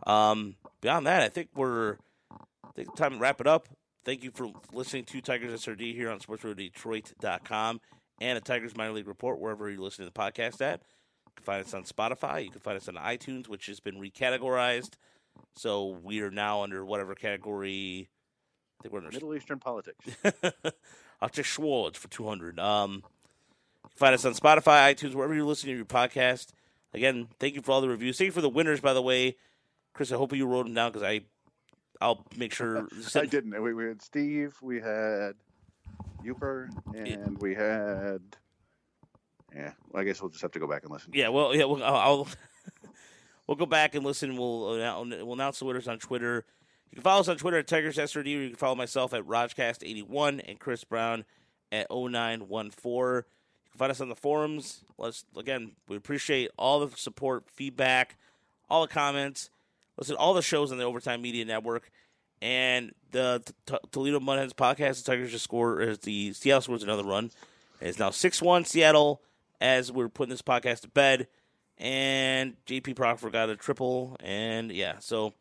um, 0.08 0.56
beyond 0.82 1.08
that, 1.08 1.22
I 1.22 1.30
think 1.30 1.50
we're 1.56 1.98
I 2.32 2.72
think 2.76 2.96
time 2.96 3.14
to 3.14 3.18
wrap 3.18 3.42
it 3.42 3.48
up. 3.48 3.68
Thank 4.06 4.24
you 4.24 4.32
for 4.32 4.52
listening 4.74 5.06
to 5.06 5.22
Tigers 5.22 5.66
SRD 5.66 5.96
here 5.96 6.10
on 6.10 6.20
SportsRadioDetroit.com 6.20 7.80
and 8.20 8.38
a 8.38 8.42
Tigers 8.42 8.76
Minor 8.76 8.92
League 8.92 9.08
Report 9.08 9.40
wherever 9.40 9.70
you're 9.70 9.82
listening 9.82 10.10
to 10.10 10.14
the 10.14 10.20
podcast 10.20 10.62
at. 10.62 10.82
You 11.26 11.32
can 11.38 11.44
find 11.46 11.66
us 11.66 11.74
on 11.74 11.84
Spotify. 11.84 12.44
You 12.44 12.52
can 12.52 12.60
find 12.60 12.76
us 12.76 12.90
on 12.90 12.96
iTunes, 12.96 13.48
which 13.48 13.68
has 13.68 13.80
been 13.80 13.96
recategorized. 13.96 14.96
So 15.56 15.98
we 16.04 16.22
are 16.22 16.32
now 16.32 16.64
under 16.64 16.84
whatever 16.84 17.16
category. 17.16 18.10
I 18.80 18.84
think 18.84 18.94
we're 18.94 19.00
under 19.00 19.12
Middle 19.12 19.34
Eastern 19.36 19.60
politics. 19.60 20.06
I'll 21.22 21.30
check 21.30 21.46
Schwartz 21.46 21.98
for 21.98 22.10
200. 22.10 22.60
Um, 22.60 22.96
you 22.96 23.02
can 23.90 23.98
find 23.98 24.14
us 24.14 24.26
on 24.26 24.34
Spotify, 24.34 24.94
iTunes, 24.94 25.16
wherever 25.16 25.34
you're 25.34 25.46
listening 25.46 25.76
to 25.76 25.78
your 25.78 25.86
podcast. 25.86 26.48
Again, 26.94 27.30
thank 27.40 27.56
you 27.56 27.62
for 27.62 27.72
all 27.72 27.82
the 27.82 27.88
reviews. 27.88 28.18
Thank 28.18 28.28
you 28.28 28.34
for 28.34 28.42
the 28.42 28.50
winners, 28.50 28.82
by 28.82 28.94
the 28.94 29.02
way. 29.02 29.38
Chris, 29.94 30.12
I 30.12 30.18
hope 30.18 30.34
you 30.34 30.46
wrote 30.46 30.66
them 30.66 30.74
down 30.74 30.92
because 30.92 31.04
I, 31.04 31.22
I'll 32.04 32.26
make 32.36 32.54
sure. 32.54 32.88
I 33.16 33.26
didn't. 33.26 33.62
We, 33.62 33.74
we 33.74 33.86
had 33.86 34.02
Steve. 34.02 34.56
We 34.62 34.82
had 34.82 35.34
Uper, 36.24 36.70
and 36.94 37.08
yeah. 37.08 37.28
we 37.40 37.56
had. 37.56 38.22
Yeah, 39.56 39.72
well, 39.90 40.02
I 40.02 40.06
guess 40.06 40.22
we'll 40.22 40.32
just 40.32 40.42
have 40.42 40.52
to 40.52 40.60
go 40.60 40.68
back 40.68 40.84
and 40.84 40.92
listen. 40.92 41.12
Yeah, 41.14 41.30
well, 41.30 41.56
yeah, 41.56 41.66
well, 41.66 41.82
I'll, 41.84 41.96
I'll 41.96 42.28
we'll 43.48 43.56
go 43.56 43.66
back 43.66 43.96
and 43.96 44.04
listen. 44.04 44.36
We'll 44.36 44.82
uh, 44.82 45.04
we'll 45.24 45.34
announce 45.34 45.60
the 45.60 45.66
winners 45.66 45.88
on 45.88 46.00
Twitter. 46.00 46.46
You 46.92 46.96
can 46.98 47.04
follow 47.04 47.22
us 47.22 47.30
on 47.30 47.38
Twitter 47.38 47.58
at 47.58 47.68
Tigers 47.68 47.98
SRD, 47.98 48.26
or 48.26 48.42
you 48.42 48.50
can 48.50 48.58
follow 48.58 48.76
myself 48.76 49.14
at 49.14 49.24
Rajcast81 49.24 50.42
and 50.48 50.60
Chris 50.60 50.84
Brown 50.84 51.24
at 51.72 51.88
0914. 51.90 52.44
You 52.46 53.24
can 53.72 53.80
find 53.80 53.92
us 53.92 54.02
on 54.02 54.10
the 54.10 54.16
forums. 54.16 54.84
Let's 54.98 55.24
again, 55.38 55.72
we 55.88 55.96
appreciate 55.96 56.52
all 56.58 56.86
the 56.86 56.96
support, 56.98 57.46
feedback, 57.50 58.18
all 58.70 58.82
the 58.82 58.94
comments. 58.94 59.50
Listen, 59.98 60.16
all 60.16 60.34
the 60.34 60.42
shows 60.42 60.72
on 60.72 60.78
the 60.78 60.84
Overtime 60.84 61.22
Media 61.22 61.46
Network 61.46 61.90
and 62.42 62.94
the 63.12 63.42
T- 63.66 63.78
Toledo 63.92 64.20
Mudhens 64.20 64.54
podcast. 64.54 65.04
The 65.04 65.12
Tigers 65.12 65.32
just 65.32 65.44
scored. 65.44 65.88
As 65.88 66.00
the 66.00 66.34
Seattle 66.34 66.62
scores 66.62 66.84
another 66.84 67.04
run. 67.04 67.32
It's 67.80 68.00
now 68.00 68.10
six 68.12 68.42
one 68.42 68.66
Seattle 68.66 69.22
as 69.62 69.92
we're 69.92 70.10
putting 70.10 70.32
this 70.32 70.42
podcast 70.42 70.82
to 70.82 70.90
bed. 70.90 71.28
And 71.78 72.56
JP 72.66 72.96
Proctor 72.96 73.30
got 73.30 73.50
a 73.50 73.56
triple, 73.56 74.16
and 74.20 74.72
yeah. 74.72 75.00
So 75.00 75.34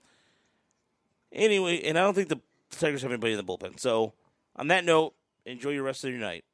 anyway, 1.31 1.83
and 1.83 1.99
I 1.99 2.03
don't 2.03 2.15
think 2.15 2.29
the 2.29 2.41
Tigers 2.71 3.03
have 3.03 3.13
anybody 3.13 3.35
in 3.35 3.39
the 3.39 3.45
bullpen. 3.45 3.79
So 3.79 4.15
on 4.57 4.69
that 4.69 4.85
note, 4.85 5.15
enjoy 5.45 5.71
your 5.71 5.83
rest 5.85 6.05
of 6.05 6.11
your 6.11 6.21
night. 6.21 6.45